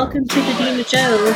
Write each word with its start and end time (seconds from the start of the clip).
Welcome 0.00 0.26
to 0.28 0.34
the 0.40 0.54
Dina 0.56 0.82
Joe 0.84 1.30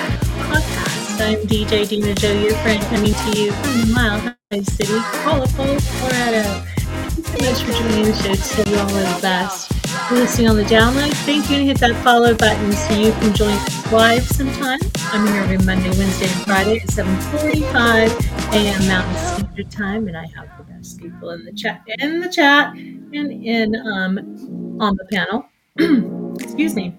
podcast. 0.49 1.21
I'm 1.21 1.47
DJ 1.47 1.87
Dina 1.87 2.15
Joe, 2.15 2.33
your 2.33 2.57
friend, 2.65 2.83
coming 2.85 3.13
to 3.13 3.39
you 3.39 3.53
from 3.53 3.93
Mile 3.93 4.19
High 4.51 4.63
City, 4.63 4.99
Colorado, 5.21 5.79
Colorado. 6.01 6.65
Thanks 7.11 7.29
so 7.29 7.45
much 7.45 7.63
for 7.63 7.73
joining 7.73 8.05
the 8.07 8.15
show 8.15 8.35
today. 8.35 8.71
You 8.73 8.79
all 8.79 8.89
are 8.89 9.15
the 9.17 9.21
best. 9.21 9.71
You're 10.09 10.21
listening 10.21 10.49
on 10.49 10.57
the 10.57 10.63
download. 10.63 11.13
Thank 11.27 11.51
you 11.51 11.59
and 11.59 11.67
hit 11.67 11.79
that 11.81 11.95
follow 12.03 12.35
button 12.35 12.73
so 12.73 12.95
you 12.95 13.13
can 13.13 13.35
join 13.35 13.55
live 13.93 14.27
sometime. 14.27 14.81
I'm 15.13 15.27
here 15.27 15.43
every 15.43 15.59
Monday, 15.59 15.91
Wednesday, 15.99 16.25
and 16.25 16.47
Friday 16.47 16.81
at 16.81 16.89
7:45 16.89 18.55
a.m. 18.55 18.89
Mountain 18.89 19.17
Standard 19.27 19.71
Time, 19.71 20.09
and 20.09 20.17
I 20.17 20.25
have 20.35 20.49
the 20.57 20.65
best 20.73 20.99
people 20.99 21.29
in 21.33 21.45
the 21.45 21.53
chat, 21.53 21.83
in 21.99 22.21
the 22.21 22.31
chat, 22.31 22.75
and 22.75 23.13
in 23.13 23.77
um 23.77 24.79
on 24.81 24.97
the 24.97 25.05
panel. 25.13 25.45
Excuse 26.41 26.75
me. 26.75 26.97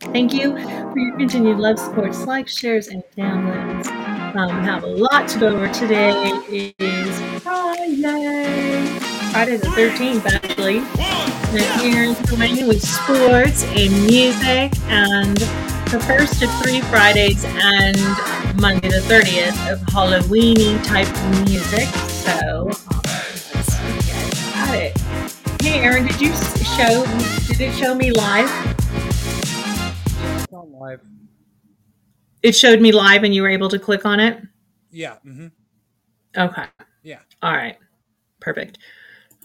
Thank 0.00 0.32
you 0.32 0.52
for 0.52 0.98
your 0.98 1.16
continued 1.16 1.58
love, 1.58 1.78
supports, 1.78 2.24
likes, 2.24 2.56
shares, 2.56 2.88
and 2.88 3.02
downloads. 3.16 3.88
Um, 4.36 4.60
we 4.60 4.64
have 4.64 4.84
a 4.84 4.86
lot 4.86 5.28
to 5.28 5.38
go 5.40 5.48
over 5.48 5.68
today. 5.72 6.12
It 6.48 6.74
is 6.78 7.42
Friday, 7.42 8.98
Friday 9.32 9.56
the 9.56 9.66
13th, 9.68 10.26
actually. 10.26 10.78
And 10.78 11.80
here 11.80 12.04
in 12.04 12.14
Pennsylvania 12.14 12.66
with 12.66 12.82
sports 12.82 13.64
and 13.64 13.92
music, 14.06 14.72
and 14.86 15.36
the 15.90 16.00
first 16.06 16.42
of 16.42 16.50
three 16.62 16.80
Fridays 16.82 17.44
and 17.44 17.96
Monday 18.60 18.88
the 18.88 19.02
30th 19.08 19.72
of 19.72 19.80
Halloweeny 19.88 20.82
type 20.84 21.08
music. 21.48 21.88
So 22.24 22.66
let's 23.54 23.74
get 24.06 24.46
at 24.54 24.74
it. 24.74 25.00
Hey, 25.60 25.80
Aaron, 25.80 26.06
did 26.06 26.20
you 26.20 26.32
show? 26.76 27.04
Did 27.48 27.60
it 27.60 27.74
show 27.74 27.94
me 27.94 28.12
live? 28.12 28.48
On 30.52 30.72
live. 30.72 31.00
It 32.42 32.52
showed 32.52 32.80
me 32.80 32.92
live, 32.92 33.24
and 33.24 33.34
you 33.34 33.42
were 33.42 33.48
able 33.48 33.68
to 33.68 33.78
click 33.78 34.04
on 34.06 34.20
it. 34.20 34.42
Yeah. 34.90 35.16
Mm-hmm. 35.26 35.48
Okay. 36.36 36.64
Yeah. 37.02 37.18
All 37.42 37.52
right. 37.52 37.76
Perfect. 38.40 38.78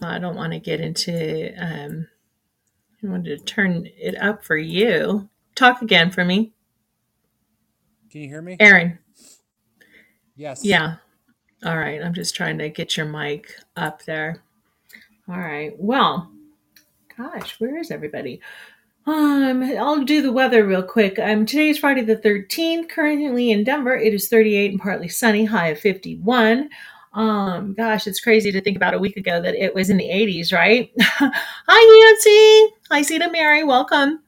I 0.02 0.18
don't 0.18 0.36
want 0.36 0.52
to 0.52 0.58
get 0.58 0.80
into. 0.80 1.52
Um, 1.58 2.06
I 3.02 3.06
wanted 3.08 3.38
to 3.38 3.44
turn 3.44 3.88
it 3.96 4.20
up 4.20 4.44
for 4.44 4.56
you. 4.56 5.28
Talk 5.54 5.82
again 5.82 6.10
for 6.10 6.24
me, 6.24 6.52
Can 8.10 8.22
you 8.22 8.28
hear 8.28 8.42
me? 8.42 8.56
Aaron. 8.60 8.98
Yes. 10.36 10.64
Yeah. 10.64 10.96
All 11.64 11.78
right. 11.78 12.02
I'm 12.02 12.14
just 12.14 12.34
trying 12.34 12.58
to 12.58 12.68
get 12.68 12.96
your 12.96 13.06
mic 13.06 13.54
up 13.76 14.04
there. 14.04 14.42
All 15.28 15.38
right. 15.38 15.72
Well, 15.78 16.30
gosh, 17.16 17.58
where 17.60 17.78
is 17.78 17.90
everybody? 17.90 18.40
Um, 19.06 19.62
I'll 19.62 20.02
do 20.02 20.22
the 20.22 20.32
weather 20.32 20.66
real 20.66 20.82
quick. 20.82 21.18
Um, 21.18 21.44
today 21.44 21.68
is 21.68 21.78
Friday 21.78 22.02
the 22.02 22.16
13th. 22.16 22.88
Currently 22.88 23.50
in 23.50 23.62
Denver, 23.62 23.94
it 23.94 24.14
is 24.14 24.28
38 24.28 24.70
and 24.70 24.80
partly 24.80 25.08
sunny, 25.08 25.44
high 25.44 25.68
of 25.68 25.78
51. 25.78 26.70
Um, 27.12 27.74
gosh, 27.74 28.06
it's 28.06 28.20
crazy 28.20 28.50
to 28.50 28.62
think 28.62 28.76
about 28.76 28.94
a 28.94 28.98
week 28.98 29.18
ago 29.18 29.42
that 29.42 29.54
it 29.54 29.74
was 29.74 29.90
in 29.90 29.98
the 29.98 30.08
80s, 30.08 30.54
right? 30.54 30.90
Hi, 31.00 32.12
Nancy. 32.14 32.74
Hi, 32.90 33.02
Sita 33.02 33.30
Mary. 33.30 33.62
Welcome. 33.62 34.20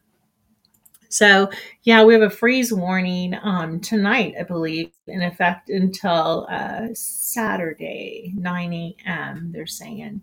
So, 1.09 1.51
yeah, 1.85 2.05
we 2.05 2.13
have 2.13 2.23
a 2.23 2.29
freeze 2.29 2.71
warning 2.71 3.35
um, 3.43 3.81
tonight, 3.81 4.35
I 4.39 4.43
believe, 4.43 4.91
in 5.07 5.23
effect 5.23 5.71
until 5.71 6.47
uh, 6.51 6.89
Saturday, 6.93 8.35
9 8.37 8.73
a.m. 8.75 9.53
They're 9.53 9.67
saying 9.67 10.21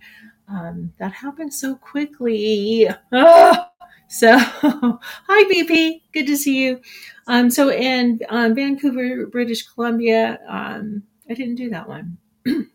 um, 0.48 0.94
that 1.00 1.12
happened 1.12 1.54
so 1.54 1.76
quickly. 1.76 2.88
Ah! 3.12 3.73
So, 4.14 4.38
hi, 4.38 5.44
BP. 5.52 6.02
Good 6.14 6.28
to 6.28 6.38
see 6.38 6.64
you. 6.64 6.82
Um, 7.26 7.50
so, 7.50 7.72
in 7.72 8.20
um, 8.30 8.54
Vancouver, 8.54 9.26
British 9.26 9.68
Columbia, 9.68 10.38
um, 10.48 11.02
I 11.28 11.34
didn't 11.34 11.56
do 11.56 11.72
that 11.72 11.90
one. 11.90 12.20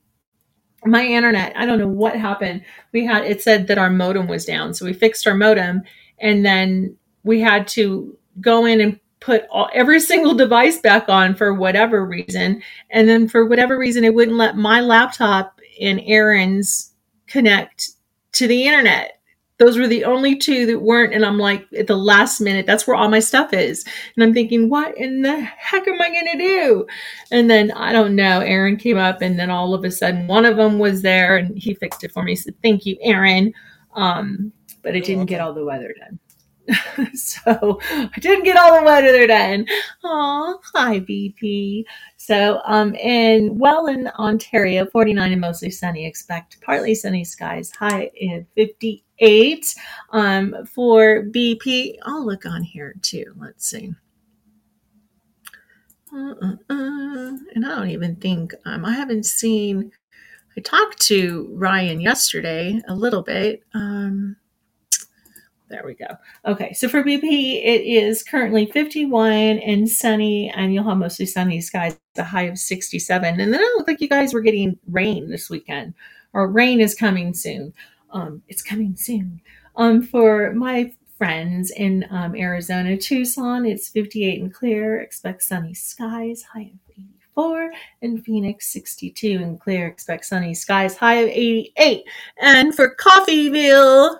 My 0.84 1.04
internet, 1.04 1.52
I 1.56 1.64
don't 1.64 1.78
know 1.78 1.86
what 1.86 2.16
happened. 2.16 2.64
We 2.92 3.06
had 3.06 3.24
it 3.24 3.40
said 3.40 3.68
that 3.68 3.78
our 3.78 3.88
modem 3.88 4.26
was 4.26 4.46
down, 4.46 4.74
so 4.74 4.84
we 4.84 4.92
fixed 4.92 5.28
our 5.28 5.34
modem, 5.34 5.82
and 6.18 6.44
then 6.44 6.96
we 7.22 7.40
had 7.40 7.68
to 7.68 8.18
go 8.40 8.64
in 8.64 8.80
and 8.80 8.98
put 9.20 9.44
all, 9.48 9.70
every 9.72 10.00
single 10.10 10.34
device 10.34 10.80
back 10.80 11.08
on 11.08 11.36
for 11.36 11.54
whatever 11.54 12.04
reason, 12.04 12.60
and 12.90 13.08
then 13.08 13.28
for 13.28 13.46
whatever 13.46 13.78
reason, 13.78 14.02
it 14.02 14.14
wouldn't 14.14 14.36
let 14.36 14.56
my 14.56 14.80
laptop 14.80 15.60
and 15.80 16.00
Aaron's 16.04 16.94
connect 17.28 17.90
to 18.32 18.48
the 18.48 18.66
internet 18.66 19.17
those 19.58 19.76
were 19.76 19.88
the 19.88 20.04
only 20.04 20.36
two 20.36 20.66
that 20.66 20.80
weren't 20.80 21.12
and 21.12 21.24
i'm 21.24 21.38
like 21.38 21.66
at 21.76 21.86
the 21.86 21.96
last 21.96 22.40
minute 22.40 22.66
that's 22.66 22.86
where 22.86 22.96
all 22.96 23.08
my 23.08 23.18
stuff 23.20 23.52
is. 23.52 23.84
And 24.14 24.24
i'm 24.24 24.32
thinking 24.32 24.68
what 24.68 24.96
in 24.96 25.22
the 25.22 25.40
heck 25.40 25.86
am 25.86 26.00
i 26.00 26.08
going 26.08 26.32
to 26.32 26.38
do? 26.38 26.86
And 27.30 27.50
then 27.50 27.70
i 27.72 27.92
don't 27.92 28.16
know 28.16 28.40
aaron 28.40 28.76
came 28.76 28.96
up 28.96 29.20
and 29.20 29.38
then 29.38 29.50
all 29.50 29.74
of 29.74 29.84
a 29.84 29.90
sudden 29.90 30.26
one 30.26 30.44
of 30.44 30.56
them 30.56 30.78
was 30.78 31.02
there 31.02 31.36
and 31.36 31.56
he 31.58 31.74
fixed 31.74 32.04
it 32.04 32.12
for 32.12 32.22
me. 32.22 32.34
So 32.34 32.50
thank 32.62 32.86
you 32.86 32.96
aaron. 33.02 33.52
Um, 33.94 34.52
but 34.82 34.94
i 34.94 35.00
didn't 35.00 35.26
get 35.26 35.40
all 35.40 35.52
the 35.52 35.64
weather 35.64 35.94
done. 35.98 36.18
So 37.14 37.80
i 37.90 38.18
didn't 38.20 38.44
get 38.44 38.58
all 38.58 38.78
the 38.78 38.84
weather 38.84 39.26
done. 39.26 39.66
Oh 40.04 40.60
hi 40.74 41.00
bp 41.00 41.84
so 42.16 42.60
um 42.66 42.94
in 42.94 43.58
welland 43.58 44.08
ontario 44.18 44.84
49 44.86 45.32
and 45.32 45.40
mostly 45.40 45.70
sunny. 45.70 46.06
Expect 46.06 46.60
partly 46.60 46.94
sunny 46.94 47.24
skies 47.24 47.70
high 47.70 48.10
in 48.14 48.46
58 48.54 49.02
um 50.10 50.54
for 50.66 51.24
bp 51.24 51.94
i'll 52.04 52.24
look 52.24 52.46
on 52.46 52.62
here 52.62 52.94
too 53.02 53.24
let's 53.38 53.68
see 53.68 53.92
uh, 56.14 56.34
uh, 56.40 56.56
uh. 56.70 57.36
and 57.54 57.66
i 57.66 57.68
don't 57.76 57.90
even 57.90 58.16
think 58.16 58.54
um 58.64 58.84
i 58.84 58.92
haven't 58.92 59.26
seen 59.26 59.90
i 60.56 60.60
talked 60.60 61.00
to 61.00 61.48
ryan 61.52 62.00
yesterday 62.00 62.80
a 62.88 62.94
little 62.94 63.22
bit 63.22 63.62
um 63.74 64.36
there 65.68 65.82
we 65.84 65.94
go. 65.94 66.06
Okay, 66.46 66.72
so 66.72 66.88
for 66.88 67.02
BP, 67.02 67.62
it 67.62 67.82
is 67.82 68.22
currently 68.22 68.66
51 68.66 69.58
and 69.58 69.88
sunny, 69.88 70.50
and 70.56 70.72
you'll 70.72 70.84
have 70.84 70.96
mostly 70.96 71.26
sunny 71.26 71.60
skies, 71.60 71.98
a 72.16 72.24
high 72.24 72.44
of 72.44 72.58
67. 72.58 73.40
And 73.40 73.52
then 73.52 73.60
it 73.60 73.76
looked 73.76 73.88
like 73.88 74.00
you 74.00 74.08
guys 74.08 74.32
were 74.32 74.40
getting 74.40 74.78
rain 74.90 75.28
this 75.28 75.50
weekend, 75.50 75.92
or 76.32 76.48
rain 76.48 76.80
is 76.80 76.94
coming 76.94 77.34
soon. 77.34 77.74
Um, 78.10 78.42
it's 78.48 78.62
coming 78.62 78.96
soon. 78.96 79.40
Um, 79.76 80.02
for 80.02 80.52
my 80.52 80.92
friends 81.16 81.70
in 81.72 82.06
um, 82.10 82.34
Arizona, 82.34 82.96
Tucson, 82.96 83.66
it's 83.66 83.88
58 83.88 84.42
and 84.42 84.54
clear. 84.54 85.00
Expect 85.00 85.42
sunny 85.42 85.74
skies, 85.74 86.42
high 86.42 86.72
of 86.72 86.78
84. 86.90 87.70
In 88.02 88.22
Phoenix, 88.22 88.72
62 88.72 89.38
and 89.42 89.60
clear. 89.60 89.86
Expect 89.86 90.24
sunny 90.24 90.54
skies, 90.54 90.96
high 90.96 91.16
of 91.16 91.28
88. 91.28 92.04
And 92.40 92.74
for 92.74 92.94
Coffeyville, 92.96 94.18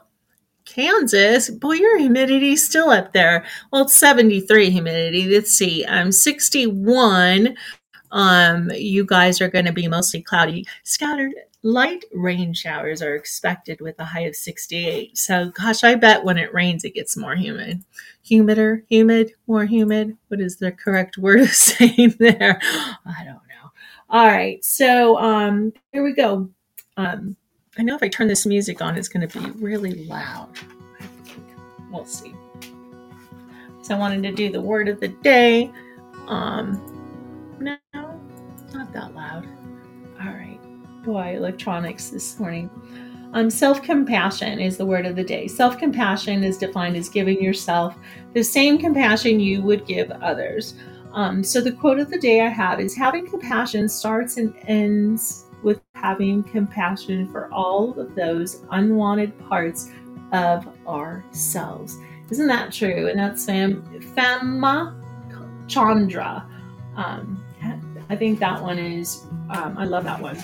Kansas, 0.65 1.49
boy, 1.49 1.75
your 1.75 1.99
humidity's 1.99 2.65
still 2.65 2.91
up 2.91 3.12
there. 3.12 3.44
Well, 3.72 3.82
it's 3.82 3.97
73 3.97 4.70
humidity. 4.70 5.26
Let's 5.26 5.53
see. 5.53 5.84
Um, 5.87 6.12
61. 6.12 7.56
Um, 8.10 8.70
you 8.75 9.05
guys 9.05 9.41
are 9.41 9.49
going 9.49 9.65
to 9.65 9.72
be 9.72 9.88
mostly 9.88 10.23
cloudy. 10.23 10.67
Scattered 10.82 11.34
light 11.62 12.05
rain 12.12 12.55
showers 12.55 13.02
are 13.02 13.14
expected 13.14 13.81
with 13.81 13.99
a 13.99 14.05
high 14.05 14.20
of 14.20 14.37
68. 14.37 15.16
So, 15.16 15.50
gosh, 15.50 15.84
I 15.84 15.94
bet 15.94 16.25
when 16.25 16.38
it 16.38 16.55
rains, 16.55 16.84
it 16.84 16.94
gets 16.94 17.16
more 17.16 17.34
humid. 17.34 17.82
Humider, 18.25 18.82
humid, 18.88 19.32
more 19.46 19.64
humid. 19.64 20.16
What 20.28 20.40
is 20.40 20.56
the 20.56 20.72
correct 20.72 21.19
word 21.19 21.40
of 21.40 21.49
saying 21.55 22.16
there? 22.19 22.60
I 22.62 23.25
don't 23.25 23.34
know. 23.34 23.70
All 24.10 24.26
right. 24.26 24.64
So, 24.64 25.19
um, 25.19 25.72
here 25.93 26.05
we 26.05 26.12
go. 26.12 26.49
Um, 26.96 27.37
I 27.78 27.82
know 27.82 27.94
if 27.94 28.02
I 28.02 28.08
turn 28.08 28.28
this 28.28 28.46
music 28.46 28.82
on, 28.82 28.96
it's 28.96 29.08
going 29.08 29.26
to 29.26 29.38
be 29.40 29.50
really 29.52 30.05
loud. 30.06 30.50
We'll 31.90 32.05
see. 32.05 32.34
So 33.82 33.94
I 33.94 33.99
wanted 33.99 34.22
to 34.25 34.32
do 34.32 34.50
the 34.50 34.60
word 34.60 34.88
of 34.88 35.00
the 35.00 35.08
day. 35.08 35.70
Um, 36.26 36.82
no, 37.60 37.78
not 37.94 38.93
that 38.93 39.14
loud. 39.14 39.46
Boy, 41.04 41.36
electronics 41.36 42.10
this 42.10 42.38
morning. 42.38 42.70
Um, 43.32 43.50
Self 43.50 43.82
compassion 43.82 44.58
is 44.58 44.76
the 44.76 44.86
word 44.86 45.06
of 45.06 45.16
the 45.16 45.24
day. 45.24 45.46
Self 45.48 45.78
compassion 45.78 46.42
is 46.42 46.58
defined 46.58 46.96
as 46.96 47.08
giving 47.08 47.42
yourself 47.42 47.96
the 48.34 48.42
same 48.42 48.78
compassion 48.78 49.38
you 49.38 49.62
would 49.62 49.86
give 49.86 50.10
others. 50.10 50.74
Um, 51.12 51.42
so 51.44 51.60
the 51.60 51.72
quote 51.72 51.98
of 51.98 52.10
the 52.10 52.18
day 52.18 52.40
I 52.40 52.48
have 52.48 52.80
is 52.80 52.96
having 52.96 53.28
compassion 53.28 53.88
starts 53.88 54.36
and 54.36 54.54
ends 54.66 55.44
with 55.62 55.80
having 55.94 56.42
compassion 56.42 57.30
for 57.30 57.52
all 57.52 57.98
of 57.98 58.14
those 58.14 58.62
unwanted 58.70 59.38
parts 59.48 59.90
of 60.32 60.68
ourselves. 60.86 61.96
Isn't 62.30 62.48
that 62.48 62.72
true? 62.72 63.08
And 63.08 63.18
that's 63.18 63.44
Fam 63.44 63.82
Fama 64.14 64.96
Chandra. 65.68 66.46
Um, 66.96 67.42
I 68.10 68.16
think 68.16 68.38
that 68.38 68.62
one 68.62 68.78
is, 68.78 69.26
um, 69.50 69.76
I 69.76 69.84
love 69.84 70.05
that 70.05 70.20
one. 70.20 70.38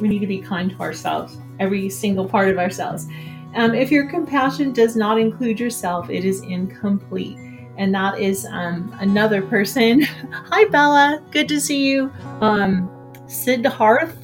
We 0.00 0.08
need 0.08 0.18
to 0.18 0.26
be 0.26 0.38
kind 0.38 0.70
to 0.70 0.78
ourselves, 0.80 1.38
every 1.58 1.88
single 1.88 2.28
part 2.28 2.48
of 2.48 2.58
ourselves. 2.58 3.06
Um, 3.54 3.74
if 3.74 3.90
your 3.90 4.06
compassion 4.10 4.72
does 4.72 4.96
not 4.96 5.18
include 5.18 5.58
yourself, 5.58 6.10
it 6.10 6.24
is 6.24 6.42
incomplete. 6.42 7.38
and 7.78 7.94
that 7.94 8.18
is 8.18 8.46
um, 8.46 8.94
another 9.00 9.42
person. 9.42 10.02
Hi, 10.32 10.64
Bella. 10.68 11.22
Good 11.30 11.48
to 11.48 11.60
see 11.60 11.86
you. 11.86 12.10
Um, 12.40 12.88
Siddharth 13.26 14.16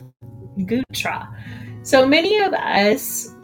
Gutra. 0.59 1.29
So 1.83 2.06
many 2.06 2.39
of 2.41 2.53
us 2.55 3.35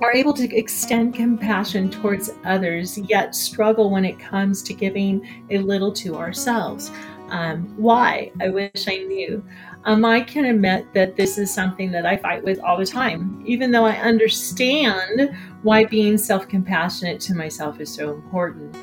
are 0.00 0.12
able 0.14 0.32
to 0.34 0.56
extend 0.56 1.14
compassion 1.14 1.90
towards 1.90 2.30
others, 2.44 2.96
yet 2.98 3.34
struggle 3.34 3.90
when 3.90 4.04
it 4.04 4.18
comes 4.18 4.62
to 4.62 4.72
giving 4.72 5.26
a 5.50 5.58
little 5.58 5.92
to 5.92 6.16
ourselves. 6.16 6.90
Um, 7.30 7.74
why? 7.76 8.32
I 8.40 8.48
wish 8.48 8.86
I 8.88 8.98
knew. 8.98 9.44
Um, 9.84 10.04
I 10.04 10.20
can 10.20 10.44
admit 10.44 10.92
that 10.94 11.16
this 11.16 11.38
is 11.38 11.52
something 11.52 11.90
that 11.92 12.04
I 12.04 12.16
fight 12.16 12.44
with 12.44 12.60
all 12.60 12.76
the 12.76 12.84
time, 12.84 13.42
even 13.46 13.70
though 13.70 13.86
I 13.86 13.96
understand 13.96 15.34
why 15.62 15.84
being 15.84 16.18
self 16.18 16.48
compassionate 16.48 17.20
to 17.22 17.34
myself 17.34 17.80
is 17.80 17.92
so 17.92 18.10
important. 18.12 18.76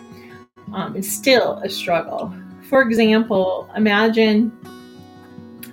Um, 0.73 0.95
it's 0.95 1.11
still 1.11 1.59
a 1.63 1.69
struggle. 1.69 2.33
For 2.69 2.81
example, 2.81 3.69
imagine 3.75 4.51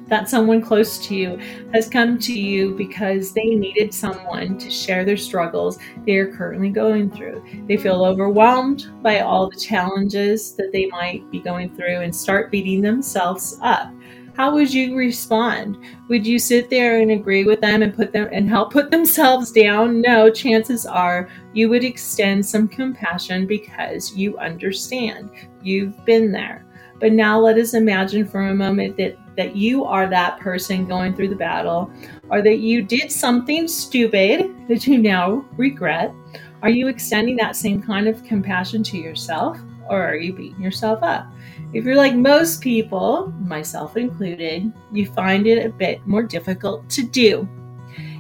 that 0.09 0.29
someone 0.29 0.61
close 0.61 0.99
to 1.07 1.15
you 1.15 1.39
has 1.73 1.89
come 1.89 2.19
to 2.19 2.39
you 2.39 2.75
because 2.75 3.33
they 3.33 3.55
needed 3.55 3.93
someone 3.95 4.59
to 4.59 4.71
share 4.71 5.05
their 5.05 5.17
struggles 5.17 5.79
they 6.07 6.17
are 6.17 6.33
currently 6.33 6.71
going 6.71 7.11
through. 7.11 7.43
They 7.67 7.77
feel 7.77 8.05
overwhelmed 8.05 8.87
by 9.03 9.21
all 9.21 9.49
the 9.49 9.57
challenges 9.57 10.55
that 10.57 10.73
they 10.73 10.87
might 10.87 11.31
be 11.31 11.41
going 11.41 11.75
through 11.75 12.01
and 12.01 12.15
start 12.15 12.51
beating 12.51 12.83
themselves 12.83 13.59
up. 13.63 13.93
How 14.37 14.53
would 14.53 14.75
you 14.75 14.97
respond? 14.97 15.79
Would 16.09 16.27
you 16.27 16.41
sit 16.41 16.69
there 16.69 16.99
and 16.99 17.13
agree 17.13 17.45
with 17.45 17.61
them 17.61 17.83
and 17.83 17.95
put 17.95 18.13
them 18.13 18.29
and 18.33 18.49
help 18.49 18.73
put 18.73 18.91
themselves 18.91 19.53
down? 19.53 20.01
No, 20.01 20.29
chances 20.29 20.85
are 20.87 21.29
you 21.53 21.69
would 21.69 21.85
extend 21.85 22.45
some 22.45 22.67
compassion 22.67 23.47
because 23.47 24.13
you 24.17 24.37
understand. 24.39 25.31
You've 25.63 26.05
been 26.05 26.33
there. 26.33 26.67
But 27.05 27.13
now 27.13 27.39
let 27.39 27.59
us 27.59 27.75
imagine 27.75 28.27
for 28.27 28.41
a 28.41 28.55
moment 28.55 28.97
that 28.97 29.19
that 29.37 29.55
you 29.55 29.85
are 29.85 30.07
that 30.09 30.41
person 30.41 30.87
going 30.87 31.15
through 31.15 31.29
the 31.29 31.37
battle 31.37 31.93
or 32.31 32.41
that 32.41 32.61
you 32.61 32.81
did 32.81 33.13
something 33.13 33.69
stupid 33.69 34.55
that 34.69 34.87
you 34.87 34.97
now 34.97 35.45
regret. 35.59 36.15
Are 36.63 36.71
you 36.71 36.89
extending 36.89 37.37
that 37.37 37.57
same 37.57 37.83
kind 37.83 38.09
of 38.09 38.25
compassion 38.25 38.83
to 38.85 38.97
yourself 38.97 39.59
or 39.91 40.03
are 40.03 40.17
you 40.17 40.33
beating 40.33 40.63
yourself 40.63 41.03
up? 41.03 41.27
If 41.75 41.85
you're 41.85 41.95
like 41.95 42.15
most 42.15 42.63
people, 42.63 43.35
myself 43.39 43.99
included, 43.99 44.73
you 44.91 45.05
find 45.13 45.47
it 45.47 45.67
a 45.67 45.69
bit 45.69 46.07
more 46.07 46.23
difficult 46.23 46.89
to 46.89 47.03
do. 47.03 47.47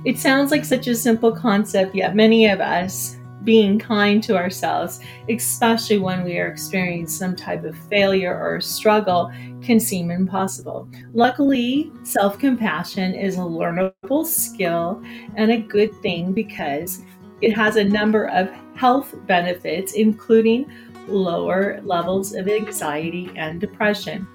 It 0.04 0.18
sounds 0.18 0.50
like 0.50 0.66
such 0.66 0.88
a 0.88 0.94
simple 0.94 1.32
concept, 1.32 1.94
yet 1.94 2.14
many 2.14 2.48
of 2.48 2.60
us 2.60 3.16
being 3.44 3.78
kind 3.78 4.22
to 4.24 4.36
ourselves, 4.36 5.00
especially 5.28 5.98
when 5.98 6.24
we 6.24 6.38
are 6.38 6.48
experiencing 6.48 7.06
some 7.06 7.36
type 7.36 7.64
of 7.64 7.76
failure 7.88 8.36
or 8.38 8.60
struggle, 8.60 9.30
can 9.62 9.78
seem 9.78 10.10
impossible. 10.10 10.88
Luckily, 11.12 11.92
self 12.02 12.38
compassion 12.38 13.14
is 13.14 13.36
a 13.36 13.40
learnable 13.40 14.26
skill 14.26 15.02
and 15.36 15.50
a 15.50 15.58
good 15.58 15.94
thing 15.96 16.32
because 16.32 17.02
it 17.40 17.54
has 17.54 17.76
a 17.76 17.84
number 17.84 18.28
of 18.30 18.50
health 18.74 19.14
benefits, 19.26 19.92
including 19.92 20.70
lower 21.06 21.80
levels 21.82 22.34
of 22.34 22.48
anxiety 22.48 23.30
and 23.36 23.60
depression. 23.60 24.26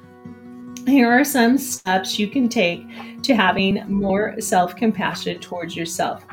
Here 0.86 1.10
are 1.10 1.26
some 1.26 1.58
steps 1.58 2.18
you 2.18 2.28
can 2.28 2.48
take 2.50 2.84
to 3.24 3.36
having 3.36 3.84
more 3.88 4.40
self 4.40 4.76
compassion 4.76 5.40
towards 5.40 5.76
yourself 5.76 6.26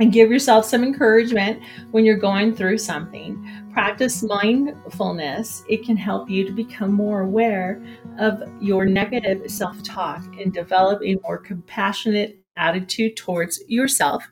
and 0.00 0.12
give 0.12 0.30
yourself 0.30 0.64
some 0.64 0.82
encouragement 0.82 1.62
when 1.90 2.04
you're 2.04 2.16
going 2.16 2.54
through 2.54 2.78
something. 2.78 3.66
Practice 3.72 4.22
mindfulness. 4.22 5.64
It 5.68 5.84
can 5.84 5.96
help 5.96 6.30
you 6.30 6.44
to 6.44 6.52
become 6.52 6.92
more 6.92 7.22
aware 7.22 7.82
of 8.18 8.42
your 8.60 8.86
negative 8.86 9.50
self 9.50 9.82
talk 9.82 10.24
and 10.40 10.52
develop 10.52 11.02
a 11.02 11.16
more 11.22 11.38
compassionate 11.38 12.38
attitude 12.56 13.16
towards 13.16 13.62
yourself. 13.68 14.28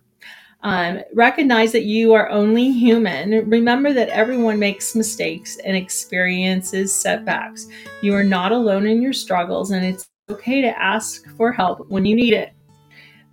Um, 0.63 1.01
recognize 1.13 1.73
that 1.73 1.85
you 1.85 2.15
are 2.15 2.31
only 2.31 2.73
human. 2.73 3.51
Remember 3.51 3.93
that 3.93 4.09
everyone 4.09 4.59
makes 4.59 4.95
mistakes 4.95 5.59
and 5.59 5.77
experiences 5.77 6.95
setbacks. 6.95 7.67
You 8.01 8.15
are 8.15 8.25
not 8.25 8.51
alone 8.51 8.87
in 8.87 9.03
your 9.03 9.13
struggles, 9.13 9.73
and 9.73 9.85
it's 9.85 10.09
okay 10.31 10.63
to 10.63 10.83
ask 10.83 11.29
for 11.37 11.53
help 11.53 11.87
when 11.91 12.07
you 12.07 12.17
need 12.17 12.33
it. 12.33 12.54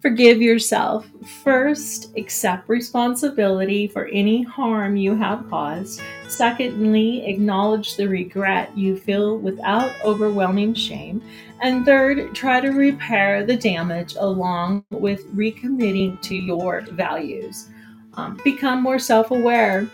Forgive 0.02 0.42
yourself. 0.42 1.08
First, 1.44 2.18
accept 2.18 2.68
responsibility 2.68 3.88
for 3.88 4.08
any 4.08 4.42
harm 4.42 4.98
you 4.98 5.16
have 5.16 5.48
caused. 5.48 6.02
Secondly, 6.28 7.24
acknowledge 7.28 7.96
the 7.96 8.08
regret 8.08 8.76
you 8.76 8.98
feel 8.98 9.38
without 9.38 9.92
overwhelming 10.04 10.74
shame. 10.74 11.22
And 11.62 11.86
third, 11.86 12.34
try 12.34 12.60
to 12.62 12.70
repair 12.70 13.46
the 13.46 13.56
damage 13.56 14.16
along 14.18 14.84
with 14.90 15.24
recommitting 15.36 16.20
to 16.24 16.36
your 16.36 16.82
values. 16.82 17.70
Um, 18.16 18.40
become 18.44 18.82
more 18.82 18.98
self 18.98 19.30
aware 19.30 19.88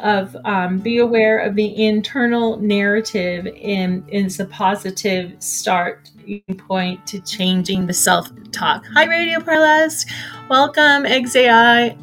of 0.00 0.36
um, 0.44 0.78
be 0.78 0.98
aware 0.98 1.40
of 1.40 1.56
the 1.56 1.84
internal 1.84 2.58
narrative 2.58 3.48
and 3.60 4.08
is 4.08 4.38
a 4.38 4.44
positive 4.44 5.34
start 5.42 6.10
point 6.58 7.06
to 7.06 7.20
changing 7.20 7.86
the 7.86 7.92
self 7.92 8.30
talk. 8.52 8.84
Hi, 8.94 9.04
Radio 9.04 9.40
Parlest. 9.40 10.10
Welcome, 10.48 11.04
XAI. 11.04 11.96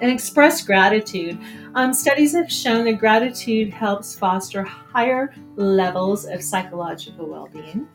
And 0.00 0.10
express 0.10 0.64
gratitude. 0.64 1.38
Um, 1.74 1.94
studies 1.94 2.34
have 2.34 2.50
shown 2.50 2.84
that 2.86 2.98
gratitude 2.98 3.70
helps 3.72 4.14
foster 4.14 4.62
higher 4.62 5.32
levels 5.56 6.24
of 6.26 6.42
psychological 6.42 7.26
well 7.26 7.48
being. 7.52 7.88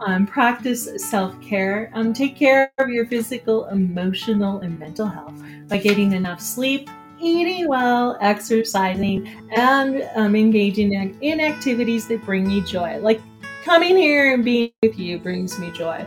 Um, 0.00 0.26
practice 0.26 0.88
self 1.08 1.40
care. 1.40 1.90
Um, 1.94 2.12
take 2.12 2.36
care 2.36 2.72
of 2.78 2.88
your 2.88 3.06
physical, 3.06 3.66
emotional, 3.66 4.60
and 4.60 4.78
mental 4.78 5.06
health 5.06 5.34
by 5.68 5.78
getting 5.78 6.12
enough 6.12 6.40
sleep, 6.40 6.88
eating 7.20 7.68
well, 7.68 8.16
exercising, 8.20 9.28
and 9.54 10.08
um, 10.14 10.36
engaging 10.36 10.92
in 11.20 11.40
activities 11.40 12.06
that 12.08 12.24
bring 12.24 12.48
you 12.48 12.62
joy. 12.62 12.98
Like 12.98 13.20
coming 13.68 13.98
here 13.98 14.32
and 14.32 14.42
being 14.46 14.70
with 14.82 14.98
you 14.98 15.18
brings 15.18 15.58
me 15.58 15.70
joy. 15.70 16.02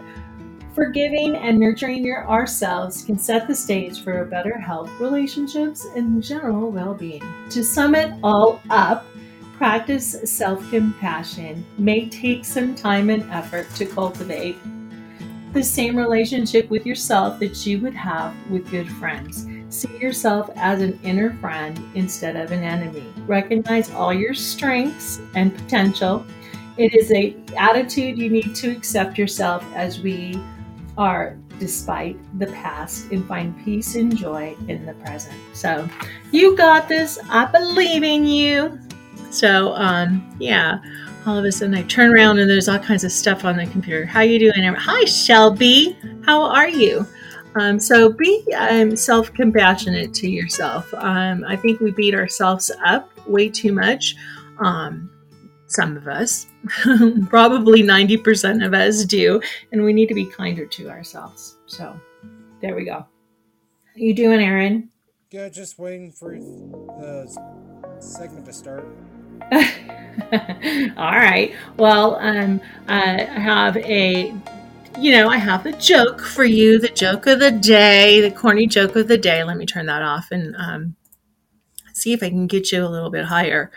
Forgiving 0.73 1.35
and 1.35 1.59
nurturing 1.59 2.03
your 2.03 2.27
ourselves 2.27 3.03
can 3.03 3.19
set 3.19 3.47
the 3.47 3.53
stage 3.53 4.03
for 4.03 4.25
better 4.25 4.57
health, 4.57 4.89
relationships, 4.99 5.85
and 5.95 6.23
general 6.23 6.71
well 6.71 6.95
being. 6.95 7.21
To 7.51 7.63
sum 7.63 7.93
it 7.93 8.19
all 8.23 8.59
up, 8.71 9.05
practice 9.57 10.17
self 10.23 10.67
compassion 10.71 11.63
may 11.77 12.09
take 12.09 12.45
some 12.45 12.73
time 12.73 13.11
and 13.11 13.29
effort 13.29 13.69
to 13.75 13.85
cultivate 13.85 14.57
the 15.53 15.63
same 15.63 15.95
relationship 15.95 16.67
with 16.71 16.83
yourself 16.83 17.39
that 17.41 17.63
you 17.67 17.79
would 17.81 17.93
have 17.93 18.33
with 18.49 18.71
good 18.71 18.89
friends. 18.93 19.45
See 19.69 19.99
yourself 19.99 20.49
as 20.55 20.81
an 20.81 20.99
inner 21.03 21.35
friend 21.35 21.79
instead 21.93 22.37
of 22.37 22.51
an 22.51 22.63
enemy. 22.63 23.05
Recognize 23.27 23.91
all 23.91 24.11
your 24.11 24.33
strengths 24.33 25.21
and 25.35 25.55
potential. 25.55 26.25
It 26.77 26.93
is 26.95 27.11
a 27.11 27.35
attitude 27.57 28.17
you 28.17 28.29
need 28.29 28.55
to 28.55 28.71
accept 28.71 29.17
yourself 29.17 29.63
as 29.75 30.01
we 30.01 30.41
are 30.97 31.37
despite 31.59 32.17
the 32.39 32.47
past 32.47 33.11
and 33.11 33.27
find 33.27 33.55
peace 33.63 33.95
and 33.95 34.15
joy 34.15 34.55
in 34.67 34.85
the 34.85 34.93
present. 34.95 35.35
So, 35.53 35.87
you 36.31 36.55
got 36.57 36.87
this. 36.87 37.19
I 37.29 37.45
believe 37.45 38.03
in 38.03 38.25
you. 38.25 38.79
So, 39.29 39.73
um, 39.73 40.35
yeah, 40.39 40.79
all 41.25 41.37
of 41.37 41.45
a 41.45 41.51
sudden 41.51 41.75
I 41.75 41.83
turn 41.83 42.11
around 42.13 42.39
and 42.39 42.49
there's 42.49 42.67
all 42.67 42.79
kinds 42.79 43.03
of 43.03 43.11
stuff 43.11 43.45
on 43.45 43.57
the 43.57 43.67
computer. 43.67 44.05
How 44.05 44.21
you 44.21 44.39
doing? 44.39 44.73
Hi, 44.73 45.05
Shelby. 45.05 45.97
How 46.25 46.41
are 46.41 46.67
you? 46.67 47.05
Um, 47.55 47.79
so 47.79 48.11
be 48.11 48.43
um, 48.57 48.95
self 48.95 49.33
compassionate 49.33 50.13
to 50.15 50.29
yourself. 50.29 50.91
Um, 50.93 51.43
I 51.47 51.55
think 51.55 51.79
we 51.79 51.91
beat 51.91 52.15
ourselves 52.15 52.71
up 52.85 53.11
way 53.27 53.49
too 53.49 53.73
much. 53.73 54.15
Um, 54.59 55.09
some 55.67 55.97
of 55.97 56.07
us, 56.07 56.47
probably 57.29 57.83
90% 57.83 58.65
of 58.65 58.73
us 58.73 59.05
do, 59.05 59.41
and 59.71 59.83
we 59.83 59.93
need 59.93 60.07
to 60.07 60.13
be 60.13 60.25
kinder 60.25 60.65
to 60.65 60.89
ourselves. 60.89 61.57
So 61.65 61.99
there 62.61 62.75
we 62.75 62.85
go. 62.85 62.93
How 62.93 63.07
you 63.95 64.13
doing, 64.13 64.41
Aaron? 64.41 64.89
Good, 65.29 65.53
just 65.53 65.79
waiting 65.79 66.11
for 66.11 66.31
the 66.31 67.27
segment 67.99 68.45
to 68.45 68.53
start. 68.53 68.85
All 70.97 71.11
right. 71.11 71.53
Well, 71.77 72.15
um, 72.17 72.61
I 72.87 73.23
have 73.23 73.77
a 73.77 74.33
you 74.99 75.11
know, 75.11 75.29
I 75.29 75.37
have 75.37 75.65
a 75.65 75.71
joke 75.73 76.21
for 76.21 76.43
you, 76.43 76.77
the 76.77 76.89
joke 76.89 77.25
of 77.27 77.39
the 77.39 77.51
day, 77.51 78.21
the 78.21 78.31
corny 78.31 78.67
joke 78.67 78.95
of 78.95 79.07
the 79.07 79.17
day. 79.17 79.43
Let 79.43 79.57
me 79.57 79.65
turn 79.65 79.85
that 79.85 80.01
off 80.01 80.27
and 80.31 80.55
um, 80.57 80.95
see 81.93 82.13
if 82.13 82.21
I 82.21 82.29
can 82.29 82.47
get 82.47 82.71
you 82.71 82.85
a 82.85 82.89
little 82.89 83.09
bit 83.09 83.25
higher. 83.25 83.71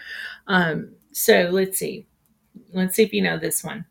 Um, 0.47 0.91
so 1.13 1.51
let's 1.53 1.79
see. 1.79 2.07
Let's 2.75 2.97
see 2.97 3.03
if 3.05 3.13
you 3.15 3.23
know 3.23 3.39
this 3.39 3.63
one. 3.65 3.85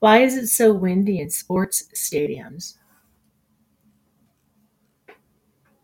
Why 0.00 0.22
is 0.22 0.36
it 0.36 0.48
so 0.48 0.72
windy 0.72 1.20
in 1.20 1.30
sports 1.30 1.88
stadiums? 1.94 2.78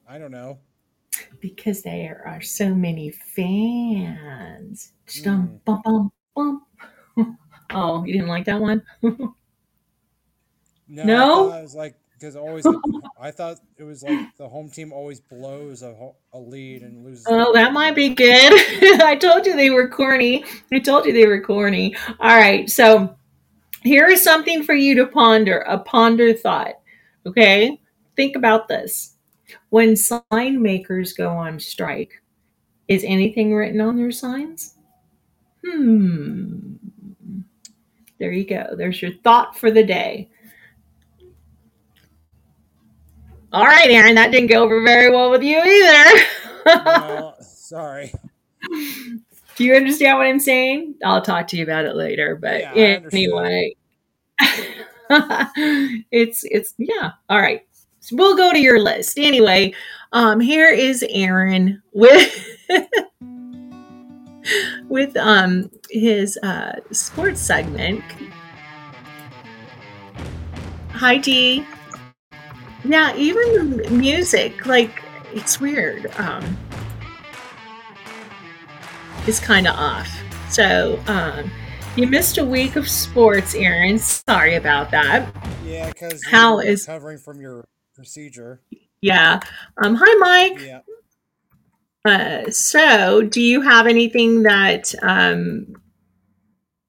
I 0.09 0.19
don't 0.19 0.31
know. 0.33 0.59
because 1.41 1.83
there 1.83 2.23
are 2.27 2.41
so 2.41 2.75
many 2.75 3.11
fans. 3.11 4.93
Mm. 5.09 5.61
Bum, 5.65 5.81
bum, 5.85 6.13
bum. 7.17 7.39
oh, 7.71 8.05
you 8.05 8.13
didn't 8.13 8.29
like 8.29 8.45
that 8.47 8.61
one? 8.61 8.83
No, 9.03 9.35
No? 10.89 11.51
I 11.51 11.63
was 11.63 11.75
like 11.75 11.97
because 12.23 12.37
always 12.37 12.65
I 13.21 13.31
thought 13.31 13.59
it 13.77 13.83
was 13.83 14.03
like 14.03 14.37
the 14.37 14.49
home 14.49 14.71
team 14.71 14.93
always 14.93 15.21
blows 15.21 15.83
a, 15.83 16.13
a 16.33 16.39
lead 16.39 16.83
and 16.83 17.05
loses. 17.05 17.27
Oh, 17.29 17.53
that 17.53 17.73
might 17.73 17.95
be 17.95 18.11
good. 18.11 18.53
I 19.03 19.17
told 19.17 19.45
you 19.47 19.57
they 19.57 19.71
were 19.71 19.89
corny. 19.89 20.45
I 20.73 20.79
told 20.79 21.05
you 21.05 21.13
they 21.13 21.27
were 21.27 21.43
corny. 21.43 21.97
All 22.21 22.37
right. 22.37 22.71
So 22.71 23.17
here 23.83 24.07
is 24.07 24.23
something 24.23 24.63
for 24.63 24.75
you 24.75 24.95
to 24.97 25.07
ponder 25.07 25.59
a 25.61 25.79
ponder 25.79 26.33
thought. 26.33 26.75
Okay. 27.27 27.81
Think 28.17 28.37
about 28.37 28.69
this. 28.69 29.17
When 29.71 29.97
sign 29.97 30.63
makers 30.63 31.13
go 31.13 31.31
on 31.31 31.59
strike, 31.59 32.23
is 32.89 33.05
anything 33.05 33.55
written 33.55 33.81
on 33.81 33.97
their 33.97 34.13
signs? 34.13 34.77
Hmm. 35.65 36.75
There 38.19 38.33
you 38.33 38.47
go. 38.47 38.75
There's 38.77 39.03
your 39.03 39.13
thought 39.25 39.59
for 39.59 39.71
the 39.71 39.83
day. 39.83 40.31
All 43.53 43.65
right, 43.65 43.91
Aaron, 43.91 44.15
that 44.15 44.31
didn't 44.31 44.49
go 44.49 44.63
over 44.63 44.83
very 44.83 45.11
well 45.11 45.31
with 45.31 45.43
you 45.43 45.59
either. 45.59 46.21
No, 46.67 47.35
sorry. 47.41 48.13
Do 49.57 49.65
you 49.65 49.75
understand 49.75 50.17
what 50.17 50.27
I'm 50.27 50.41
saying? 50.41 50.95
I'll 51.05 51.21
talk 51.21 51.47
to 51.49 51.57
you 51.59 51.63
about 51.63 51.85
it 51.85 51.95
later. 51.95 52.37
But 52.37 52.61
Yeah, 52.61 53.01
anyway, 53.13 53.77
it's 56.11 56.45
it's 56.45 56.73
yeah. 56.79 57.11
All 57.29 57.41
right, 57.41 57.67
so 58.01 58.17
we'll 58.17 58.37
go 58.37 58.53
to 58.53 58.59
your 58.59 58.81
list 58.81 59.19
anyway. 59.19 59.75
Um, 60.13 60.41
here 60.41 60.71
is 60.71 61.05
Aaron 61.11 61.83
with 61.93 62.59
with 64.89 65.15
um 65.19 65.71
his 65.91 66.39
uh 66.43 66.77
sports 66.91 67.41
segment. 67.43 68.03
Hi, 70.93 71.19
T. 71.19 71.67
Yeah, 72.85 73.15
even 73.17 73.77
the 73.77 73.91
music, 73.91 74.67
like 74.67 75.03
it's 75.33 75.61
weird. 75.61 76.07
Um, 76.19 76.57
is 79.27 79.39
kind 79.39 79.69
of 79.69 79.77
off. 79.77 80.11
So 80.51 80.99
um, 81.07 81.51
you 81.97 82.07
missed 82.07 82.39
a 82.39 82.45
week 82.45 82.77
of 82.77 82.89
sports, 82.89 83.55
Aaron. 83.55 83.99
Sorry 83.99 84.57
about 84.57 84.91
that. 84.91 85.33
Yeah, 85.65 85.89
because 85.89 86.25
How 86.25 86.59
is- 86.59 86.87
recovering 86.89 87.19
from 87.19 87.41
your 87.41 87.69
procedure. 87.95 88.61
Yeah. 89.01 89.41
Um, 89.83 89.97
hi, 89.99 90.15
Mike. 90.15 90.61
Yeah. 90.61 90.81
Uh, 92.05 92.51
so, 92.51 93.23
do 93.23 93.41
you 93.41 93.61
have 93.61 93.87
anything 93.87 94.43
that 94.43 94.93
um, 95.03 95.75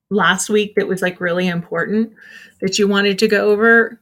last 0.10 0.50
week 0.50 0.74
that 0.76 0.88
was 0.88 1.04
like 1.04 1.22
really 1.22 1.48
important 1.48 2.14
that 2.62 2.80
you 2.80 2.88
wanted 2.88 3.20
to 3.20 3.28
go 3.28 3.52
over 3.52 4.00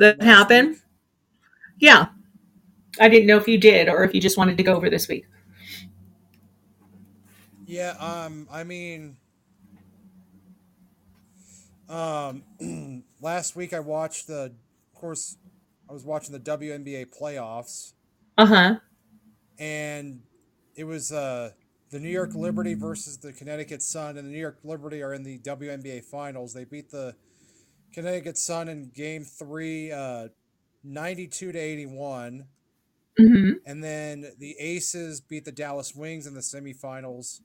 that 0.00 0.20
Last 0.20 0.22
happened? 0.22 0.68
week? 0.68 0.80
Yeah. 1.78 2.08
I 3.00 3.08
didn't 3.08 3.26
know 3.28 3.38
if 3.38 3.48
you 3.48 3.58
did 3.58 3.88
or 3.88 4.04
if 4.04 4.14
you 4.14 4.20
just 4.20 4.38
wanted 4.38 4.56
to 4.58 4.62
go 4.64 4.74
over 4.74 4.90
this 4.90 5.08
week. 5.08 5.26
Yeah, 7.66 7.90
um, 8.00 8.48
I 8.50 8.64
mean, 8.64 9.16
um, 11.88 12.44
last 13.20 13.56
week 13.56 13.72
I 13.72 13.80
watched 13.80 14.26
the, 14.26 14.52
of 14.94 15.00
course, 15.00 15.36
I 15.88 15.92
was 15.92 16.04
watching 16.04 16.32
the 16.32 16.40
WNBA 16.40 17.06
playoffs, 17.18 17.92
Uh 18.38 18.46
huh. 18.46 18.80
and 19.58 20.22
it 20.76 20.84
was 20.84 21.12
uh, 21.12 21.50
the 21.90 22.00
New 22.00 22.08
York 22.10 22.34
Liberty 22.34 22.74
versus 22.74 23.18
the 23.18 23.32
Connecticut 23.32 23.82
Sun, 23.82 24.16
and 24.16 24.26
the 24.28 24.32
New 24.32 24.38
York 24.40 24.58
Liberty 24.64 25.02
are 25.02 25.14
in 25.14 25.22
the 25.24 25.38
WNBA 25.38 26.04
finals. 26.04 26.54
They 26.54 26.64
beat 26.64 26.90
the 26.90 27.16
Connecticut 27.92 28.38
Sun 28.38 28.68
in 28.68 28.90
Game 28.90 29.24
Three, 29.24 29.92
uh, 29.92 30.28
ninety-two 30.84 31.52
to 31.52 31.58
eighty-one. 31.58 32.46
hmm 33.18 33.52
And 33.66 33.82
then 33.82 34.32
the 34.38 34.56
Aces 34.58 35.20
beat 35.20 35.44
the 35.44 35.52
Dallas 35.52 35.94
Wings 35.94 36.26
in 36.26 36.34
the 36.34 36.40
semifinals 36.40 37.40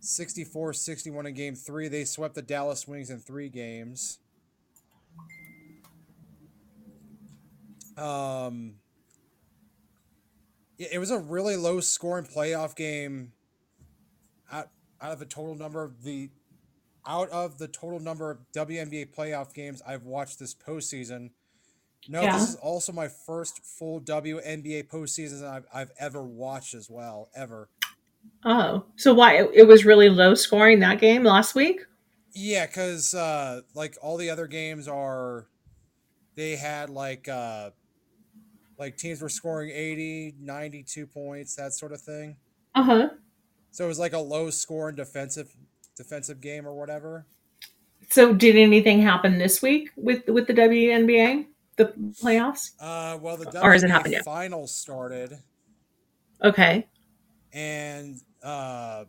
64 0.00 0.72
61 0.72 1.26
in 1.26 1.34
game 1.34 1.54
three. 1.54 1.88
They 1.88 2.04
swept 2.04 2.34
the 2.34 2.42
Dallas 2.42 2.86
Wings 2.86 3.10
in 3.10 3.18
three 3.18 3.48
games. 3.48 4.18
Um, 7.96 8.74
it 10.78 10.98
was 10.98 11.10
a 11.10 11.18
really 11.18 11.56
low 11.56 11.80
scoring 11.80 12.26
playoff 12.26 12.76
game. 12.76 13.32
Out, 14.52 14.68
out 15.00 15.12
of 15.12 15.18
the 15.18 15.26
total 15.26 15.54
number 15.54 15.82
of 15.82 16.02
the 16.02 16.30
out 17.06 17.28
of 17.30 17.58
the 17.58 17.68
total 17.68 18.00
number 18.00 18.30
of 18.30 18.38
WNBA 18.54 19.14
playoff 19.14 19.54
games 19.54 19.82
I've 19.86 20.04
watched 20.04 20.38
this 20.38 20.54
postseason. 20.54 21.30
No, 22.08 22.22
Yeah. 22.22 22.38
this 22.38 22.50
is 22.50 22.54
also 22.56 22.92
my 22.92 23.08
first 23.08 23.64
full 23.64 24.00
WNBA 24.00 24.84
postseason 24.88 25.42
I've, 25.48 25.66
I've 25.72 25.90
ever 25.98 26.22
watched 26.22 26.74
as 26.74 26.88
well, 26.90 27.28
ever. 27.34 27.68
Oh, 28.44 28.84
so 28.96 29.14
why 29.14 29.34
it, 29.38 29.50
it 29.54 29.66
was 29.68 29.84
really 29.84 30.08
low 30.08 30.34
scoring 30.34 30.80
that 30.80 31.00
game 31.00 31.24
last 31.24 31.54
week? 31.54 31.82
Yeah, 32.34 32.66
because 32.66 33.14
uh, 33.14 33.62
like 33.74 33.96
all 34.02 34.16
the 34.16 34.30
other 34.30 34.46
games 34.46 34.88
are, 34.88 35.46
they 36.34 36.56
had 36.56 36.90
like 36.90 37.28
uh, 37.28 37.70
like 38.78 38.96
teams 38.98 39.22
were 39.22 39.28
scoring 39.28 39.70
80, 39.70 40.34
92 40.40 41.06
points, 41.06 41.54
that 41.56 41.72
sort 41.72 41.92
of 41.92 42.00
thing. 42.00 42.36
Uh 42.74 42.82
huh. 42.82 43.08
So 43.70 43.84
it 43.84 43.88
was 43.88 43.98
like 43.98 44.12
a 44.12 44.18
low 44.18 44.50
scoring 44.50 44.96
defensive 44.96 45.54
defensive 45.96 46.40
game 46.40 46.66
or 46.66 46.74
whatever. 46.74 47.26
So 48.10 48.32
did 48.34 48.56
anything 48.56 49.00
happen 49.02 49.38
this 49.38 49.60
week 49.62 49.90
with 49.96 50.28
with 50.28 50.46
the 50.46 50.54
WNBA, 50.54 51.46
the 51.76 51.86
playoffs? 52.22 52.70
Uh, 52.80 53.18
well, 53.20 53.36
the 53.36 53.60
Or 53.62 53.72
has 53.72 53.82
it 53.82 53.90
happened 53.90 54.12
WNBA 54.14 54.16
yet? 54.16 54.24
finals 54.24 54.74
started, 54.74 55.38
Okay. 56.42 56.86
and 57.52 58.20
uh, 58.42 59.04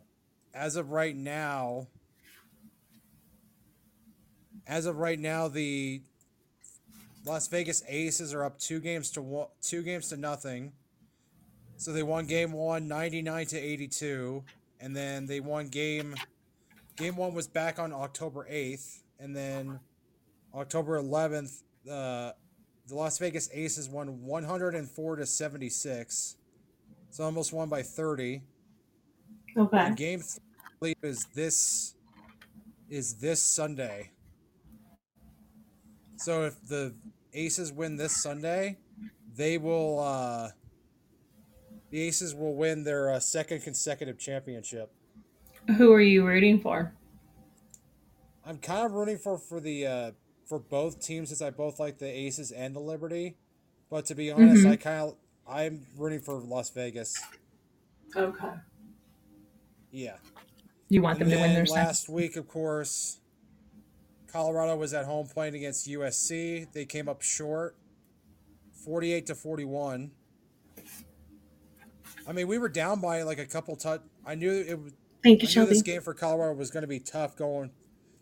as 0.54 0.74
of 0.76 0.90
right 0.90 1.14
now, 1.14 1.86
as 4.66 4.86
of 4.86 4.96
right 4.98 5.18
now, 5.18 5.48
the 5.48 6.02
Las 7.24 7.46
Vegas 7.48 7.82
Aces 7.88 8.34
are 8.34 8.44
up 8.44 8.58
two 8.58 8.80
games 8.80 9.10
to 9.12 9.22
one, 9.22 9.48
two 9.62 9.82
games 9.82 10.08
to 10.08 10.16
nothing. 10.16 10.72
So 11.76 11.92
they 11.92 12.02
won 12.02 12.26
game 12.26 12.52
one, 12.52 12.88
99 12.88 13.46
to 13.46 13.58
82, 13.58 14.42
and 14.80 14.96
then 14.96 15.26
they 15.26 15.38
won 15.38 15.68
game 15.68 16.16
game 16.98 17.16
one 17.16 17.32
was 17.32 17.46
back 17.46 17.78
on 17.78 17.92
October 17.92 18.46
8th, 18.50 19.02
and 19.18 19.34
then 19.34 19.78
October 20.54 21.00
11th, 21.00 21.62
uh, 21.90 22.32
the 22.86 22.94
Las 22.94 23.18
Vegas 23.18 23.48
Aces 23.52 23.88
won 23.88 24.22
104 24.22 25.16
to 25.16 25.26
76. 25.26 26.36
So 27.10 27.24
almost 27.24 27.52
won 27.52 27.68
by 27.68 27.82
30. 27.82 28.42
Okay. 29.56 29.78
And 29.78 29.96
game 29.96 30.22
three 30.80 30.94
is 31.02 31.26
this 31.34 31.94
is 32.90 33.14
this 33.14 33.42
Sunday. 33.42 34.10
So 36.16 36.44
if 36.44 36.54
the 36.66 36.94
Aces 37.32 37.72
win 37.72 37.96
this 37.96 38.22
Sunday, 38.22 38.78
they 39.36 39.58
will 39.58 40.00
uh 40.00 40.50
the 41.90 42.02
Aces 42.02 42.34
will 42.34 42.54
win 42.54 42.84
their 42.84 43.10
uh, 43.10 43.20
second 43.20 43.62
consecutive 43.62 44.18
championship. 44.18 44.92
Who 45.76 45.92
are 45.92 46.00
you 46.00 46.26
rooting 46.26 46.60
for? 46.60 46.92
I'm 48.44 48.58
kind 48.58 48.86
of 48.86 48.92
rooting 48.92 49.18
for 49.18 49.36
for 49.38 49.60
the 49.60 49.86
uh 49.86 50.10
for 50.46 50.58
both 50.58 51.00
teams 51.04 51.28
since 51.28 51.42
I 51.42 51.50
both 51.50 51.78
like 51.78 51.98
the 51.98 52.06
Aces 52.08 52.50
and 52.50 52.74
the 52.74 52.80
Liberty. 52.80 53.36
But 53.90 54.06
to 54.06 54.14
be 54.14 54.30
honest, 54.30 54.64
Mhm. 54.64 54.70
I 54.72 54.76
kind 54.76 55.08
of 55.10 55.16
I'm 55.46 55.86
rooting 55.96 56.20
for 56.20 56.34
Las 56.40 56.70
Vegas. 56.70 57.14
Okay. 58.16 58.48
Yeah. 59.90 60.16
You 60.88 61.02
want 61.02 61.20
And 61.20 61.30
them 61.30 61.38
to 61.38 61.42
win 61.44 61.54
their 61.54 61.66
second? 61.66 61.84
last 61.84 62.08
week, 62.08 62.36
of 62.36 62.48
course, 62.48 63.20
Colorado 64.32 64.76
was 64.76 64.94
at 64.94 65.04
home 65.04 65.26
playing 65.26 65.54
against 65.54 65.86
USC. 65.86 66.66
They 66.72 66.84
came 66.86 67.08
up 67.08 67.20
short, 67.22 67.76
forty-eight 68.72 69.26
to 69.26 69.34
forty-one. 69.34 70.12
I 72.26 72.32
mean, 72.32 72.46
we 72.48 72.58
were 72.58 72.68
down 72.68 73.00
by 73.00 73.22
like 73.22 73.38
a 73.38 73.46
couple 73.46 73.76
touch. 73.76 74.00
I 74.24 74.34
knew 74.34 74.50
it. 74.52 74.78
Thank 75.22 75.40
I 75.40 75.42
you, 75.42 75.46
knew 75.46 75.46
Shelby. 75.52 75.68
this 75.70 75.82
game 75.82 76.00
for 76.02 76.14
Colorado 76.14 76.54
was 76.54 76.70
going 76.70 76.82
to 76.82 76.86
be 76.88 77.00
tough 77.00 77.36
going, 77.36 77.70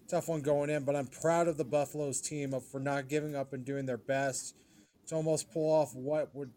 tough 0.09 0.29
one 0.29 0.41
going 0.41 0.71
in. 0.71 0.85
But 0.85 0.97
I'm 0.97 1.07
proud 1.07 1.47
of 1.49 1.57
the 1.57 1.65
Buffaloes 1.65 2.21
team 2.21 2.55
of- 2.55 2.65
for 2.65 2.81
not 2.81 3.09
giving 3.09 3.35
up 3.37 3.53
and 3.53 3.65
doing 3.65 3.87
their 3.87 3.99
best 3.99 4.55
to 5.09 5.15
almost 5.15 5.51
pull 5.53 5.71
off 5.73 5.95
what 5.95 6.35
would 6.35 6.53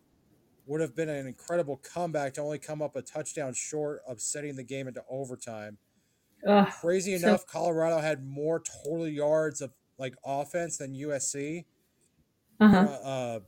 would 0.65 0.81
have 0.81 0.95
been 0.95 1.09
an 1.09 1.25
incredible 1.25 1.77
comeback 1.77 2.31
to 2.35 2.41
only 2.41 2.59
come 2.59 2.79
up 2.79 2.95
a 2.95 3.01
touchdown 3.01 3.53
short 3.55 4.01
of 4.07 4.21
setting 4.21 4.55
the 4.55 4.63
game 4.63 4.87
into 4.87 5.03
overtime. 5.09 5.79
Ugh. 6.45 6.67
Crazy 6.79 7.17
So- 7.17 7.27
enough, 7.29 7.47
Colorado 7.47 7.97
had 7.99 8.23
more 8.23 8.59
total 8.61 9.07
yards 9.07 9.61
of 9.61 9.71
like 9.97 10.15
offense 10.23 10.77
than 10.77 10.93
USC. 10.93 11.65
Uh-huh. 12.59 12.77
Uh, 12.77 13.07
uh, 13.07 13.39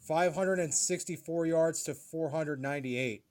564 0.00 1.46
yards 1.46 1.82
to 1.82 1.94
498. 1.94 3.24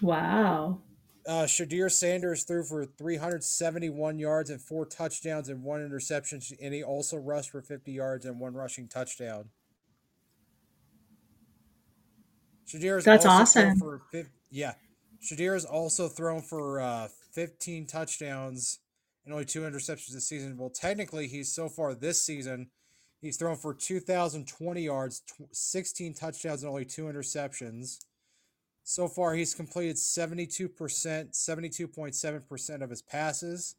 Wow. 0.00 0.80
Uh, 1.26 1.44
Shedeur 1.44 1.90
Sanders 1.90 2.44
threw 2.44 2.62
for 2.62 2.84
371 2.84 4.18
yards 4.18 4.50
and 4.50 4.60
four 4.60 4.84
touchdowns 4.84 5.48
and 5.48 5.62
one 5.62 5.80
interception, 5.80 6.40
and 6.60 6.74
he 6.74 6.82
also 6.82 7.16
rushed 7.16 7.50
for 7.50 7.62
50 7.62 7.92
yards 7.92 8.26
and 8.26 8.38
one 8.38 8.52
rushing 8.52 8.88
touchdown. 8.88 9.48
Shedeur's 12.66 13.04
That's 13.04 13.24
awesome. 13.24 13.78
For, 13.78 14.02
yeah, 14.50 14.74
Shadir 15.22 15.54
has 15.54 15.64
also 15.64 16.08
thrown 16.08 16.42
for 16.42 16.80
uh, 16.80 17.08
15 17.32 17.86
touchdowns 17.86 18.80
and 19.24 19.32
only 19.32 19.46
two 19.46 19.62
interceptions 19.62 20.12
this 20.12 20.28
season. 20.28 20.56
Well, 20.58 20.70
technically, 20.70 21.26
he's 21.26 21.54
so 21.54 21.68
far 21.68 21.94
this 21.94 22.20
season, 22.20 22.70
he's 23.20 23.36
thrown 23.36 23.56
for 23.56 23.72
2,020 23.72 24.82
yards, 24.82 25.20
tw- 25.20 25.54
16 25.54 26.14
touchdowns, 26.14 26.62
and 26.62 26.70
only 26.70 26.84
two 26.84 27.04
interceptions. 27.04 27.98
So 28.86 29.08
far, 29.08 29.34
he's 29.34 29.54
completed 29.54 29.96
72%, 29.96 30.70
72.7% 30.70 32.82
of 32.82 32.90
his 32.90 33.00
passes. 33.00 33.76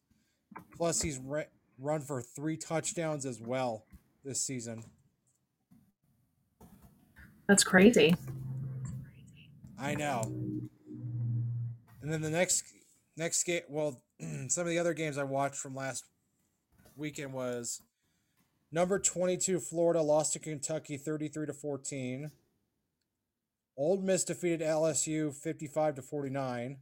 Plus, 0.75 1.01
he's 1.01 1.19
re- 1.19 1.45
run 1.77 2.01
for 2.01 2.24
three 2.24 2.57
touchdowns 2.57 3.24
as 3.25 3.39
well 3.39 3.85
this 4.24 4.41
season. 4.41 4.83
That's 7.47 7.63
crazy. 7.63 8.15
I 9.79 9.93
know. 9.93 10.21
And 12.01 12.12
then 12.12 12.21
the 12.21 12.31
next 12.31 12.63
next 13.15 13.43
game, 13.43 13.62
well, 13.69 14.01
some 14.47 14.63
of 14.63 14.69
the 14.69 14.79
other 14.79 14.95
games 14.95 15.19
I 15.19 15.24
watched 15.24 15.57
from 15.57 15.75
last 15.75 16.05
weekend 16.95 17.33
was 17.33 17.79
number 18.71 18.97
22 18.97 19.59
Florida 19.59 20.01
lost 20.01 20.33
to 20.33 20.39
Kentucky 20.39 20.97
33 20.97 21.45
to 21.45 21.53
14. 21.53 22.31
Ole 23.77 24.01
Miss 24.01 24.24
defeated 24.24 24.62
LSU 24.62 25.34
55 25.34 25.96
to 25.96 26.01
49. 26.01 26.77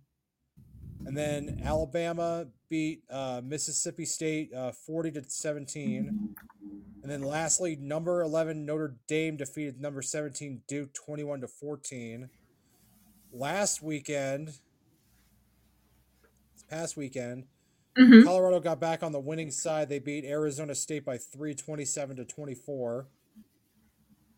And 1.06 1.18
then 1.18 1.62
Alabama 1.64 2.48
beat 2.70 3.04
uh, 3.10 3.42
Mississippi 3.44 4.06
State 4.06 4.54
uh, 4.54 4.72
40 4.72 5.12
to 5.12 5.24
17. 5.28 6.36
And 7.02 7.12
then 7.12 7.22
lastly, 7.22 7.76
number 7.76 8.22
11 8.22 8.66
Notre 8.66 8.96
Dame 9.08 9.36
defeated 9.36 9.82
number 9.82 10.02
17 10.02 10.62
Duke 10.68 10.94
21 10.94 11.42
to 11.42 11.48
14. 11.48 12.30
Last 13.34 13.82
weekend, 13.82 14.48
this 14.48 14.62
past 16.70 16.96
weekend, 16.96 17.46
hmm 17.98 18.24
Colorado 18.24 18.60
got 18.60 18.80
back 18.80 19.04
on 19.04 19.12
the 19.12 19.20
winning 19.20 19.52
side. 19.52 19.90
They 19.90 20.00
beat 20.00 20.24
Arizona 20.24 20.76
State 20.76 21.04
by 21.04 21.18
3 21.18 21.54
27 21.54 22.18
to 22.18 22.26
24. 22.26 23.08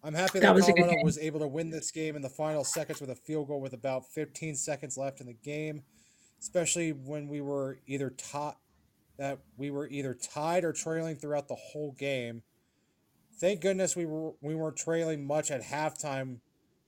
I'm 0.05 0.13
happy 0.13 0.39
that, 0.39 0.47
That 0.47 0.55
was 0.55 0.65
Colorado 0.65 1.03
was 1.03 1.17
able 1.17 1.39
to 1.39 1.47
win 1.47 1.71
this 1.71 1.89
game 1.89 2.15
in 2.15 2.21
the 2.21 2.29
final 2.29 2.63
seconds 2.63 3.01
with 3.01 3.09
a 3.09 3.15
field 3.15 3.47
goal 3.47 3.59
with 3.59 3.73
about 3.73 4.05
15 4.05 4.55
seconds 4.55 4.97
left 4.97 5.19
in 5.19 5.25
the 5.25 5.33
game, 5.33 5.81
especially 6.39 6.91
when 6.91 7.27
we 7.27 7.41
were 7.41 7.79
either 7.87 8.11
taught 8.11 8.57
that 9.17 9.39
we 9.57 9.71
were 9.71 9.87
either 9.87 10.13
tied 10.13 10.63
or 10.63 10.73
trailing 10.73 11.15
throughout 11.15 11.47
the 11.47 11.55
whole 11.55 11.93
game. 11.93 12.43
Thank 13.39 13.61
goodness 13.61 13.95
we 13.95 14.05
were 14.05 14.33
we 14.41 14.53
weren't 14.53 14.77
trailing 14.77 15.25
much 15.25 15.49
at 15.49 15.63
halftime, 15.63 16.37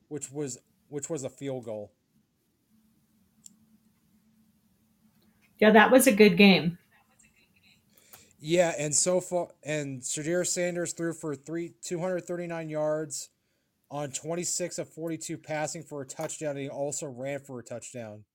which 0.09 0.32
was 0.32 0.60
which 0.89 1.10
was 1.10 1.23
a 1.23 1.30
field 1.30 1.65
goal. 1.65 1.91
Yeah, 5.60 5.71
that 5.71 5.89
was 5.89 6.06
a 6.06 6.12
good 6.12 6.38
game. 6.38 6.77
Yeah, 8.39 8.73
and 8.78 8.93
so 8.93 9.19
far, 9.19 9.47
and 9.63 10.02
Shedeur 10.02 10.45
Sanders 10.45 10.93
threw 10.93 11.13
for 11.13 11.36
three 11.36 11.73
two 11.82 12.00
hundred 12.00 12.26
thirty 12.28 12.45
nine 12.45 12.69
yards 12.69 13.30
on 13.89 14.12
twenty 14.12 14.43
six 14.43 14.78
of 14.78 14.88
forty 14.89 15.17
two 15.17 15.38
passing 15.38 15.84
for 15.84 16.02
a 16.02 16.06
touchdown, 16.06 16.52
and 16.52 16.60
he 16.60 16.69
also 16.69 17.08
ran 17.08 17.39
for 17.39 17.60
a 17.60 17.63
touchdown. 17.63 18.26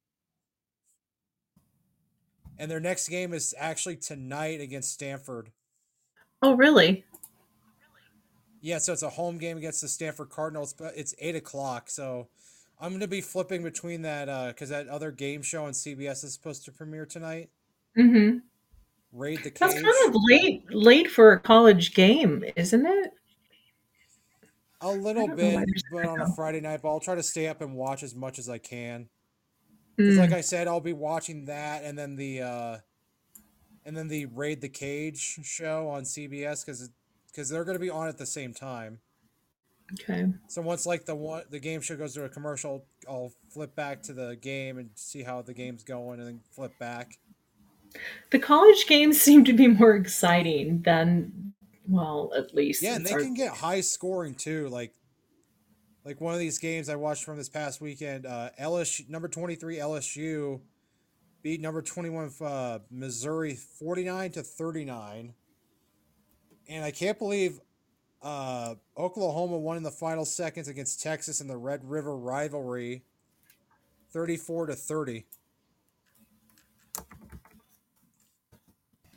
And 2.58 2.70
their 2.70 2.80
next 2.80 3.08
game 3.08 3.32
is 3.32 3.54
actually 3.58 3.96
tonight 3.96 4.60
against 4.60 4.92
Stanford. 4.92 5.50
Oh, 6.42 6.54
really? 6.54 7.04
Yeah, 8.60 8.78
so 8.78 8.92
it's 8.92 9.02
a 9.02 9.10
home 9.10 9.38
game 9.38 9.56
against 9.56 9.80
the 9.80 9.88
Stanford 9.88 10.30
Cardinals, 10.30 10.72
but 10.72 10.92
it's 10.96 11.14
eight 11.18 11.34
o'clock. 11.34 11.90
So 11.90 12.28
I'm 12.80 12.90
going 12.90 13.00
to 13.00 13.08
be 13.08 13.20
flipping 13.20 13.62
between 13.62 14.02
that 14.02 14.48
because 14.48 14.68
that 14.68 14.88
other 14.88 15.10
game 15.10 15.42
show 15.42 15.64
on 15.64 15.72
CBS 15.72 16.24
is 16.24 16.34
supposed 16.34 16.64
to 16.64 16.72
premiere 16.72 17.06
tonight. 17.06 17.50
hmm 17.96 18.38
Raid 19.12 19.42
the 19.44 19.50
cage. 19.50 19.60
That's 19.60 19.74
kind 19.74 20.08
of 20.14 20.20
late, 20.28 20.64
late 20.74 21.10
for 21.10 21.32
a 21.32 21.40
college 21.40 21.94
game, 21.94 22.44
isn't 22.56 22.86
it? 22.86 23.12
A 24.82 24.92
little 24.92 25.28
don't 25.28 25.40
know 25.40 25.50
why 25.50 25.64
bit, 25.64 25.70
but 25.90 26.04
on 26.06 26.20
a. 26.20 26.26
Friday 26.26 26.60
night, 26.60 26.82
but 26.82 26.90
I'll 26.90 27.00
try 27.00 27.14
to 27.14 27.22
stay 27.22 27.46
up 27.46 27.60
and 27.60 27.74
watch 27.74 28.02
as 28.02 28.14
much 28.14 28.38
as 28.38 28.48
I 28.48 28.58
can. 28.58 29.08
Because, 30.04 30.18
like 30.18 30.32
Mm, 30.32 30.32
I 30.32 30.40
said, 30.42 30.68
I'll 30.68 30.80
be 30.80 30.92
watching 30.94 31.46
that 31.46 31.84
and 31.84 31.98
then 31.98 32.16
the 32.16 32.42
uh, 32.42 32.78
and 33.84 33.96
then 33.96 34.08
the 34.08 34.26
Raid 34.26 34.60
the 34.60 34.68
Cage 34.68 35.18
show 35.44 35.88
on 35.88 36.02
CBS 36.04 36.64
because 36.64 36.90
because 37.26 37.48
they're 37.48 37.64
going 37.64 37.76
to 37.76 37.80
be 37.80 37.90
on 37.90 38.08
at 38.08 38.18
the 38.18 38.26
same 38.26 38.52
time. 38.52 39.00
okay. 39.92 40.32
So 40.46 40.60
once 40.62 40.86
like 40.86 41.04
the 41.06 41.14
one 41.14 41.44
the 41.50 41.58
game 41.60 41.80
show 41.80 41.96
goes 41.96 42.14
to 42.14 42.24
a 42.24 42.28
commercial, 42.28 42.86
I'll 43.08 43.32
flip 43.50 43.74
back 43.74 44.02
to 44.04 44.12
the 44.12 44.36
game 44.36 44.78
and 44.78 44.90
see 44.94 45.22
how 45.22 45.42
the 45.42 45.54
game's 45.54 45.84
going, 45.84 46.18
and 46.20 46.28
then 46.28 46.40
flip 46.50 46.78
back. 46.78 47.18
The 48.30 48.38
college 48.38 48.86
games 48.86 49.20
seem 49.22 49.44
to 49.44 49.52
be 49.52 49.68
more 49.68 49.94
exciting 49.94 50.82
than, 50.82 51.52
well, 51.86 52.32
at 52.36 52.54
least 52.54 52.82
Yeah, 52.82 52.96
and 52.96 53.06
they 53.06 53.12
our. 53.12 53.20
can 53.20 53.34
get 53.34 53.52
high 53.52 53.80
scoring 53.80 54.34
too. 54.34 54.68
Like 54.68 54.94
like 56.04 56.20
one 56.20 56.34
of 56.34 56.40
these 56.40 56.58
games 56.58 56.88
I 56.88 56.96
watched 56.96 57.24
from 57.24 57.36
this 57.36 57.48
past 57.48 57.80
weekend, 57.80 58.26
uh, 58.26 58.50
LSU 58.60 59.08
number 59.08 59.28
twenty 59.28 59.54
three 59.54 59.76
LSU 59.76 60.60
beat 61.42 61.60
number 61.60 61.82
twenty 61.82 62.10
one 62.10 62.30
uh, 62.40 62.80
Missouri 62.90 63.54
forty 63.54 64.04
nine 64.04 64.30
to 64.32 64.42
thirty 64.42 64.84
nine, 64.84 65.34
and 66.68 66.84
I 66.84 66.90
can't 66.90 67.18
believe 67.18 67.60
uh, 68.22 68.76
Oklahoma 68.96 69.58
won 69.58 69.76
in 69.76 69.82
the 69.82 69.90
final 69.90 70.24
seconds 70.24 70.68
against 70.68 71.02
Texas 71.02 71.40
in 71.40 71.46
the 71.48 71.56
Red 71.56 71.84
River 71.84 72.16
rivalry, 72.16 73.04
thirty 74.12 74.36
four 74.36 74.66
to 74.66 74.74
thirty. 74.74 75.26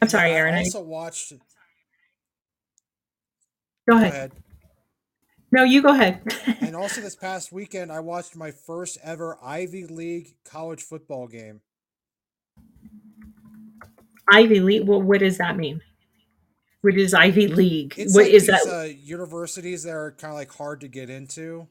I'm 0.02 0.10
sorry, 0.10 0.32
Aaron. 0.32 0.56
I, 0.56 0.60
also 0.60 0.82
watched. 0.82 1.34
go 3.88 3.98
Go 3.98 3.98
ahead. 3.98 4.14
ahead. 4.14 4.32
No, 5.52 5.64
you 5.64 5.82
go 5.82 5.90
ahead. 5.94 6.22
And 6.62 6.76
also 6.76 7.02
this 7.02 7.16
past 7.16 7.52
weekend, 7.52 7.92
I 7.92 8.00
watched 8.02 8.36
my 8.36 8.52
first 8.52 8.98
ever 9.04 9.38
Ivy 9.44 9.86
League 9.88 10.36
college 10.44 10.82
football 10.82 11.28
game. 11.28 11.62
Ivy 14.32 14.60
League. 14.60 14.88
Well, 14.88 15.02
what 15.02 15.20
does 15.20 15.38
that 15.38 15.56
mean? 15.58 15.82
What 16.82 16.98
is 16.98 17.14
Ivy 17.14 17.48
League? 17.48 17.96
It's 17.98 18.14
What 18.14 18.26
like 18.26 18.34
is 18.34 18.48
these 18.48 18.64
that? 18.64 18.68
uh, 18.68 18.84
universities 18.84 19.84
that 19.84 19.92
are 19.94 20.12
kind 20.12 20.32
of 20.32 20.36
like 20.36 20.52
hard 20.52 20.82
to 20.82 20.88
get 20.88 21.10
into, 21.10 21.68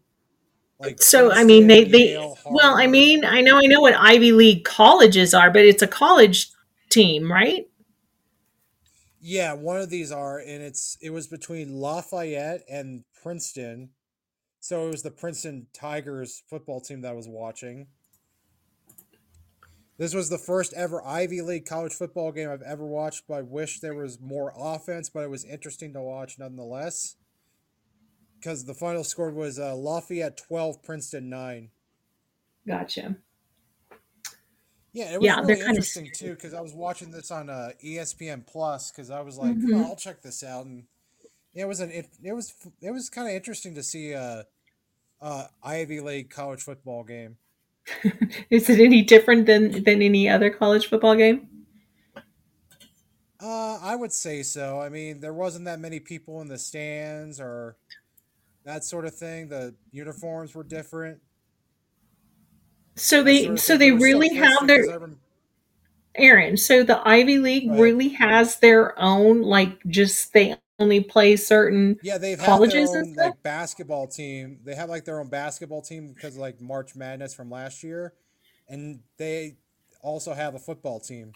like 0.80 1.00
So, 1.02 1.30
I 1.32 1.44
mean, 1.44 1.66
they, 1.66 1.84
they, 1.84 2.10
Yale, 2.12 2.38
well, 2.46 2.74
I 2.76 2.86
mean, 2.86 3.24
I 3.24 3.40
know, 3.40 3.58
I 3.58 3.66
know 3.66 3.80
what 3.80 3.94
Ivy 3.94 4.32
League 4.32 4.64
colleges 4.64 5.34
are, 5.34 5.50
but 5.50 5.64
it's 5.64 5.82
a 5.82 5.86
college 5.86 6.50
team, 6.90 7.30
right? 7.30 7.68
Yeah, 9.26 9.54
one 9.54 9.80
of 9.80 9.88
these 9.88 10.12
are, 10.12 10.38
and 10.38 10.62
it's 10.62 10.98
it 11.00 11.08
was 11.08 11.26
between 11.28 11.80
Lafayette 11.80 12.60
and 12.68 13.04
Princeton. 13.22 13.88
So 14.60 14.86
it 14.86 14.90
was 14.90 15.02
the 15.02 15.10
Princeton 15.10 15.66
Tigers 15.72 16.42
football 16.50 16.82
team 16.82 17.00
that 17.00 17.12
I 17.12 17.14
was 17.14 17.26
watching. 17.26 17.86
This 19.96 20.12
was 20.12 20.28
the 20.28 20.36
first 20.36 20.74
ever 20.74 21.02
Ivy 21.02 21.40
League 21.40 21.64
college 21.64 21.94
football 21.94 22.32
game 22.32 22.50
I've 22.50 22.60
ever 22.60 22.84
watched, 22.84 23.22
but 23.26 23.34
I 23.36 23.40
wish 23.40 23.80
there 23.80 23.94
was 23.94 24.20
more 24.20 24.52
offense, 24.54 25.08
but 25.08 25.24
it 25.24 25.30
was 25.30 25.46
interesting 25.46 25.94
to 25.94 26.02
watch 26.02 26.38
nonetheless. 26.38 27.16
Because 28.38 28.66
the 28.66 28.74
final 28.74 29.04
score 29.04 29.30
was 29.30 29.58
uh, 29.58 29.74
Lafayette 29.74 30.36
12, 30.36 30.82
Princeton 30.82 31.30
9. 31.30 31.70
Gotcha. 32.66 33.16
Yeah, 34.94 35.12
it 35.14 35.20
was 35.20 35.36
Yeah, 35.36 35.40
really 35.40 35.66
kind 35.66 35.78
of 35.78 35.84
interesting 35.84 36.10
too 36.12 36.34
because 36.34 36.54
I 36.54 36.62
was 36.62 36.74
watching 36.74 37.12
this 37.12 37.30
on 37.32 37.50
uh, 37.50 37.72
ESPN 37.82 38.44
Plus 38.46 38.92
because 38.92 39.10
I 39.10 39.22
was 39.22 39.38
like, 39.38 39.60
hmm 39.64 39.74
oh, 39.74 39.90
I'll 39.90 39.96
check 39.96 40.22
this 40.22 40.44
out, 40.44 40.66
and 40.66 40.86
it 41.54 41.66
was 41.66 41.80
an 41.80 41.90
it, 41.92 42.08
it 42.24 42.32
was 42.34 42.54
it 42.82 42.92
was 42.92 43.10
kind 43.10 43.28
of 43.28 43.34
interesting 43.34 43.74
to 43.76 43.82
see 43.84 44.12
a, 44.12 44.46
a 45.20 45.46
Ivy 45.62 46.00
League 46.00 46.30
college 46.30 46.62
football 46.62 47.04
game. 47.04 47.38
Is 48.50 48.70
it 48.70 48.80
any 48.80 49.02
different 49.02 49.46
than 49.46 49.82
than 49.84 50.00
any 50.02 50.28
other 50.28 50.50
college 50.50 50.88
football 50.88 51.16
game? 51.16 51.48
Uh, 53.40 53.78
I 53.82 53.96
would 53.96 54.12
say 54.12 54.42
so. 54.42 54.80
I 54.80 54.88
mean, 54.88 55.20
there 55.20 55.34
wasn't 55.34 55.64
that 55.66 55.80
many 55.80 56.00
people 56.00 56.40
in 56.40 56.48
the 56.48 56.58
stands 56.58 57.40
or 57.40 57.76
that 58.64 58.84
sort 58.84 59.06
of 59.06 59.16
thing. 59.16 59.48
The 59.48 59.76
uniforms 59.92 60.54
were 60.54 60.64
different, 60.64 61.20
So 62.96 63.22
they 63.22 63.56
so 63.56 63.76
they 63.76 63.90
But 63.90 63.94
it 63.94 63.94
was 63.94 64.04
still 64.04 64.18
really 64.18 64.34
have 64.36 64.66
their 64.66 64.84
Aaron. 66.16 66.56
So 66.56 66.82
the 66.84 67.06
Ivy 67.06 67.38
League 67.38 67.68
ahead. 67.68 67.80
really 67.80 68.08
has 68.10 68.56
their 68.60 68.98
own 69.00 69.42
like 69.42 69.82
just 69.86 70.32
they 70.32 70.56
only 70.78 71.00
play 71.00 71.36
certain 71.36 71.98
Yeah, 72.02 72.18
they've 72.18 72.38
colleges 72.38 72.90
and 72.94 73.06
own 73.08 73.14
stuff. 73.14 73.24
like 73.26 73.42
basketball 73.42 74.06
team. 74.06 74.60
They 74.64 74.74
have 74.74 74.88
like 74.90 75.04
their 75.04 75.20
own 75.20 75.28
basketball 75.28 75.82
team 75.82 76.12
because 76.12 76.34
of 76.34 76.40
like 76.40 76.60
March 76.60 76.94
Madness 76.96 77.34
from 77.34 77.50
last 77.50 77.82
year, 77.82 78.14
and 78.68 79.00
they 79.16 79.56
also 80.02 80.34
have 80.34 80.54
a 80.54 80.58
football 80.58 81.00
team. 81.00 81.32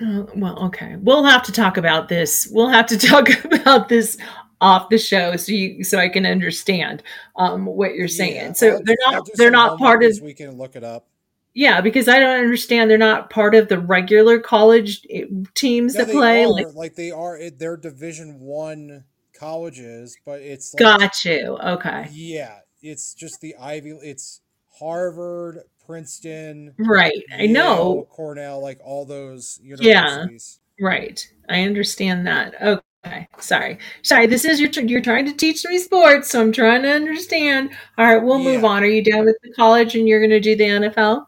Oh, 0.00 0.28
well, 0.36 0.58
okay. 0.66 0.96
We'll 0.96 1.24
have 1.24 1.42
to 1.44 1.52
talk 1.52 1.76
about 1.76 2.08
this. 2.08 2.46
We'll 2.50 2.68
have 2.68 2.86
to 2.86 2.98
talk 3.08 3.28
about 3.44 3.88
this 3.88 4.18
off 4.60 4.88
the 4.88 4.96
show 4.98 5.36
so 5.36 5.52
you 5.52 5.84
so 5.84 5.98
I 5.98 6.08
can 6.08 6.24
understand 6.24 7.02
um, 7.36 7.66
what 7.66 7.94
you're 7.94 8.08
saying. 8.08 8.36
Yeah, 8.36 8.52
so 8.52 8.72
I'll, 8.72 8.82
they're 8.84 8.96
I'll 9.06 9.12
not 9.12 9.28
they're 9.34 9.50
not 9.50 9.78
part 9.78 10.02
of 10.02 10.18
we 10.22 10.32
can 10.34 10.56
look 10.56 10.76
it 10.76 10.84
up. 10.84 11.06
yeah 11.54 11.80
because 11.80 12.08
I 12.08 12.18
don't 12.18 12.38
understand. 12.40 12.90
They're 12.90 12.98
not 12.98 13.30
part 13.30 13.54
of 13.54 13.68
the 13.68 13.78
regular 13.78 14.38
college 14.38 15.06
eh, 15.10 15.24
teams 15.54 15.94
No, 15.94 16.04
that 16.04 16.12
play. 16.12 16.44
are 16.44 16.48
Like, 16.48 16.74
like 16.74 16.94
they 16.94 17.10
are. 17.10 17.38
They're 17.50 17.76
Division 17.76 18.40
One 18.40 19.04
colleges, 19.38 20.16
but 20.24 20.40
it's 20.40 20.72
like 20.74 20.78
got 20.80 21.24
you. 21.24 21.58
Okay. 21.62 22.08
yeah, 22.10 22.58
it's 22.82 23.12
just 23.14 23.40
the 23.42 23.54
Ivy. 23.56 23.90
It's 24.02 24.40
Harvard, 24.78 25.60
Princeton, 25.86 26.74
Right. 26.78 27.22
I 27.32 27.46
know. 27.46 28.06
Cornell, 28.10 28.60
like 28.60 28.78
all 28.84 29.04
those 29.04 29.60
Yeah. 29.62 29.76
universities. 29.76 30.60
Right. 30.80 31.26
I 31.48 31.62
understand 31.62 32.26
that. 32.26 32.54
Okay. 32.60 33.28
Sorry. 33.38 33.78
Sorry. 34.02 34.26
This 34.26 34.44
is 34.44 34.60
your 34.60 34.70
you're 34.84 35.00
trying 35.00 35.26
to 35.26 35.32
teach 35.32 35.64
me 35.64 35.78
sports, 35.78 36.30
so 36.30 36.40
I'm 36.42 36.52
trying 36.52 36.82
to 36.82 36.90
understand. 36.90 37.70
All 37.96 38.04
right, 38.06 38.22
we'll 38.22 38.38
move 38.40 38.62
Yeah. 38.62 38.68
on. 38.68 38.82
Are 38.82 38.86
you 38.86 39.02
done 39.02 39.24
with 39.24 39.36
the 39.42 39.52
college 39.52 39.94
and 39.94 40.08
you're 40.08 40.18
going 40.20 40.30
to 40.30 40.40
do 40.40 40.56
the 40.56 40.64
NFL? 40.64 41.26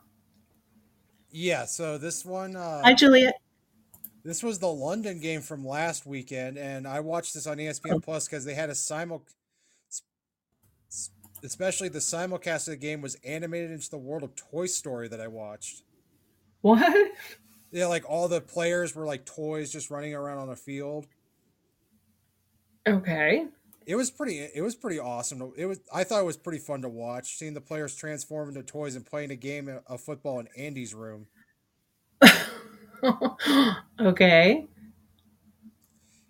Yeah, 1.31 1.67
so 1.67 1.99
this 1.99 2.25
one, 2.25 2.55
Hi, 2.55 2.93
uh, 2.93 2.95
Juliet. 2.95 3.35
this 4.25 4.43
was 4.43 4.59
the 4.59 4.73
London 4.73 5.21
game 5.21 5.41
from 5.41 5.65
last 5.65 6.05
weekend, 6.07 6.59
and 6.59 6.87
I 6.89 7.01
watched 7.01 7.35
this 7.35 7.47
on 7.47 7.61
E 7.61 7.69
Oh. 7.69 7.71
ESPN 7.71 8.03
Plus 8.03 8.27
because 8.27 8.45
they 8.45 8.55
had 8.55 8.71
a 8.71 8.75
simul, 8.75 9.25
especially 11.43 11.89
the 11.89 11.99
simulcast 11.99 12.69
of 12.69 12.73
the 12.73 12.77
game 12.77 13.01
was 13.01 13.17
animated 13.25 13.71
into 13.71 13.91
the 13.91 13.99
world 13.99 14.23
of 14.23 14.35
Toy 14.35 14.67
Story 14.67 15.09
that 15.09 15.21
I 15.21 15.27
watched. 15.27 15.83
What? 16.61 17.13
Yeah, 17.71 17.87
like 17.87 18.09
all 18.09 18.29
the 18.29 18.41
players 18.41 18.95
were 18.95 19.07
like 19.07 19.27
toys 19.27 19.71
just 19.71 19.91
running 19.91 20.15
around 20.15 20.39
on 20.39 20.49
a 20.49 20.57
field. 20.57 21.07
Okay. 22.87 23.47
It 23.87 23.97
was 23.97 24.11
pretty. 24.11 24.39
It 24.55 24.63
was 24.63 24.75
pretty 24.75 24.99
awesome. 24.99 25.53
It 25.57 25.67
was. 25.67 25.81
I 25.93 26.05
thought 26.05 26.21
it 26.21 26.27
was 26.27 26.37
pretty 26.37 26.59
fun 26.59 26.83
to 26.83 26.89
watch, 26.89 27.37
seeing 27.39 27.55
the 27.55 27.61
players 27.61 27.95
transform 27.95 28.49
into 28.49 28.63
toys 28.63 28.97
and 28.97 29.05
playing 29.05 29.31
a 29.31 29.37
game 29.37 29.71
of 29.87 30.01
football 30.01 30.41
in 30.41 30.49
Andy's 30.57 30.95
room. 30.95 31.27
okay. 34.01 34.67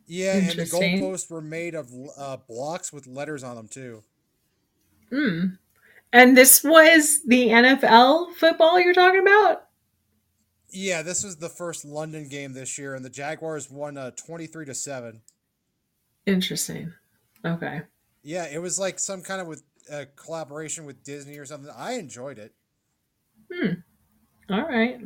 Yeah, 0.06 0.36
and 0.36 0.48
the 0.50 0.62
goalposts 0.62 1.30
were 1.30 1.40
made 1.40 1.74
of 1.74 1.90
uh, 2.16 2.38
blocks 2.48 2.92
with 2.92 3.06
letters 3.06 3.42
on 3.42 3.56
them 3.56 3.68
too. 3.68 4.02
Hmm. 5.10 5.44
And 6.12 6.36
this 6.36 6.64
was 6.64 7.20
the 7.26 7.48
NFL 7.48 8.34
football 8.34 8.80
you're 8.80 8.94
talking 8.94 9.20
about? 9.20 9.64
Yeah, 10.70 11.02
this 11.02 11.22
was 11.24 11.36
the 11.36 11.48
first 11.48 11.84
London 11.84 12.28
game 12.28 12.52
this 12.52 12.78
year, 12.78 12.94
and 12.94 13.04
the 13.04 13.10
Jaguars 13.10 13.70
won 13.70 13.96
uh, 13.96 14.10
twenty 14.12 14.46
three 14.46 14.66
to 14.66 14.74
seven. 14.74 15.22
Interesting. 16.26 16.92
Okay. 17.44 17.82
Yeah, 18.22 18.46
it 18.52 18.60
was 18.60 18.78
like 18.78 18.98
some 18.98 19.22
kind 19.22 19.40
of 19.40 19.46
with 19.46 19.62
uh, 19.90 20.04
collaboration 20.16 20.84
with 20.84 21.02
Disney 21.04 21.38
or 21.38 21.46
something. 21.46 21.72
I 21.74 21.92
enjoyed 21.92 22.38
it, 22.38 22.52
Hmm. 23.50 23.74
All 24.50 24.66
right. 24.66 24.98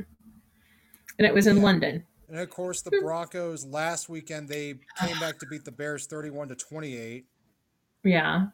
And 1.18 1.26
it 1.26 1.32
was 1.34 1.46
in 1.46 1.58
Yeah. 1.58 1.62
London. 1.62 2.04
and 2.28 2.38
of 2.40 2.50
course 2.50 2.82
the 2.82 2.98
Broncos 3.02 3.64
last 3.64 4.08
weekend 4.08 4.48
they 4.48 4.74
came 4.98 5.18
back 5.20 5.38
to 5.40 5.46
beat 5.46 5.64
the 5.64 5.70
Bears 5.72 6.06
thirty 6.06 6.30
one 6.30 6.48
to 6.48 6.54
twenty 6.56 6.96
eight. 6.96 7.26
Yeah. 8.04 8.46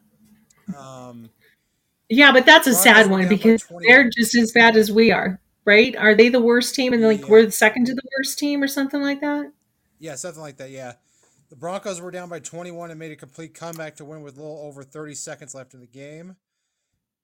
Um, 0.77 1.31
Yeah, 2.09 2.31
but 2.31 2.45
that's 2.45 2.67
a 2.67 2.73
sad 2.73 3.09
one 3.09 3.27
because 3.29 3.65
they're 3.87 4.09
just 4.09 4.35
as 4.35 4.51
bad 4.51 4.75
as 4.75 4.91
we 4.91 5.11
are, 5.11 5.39
right? 5.65 5.95
Are 5.95 6.15
they 6.15 6.29
the 6.29 6.39
worst 6.41 6.73
team 6.75 6.93
and 6.93 7.03
like 7.03 7.21
Yeah. 7.21 7.27
we're 7.27 7.45
the 7.45 7.51
second 7.51 7.85
to 7.85 7.93
the 7.93 8.01
worst 8.17 8.39
team 8.39 8.63
or 8.63 8.67
something 8.67 9.01
like 9.01 9.21
that? 9.21 9.51
Yeah, 9.99 10.15
something 10.15 10.41
like 10.41 10.57
that. 10.57 10.71
Yeah. 10.71 10.93
The 11.49 11.55
Broncos 11.55 11.99
were 12.01 12.11
down 12.11 12.29
by 12.29 12.39
21 12.39 12.91
and 12.91 12.99
made 12.99 13.11
a 13.11 13.15
complete 13.15 13.53
comeback 13.53 13.95
to 13.97 14.05
win 14.05 14.21
with 14.21 14.37
a 14.37 14.41
little 14.41 14.59
over 14.59 14.83
30 14.83 15.15
seconds 15.15 15.55
left 15.55 15.73
in 15.73 15.79
the 15.79 15.87
game. 15.87 16.35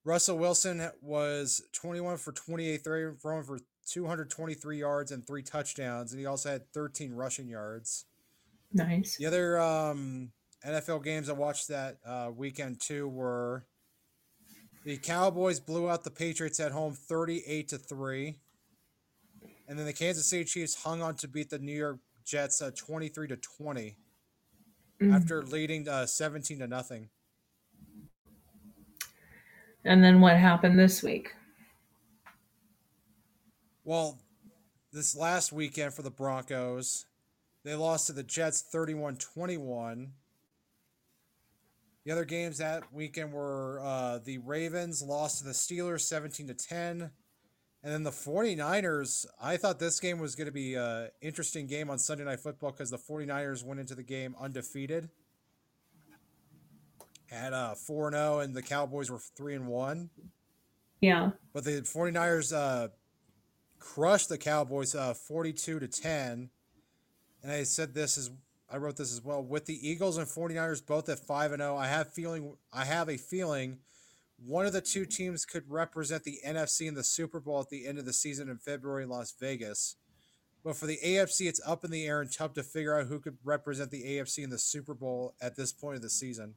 Russell 0.03 0.37
Wilson 0.37 0.87
was 1.01 1.63
21 1.73 2.17
for 2.17 2.31
28, 2.31 2.83
throwing 2.83 3.43
for 3.43 3.59
223 3.87 4.77
yards 4.79 5.11
and 5.11 5.25
three 5.25 5.41
touchdowns, 5.43 6.11
and 6.11 6.19
he 6.19 6.25
also 6.25 6.49
had 6.51 6.71
13 6.73 7.13
rushing 7.13 7.47
yards. 7.47 8.05
Nice. 8.71 9.17
The 9.17 9.25
other 9.25 9.59
um, 9.59 10.31
NFL 10.65 11.03
games 11.03 11.29
I 11.29 11.33
watched 11.33 11.69
that 11.69 11.97
uh, 12.05 12.31
weekend 12.35 12.81
too 12.81 13.07
were 13.07 13.65
the 14.85 14.95
Cowboys 14.97 15.59
blew 15.59 15.89
out 15.89 16.05
the 16.05 16.11
Patriots 16.11 16.61
at 16.61 16.71
home 16.71 16.93
38 16.93 17.67
to 17.69 17.77
3. 17.77 18.35
And 19.67 19.77
then 19.77 19.85
the 19.85 19.93
Kansas 19.93 20.29
City 20.29 20.45
Chiefs 20.45 20.83
hung 20.83 21.01
on 21.01 21.15
to 21.15 21.27
beat 21.27 21.49
the 21.49 21.59
New 21.59 21.75
York 21.75 21.97
Jets 22.23 22.61
uh, 22.61 22.71
23 22.73 23.27
to 23.27 23.35
20 23.35 23.97
Mm. 25.01 25.13
after 25.13 25.43
leading 25.43 25.89
uh, 25.89 26.05
17 26.05 26.59
to 26.59 26.67
nothing. 26.67 27.09
And 29.83 30.01
then 30.01 30.21
what 30.21 30.37
happened 30.37 30.79
this 30.79 31.03
week? 31.03 31.33
Well, 33.83 34.17
this 34.93 35.15
last 35.15 35.51
weekend 35.51 35.93
for 35.93 36.01
the 36.01 36.09
Broncos, 36.09 37.05
they 37.65 37.75
lost 37.75 38.07
to 38.07 38.13
the 38.13 38.23
Jets 38.23 38.61
31 38.61 39.17
21. 39.17 40.13
The 42.05 42.11
other 42.11 42.25
games 42.25 42.59
that 42.59 42.93
weekend 42.93 43.33
were 43.33 43.81
uh, 43.83 44.19
the 44.23 44.37
Ravens 44.37 45.01
lost 45.01 45.39
to 45.39 45.43
the 45.43 45.53
Steelers 45.53 46.01
17 46.01 46.47
to 46.47 46.53
10. 46.53 47.09
And 47.83 47.93
then 47.93 48.03
the 48.03 48.11
49ers, 48.11 49.25
I 49.41 49.57
thought 49.57 49.79
this 49.79 49.99
game 49.99 50.19
was 50.19 50.35
going 50.35 50.45
to 50.45 50.51
be 50.51 50.75
an 50.75 51.09
interesting 51.21 51.65
game 51.65 51.89
on 51.89 51.97
Sunday 51.97 52.23
Night 52.23 52.39
Football 52.39 52.71
because 52.71 52.91
the 52.91 52.97
49ers 52.97 53.63
went 53.63 53.79
into 53.79 53.95
the 53.95 54.03
game 54.03 54.35
undefeated 54.39 55.09
at 57.31 57.53
uh, 57.53 57.73
4 57.73 58.11
0, 58.11 58.39
and 58.39 58.55
the 58.55 58.61
Cowboys 58.61 59.09
were 59.09 59.19
3 59.19 59.55
and 59.55 59.67
1. 59.67 60.09
Yeah. 61.01 61.31
But 61.53 61.63
the 61.63 61.81
49ers 61.81 62.55
uh, 62.55 62.89
crushed 63.79 64.29
the 64.29 64.37
Cowboys 64.37 64.93
uh, 64.95 65.13
42 65.13 65.79
to 65.79 65.87
10. 65.87 66.49
And 67.43 67.51
I 67.51 67.63
said 67.63 67.93
this 67.93 68.17
is 68.17 68.31
I 68.69 68.77
wrote 68.77 68.97
this 68.97 69.11
as 69.11 69.23
well. 69.23 69.43
With 69.43 69.65
the 69.65 69.87
Eagles 69.87 70.17
and 70.17 70.27
49ers 70.27 70.85
both 70.85 71.07
at 71.09 71.19
5 71.19 71.51
and 71.51 71.61
0, 71.61 71.75
I 71.75 71.87
have 71.87 72.11
feeling 72.11 72.57
I 72.73 72.85
have 72.85 73.09
a 73.09 73.17
feeling 73.17 73.79
one 74.37 74.65
of 74.65 74.73
the 74.73 74.81
two 74.81 75.05
teams 75.05 75.45
could 75.45 75.69
represent 75.69 76.23
the 76.23 76.39
NFC 76.45 76.87
in 76.87 76.95
the 76.95 77.03
Super 77.03 77.39
Bowl 77.39 77.61
at 77.61 77.69
the 77.69 77.87
end 77.87 77.99
of 77.99 78.05
the 78.05 78.13
season 78.13 78.49
in 78.49 78.57
February 78.57 79.03
in 79.03 79.09
Las 79.09 79.33
Vegas. 79.39 79.95
But 80.63 80.75
for 80.75 80.87
the 80.87 80.97
AFC, 81.03 81.47
it's 81.47 81.61
up 81.65 81.85
in 81.85 81.91
the 81.91 82.05
air 82.05 82.21
and 82.21 82.31
tough 82.31 82.53
to 82.55 82.63
figure 82.63 82.99
out 82.99 83.05
who 83.05 83.19
could 83.19 83.37
represent 83.43 83.91
the 83.91 84.03
AFC 84.03 84.43
in 84.43 84.49
the 84.49 84.57
Super 84.57 84.95
Bowl 84.95 85.35
at 85.39 85.55
this 85.55 85.71
point 85.71 85.95
of 85.95 86.01
the 86.01 86.09
season. 86.09 86.55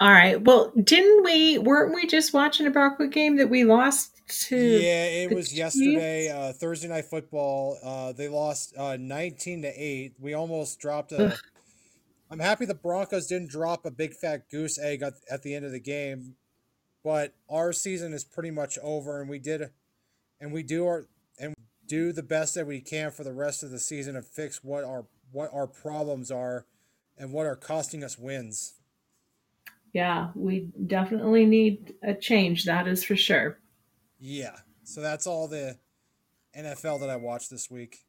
All 0.00 0.12
right. 0.12 0.42
Well, 0.42 0.72
didn't 0.82 1.24
we 1.24 1.58
weren't 1.58 1.94
we 1.94 2.06
just 2.06 2.34
watching 2.34 2.66
a 2.66 2.70
Broncos 2.70 3.08
game 3.10 3.36
that 3.36 3.48
we 3.48 3.64
lost 3.64 4.20
to 4.48 4.56
Yeah, 4.56 5.04
it 5.04 5.32
was 5.32 5.48
Chiefs? 5.48 5.58
yesterday, 5.58 6.30
uh, 6.30 6.52
Thursday 6.52 6.88
night 6.88 7.06
football. 7.06 7.78
Uh, 7.82 8.12
they 8.12 8.28
lost 8.28 8.74
uh, 8.76 8.96
nineteen 8.98 9.62
to 9.62 9.68
eight. 9.68 10.14
We 10.18 10.34
almost 10.34 10.78
dropped 10.80 11.12
a. 11.12 11.32
Ugh. 11.32 11.38
I'm 12.30 12.40
happy 12.40 12.64
the 12.66 12.74
Broncos 12.74 13.28
didn't 13.28 13.50
drop 13.50 13.86
a 13.86 13.90
big 13.90 14.12
fat 14.12 14.50
goose 14.50 14.78
egg 14.78 15.02
at, 15.02 15.14
at 15.30 15.42
the 15.44 15.54
end 15.54 15.64
of 15.64 15.70
the 15.70 15.80
game, 15.80 16.34
but 17.04 17.34
our 17.48 17.72
season 17.72 18.12
is 18.12 18.24
pretty 18.24 18.50
much 18.50 18.78
over, 18.82 19.20
and 19.20 19.30
we 19.30 19.38
did, 19.38 19.70
and 20.40 20.52
we 20.52 20.62
do 20.62 20.86
our 20.86 21.06
and 21.38 21.54
do 21.86 22.12
the 22.12 22.24
best 22.24 22.54
that 22.56 22.66
we 22.66 22.80
can 22.80 23.12
for 23.12 23.22
the 23.22 23.32
rest 23.32 23.62
of 23.62 23.70
the 23.70 23.78
season 23.78 24.16
and 24.16 24.26
fix 24.26 24.62
what 24.64 24.84
our 24.84 25.06
what 25.32 25.50
our 25.54 25.68
problems 25.68 26.30
are, 26.30 26.66
and 27.16 27.32
what 27.32 27.46
are 27.46 27.56
costing 27.56 28.02
us 28.02 28.18
wins. 28.18 28.74
Yeah, 29.96 30.28
we 30.34 30.68
definitely 30.86 31.46
need 31.46 31.94
a 32.02 32.12
change, 32.12 32.66
that 32.66 32.86
is 32.86 33.02
for 33.02 33.16
sure. 33.16 33.58
Yeah, 34.20 34.56
so 34.84 35.00
that's 35.00 35.26
all 35.26 35.48
the 35.48 35.78
NFL 36.54 37.00
that 37.00 37.08
I 37.08 37.16
watched 37.16 37.48
this 37.48 37.70
week, 37.70 38.04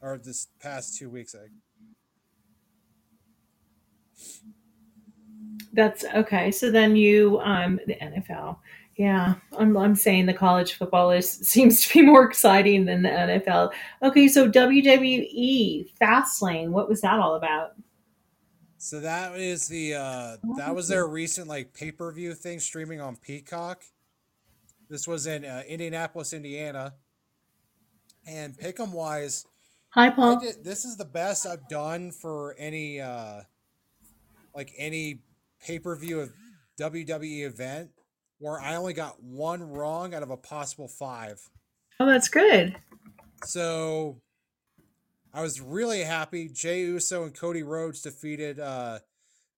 or 0.00 0.16
this 0.16 0.48
past 0.58 0.96
two 0.96 1.10
weeks. 1.10 1.34
I 1.34 1.48
That's 5.74 6.02
okay. 6.14 6.50
So 6.50 6.70
then 6.70 6.96
you 6.96 7.38
um 7.40 7.78
the 7.86 7.96
NFL. 7.96 8.56
Yeah, 8.96 9.34
I'm 9.58 9.76
I'm 9.76 9.94
saying 9.94 10.24
the 10.24 10.32
college 10.32 10.72
football 10.72 11.10
is 11.10 11.30
seems 11.46 11.86
to 11.86 11.92
be 11.92 12.00
more 12.06 12.24
exciting 12.24 12.86
than 12.86 13.02
the 13.02 13.10
NFL. 13.10 13.70
Okay, 14.02 14.28
so 14.28 14.50
WWE 14.50 15.90
Fastlane, 16.00 16.70
what 16.70 16.88
was 16.88 17.02
that 17.02 17.20
all 17.20 17.34
about? 17.34 17.74
So 18.82 18.98
that 18.98 19.38
is 19.38 19.68
the 19.68 19.94
uh 19.94 20.36
that 20.56 20.74
was 20.74 20.88
their 20.88 21.06
recent 21.06 21.46
like 21.46 21.72
pay 21.72 21.92
per 21.92 22.10
view 22.10 22.34
thing 22.34 22.58
streaming 22.58 23.00
on 23.00 23.14
Peacock. 23.14 23.84
This 24.90 25.06
was 25.06 25.28
in 25.28 25.44
uh, 25.44 25.62
Indianapolis, 25.68 26.32
Indiana. 26.32 26.94
And 28.26 28.58
pick'em 28.58 28.90
wise, 28.90 29.46
Hi, 29.90 30.10
Paul. 30.10 30.40
did, 30.40 30.64
this 30.64 30.84
is 30.84 30.96
the 30.96 31.04
best 31.04 31.46
I've 31.46 31.68
done 31.68 32.10
for 32.10 32.56
any 32.58 33.00
uh 33.00 33.42
like 34.52 34.72
any 34.76 35.20
pay 35.64 35.78
per 35.78 35.94
view 35.94 36.18
of 36.18 36.32
WWE 36.80 37.46
event 37.46 37.90
where 38.40 38.60
I 38.60 38.74
only 38.74 38.94
got 38.94 39.22
one 39.22 39.62
wrong 39.62 40.12
out 40.12 40.24
of 40.24 40.30
a 40.30 40.36
possible 40.36 40.88
five. 40.88 41.40
Oh, 42.00 42.06
that's 42.06 42.26
good. 42.26 42.74
So 43.44 44.20
I 45.34 45.40
was 45.40 45.60
really 45.60 46.00
happy. 46.00 46.48
Jey 46.48 46.80
Uso 46.82 47.24
and 47.24 47.34
Cody 47.34 47.62
Rhodes 47.62 48.02
defeated 48.02 48.60
uh, 48.60 48.98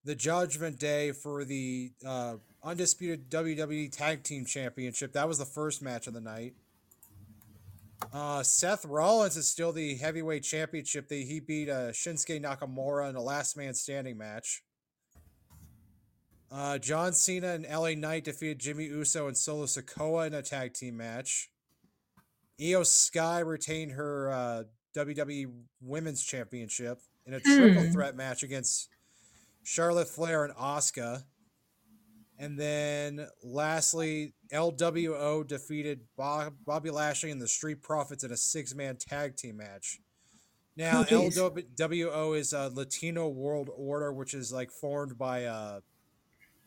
the 0.05 0.15
Judgment 0.15 0.79
Day 0.79 1.11
for 1.11 1.45
the 1.45 1.91
uh, 2.07 2.37
undisputed 2.63 3.29
WWE 3.29 3.91
Tag 3.91 4.23
Team 4.23 4.45
Championship. 4.45 5.13
That 5.15 5.27
was 5.27 5.39
the 5.39 5.45
first 5.45 5.83
match 5.83 6.07
of 6.07 6.15
the 6.15 6.21
night. 6.21 6.55
Uh, 8.13 8.43
Seth 8.43 8.85
Rollins 8.85 9.37
is 9.37 9.49
still 9.49 9.73
the 9.73 9.97
heavyweight 9.97 10.45
championship. 10.45 11.09
They, 11.09 11.23
he 11.23 11.41
beat 11.41 11.69
uh, 11.69 11.91
Shinsuke 11.91 12.41
Nakamura 12.41 13.11
in 13.11 13.17
a 13.17 13.23
last 13.23 13.57
man 13.57 13.75
standing 13.75 14.17
match. 14.17 14.63
Uh, 16.53 16.79
John 16.79 17.13
Cena 17.15 17.49
and 17.49 17.67
LA 17.69 17.95
Knight 17.95 18.25
defeated 18.25 18.61
Jimmy 18.61 18.85
Uso 18.85 19.27
and 19.27 19.37
Solo 19.37 19.65
Sikoa 19.65 20.29
in 20.29 20.35
a 20.35 20.43
tag 20.43 20.75
team 20.75 20.97
match. 20.97 21.51
Iyo 22.61 22.87
Sky 22.87 23.41
retained 23.41 23.93
her 23.93 24.31
uh, 24.31 24.63
WWE 24.95 25.47
Women's 25.81 26.23
Championship 26.23 27.01
in 27.27 27.35
a 27.35 27.41
triple 27.41 27.83
Hmm. 27.83 27.91
threat 27.93 28.17
match 28.17 28.43
against 28.43 28.89
Charlotte 29.63 30.09
Flair 30.09 30.45
and 30.45 30.55
Asuka. 30.55 31.25
And 32.39 32.59
then 32.59 33.29
lastly, 33.43 34.35
LWO 34.53 35.47
defeated 35.47 36.01
Bob, 36.17 36.55
Bobby 36.67 36.91
Lashley 36.91 37.31
and 37.31 37.41
the 37.41 37.47
Street 37.49 37.81
Profits 37.83 38.25
in 38.25 38.33
a 38.33 38.37
six 38.37 38.75
man 38.75 38.97
tag 38.97 39.37
team 39.37 39.57
match. 39.59 40.01
Now, 40.77 41.05
Oh. 41.11 41.29
LWO 41.31 42.37
is 42.37 42.53
a 42.53 42.69
Latino 42.69 43.29
World 43.29 43.71
Order, 43.77 44.13
which 44.13 44.35
is 44.35 44.53
like 44.53 44.73
formed 44.73 45.17
by 45.17 45.45
uh, 45.45 45.81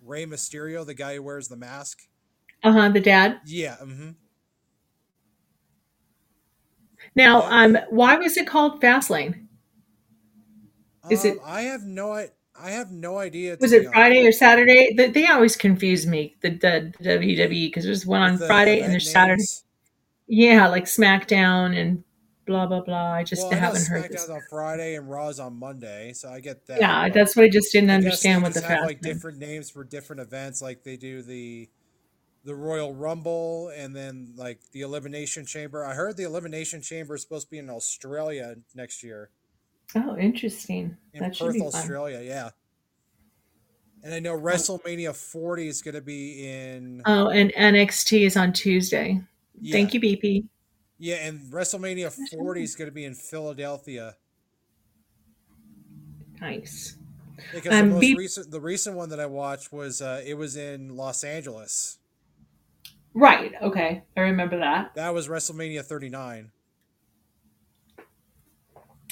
Rey 0.02 0.26
Mysterio, 0.26 0.86
the 0.86 0.94
guy 0.94 1.16
who 1.16 1.24
wears 1.24 1.50
the 1.50 1.58
mask. 1.58 2.08
Uh 2.63 2.72
huh. 2.72 2.90
The 2.90 3.02
dad. 3.02 3.42
Yeah. 3.46 3.76
hmm 3.76 4.12
Now, 7.15 7.43
um, 7.43 7.78
why 7.89 8.15
was 8.17 8.38
it 8.38 8.48
called 8.48 8.82
Fastlane? 8.82 9.48
Is 11.10 11.26
it- 11.26 11.39
I 11.43 11.62
have 11.62 11.84
no 11.84 12.12
I 12.12 12.30
I 12.60 12.72
have 12.72 12.91
no 12.91 13.20
idea. 13.20 13.56
Was 13.60 13.72
it 13.72 13.82
honest. 13.82 13.93
Friday 13.93 14.26
or 14.26 14.32
Saturday? 14.32 14.93
They, 14.93 15.10
they 15.12 15.28
always 15.28 15.56
confuse 15.56 16.08
me. 16.08 16.36
The, 16.41 16.50
the 16.50 16.93
WWE 17.04 17.67
because 17.67 17.86
there's 17.86 18.06
one 18.06 18.22
on 18.22 18.38
the 18.38 18.48
Friday 18.48 18.78
and 18.78 18.80
event 18.80 18.93
there's 18.93 19.12
Saturday. 19.12 19.43
Yeah, 20.28 20.67
like 20.67 20.86
SmackDown 20.86 21.80
and 21.80 22.04
blah 22.46 22.65
blah 22.65 22.82
blah. 22.82 23.12
I 23.12 23.24
just 23.24 23.43
well, 23.43 23.60
haven't 23.60 23.86
heard 23.88 24.10
this. 24.12 24.24
SmackDown's 24.24 24.30
on 24.32 24.41
Friday 24.50 24.96
and 24.96 25.10
Raw's 25.10 25.39
on 25.39 25.58
Monday, 25.58 26.13
so 26.13 26.30
I 26.30 26.39
get 26.39 26.65
that. 26.67 26.80
Yeah, 26.80 27.10
that's 27.10 27.36
what 27.36 27.46
I 27.46 27.50
just 27.50 27.72
didn't 27.72 27.91
I 27.91 27.96
understand 27.96 28.41
what 28.41 28.56
the 28.56 28.62
have 28.62 28.86
like 28.86 29.02
different 29.02 29.38
names 29.38 29.70
for 29.70 29.84
different 29.84 30.22
events, 30.22 30.62
like 30.62 30.84
they 30.84 30.98
do 30.98 31.22
the 31.22 31.70
the 32.47 32.55
Royal 32.55 32.95
Rumble 32.95 33.69
and 33.75 33.93
then 33.93 34.31
like 34.38 34.62
the 34.71 34.79
Elimination 34.81 35.45
Chamber. 35.45 35.83
I 35.86 35.93
heard 35.93 36.15
the 36.15 36.23
Elimination 36.23 36.81
Chamber 36.81 37.15
is 37.15 37.21
supposed 37.21 37.47
to 37.47 37.51
be 37.51 37.57
in 37.57 37.69
Australia 37.69 38.55
next 38.73 39.03
year, 39.03 39.29
Oh, 39.93 40.17
interesting. 40.17 40.95
in 41.13 41.19
That 41.23 41.38
Perth, 41.38 41.53
be 41.53 41.60
fun. 41.60 41.67
Australia. 41.67 42.21
Yeah. 42.23 42.51
And 44.01 44.13
I 44.13 44.19
know 44.19 44.39
WrestleMania 44.39 45.13
40 45.13 45.67
is 45.67 45.81
going 45.81 45.95
to 45.95 46.01
be 46.01 46.47
in. 46.47 47.01
Oh, 47.05 47.27
and 47.29 47.51
NXT 47.51 48.25
is 48.25 48.38
on 48.38 48.53
Tuesday. 48.53 49.19
yeah, 49.60 49.73
Thank 49.73 49.93
you, 49.93 49.99
BP. 49.99 50.45
Yeah, 50.99 51.15
and 51.15 51.41
WrestleMania 51.51 52.15
40 52.31 52.63
is 52.63 52.75
going 52.75 52.88
to 52.89 52.93
be 52.93 53.03
in 53.03 53.13
Philadelphia. 53.13 54.15
Nice. 56.39 56.95
Because 57.53 57.73
Um, 57.73 57.88
the 57.89 57.93
most 57.95 58.01
be- 58.01 58.15
recent, 58.15 58.51
the 58.51 58.62
recent 58.62 58.95
one 58.95 59.10
that 59.10 59.19
I 59.19 59.25
watched 59.25 59.73
was 59.73 60.01
uh, 60.01 60.21
it 60.25 60.36
was 60.36 60.55
in 60.55 60.95
Los 60.95 61.23
Angeles. 61.25 61.97
Right. 63.17 63.51
Okay. 63.63 64.03
I 64.15 64.21
remember 64.21 64.60
that. 64.60 64.93
That 64.93 65.12
was 65.12 65.27
WrestleMania 65.27 65.84
39. 65.84 66.51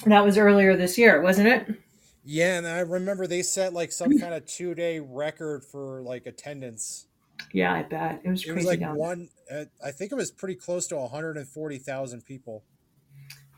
That 0.06 0.24
was 0.24 0.38
earlier 0.38 0.78
this 0.78 0.96
year, 0.96 1.22
wasn't 1.22 1.48
it? 1.48 1.82
Yeah, 2.24 2.60
and 2.60 2.68
I 2.68 2.82
remember 2.82 3.26
they 3.26 3.42
set 3.42 3.74
like 3.74 3.92
some 3.92 4.16
kind 4.20 4.36
of 4.36 4.46
two 4.46 4.76
day 4.76 5.00
record 5.00 5.66
for 5.66 6.04
like 6.04 6.28
attendance. 6.28 7.08
Yeah, 7.52 7.74
I 7.74 7.82
bet 7.82 8.22
it 8.24 8.30
was 8.30 8.46
It 8.46 8.54
was 8.54 8.66
like 8.66 8.82
one, 8.82 9.30
uh, 9.52 9.66
I 9.84 9.90
think 9.90 10.12
it 10.12 10.16
was 10.16 10.30
pretty 10.30 10.56
close 10.56 10.86
to 10.88 10.98
140,000 10.98 12.26
people. 12.26 12.64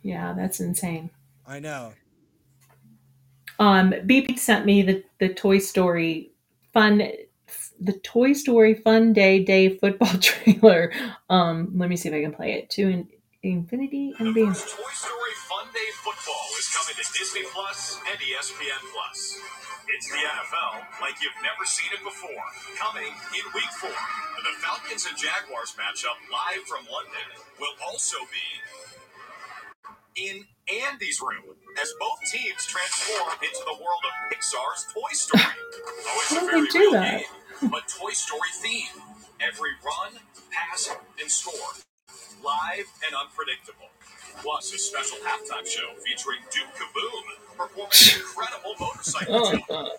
Yeah, 0.02 0.34
that's 0.34 0.62
insane. 0.62 1.10
I 1.46 1.60
know. 1.60 1.92
Um, 3.60 3.92
BP 3.92 4.40
sent 4.40 4.66
me 4.66 4.82
the 4.82 5.04
the 5.20 5.34
Toy 5.34 5.58
Story 5.58 6.32
fun, 6.72 7.02
the 7.80 7.94
Toy 7.94 8.34
Story 8.34 8.74
Fun 8.76 9.14
Day 9.14 9.44
Day 9.44 9.70
football 9.78 10.18
trailer. 10.22 10.92
Um, 11.30 11.72
let 11.76 11.90
me 11.90 11.96
see 11.98 12.10
if 12.10 12.16
I 12.16 12.22
can 12.22 12.34
play 12.34 12.54
it 12.54 12.70
to 12.72 12.84
in, 12.88 13.08
Infinity 13.44 14.14
and 14.20 14.34
Beyond. 14.34 14.56
Toy 14.56 14.94
Story 14.94 15.36
Fun 15.48 15.68
Day 15.74 15.90
Football 16.04 16.46
is 16.58 16.68
coming 16.74 16.96
to 16.98 17.06
Disney 17.18 17.44
Plus 17.54 18.00
and 18.10 18.18
ESPN 18.20 18.82
Plus. 18.92 19.40
It's 19.88 20.10
the 20.12 20.20
NFL 20.20 20.84
like 21.00 21.16
you've 21.24 21.40
never 21.42 21.64
seen 21.64 21.88
it 21.96 22.04
before. 22.04 22.44
Coming 22.76 23.08
in 23.08 23.44
week 23.56 23.72
four. 23.80 23.94
The 24.44 24.54
Falcons 24.60 25.06
and 25.08 25.16
Jaguars 25.18 25.74
matchup 25.80 26.18
live 26.28 26.64
from 26.68 26.84
London 26.92 27.28
will 27.60 27.72
also 27.88 28.18
be 28.34 28.48
in 30.18 30.44
Andy's 30.90 31.22
room 31.22 31.56
as 31.82 31.94
both 32.00 32.20
teams 32.32 32.66
transform 32.66 33.32
into 33.42 33.62
the 33.66 33.74
world 33.74 34.04
of 34.04 34.14
Pixar's 34.34 34.86
Toy 34.94 35.14
Story. 35.14 35.44
Oh, 35.46 36.20
it's 36.22 36.30
How 36.36 36.44
a 36.44 36.50
very 36.50 36.62
they 36.62 36.68
do 36.68 36.80
real 36.80 36.92
that? 36.94 37.20
game, 37.20 37.28
but 37.62 37.88
Toy 37.88 38.12
Story 38.12 38.50
theme. 38.62 39.02
Every 39.40 39.72
run, 39.86 40.20
pass, 40.52 40.90
and 41.22 41.30
score 41.30 41.54
live 42.44 42.86
and 43.06 43.16
unpredictable. 43.16 43.90
Plus, 44.42 44.74
a 44.74 44.78
special 44.78 45.18
halftime 45.26 45.66
show 45.66 45.90
featuring 46.06 46.40
Duke 46.52 46.70
Kaboom 46.78 47.58
performing 47.58 48.22
incredible 48.22 48.74
motorcycle 48.80 49.36
oh, 49.36 49.52
jump. 49.52 49.90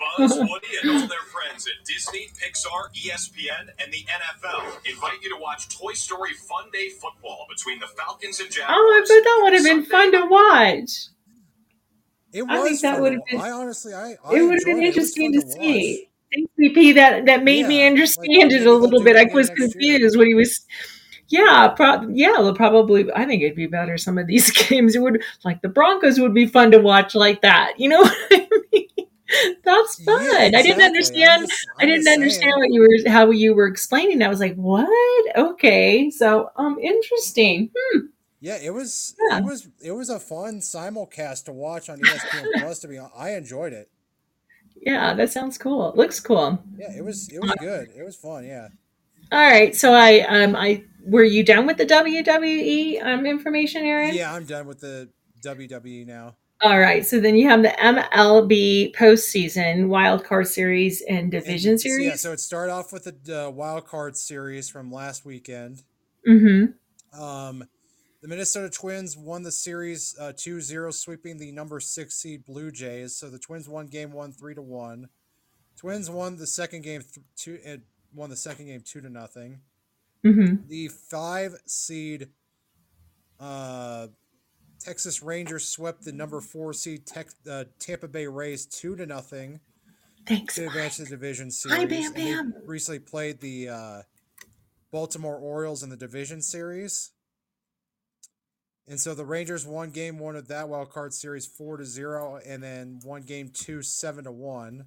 Buzz, 0.00 0.36
Woody, 0.36 0.68
and 0.82 0.90
all 0.90 1.08
their 1.08 1.24
friends 1.32 1.66
at 1.66 1.84
Disney, 1.86 2.28
Pixar, 2.40 2.92
ESPN, 2.94 3.68
and 3.82 3.92
the 3.92 4.04
NFL 4.04 4.86
invite 4.90 5.22
you 5.22 5.30
to 5.34 5.40
watch 5.40 5.68
Toy 5.68 5.92
Story 5.92 6.32
Fun 6.34 6.70
Day 6.72 6.90
Football 6.90 7.46
between 7.48 7.78
the 7.80 7.86
Falcons 7.86 8.40
and 8.40 8.50
Jaguars. 8.50 8.76
Oh, 8.78 8.94
I 8.94 9.00
bet 9.00 9.24
that 9.24 9.40
would 9.42 9.52
have 9.54 9.64
been 9.64 9.84
fun 9.84 10.12
to 10.12 10.26
watch. 10.26 10.90
It 12.32 12.42
was 12.42 12.60
I 12.60 12.68
think 12.68 12.80
that 12.82 13.00
would 13.00 13.12
have 13.12 13.22
been- 13.28 13.40
I 13.40 13.50
honestly, 13.50 13.92
I, 13.94 14.16
I 14.24 14.36
It 14.36 14.42
would 14.42 14.54
have 14.54 14.64
been 14.64 14.82
enjoyed 14.82 14.84
it. 14.84 14.96
It 14.96 14.96
was 14.96 15.16
interesting 15.16 15.32
fun 15.32 15.40
to 15.40 15.46
watch. 15.46 15.56
see. 15.64 16.09
Thanks, 16.32 16.50
BP. 16.58 16.94
That 16.94 17.26
that 17.26 17.42
made 17.44 17.66
me 17.66 17.86
understand 17.86 18.28
like, 18.28 18.52
it 18.52 18.66
a 18.66 18.72
little 18.72 19.02
bit. 19.02 19.16
I 19.16 19.24
was 19.34 19.48
next 19.48 19.60
year. 19.60 19.68
confused 19.98 20.16
when 20.18 20.26
he 20.28 20.34
was. 20.34 20.64
Yeah, 21.28 21.68
pro- 21.76 22.08
yeah, 22.10 22.50
probably. 22.56 23.10
I 23.12 23.24
think 23.24 23.42
it'd 23.42 23.54
be 23.56 23.66
better. 23.68 23.96
Some 23.96 24.18
of 24.18 24.26
these 24.26 24.50
games 24.68 24.96
it 24.96 25.00
would 25.02 25.22
like 25.44 25.62
the 25.62 25.68
Broncos 25.68 26.18
would 26.18 26.34
be 26.34 26.46
fun 26.46 26.70
to 26.72 26.78
watch 26.78 27.14
like 27.14 27.42
that. 27.42 27.74
You 27.78 27.88
know 27.90 28.02
I 28.04 28.48
mean? 28.72 28.86
That's 29.62 30.02
fun. 30.02 30.24
Yeah, 30.24 30.38
I 30.38 30.48
didn't 30.50 30.56
exactly. 30.56 30.82
I'm 30.82 30.86
understand. 30.88 31.48
just- 31.48 31.66
I 31.78 31.82
I'm 31.84 31.88
didn't 31.88 32.08
understand 32.08 32.52
what 32.56 32.70
you 32.72 32.80
were 32.80 33.10
how 33.10 33.30
you 33.30 33.54
were 33.54 33.66
explaining. 33.66 34.22
I 34.22 34.28
was 34.28 34.40
like, 34.40 34.56
what? 34.56 34.88
Okay, 35.36 36.10
so 36.10 36.50
um, 36.56 36.78
interesting. 36.80 37.70
Hmm. 37.78 37.98
Yeah, 38.40 38.56
it 38.60 38.70
was 38.74 39.14
Yeah. 39.30 39.38
it 39.38 39.44
was 39.44 39.68
it 39.82 39.92
was 39.92 40.10
a 40.10 40.18
fun 40.18 40.58
simulcast 40.60 41.44
to 41.44 41.52
watch 41.52 41.88
on 41.88 42.00
ESPN 42.00 42.46
Plus. 42.60 42.80
To 42.80 42.88
be 42.88 42.98
honest, 42.98 43.14
I 43.16 43.34
enjoyed 43.34 43.72
it. 43.72 43.88
Yeah, 44.80 45.14
that 45.14 45.30
sounds 45.30 45.58
cool. 45.58 45.90
It 45.90 45.96
looks 45.96 46.20
cool. 46.20 46.58
Yeah, 46.76 46.92
it 46.96 47.04
was 47.04 47.28
it 47.28 47.40
was 47.40 47.54
good. 47.60 47.90
It 47.96 48.02
was 48.02 48.16
fun. 48.16 48.44
Yeah. 48.44 48.68
All 49.32 49.38
right, 49.40 49.74
so 49.76 49.92
I 49.92 50.20
um 50.20 50.56
I 50.56 50.84
were 51.04 51.24
you 51.24 51.44
done 51.44 51.66
with 51.66 51.76
the 51.76 51.86
WWE 51.86 53.04
um 53.04 53.26
information, 53.26 53.84
Aaron? 53.84 54.14
Yeah, 54.14 54.32
I'm 54.34 54.44
done 54.44 54.66
with 54.66 54.80
the 54.80 55.08
WWE 55.44 56.06
now. 56.06 56.36
All 56.62 56.78
right, 56.78 57.06
so 57.06 57.20
then 57.20 57.36
you 57.36 57.48
have 57.48 57.62
the 57.62 57.70
MLB 57.70 58.94
postseason 58.94 59.88
wild 59.88 60.24
card 60.24 60.46
series 60.46 61.02
and 61.08 61.30
division 61.30 61.72
And- 61.72 61.80
series. 61.80 62.06
Yeah, 62.06 62.16
so 62.16 62.32
it 62.32 62.40
started 62.40 62.72
off 62.72 62.92
with 62.92 63.04
the 63.24 63.46
uh, 63.46 63.50
wild 63.50 63.86
card 63.86 64.16
series 64.16 64.68
from 64.68 64.92
last 64.92 65.24
weekend. 65.24 65.82
mm-hmm. 66.28 67.22
Um, 67.22 67.64
the 68.22 68.28
Minnesota 68.28 68.68
Twins 68.70 69.16
won 69.16 69.42
the 69.42 69.52
series 69.52 70.14
uh, 70.20 70.32
2-0, 70.36 70.92
sweeping 70.92 71.38
the 71.38 71.52
number 71.52 71.80
six 71.80 72.14
seed 72.16 72.44
Blue 72.44 72.70
Jays. 72.70 73.16
So 73.16 73.30
the 73.30 73.38
Twins 73.38 73.68
won 73.68 73.86
game 73.86 74.12
one, 74.12 74.32
three 74.32 74.54
to 74.54 74.62
one. 74.62 75.08
Twins 75.76 76.10
won 76.10 76.36
the 76.36 76.46
second 76.46 76.82
game 76.82 77.00
th- 77.02 77.24
two. 77.36 77.58
Uh, 77.66 77.76
won 78.14 78.28
the 78.28 78.36
second 78.36 78.66
game 78.66 78.82
two 78.84 79.00
to 79.00 79.08
nothing. 79.08 79.60
Mm-hmm. 80.24 80.68
The 80.68 80.88
five 80.88 81.54
seed 81.64 82.28
uh, 83.38 84.08
Texas 84.78 85.22
Rangers 85.22 85.66
swept 85.66 86.04
the 86.04 86.12
number 86.12 86.40
four 86.42 86.72
seed 86.74 87.06
Tex 87.06 87.34
uh, 87.50 87.64
Tampa 87.78 88.08
Bay 88.08 88.26
Rays 88.26 88.66
two 88.66 88.96
to 88.96 89.06
nothing 89.06 89.60
Thanks. 90.26 90.56
to 90.56 90.66
advance 90.66 90.98
the 90.98 91.06
division 91.06 91.46
Hi, 91.46 91.50
series. 91.50 91.88
Bam 91.88 92.04
And 92.04 92.14
they 92.14 92.34
Bam. 92.34 92.54
recently 92.66 92.98
played 92.98 93.40
the 93.40 93.68
uh, 93.70 94.02
Baltimore 94.90 95.36
Orioles 95.38 95.82
in 95.82 95.88
the 95.88 95.96
division 95.96 96.42
series. 96.42 97.12
And 98.90 99.00
so 99.00 99.14
the 99.14 99.24
Rangers 99.24 99.64
won 99.64 99.90
game 99.90 100.18
one 100.18 100.34
of 100.34 100.48
that 100.48 100.68
wild 100.68 100.90
card 100.90 101.14
series 101.14 101.46
four 101.46 101.76
to 101.76 101.84
zero, 101.84 102.40
and 102.44 102.60
then 102.60 102.98
won 103.04 103.22
game 103.22 103.48
two 103.54 103.82
seven 103.82 104.24
to 104.24 104.32
one. 104.32 104.86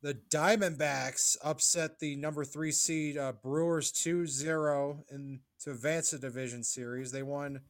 The 0.00 0.14
Diamondbacks 0.30 1.36
upset 1.42 1.98
the 1.98 2.14
number 2.14 2.44
three 2.44 2.70
seed 2.70 3.18
uh, 3.18 3.32
Brewers 3.32 3.90
2 3.90 4.26
0 4.26 5.02
in, 5.10 5.40
to 5.60 5.72
advance 5.72 6.10
the 6.10 6.18
division 6.18 6.62
series. 6.62 7.10
They 7.10 7.22
won 7.24 7.62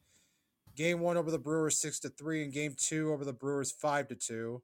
game 0.75 0.99
one 0.99 1.17
over 1.17 1.31
the 1.31 1.39
Brewers 1.39 1.79
6 1.79 2.01
to 2.01 2.09
3 2.09 2.43
and 2.43 2.53
game 2.53 2.75
two 2.77 3.11
over 3.11 3.25
the 3.25 3.33
Brewers 3.33 3.71
5 3.71 4.09
to 4.09 4.15
2. 4.15 4.61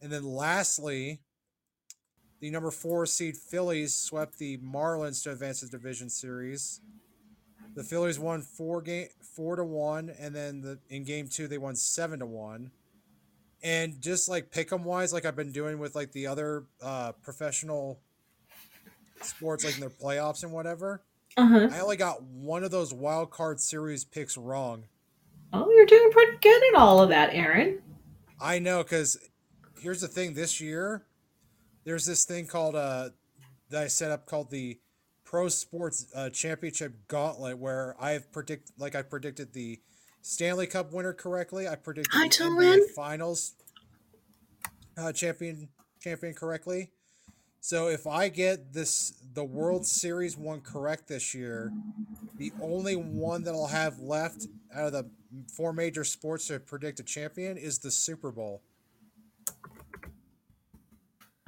And 0.00 0.10
then 0.10 0.24
lastly, 0.24 1.20
the 2.40 2.50
number 2.50 2.70
four 2.70 3.06
seed 3.06 3.36
Phillies 3.36 3.94
swept 3.94 4.38
the 4.38 4.56
Marlins 4.58 5.22
to 5.22 5.30
advance 5.30 5.60
the 5.60 5.68
division 5.68 6.10
series. 6.10 6.80
The 7.74 7.84
Phillies 7.84 8.18
won 8.18 8.42
four 8.42 8.82
game 8.82 9.08
four 9.34 9.56
to 9.56 9.64
one, 9.64 10.10
and 10.18 10.34
then 10.34 10.60
the 10.60 10.78
in 10.88 11.04
game 11.04 11.28
two 11.28 11.48
they 11.48 11.58
won 11.58 11.74
seven 11.74 12.20
to 12.20 12.26
one 12.26 12.70
and 13.64 14.00
just 14.00 14.28
like 14.28 14.50
pick 14.50 14.70
'em 14.70 14.84
wise, 14.84 15.12
like 15.12 15.24
I've 15.24 15.34
been 15.34 15.50
doing 15.50 15.78
with 15.78 15.94
like 15.96 16.12
the 16.12 16.26
other 16.26 16.64
uh, 16.82 17.12
professional 17.22 17.98
sports, 19.22 19.64
like 19.64 19.74
in 19.74 19.80
their 19.80 19.90
playoffs 19.90 20.44
and 20.44 20.52
whatever. 20.52 21.02
Uh-huh. 21.36 21.68
I 21.72 21.80
only 21.80 21.96
got 21.96 22.22
one 22.22 22.62
of 22.62 22.70
those 22.70 22.92
wild 22.92 23.30
card 23.30 23.58
series 23.58 24.04
picks 24.04 24.36
wrong. 24.36 24.84
Oh, 25.52 25.68
you're 25.70 25.86
doing 25.86 26.10
pretty 26.12 26.36
good 26.42 26.62
at 26.68 26.74
all 26.78 27.00
of 27.00 27.08
that, 27.08 27.30
Aaron. 27.32 27.80
I 28.40 28.58
know 28.58 28.82
because 28.82 29.16
here's 29.80 30.02
the 30.02 30.08
thing: 30.08 30.34
this 30.34 30.60
year, 30.60 31.06
there's 31.84 32.04
this 32.04 32.26
thing 32.26 32.46
called 32.46 32.76
uh 32.76 33.10
that 33.70 33.82
I 33.84 33.86
set 33.88 34.10
up 34.10 34.26
called 34.26 34.50
the 34.50 34.78
Pro 35.34 35.48
Sports 35.48 36.06
uh, 36.14 36.30
Championship 36.30 36.94
Gauntlet, 37.08 37.58
where 37.58 37.96
I've 37.98 38.30
predict 38.30 38.70
like 38.78 38.94
I 38.94 39.02
predicted 39.02 39.52
the 39.52 39.80
Stanley 40.22 40.68
Cup 40.68 40.92
winner 40.92 41.12
correctly. 41.12 41.66
I 41.66 41.74
predicted 41.74 42.12
Hi, 42.12 42.28
the. 42.28 42.44
NBA 42.44 42.90
Finals 42.94 43.54
uh, 44.96 45.10
champion 45.10 45.70
champion 46.00 46.34
correctly. 46.34 46.92
So 47.60 47.88
if 47.88 48.06
I 48.06 48.28
get 48.28 48.72
this 48.72 49.12
the 49.32 49.42
World 49.42 49.84
Series 49.84 50.36
one 50.36 50.60
correct 50.60 51.08
this 51.08 51.34
year, 51.34 51.72
the 52.36 52.52
only 52.62 52.94
one 52.94 53.42
that 53.42 53.54
I'll 53.54 53.66
have 53.66 53.98
left 53.98 54.46
out 54.72 54.86
of 54.86 54.92
the 54.92 55.10
four 55.52 55.72
major 55.72 56.04
sports 56.04 56.46
to 56.46 56.60
predict 56.60 57.00
a 57.00 57.02
champion 57.02 57.56
is 57.56 57.80
the 57.80 57.90
Super 57.90 58.30
Bowl. 58.30 58.62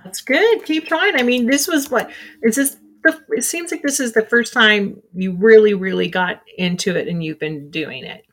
That's 0.03 0.23
good. 0.23 0.65
Keep 0.65 0.89
trying. 0.89 1.15
I 1.15 1.23
mean, 1.23 1.47
this 1.47 1.69
was 1.69 1.89
what 1.89 2.11
is 2.43 2.57
this 2.57 2.79
the 3.07 3.37
it 3.37 3.45
seems 3.45 3.71
like 3.71 3.83
this 3.83 4.01
is 4.01 4.13
the 4.13 4.27
first 4.27 4.53
time 4.53 5.03
you 5.15 5.33
really, 5.33 5.75
really 5.75 6.09
got 6.09 6.43
into 6.57 6.97
it 6.97 7.09
and 7.09 7.23
you've 7.23 7.39
been 7.39 7.71
doing 7.71 8.05
it. 8.05 8.25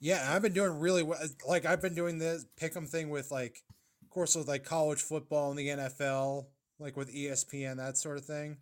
Yeah, 0.00 0.26
I've 0.28 0.42
been 0.42 0.52
doing 0.52 0.78
really 0.80 1.02
well. 1.02 1.18
Like 1.46 1.64
I've 1.64 1.80
been 1.80 1.94
doing 1.94 2.18
this 2.18 2.44
pick'em 2.60 2.88
thing 2.88 3.10
with 3.10 3.30
like, 3.30 3.62
of 4.02 4.10
course, 4.10 4.34
with 4.34 4.48
like 4.48 4.64
college 4.64 5.00
football 5.00 5.50
and 5.50 5.58
the 5.58 5.68
NFL, 5.68 6.46
like 6.78 6.96
with 6.96 7.14
ESPN, 7.14 7.76
that 7.76 7.96
sort 7.96 8.18
of 8.18 8.24
thing. 8.24 8.58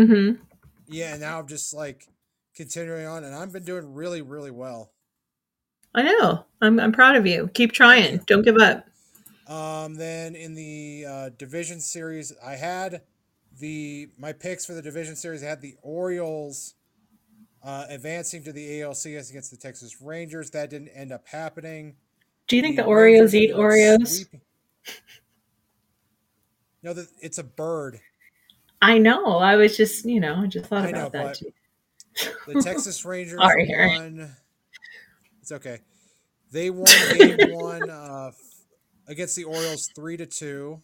Mm-hmm. 0.00 0.42
Yeah, 0.88 1.12
and 1.12 1.20
now 1.20 1.38
I'm 1.38 1.48
just 1.48 1.72
like 1.72 2.06
continuing 2.54 3.06
on, 3.06 3.24
and 3.24 3.34
I've 3.34 3.52
been 3.52 3.64
doing 3.64 3.94
really, 3.94 4.22
really 4.22 4.50
well. 4.50 4.92
I 5.94 6.02
know. 6.02 6.44
I'm 6.60 6.78
I'm 6.78 6.92
proud 6.92 7.16
of 7.16 7.26
you. 7.26 7.48
Keep 7.54 7.72
trying. 7.72 8.18
Don't 8.26 8.42
give 8.42 8.58
up. 8.58 8.86
Um, 9.48 9.94
then 9.94 10.34
in 10.34 10.54
the 10.54 11.06
uh, 11.08 11.28
division 11.38 11.80
series, 11.80 12.32
I 12.44 12.56
had 12.56 13.02
the 13.58 14.08
my 14.18 14.32
picks 14.32 14.66
for 14.66 14.74
the 14.74 14.82
division 14.82 15.16
series. 15.16 15.42
I 15.42 15.46
had 15.46 15.60
the 15.60 15.74
Orioles 15.82 16.74
uh, 17.62 17.86
advancing 17.88 18.44
to 18.44 18.52
the 18.52 18.80
ALCS 18.80 19.30
against 19.30 19.50
the 19.50 19.56
Texas 19.56 20.00
Rangers. 20.00 20.50
That 20.50 20.70
didn't 20.70 20.88
end 20.88 21.12
up 21.12 21.26
happening. 21.28 21.96
Do 22.48 22.56
you 22.56 22.62
think 22.62 22.76
the 22.76 22.84
Rangers 22.86 23.32
Oreos 23.32 23.34
eat 23.34 23.54
Oreos? 23.54 24.06
sweeping- 24.08 24.40
No, 26.82 26.92
that 26.92 27.08
it's 27.20 27.38
a 27.38 27.44
bird. 27.44 28.00
I 28.80 28.98
know. 28.98 29.38
I 29.38 29.56
was 29.56 29.76
just, 29.76 30.04
you 30.04 30.20
know, 30.20 30.36
I 30.36 30.46
just 30.46 30.66
thought 30.66 30.84
I 30.86 30.90
know, 30.92 31.06
about 31.06 31.12
that 31.12 31.34
too. 31.36 31.52
The 32.46 32.62
Texas 32.62 33.04
Rangers 33.04 33.40
Sorry, 33.40 33.68
won. 33.68 34.30
It's 35.40 35.50
okay. 35.52 35.80
They 36.52 36.70
won 36.70 36.86
game 37.18 37.36
one 37.54 37.90
uh, 37.90 38.30
against 39.08 39.34
the 39.34 39.44
Orioles 39.44 39.90
three 39.96 40.16
to 40.18 40.26
two. 40.26 40.80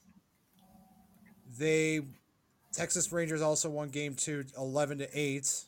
They 1.58 2.00
Texas 2.72 3.12
Rangers 3.12 3.42
also 3.42 3.68
won 3.68 3.88
game 3.88 4.14
two 4.14 4.44
11 4.56 4.98
to 4.98 5.08
8. 5.12 5.64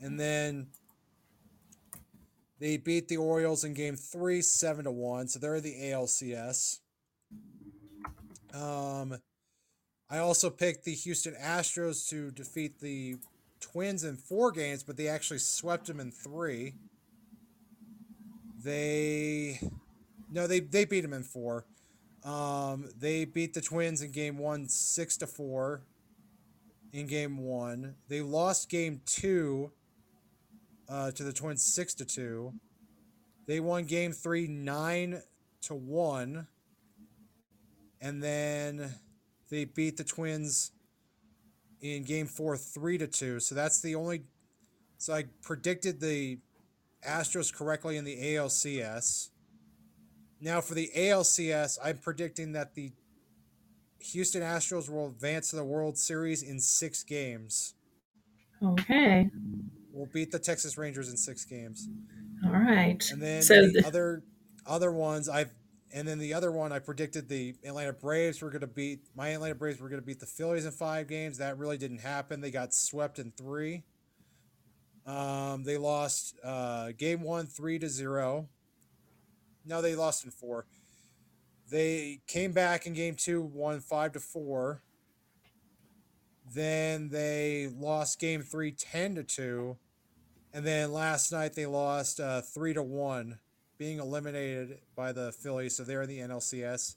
And 0.00 0.20
then 0.20 0.66
they 2.58 2.76
beat 2.76 3.08
the 3.08 3.16
Orioles 3.16 3.64
in 3.64 3.74
game 3.74 3.96
three, 3.96 4.42
7 4.42 4.84
to 4.84 4.90
1. 4.90 5.28
So 5.28 5.38
they're 5.38 5.60
the 5.60 5.74
ALCS. 5.74 6.80
Um, 8.52 9.18
I 10.10 10.18
also 10.18 10.50
picked 10.50 10.84
the 10.84 10.94
Houston 10.94 11.34
Astros 11.34 12.08
to 12.10 12.30
defeat 12.30 12.80
the 12.80 13.16
Twins 13.60 14.04
in 14.04 14.16
four 14.16 14.52
games, 14.52 14.82
but 14.82 14.96
they 14.96 15.08
actually 15.08 15.38
swept 15.38 15.86
them 15.86 15.98
in 15.98 16.10
three. 16.10 16.74
They 18.62 19.58
no, 20.30 20.46
they 20.46 20.60
they 20.60 20.84
beat 20.84 21.00
them 21.00 21.12
in 21.12 21.22
four. 21.22 21.64
Um, 22.24 22.88
they 22.98 23.26
beat 23.26 23.52
the 23.52 23.60
Twins 23.60 24.00
in 24.00 24.10
game 24.10 24.38
one, 24.38 24.68
six 24.68 25.16
to 25.18 25.26
four. 25.26 25.82
In 26.92 27.06
game 27.06 27.38
one, 27.38 27.96
they 28.08 28.20
lost 28.20 28.70
game 28.70 29.00
two 29.04 29.72
uh, 30.88 31.10
to 31.10 31.24
the 31.24 31.32
Twins, 31.32 31.64
six 31.64 31.92
to 31.94 32.04
two. 32.04 32.54
They 33.46 33.60
won 33.60 33.84
game 33.84 34.12
three, 34.12 34.46
nine 34.46 35.20
to 35.62 35.74
one, 35.74 36.46
and 38.00 38.22
then 38.22 38.94
they 39.50 39.64
beat 39.64 39.96
the 39.96 40.04
Twins 40.04 40.70
in 41.80 42.04
game 42.04 42.26
four, 42.26 42.56
three 42.56 42.96
to 42.96 43.06
two. 43.06 43.40
So 43.40 43.54
that's 43.54 43.80
the 43.80 43.94
only. 43.96 44.22
So 44.96 45.14
I 45.14 45.24
predicted 45.42 46.00
the 46.00 46.38
Astros 47.06 47.52
correctly 47.52 47.96
in 47.96 48.04
the 48.04 48.16
ALCS. 48.16 49.30
Now 50.40 50.60
for 50.60 50.74
the 50.74 50.90
ALCS, 50.96 51.78
I'm 51.82 51.98
predicting 51.98 52.52
that 52.52 52.74
the 52.74 52.92
Houston 54.00 54.42
Astros 54.42 54.90
will 54.90 55.06
advance 55.08 55.50
to 55.50 55.56
the 55.56 55.64
World 55.64 55.96
Series 55.96 56.42
in 56.42 56.60
six 56.60 57.02
games. 57.02 57.74
Okay. 58.62 59.30
We'll 59.92 60.08
beat 60.12 60.30
the 60.30 60.38
Texas 60.38 60.76
Rangers 60.76 61.08
in 61.08 61.16
six 61.16 61.44
games. 61.44 61.88
All 62.44 62.50
right. 62.50 63.02
And 63.10 63.22
then 63.22 63.42
So 63.42 63.62
the 63.66 63.80
the- 63.80 63.86
other 63.86 64.22
other 64.66 64.92
ones 64.92 65.28
I've 65.28 65.50
and 65.92 66.08
then 66.08 66.18
the 66.18 66.34
other 66.34 66.50
one 66.50 66.72
I 66.72 66.80
predicted 66.80 67.28
the 67.28 67.54
Atlanta 67.64 67.92
Braves 67.92 68.42
were 68.42 68.50
going 68.50 68.62
to 68.62 68.66
beat 68.66 69.00
my 69.14 69.28
Atlanta 69.28 69.54
Braves 69.54 69.80
were 69.80 69.88
going 69.88 70.00
to 70.00 70.06
beat 70.06 70.20
the 70.20 70.26
Phillies 70.26 70.64
in 70.66 70.72
five 70.72 71.06
games. 71.08 71.38
That 71.38 71.56
really 71.58 71.78
didn't 71.78 72.00
happen. 72.00 72.40
They 72.40 72.50
got 72.50 72.74
swept 72.74 73.18
in 73.18 73.30
three. 73.30 73.84
Um, 75.06 75.64
they 75.64 75.76
lost 75.78 76.34
uh, 76.42 76.92
game 76.98 77.22
one 77.22 77.46
three 77.46 77.78
to 77.78 77.88
zero. 77.88 78.48
No, 79.64 79.80
they 79.80 79.94
lost 79.94 80.24
in 80.24 80.30
four. 80.30 80.66
They 81.70 82.20
came 82.26 82.52
back 82.52 82.86
in 82.86 82.92
game 82.92 83.14
two, 83.14 83.42
won 83.42 83.80
five 83.80 84.12
to 84.12 84.20
four. 84.20 84.82
Then 86.52 87.08
they 87.08 87.68
lost 87.74 88.20
game 88.20 88.42
three, 88.42 88.70
10 88.70 89.14
to 89.14 89.22
two. 89.22 89.78
And 90.52 90.64
then 90.64 90.92
last 90.92 91.32
night 91.32 91.54
they 91.54 91.66
lost 91.66 92.20
uh, 92.20 92.42
three 92.42 92.74
to 92.74 92.82
one, 92.82 93.38
being 93.78 93.98
eliminated 93.98 94.80
by 94.94 95.12
the 95.12 95.32
Phillies. 95.32 95.76
So 95.76 95.84
they're 95.84 96.02
in 96.02 96.08
the 96.08 96.20
NLCS. 96.20 96.96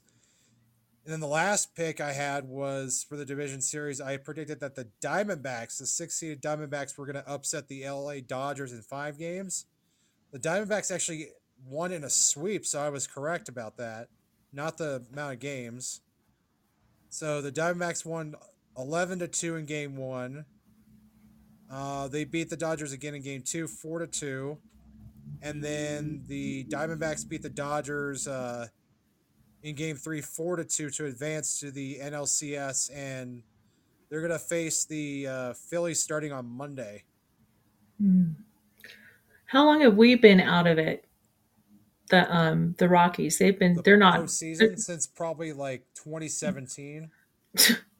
And 1.04 1.12
then 1.14 1.20
the 1.20 1.26
last 1.26 1.74
pick 1.74 2.02
I 2.02 2.12
had 2.12 2.44
was 2.44 3.04
for 3.08 3.16
the 3.16 3.24
division 3.24 3.62
series. 3.62 3.98
I 3.98 4.18
predicted 4.18 4.60
that 4.60 4.74
the 4.74 4.88
Diamondbacks, 5.00 5.78
the 5.78 5.86
six-seeded 5.86 6.42
Diamondbacks, 6.42 6.98
were 6.98 7.06
going 7.06 7.16
to 7.16 7.28
upset 7.28 7.68
the 7.68 7.88
LA 7.88 8.16
Dodgers 8.20 8.74
in 8.74 8.82
five 8.82 9.18
games. 9.18 9.64
The 10.32 10.38
Diamondbacks 10.38 10.94
actually 10.94 11.28
won 11.66 11.92
in 11.92 12.04
a 12.04 12.10
sweep, 12.10 12.66
so 12.66 12.80
I 12.80 12.88
was 12.88 13.06
correct 13.06 13.48
about 13.48 13.76
that, 13.78 14.08
not 14.52 14.78
the 14.78 15.04
amount 15.12 15.34
of 15.34 15.40
games. 15.40 16.00
So 17.10 17.40
the 17.40 17.52
Diamondbacks 17.52 18.04
won 18.04 18.34
eleven 18.76 19.18
to 19.20 19.28
two 19.28 19.56
in 19.56 19.66
game 19.66 19.96
one. 19.96 20.44
Uh, 21.70 22.08
they 22.08 22.24
beat 22.24 22.48
the 22.48 22.56
Dodgers 22.56 22.92
again 22.92 23.14
in 23.14 23.22
game 23.22 23.42
two, 23.42 23.66
four 23.66 23.98
to 23.98 24.06
two. 24.06 24.58
And 25.42 25.62
then 25.62 26.24
the 26.26 26.64
Diamondbacks 26.64 27.28
beat 27.28 27.42
the 27.42 27.50
Dodgers 27.50 28.26
uh, 28.26 28.68
in 29.62 29.74
game 29.74 29.96
three, 29.96 30.20
four 30.20 30.56
to 30.56 30.64
two 30.64 30.90
to 30.90 31.06
advance 31.06 31.60
to 31.60 31.70
the 31.70 31.98
NLCS. 32.00 32.90
And 32.94 33.42
they're 34.08 34.20
going 34.20 34.32
to 34.32 34.38
face 34.38 34.84
the 34.84 35.26
uh, 35.26 35.52
Phillies 35.52 36.02
starting 36.02 36.32
on 36.32 36.46
Monday. 36.46 37.04
Hmm. 38.00 38.30
How 39.46 39.64
long 39.64 39.80
have 39.82 39.96
we 39.96 40.14
been 40.14 40.40
out 40.40 40.66
of 40.66 40.78
it? 40.78 41.07
The 42.10 42.34
um 42.34 42.74
the 42.78 42.88
Rockies. 42.88 43.38
They've 43.38 43.58
been 43.58 43.74
The 43.74 43.82
they're 43.82 43.96
not 43.96 44.20
postseason 44.20 44.78
since 44.78 45.06
probably 45.06 45.52
like 45.52 45.84
2017. 45.94 47.10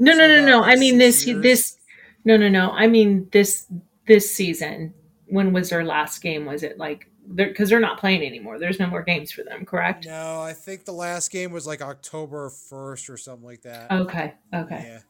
No, 0.00 0.12
no, 0.12 0.18
So 0.18 0.18
no, 0.28 0.34
about, 0.34 0.46
no. 0.46 0.62
I 0.62 0.76
mean 0.76 0.98
this 0.98 1.26
years. 1.26 1.42
this 1.42 1.76
no, 2.24 2.36
no, 2.36 2.48
no. 2.48 2.70
I 2.70 2.86
mean 2.86 3.28
this 3.32 3.66
this 4.06 4.32
season. 4.32 4.94
When 5.26 5.52
was 5.52 5.70
their 5.70 5.84
last 5.84 6.22
game? 6.22 6.44
Was 6.46 6.62
it 6.62 6.78
like 6.78 7.08
because 7.34 7.68
they're, 7.68 7.78
they're 7.78 7.86
not 7.88 7.98
playing 7.98 8.22
anymore. 8.24 8.58
There's 8.58 8.78
no 8.78 8.86
more 8.86 9.02
games 9.02 9.30
for 9.32 9.42
them, 9.42 9.66
correct? 9.66 10.06
No, 10.06 10.40
I 10.40 10.52
think 10.54 10.84
the 10.84 10.92
last 10.92 11.30
game 11.30 11.50
was 11.50 11.66
like 11.66 11.82
October 11.82 12.48
first 12.50 13.10
or 13.10 13.16
something 13.18 13.44
like 13.44 13.62
that. 13.62 13.90
Okay. 13.90 14.34
Okay. 14.54 14.82
Yeah. 14.86 15.00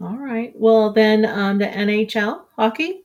All 0.00 0.16
right. 0.16 0.52
Well, 0.56 0.92
then 0.92 1.24
um, 1.26 1.58
the 1.58 1.66
NHL 1.66 2.42
hockey, 2.56 3.04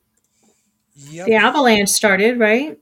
Yep. 0.96 1.26
the 1.28 1.36
Avalanche 1.36 1.89
started, 1.89 2.39
right? 2.39 2.80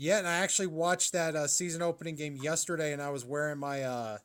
Yeah, 0.00 0.18
and 0.18 0.28
I 0.28 0.36
actually 0.36 0.68
watched 0.68 1.12
that 1.12 1.34
uh, 1.34 1.48
season 1.48 1.82
opening 1.82 2.14
game 2.14 2.36
yesterday, 2.40 2.92
and 2.92 3.02
I 3.02 3.10
was 3.10 3.24
wearing 3.24 3.58
my. 3.58 3.82
Uh, 3.82 4.18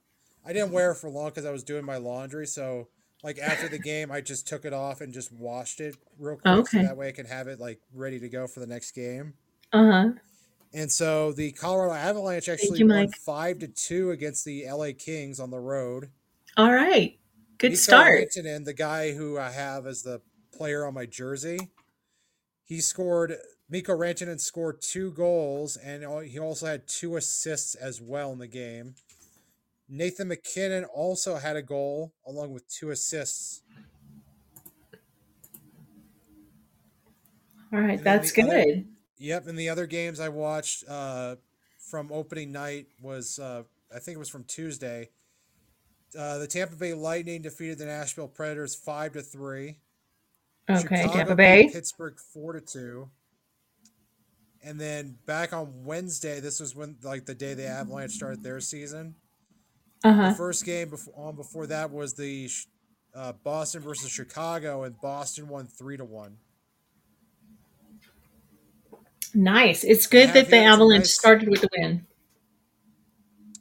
I 0.45 0.53
didn't 0.53 0.71
wear 0.71 0.91
it 0.91 0.97
for 0.97 1.09
long 1.09 1.29
because 1.29 1.45
I 1.45 1.51
was 1.51 1.63
doing 1.63 1.83
my 1.83 1.97
laundry. 1.97 2.45
So, 2.45 2.89
like 3.23 3.39
after 3.39 3.67
the 3.67 3.79
game, 3.79 4.11
I 4.11 4.21
just 4.21 4.47
took 4.47 4.65
it 4.65 4.73
off 4.73 5.01
and 5.01 5.11
just 5.11 5.31
washed 5.31 5.81
it 5.81 5.95
real 6.19 6.35
quick, 6.35 6.53
Okay. 6.53 6.81
so 6.81 6.83
that 6.83 6.95
way 6.95 7.07
I 7.07 7.11
can 7.11 7.25
have 7.25 7.47
it 7.47 7.59
like 7.59 7.79
ready 7.91 8.19
to 8.19 8.29
go 8.29 8.45
for 8.45 8.59
the 8.59 8.67
next 8.67 8.91
game. 8.91 9.33
Uh 9.71 9.91
huh. 9.91 10.09
And 10.75 10.91
so 10.91 11.31
the 11.31 11.51
Colorado 11.53 11.93
Avalanche 11.93 12.49
actually 12.49 12.79
you, 12.79 12.87
won 12.87 13.09
five 13.09 13.57
to 13.59 13.67
two 13.67 14.11
against 14.11 14.45
the 14.45 14.65
LA 14.69 14.89
Kings 14.95 15.39
on 15.39 15.49
the 15.49 15.59
road. 15.59 16.09
All 16.55 16.71
right. 16.71 17.17
Good 17.57 17.71
Mikko 17.71 17.81
start. 17.81 18.29
Rantanen, 18.35 18.63
the 18.65 18.73
guy 18.73 19.13
who 19.13 19.39
I 19.39 19.49
have 19.49 19.87
as 19.87 20.03
the 20.03 20.21
player 20.55 20.85
on 20.85 20.93
my 20.93 21.07
jersey, 21.07 21.71
he 22.63 22.79
scored. 22.79 23.35
Mikko 23.73 23.97
Rantanen 23.97 24.39
scored 24.39 24.83
two 24.83 25.09
goals, 25.13 25.77
and 25.77 26.03
he 26.27 26.37
also 26.37 26.67
had 26.67 26.87
two 26.87 27.17
assists 27.17 27.73
as 27.73 27.99
well 27.99 28.31
in 28.31 28.37
the 28.37 28.45
game. 28.45 28.93
Nathan 29.89 30.27
MacKinnon 30.27 30.83
also 30.85 31.37
had 31.37 31.55
a 31.55 31.63
goal 31.63 32.13
along 32.27 32.53
with 32.53 32.67
two 32.69 32.91
assists. 32.91 33.63
All 37.73 37.79
right. 37.79 38.03
That's 38.03 38.31
the 38.31 38.43
other- 38.43 38.63
good. 38.63 38.87
Yep, 39.17 39.47
and 39.47 39.57
the 39.57 39.69
other 39.69 39.87
games 39.87 40.19
I 40.19 40.29
watched 40.29 40.83
uh, 40.87 41.37
from 41.79 42.11
opening 42.11 42.51
night 42.51 42.85
was 43.01 43.39
uh, 43.39 43.63
I 43.91 43.97
think 43.97 44.17
it 44.17 44.19
was 44.19 44.29
from 44.29 44.43
Tuesday. 44.43 45.09
Uh, 46.15 46.37
the 46.37 46.45
Tampa 46.45 46.75
Bay 46.75 46.93
Lightning 46.93 47.41
defeated 47.41 47.79
the 47.79 47.85
Nashville 47.85 48.27
Predators 48.27 48.75
five 48.75 49.13
to 49.13 49.23
three. 49.23 49.79
Okay. 50.69 50.79
Chicago 50.81 51.13
Tampa 51.13 51.35
Bay. 51.35 51.69
Pittsburgh 51.73 52.19
four 52.19 52.53
to 52.53 52.61
two. 52.61 53.09
And 54.63 54.79
then 54.79 55.17
back 55.25 55.51
on 55.51 55.83
Wednesday, 55.83 56.39
this 56.39 56.59
was 56.59 56.73
when 56.75 56.95
like 57.03 57.25
the 57.25 57.35
day 57.35 57.53
the 57.53 57.67
Avalanche 57.67 58.11
started 58.13 58.41
their 58.43 58.59
season. 58.61 59.15
Uh 60.03 60.29
The 60.29 60.35
first 60.35 60.65
game 60.65 60.89
before, 60.89 61.13
on 61.17 61.35
before 61.35 61.67
that 61.67 61.91
was 61.91 62.13
the 62.13 62.49
uh, 63.13 63.33
Boston 63.43 63.81
versus 63.81 64.09
Chicago, 64.09 64.83
and 64.83 64.99
Boston 65.01 65.47
won 65.49 65.67
three 65.67 65.97
to 65.97 66.05
one. 66.05 66.37
Nice. 69.35 69.83
It's 69.83 70.07
good 70.07 70.29
that 70.33 70.49
the 70.49 70.57
Avalanche 70.57 71.01
nice- 71.01 71.13
started 71.13 71.49
with 71.49 71.61
the 71.61 71.69
win. 71.77 72.05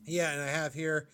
Yeah, 0.05 0.33
and 0.33 0.43
I 0.43 0.49
have 0.49 0.75
here, 0.75 1.09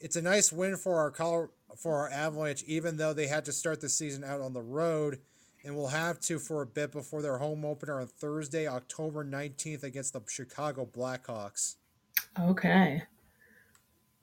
it's 0.00 0.16
a 0.16 0.22
nice 0.22 0.52
win 0.52 0.76
for 0.76 0.98
our 0.98 1.10
Color 1.10 1.50
for 1.76 1.96
our 1.96 2.08
Avalanche, 2.10 2.62
even 2.66 2.96
though 2.96 3.12
they 3.12 3.26
had 3.26 3.44
to 3.46 3.52
start 3.52 3.80
the 3.80 3.88
season 3.88 4.22
out 4.22 4.40
on 4.40 4.52
the 4.52 4.62
road, 4.62 5.18
and 5.64 5.74
will 5.74 5.88
have 5.88 6.20
to 6.20 6.38
for 6.38 6.62
a 6.62 6.66
bit 6.66 6.92
before 6.92 7.22
their 7.22 7.38
home 7.38 7.64
opener 7.64 8.00
on 8.00 8.06
Thursday, 8.06 8.66
October 8.68 9.24
nineteenth, 9.24 9.82
against 9.82 10.12
the 10.12 10.20
Chicago 10.28 10.86
Blackhawks. 10.86 11.76
Okay. 12.38 13.02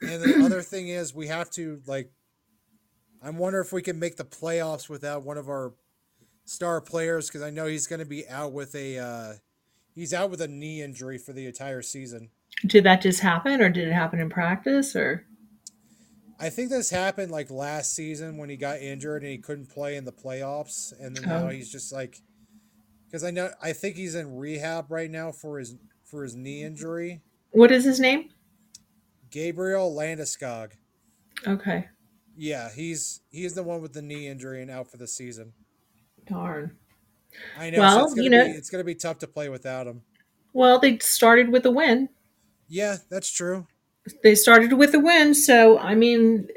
And 0.00 0.22
the 0.22 0.44
other 0.44 0.62
thing 0.62 0.88
is, 0.88 1.14
we 1.14 1.26
have 1.28 1.50
to 1.50 1.80
like. 1.86 2.10
I'm 3.24 3.38
wondering 3.38 3.64
if 3.64 3.72
we 3.72 3.82
can 3.82 3.98
make 3.98 4.16
the 4.16 4.24
playoffs 4.24 4.88
without 4.88 5.24
one 5.24 5.38
of 5.38 5.48
our 5.48 5.74
star 6.44 6.80
players 6.80 7.28
because 7.28 7.42
I 7.42 7.50
know 7.50 7.66
he's 7.66 7.86
going 7.86 8.00
to 8.00 8.06
be 8.06 8.28
out 8.28 8.52
with 8.52 8.74
a. 8.74 8.98
Uh, 8.98 9.32
he's 9.94 10.14
out 10.14 10.30
with 10.30 10.40
a 10.40 10.48
knee 10.48 10.82
injury 10.82 11.18
for 11.18 11.32
the 11.32 11.46
entire 11.46 11.82
season. 11.82 12.30
Did 12.66 12.84
that 12.84 13.02
just 13.02 13.20
happen, 13.20 13.60
or 13.60 13.68
did 13.68 13.88
it 13.88 13.92
happen 13.92 14.20
in 14.20 14.30
practice, 14.30 14.94
or? 14.94 15.26
I 16.42 16.50
think 16.50 16.70
this 16.70 16.90
happened 16.90 17.30
like 17.30 17.50
last 17.50 17.94
season 17.94 18.36
when 18.36 18.50
he 18.50 18.56
got 18.56 18.80
injured 18.80 19.22
and 19.22 19.30
he 19.30 19.38
couldn't 19.38 19.70
play 19.70 19.96
in 19.96 20.04
the 20.04 20.12
playoffs, 20.12 20.92
and 21.00 21.16
then 21.16 21.28
now 21.28 21.46
Oh. 21.46 21.48
he's 21.48 21.70
just 21.70 21.92
like, 21.92 22.20
because 23.06 23.22
I 23.22 23.30
know 23.30 23.50
I 23.62 23.72
think 23.72 23.96
he's 23.96 24.14
in 24.16 24.36
rehab 24.36 24.90
right 24.90 25.10
now 25.10 25.30
for 25.32 25.58
his 25.58 25.76
for 26.04 26.24
his 26.24 26.34
knee 26.34 26.62
injury. 26.62 27.22
What 27.52 27.70
is 27.70 27.84
his 27.84 28.00
name? 28.00 28.28
Gabriel 29.30 29.94
Landeskog. 29.94 30.72
Okay. 31.46 31.88
Yeah, 32.36 32.70
he's 32.74 33.20
he's 33.30 33.54
the 33.54 33.62
one 33.62 33.80
with 33.80 33.92
the 33.92 34.02
knee 34.02 34.26
injury 34.26 34.62
and 34.62 34.70
out 34.70 34.90
for 34.90 34.96
the 34.96 35.06
season. 35.06 35.52
Darn. 36.26 36.76
I 37.58 37.70
know. 37.70 37.78
Well, 37.78 38.08
so 38.08 38.12
it's 38.14 38.22
you 38.22 38.30
know- 38.30 38.44
be 38.46 38.50
it's 38.52 38.68
gonna 38.70 38.84
be 38.84 38.94
tough 38.94 39.18
to 39.20 39.26
play 39.26 39.48
without 39.48 39.86
him. 39.86 40.02
Well, 40.52 40.78
they 40.78 40.98
started 40.98 41.50
with 41.50 41.64
a 41.66 41.70
win. 41.70 42.08
Yeah, 42.68 42.96
that's 43.10 43.30
true. 43.30 43.66
They 44.22 44.34
started 44.34 44.72
with 44.72 44.94
a 44.94 44.98
win, 45.00 45.34
so 45.34 45.78
I 45.78 45.94
mean, 45.94 46.48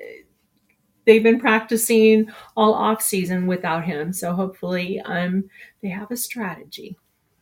they've 1.05 1.21
been 1.23 1.39
practicing 1.39 2.27
all 2.57 2.73
off 2.73 3.01
season 3.01 3.45
without 3.47 3.83
him. 3.83 4.11
So 4.13 4.33
hopefully, 4.33 4.99
um, 5.01 5.49
they 5.81 5.89
have 5.89 6.09
a 6.11 6.17
strategy. 6.17 6.97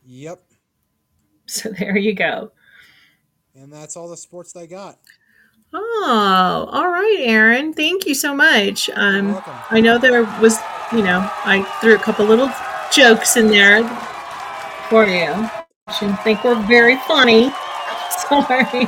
Yep, 0.06 0.42
So 1.46 1.70
there 1.70 1.96
you 1.96 2.12
go. 2.14 2.52
and 3.54 3.72
that's 3.72 3.96
all 3.96 4.08
the 4.08 4.16
sports 4.16 4.52
they 4.52 4.66
got. 4.66 4.98
Oh, 5.72 6.68
all 6.70 6.88
right, 6.88 7.16
Aaron. 7.20 7.72
Thank 7.72 8.06
you 8.06 8.14
so 8.14 8.34
much. 8.34 8.88
Um. 8.94 9.40
I 9.70 9.80
know 9.80 9.96
there 9.98 10.22
was, 10.40 10.58
you 10.92 11.02
know, 11.02 11.28
I 11.44 11.62
threw 11.80 11.94
a 11.94 11.98
couple 11.98 12.26
little 12.26 12.50
jokes 12.92 13.36
in 13.36 13.48
there 13.48 13.82
for 14.88 15.06
you. 15.06 15.48
I 15.86 16.20
think 16.22 16.44
we're 16.44 16.60
very 16.66 16.96
funny. 17.08 17.50
Sorry. 18.28 18.86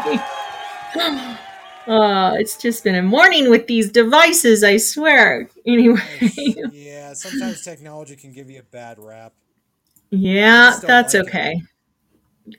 Uh, 1.87 2.35
it's 2.37 2.57
just 2.57 2.83
been 2.83 2.97
a 2.97 3.03
morning 3.03 3.49
with 3.49 3.69
these 3.69 3.93
devices, 3.93 4.65
I 4.65 4.77
swear. 4.77 5.49
Anyway, 5.65 6.03
yeah, 6.73 7.13
sometimes 7.13 7.63
technology 7.63 8.17
can 8.17 8.33
give 8.33 8.51
you 8.51 8.59
a 8.59 8.65
bad 8.65 8.99
rap. 8.99 9.33
yeah, 10.11 10.77
that's 10.83 11.15
like 11.15 11.23
it. 11.23 11.29
okay. 11.29 11.63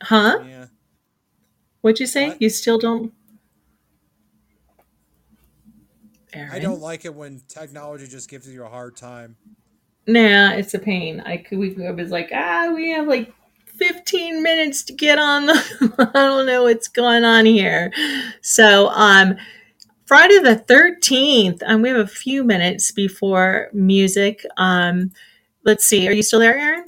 Huh? 0.02 0.40
Yeah. 0.46 0.66
What'd 1.82 2.00
you 2.00 2.08
say? 2.08 2.30
What? 2.30 2.42
You 2.42 2.50
still 2.50 2.78
don't? 2.78 3.14
Aaron? 6.34 6.52
I 6.52 6.60
don't 6.60 6.80
like 6.80 7.06
it 7.06 7.14
when 7.14 7.42
technology 7.48 8.08
just 8.08 8.30
gives 8.30 8.48
you 8.48 8.64
a 8.64 8.70
hard 8.70 8.96
time. 8.96 9.36
Nah, 10.08 10.52
it's 10.52 10.74
a 10.74 10.80
pain. 10.80 11.22
I 11.26 11.38
could. 11.38 11.58
We 11.58 11.86
I 11.86 11.92
was 11.92 12.12
like, 12.12 12.30
ah, 12.34 12.72
we 12.74 12.92
have 12.92 13.08
like 13.08 13.34
15 13.78 14.44
minutes 14.44 14.84
to 14.84 14.94
get 14.94 15.20
on 15.20 15.48
the. 15.48 15.94
I 16.16 16.26
don't 16.26 16.46
know 16.46 16.64
what's 16.64 16.88
going 16.88 17.24
on 17.26 17.46
here. 17.46 17.92
So, 18.42 18.90
um, 18.90 19.36
Friday 20.06 20.40
the 20.40 20.64
13th. 20.68 21.62
Um, 21.66 21.82
we 21.82 21.90
have 21.90 21.98
a 21.98 22.08
few 22.08 22.44
minutes 22.44 22.92
before 22.92 23.70
music. 23.74 24.46
Um, 24.58 25.12
let's 25.66 25.86
see. 25.86 26.08
Are 26.08 26.14
you 26.14 26.24
still 26.24 26.40
there, 26.40 26.58
Aaron? 26.58 26.86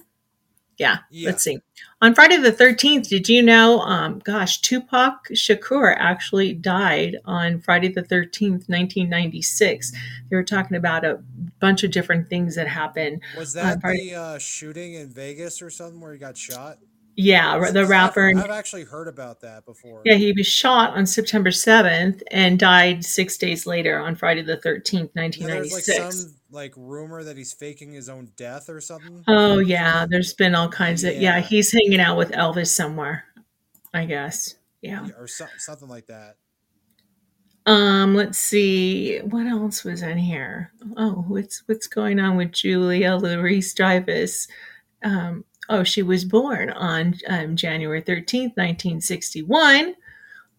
Yeah. 0.78 1.00
Yeah. 1.12 1.28
Let's 1.32 1.44
see. 1.44 1.60
On 2.02 2.16
Friday 2.16 2.38
the 2.38 2.52
13th, 2.54 3.10
did 3.10 3.28
you 3.28 3.42
know? 3.44 3.82
Um, 3.82 4.20
gosh, 4.24 4.62
Tupac 4.62 5.28
Shakur 5.34 5.94
actually 6.00 6.54
died 6.54 7.18
on 7.26 7.60
Friday 7.60 7.90
the 7.90 8.04
13th, 8.04 8.70
1996. 8.70 9.92
They 10.30 10.36
were 10.36 10.44
talking 10.44 10.78
about 10.78 11.04
a 11.04 11.22
bunch 11.60 11.84
of 11.84 11.92
different 11.92 12.30
things 12.30 12.56
that 12.56 12.70
happened. 12.70 13.22
Was 13.38 13.54
Uh, 13.56 13.64
that 13.64 13.82
pardon? 13.82 14.08
the 14.08 14.16
uh, 14.16 14.38
shooting 14.40 14.94
in 14.94 15.10
Vegas 15.10 15.62
or 15.62 15.70
something 15.70 16.00
where 16.00 16.14
he 16.14 16.20
got 16.20 16.38
shot? 16.38 16.78
Yeah, 17.18 17.70
the 17.72 17.86
rapper. 17.86 18.30
I've, 18.34 18.50
actually 18.50 18.86
heard 18.86 19.10
about 19.10 19.42
that 19.42 19.66
before. 19.66 20.02
Yeah, 20.06 20.16
he 20.16 20.32
was 20.32 20.48
shot 20.48 20.96
on 20.96 21.06
September 21.06 21.50
7th 21.50 22.22
and 22.32 22.58
died 22.58 23.04
six 23.04 23.38
days 23.38 23.66
later 23.68 24.00
on 24.00 24.16
Friday 24.16 24.42
the 24.42 24.56
13th, 24.56 25.10
And 25.18 25.50
there's 25.50 25.74
like 25.74 25.84
1996. 25.86 26.22
some 26.22 26.36
like 26.52 26.74
rumor 26.76 27.24
that 27.24 27.38
he's 27.38 27.54
faking 27.54 27.94
his 27.94 28.10
own 28.10 28.32
death 28.36 28.70
or 28.70 28.82
something. 28.82 29.24
Oh, 29.28 29.60
yeah, 29.60 30.06
there's 30.10 30.34
been 30.34 30.56
all 30.56 30.70
kinds 30.70 31.04
of. 31.04 31.14
Yeah, 31.14 31.38
Yeah. 31.38 31.40
he's 31.42 31.72
hanging 31.72 32.00
out 32.00 32.18
with 32.18 32.32
Elvis 32.32 32.68
somewhere, 32.68 33.26
I 33.94 34.06
guess. 34.06 34.56
Yeah. 34.82 35.06
Yeah, 35.06 35.14
or 35.18 35.28
so, 35.28 35.46
something 35.58 35.88
like 35.90 36.08
that. 36.08 36.38
Um, 37.66 38.16
let's 38.16 38.38
see 38.40 39.20
what 39.20 39.46
else 39.46 39.84
was 39.84 40.02
in 40.02 40.18
here. 40.18 40.72
Oh, 40.98 41.24
what's 41.28 41.62
what's 41.68 41.88
going 41.88 42.20
on 42.20 42.36
with 42.38 42.52
Julia 42.54 43.16
Louise 43.16 43.74
Dreyfus? 43.74 44.48
Um, 45.04 45.46
oh, 45.68 45.84
she 45.84 46.02
was 46.02 46.26
born 46.26 46.72
on 46.72 47.16
um, 47.28 47.56
January 47.56 48.02
thirteenth, 48.02 48.54
nineteen 48.58 49.02
sixty-one. 49.02 49.96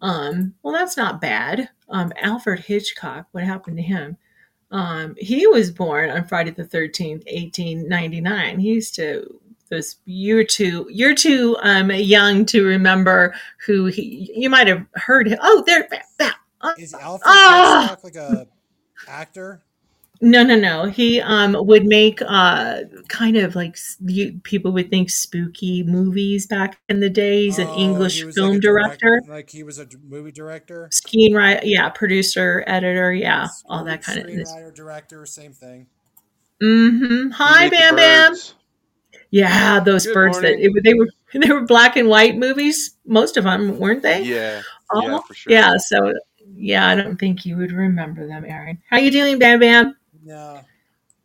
Um, 0.03 0.55
well, 0.63 0.73
that's 0.75 0.97
not 0.97 1.21
bad. 1.21 1.71
Um, 1.89 2.13
Alfred 2.21 2.61
Hitchcock, 2.61 3.27
what 3.33 3.43
happened 3.45 3.77
to 3.79 3.83
him? 3.83 4.17
Um, 4.71 5.17
he 5.19 5.47
was 5.47 5.71
born 5.71 6.11
on 6.11 6.27
Friday 6.27 6.51
the 6.51 6.65
thirteenth, 6.65 7.25
eighteen 7.27 7.89
ninety-nine. 7.89 8.59
He 8.59 8.69
used 8.69 8.95
to. 8.97 9.41
Those 9.69 9.97
you're 10.05 10.43
too 10.43 10.89
you're 10.91 11.15
too 11.15 11.57
um, 11.63 11.93
young 11.93 12.45
to 12.47 12.65
remember 12.65 13.35
who 13.65 13.87
he. 13.87 14.33
You 14.35 14.51
might 14.51 14.67
have 14.67 14.85
heard 14.95 15.29
him. 15.29 15.39
Oh, 15.41 15.63
there. 15.65 15.89
Is 16.77 16.93
Alfred 16.93 17.23
Ah! 17.25 17.81
Hitchcock 17.83 18.05
like 18.05 18.17
a 18.17 18.49
actor? 19.07 19.63
No, 20.23 20.43
no, 20.43 20.55
no. 20.55 20.85
He 20.85 21.21
um 21.21 21.57
would 21.59 21.87
make 21.87 22.21
uh 22.27 22.83
kind 23.09 23.37
of 23.37 23.55
like 23.57 23.73
s- 23.73 23.97
you, 24.01 24.39
people 24.45 24.71
would 24.73 24.91
think 24.91 25.09
spooky 25.09 25.83
movies 25.83 26.47
back 26.47 26.79
in 26.91 27.01
the 27.01 27.09
day. 27.09 27.45
He's 27.45 27.59
an 27.59 27.69
Oh, 27.69 27.79
English 27.79 28.25
was 28.25 28.35
film 28.35 28.51
like 28.51 28.59
a 28.59 28.61
direct, 28.61 29.01
director, 29.01 29.23
like 29.29 29.49
he 29.51 29.63
was 29.63 29.79
a 29.79 29.87
d- 29.87 29.97
movie 30.07 30.31
director, 30.33 30.89
screenwriter, 30.93 31.61
yeah, 31.65 31.89
producer, 31.89 32.63
editor, 32.67 33.15
yeah, 33.15 33.49
all 33.67 33.79
screen, 33.79 33.87
that 33.87 34.03
kind 34.03 34.19
of. 34.19 34.25
screenwriter, 34.27 34.75
director, 34.75 35.25
same 35.27 35.53
thing. 35.53 35.87
Mm-hmm. 36.63 37.29
He 37.29 37.33
Hi, 37.33 37.61
made 37.65 37.73
the 37.73 37.77
Bam 37.77 37.97
Bam. 37.97 38.31
birds. 38.33 38.55
Yeah, 39.31 39.81
those 39.81 40.05
Good 40.05 40.15
birds 40.15 40.41
that 40.41 40.59
morning. 40.59 40.73
it, 40.77 40.85
they 40.85 40.95
were 40.95 41.09
they 41.35 41.51
were 41.53 41.65
black 41.67 41.97
and 41.97 42.09
white 42.09 42.37
movies. 42.37 42.97
Most 43.07 43.37
of 43.39 43.45
them 43.45 43.79
weren't 43.79 44.03
they? 44.03 44.25
Yeah, 44.25 44.63
Oh, 44.93 45.03
yeah, 45.03 45.19
for 45.21 45.35
sure. 45.35 45.53
yeah. 45.53 45.77
So 45.79 46.13
yeah, 46.55 46.89
I 46.89 46.95
don't 46.97 47.17
think 47.19 47.47
you 47.47 47.57
would 47.57 47.73
remember 47.73 48.27
them, 48.27 48.45
Aaron. 48.45 48.83
How 48.91 48.99
you 48.99 49.11
doing, 49.11 49.39
Bam 49.39 49.61
Bam? 49.61 49.97
No, 50.23 50.61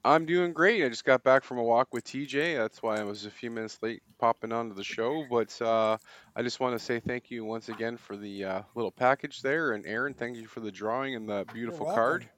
I'm 0.06 0.28
doing 0.28 0.54
great. 0.54 0.86
I 0.86 0.90
just 0.90 1.04
got 1.04 1.24
back 1.24 1.44
from 1.44 1.58
a 1.58 1.64
walk 1.64 1.92
with 1.92 2.04
TJ. 2.04 2.58
That's 2.58 2.84
why 2.84 3.00
I 3.00 3.04
was 3.04 3.26
a 3.26 3.32
few 3.32 3.50
minutes 3.50 3.80
late 3.82 4.04
popping 4.20 4.52
onto 4.52 4.76
the 4.76 4.84
show. 4.84 5.26
But 5.32 5.60
uh, 5.60 5.98
I 6.36 6.44
just 6.44 6.60
want 6.60 6.78
to 6.78 6.86
say 6.86 7.00
thank 7.00 7.32
you 7.32 7.44
once 7.44 7.70
again 7.70 7.98
for 7.98 8.16
the 8.16 8.44
uh, 8.44 8.62
little 8.76 8.92
package 8.92 9.42
there. 9.42 9.72
And 9.72 9.84
Aaron, 9.88 10.14
thank 10.14 10.38
you 10.38 10.46
for 10.46 10.60
the 10.60 10.72
drawing 10.72 11.16
and 11.16 11.28
the 11.28 11.44
beautiful 11.52 11.88
card. 11.88 12.30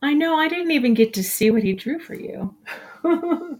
I 0.00 0.14
know 0.14 0.36
I 0.36 0.46
didn't 0.46 0.70
even 0.70 0.94
get 0.94 1.12
to 1.14 1.24
see 1.24 1.50
what 1.50 1.64
he 1.64 1.72
drew 1.72 1.98
for 1.98 2.14
you. 2.14 2.54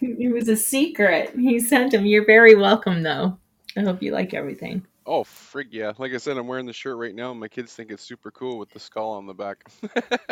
it 0.00 0.32
was 0.32 0.48
a 0.48 0.56
secret. 0.56 1.32
He 1.38 1.60
sent 1.60 1.94
him. 1.94 2.04
You're 2.04 2.26
very 2.26 2.56
welcome, 2.56 3.04
though. 3.04 3.38
I 3.76 3.82
hope 3.82 4.02
you 4.02 4.10
like 4.10 4.34
everything. 4.34 4.84
Oh, 5.06 5.22
frig 5.22 5.68
yeah. 5.70 5.92
Like 5.98 6.12
I 6.12 6.16
said, 6.16 6.36
I'm 6.38 6.46
wearing 6.46 6.66
the 6.66 6.72
shirt 6.72 6.96
right 6.96 7.14
now. 7.14 7.30
and 7.30 7.40
My 7.40 7.48
kids 7.48 7.74
think 7.74 7.90
it's 7.90 8.02
super 8.02 8.30
cool 8.30 8.58
with 8.58 8.70
the 8.70 8.80
skull 8.80 9.10
on 9.12 9.26
the 9.26 9.34
back. 9.34 9.62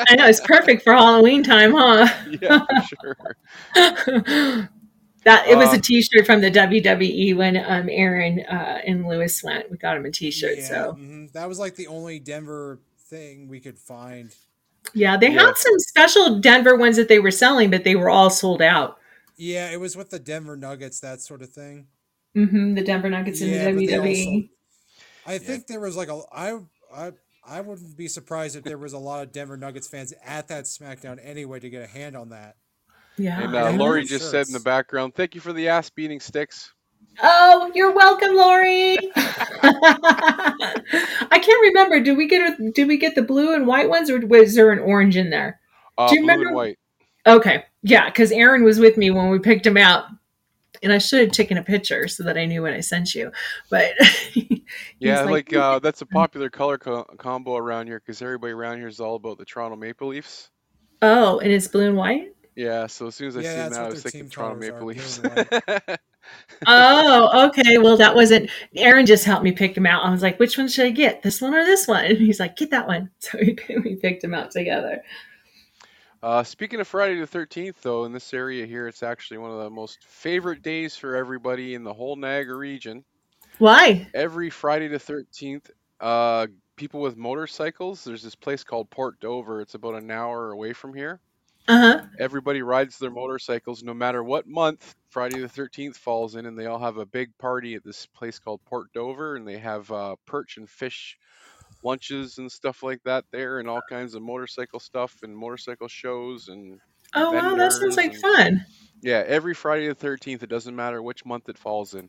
I 0.09 0.17
know 0.17 0.27
it's 0.27 0.41
perfect 0.41 0.83
for 0.83 0.93
Halloween 0.93 1.43
time, 1.43 1.73
huh? 1.75 2.09
yeah, 2.41 2.67
sure. 2.79 3.17
that 3.75 5.47
it 5.49 5.57
was 5.59 5.73
Uh, 5.73 5.75
a 5.75 5.81
T-shirt 5.81 6.27
from 6.27 6.41
the 6.41 6.51
WWE 6.51 7.35
when 7.35 7.57
um, 7.57 7.89
Aaron 7.91 8.41
uh, 8.41 8.81
and 8.87 9.07
Lewis 9.07 9.43
went. 9.43 9.71
We 9.71 9.77
got 9.77 9.97
him 9.97 10.05
a 10.07 10.11
T-shirt. 10.11 10.63
yeah, 10.63 10.63
So 10.63 10.97
hmm 10.97 11.27
that 11.33 11.49
was 11.49 11.59
like 11.59 11.77
the 11.77 11.87
only 11.89 12.19
Denver 12.19 12.81
thing 12.99 13.49
we 13.49 13.61
could 13.61 13.79
find. 13.79 14.35
yeah, 14.95 15.17
they 15.17 15.31
Yeah. 15.31 15.33
had 15.33 15.53
some 15.57 15.79
special 15.79 16.39
Denver 16.41 16.77
ones 16.77 16.97
that 16.97 17.09
they 17.09 17.19
were 17.19 17.31
selling, 17.31 17.71
but 17.71 17.85
they 17.85 17.97
were 17.97 18.11
all 18.11 18.31
sold 18.31 18.61
out. 18.61 18.99
Yeah, 19.37 19.71
it 19.71 19.79
was 19.81 19.95
with 19.97 20.09
the 20.11 20.19
Denver 20.19 20.57
Nuggets, 20.57 21.01
that 21.01 21.21
sort 21.21 21.43
of 21.43 21.51
thing. 21.51 21.89
Mm-hmm, 22.37 22.75
the 22.75 22.83
Denver 22.83 23.11
Nuggets 23.11 23.41
Yeah, 23.41 23.69
and 23.69 23.75
but 23.75 23.87
the 23.87 23.87
they 23.87 23.95
WWE. 23.95 24.51
Also, 25.27 25.35
I 25.35 25.39
think 25.39 25.67
there 25.67 25.81
was 25.81 25.97
like 25.97 26.09
a, 26.09 26.21
I, 26.33 26.59
I, 26.95 27.13
I 27.47 27.61
wouldn't 27.61 27.97
be 27.97 28.09
surprised 28.09 28.57
if 28.57 28.65
there 28.65 28.79
was 28.79 28.93
a 28.93 28.99
lot 28.99 29.23
of 29.23 29.33
Denver 29.33 29.57
Nuggets 29.57 29.89
fans 29.89 30.13
at 30.25 30.49
that 30.49 30.65
SmackDown 30.65 31.19
anyway 31.23 31.61
to 31.61 31.71
get 31.71 31.83
a 31.83 31.87
hand 31.87 32.17
on 32.17 32.31
that. 32.31 32.57
Yeah. 33.19 33.43
and 33.43 33.57
I 33.57 33.69
uh, 33.69 33.73
Lori 33.73 34.03
know. 34.03 34.07
just 34.07 34.31
said 34.31 34.47
in 34.47 34.53
the 34.53 34.61
background, 34.61 35.15
thank 35.15 35.35
you 35.35 35.41
for 35.41 35.53
the 35.53 35.69
ass 35.69 35.91
beating 35.91 36.21
sticks. 36.21 36.73
Oh, 37.23 37.71
you're 37.75 37.93
welcome, 37.93 38.35
Lori. 38.35 38.97
I 39.15 40.49
can't 41.43 41.63
remember. 41.63 42.01
Did 42.01 42.17
we 42.17 42.27
get 42.27 42.59
a, 42.59 42.71
did 42.71 42.89
we 42.89 42.97
get 42.97 43.15
the 43.15 43.23
blue 43.23 43.55
and 43.55 43.67
white 43.67 43.89
ones, 43.89 44.09
or 44.09 44.25
was 44.27 44.55
there 44.55 44.71
an 44.71 44.79
orange 44.79 45.17
in 45.17 45.31
there? 45.31 45.61
Uh, 45.99 46.09
Do 46.09 46.15
you 46.15 46.23
blue 46.23 46.31
remember? 46.31 46.47
and 46.47 46.57
white. 46.57 46.79
Okay, 47.27 47.65
yeah, 47.83 48.07
because 48.07 48.33
Aaron 48.33 48.65
was 48.65 48.79
with 48.79 48.97
me 48.97 49.11
when 49.11 49.29
we 49.29 49.39
picked 49.39 49.67
him 49.67 49.77
out, 49.77 50.07
and 50.83 50.93
I 50.93 50.99
should 50.99 51.21
have 51.21 51.33
taken 51.33 51.59
a 51.59 51.63
picture 51.63 52.09
so 52.09 52.23
that 52.25 52.37
I 52.39 52.45
knew 52.47 52.63
when 52.63 52.73
I 52.75 52.81
sent 52.81 53.15
you. 53.15 53.31
But 53.71 53.93
Yeah, 54.99 55.23
like, 55.25 55.53
like 55.53 55.53
uh, 55.53 55.79
that's 55.81 56.01
a 56.03 56.07
popular 56.07 56.49
color 56.49 56.79
co- 56.79 57.05
combo 57.19 57.57
around 57.57 57.89
here 57.89 58.01
because 58.01 58.23
everybody 58.23 58.53
around 58.53 58.79
here 58.79 58.89
is 58.89 59.01
all 59.01 59.17
about 59.17 59.39
the 59.39 59.45
Toronto 59.45 59.77
Maple 59.77 60.09
Leafs. 60.09 60.51
oh, 61.03 61.39
and 61.41 61.51
it's 61.53 61.69
blue 61.69 61.89
and 61.89 61.97
white. 61.97 62.35
Yeah, 62.55 62.87
so 62.87 63.07
as 63.07 63.15
soon 63.15 63.29
as 63.29 63.37
I 63.37 63.43
Yeah, 63.43 63.55
seen 63.55 63.63
that's 63.65 63.79
that, 63.79 63.85
I 63.85 63.89
was 63.89 64.03
their 64.03 64.11
thinking 64.13 64.31
Toronto 64.31 64.61
Maple 64.61 64.87
Leafs. 64.87 65.21
Oh, 66.65 67.49
okay. 67.49 67.79
Well, 67.79 67.97
that 67.97 68.15
wasn't. 68.15 68.49
Aaron 68.77 69.05
just 69.05 69.25
helped 69.25 69.43
me 69.43 69.51
pick 69.53 69.75
them 69.75 69.87
out. 69.87 70.05
I 70.05 70.11
was 70.11 70.23
like, 70.23 70.39
which 70.39 70.57
one 70.57 70.69
should 70.69 70.87
I 70.87 70.91
get? 70.91 71.23
This 71.23 71.41
one 71.41 71.55
or 71.55 71.65
this 71.65 71.89
one? 71.89 72.05
And 72.13 72.19
he's 72.19 72.39
like, 72.39 72.57
get 72.57 72.71
that 72.71 72.87
one. 72.87 73.11
So 73.19 73.39
we, 73.41 73.57
we 73.85 73.97
picked 73.97 74.23
them 74.23 74.35
out 74.35 74.53
together. 74.53 75.03
Uh, 76.23 76.43
speaking 76.45 76.81
of 76.81 76.87
Friday 76.87 77.19
the 77.19 77.27
13th, 77.27 77.77
though, 77.83 78.05
in 78.05 78.13
this 78.13 78.33
area 78.33 78.65
here, 78.67 78.87
it's 78.87 79.03
actually 79.03 79.39
one 79.39 79.51
of 79.51 79.59
the 79.59 79.71
most 79.71 80.05
favorite 80.05 80.63
days 80.63 80.97
for 80.97 81.17
everybody 81.17 81.75
in 81.75 81.83
the 81.83 81.93
whole 81.93 82.17
Niagara 82.17 82.57
region. 82.57 83.05
Why? 83.59 84.07
Every 84.15 84.51
Friday 84.51 84.89
the 84.89 84.99
13th, 84.99 85.71
uh, 86.01 86.47
people 86.77 87.01
with 87.01 87.17
motorcycles, 87.17 88.05
there's 88.05 88.23
this 88.23 88.35
place 88.35 88.65
called 88.65 88.91
Port 88.91 89.19
Dover. 89.21 89.61
It's 89.61 89.75
about 89.75 89.95
an 89.95 90.11
hour 90.11 90.53
away 90.53 90.73
from 90.73 90.95
here. 90.95 91.21
Uh 91.69 91.79
huh. 91.79 92.03
Everybody 92.19 92.63
rides 92.63 92.99
their 92.99 93.11
motorcycles 93.11 93.83
no 93.83 93.95
matter 93.95 94.25
what 94.25 94.49
month 94.49 94.97
Friday 95.11 95.39
the 95.39 95.49
13th 95.49 95.97
falls 95.97 96.35
in, 96.35 96.47
and 96.47 96.59
they 96.59 96.67
all 96.67 96.79
have 96.79 96.97
a 96.97 97.07
big 97.07 97.37
party 97.39 97.75
at 97.75 97.85
this 97.85 98.07
place 98.07 98.39
called 98.39 98.65
Port 98.65 98.93
Dover, 98.93 99.37
and 99.37 99.47
they 99.47 99.59
have 99.59 99.91
uh, 99.93 100.17
perch 100.27 100.57
and 100.57 100.69
fish 100.69 101.17
lunches 101.85 102.39
and 102.39 102.51
stuff 102.51 102.83
like 102.83 103.03
that 103.05 103.25
there, 103.33 103.59
and 103.59 103.69
all 103.69 103.83
kinds 103.89 104.15
of 104.15 104.23
motorcycle 104.23 104.81
stuff 104.81 105.17
and 105.23 105.37
motorcycle 105.37 105.89
shows 105.89 106.49
and 106.49 106.79
Oh 107.15 107.33
wow, 107.33 107.55
that 107.57 107.73
sounds 107.73 107.97
like 107.97 108.13
and 108.13 108.21
fun. 108.21 108.67
yeah, 109.03 109.25
every 109.27 109.55
Friday 109.55 109.89
the 109.89 109.95
13th. 109.95 110.43
It 110.43 110.49
doesn't 110.49 110.75
matter 110.75 111.03
which 111.03 111.25
month 111.25 111.49
it 111.49 111.59
falls 111.59 111.95
in. 111.95 112.09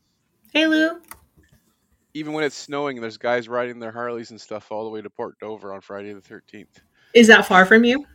Hey 0.54 0.68
Lou. 0.68 1.02
Even 2.14 2.34
when 2.34 2.44
it's 2.44 2.56
snowing, 2.56 3.02
there's 3.02 3.18
guys 3.18 3.50
riding 3.50 3.80
their 3.80 3.92
Harleys 3.92 4.32
and 4.32 4.40
stuff 4.40 4.72
all 4.72 4.84
the 4.84 4.90
way 4.90 5.02
to 5.02 5.10
Port 5.10 5.36
Dover 5.40 5.74
on 5.74 5.82
Friday 5.82 6.14
the 6.14 6.22
13th. 6.22 6.68
Is 7.14 7.28
that 7.28 7.46
far 7.48 7.66
from 7.66 7.84
you? 7.84 8.06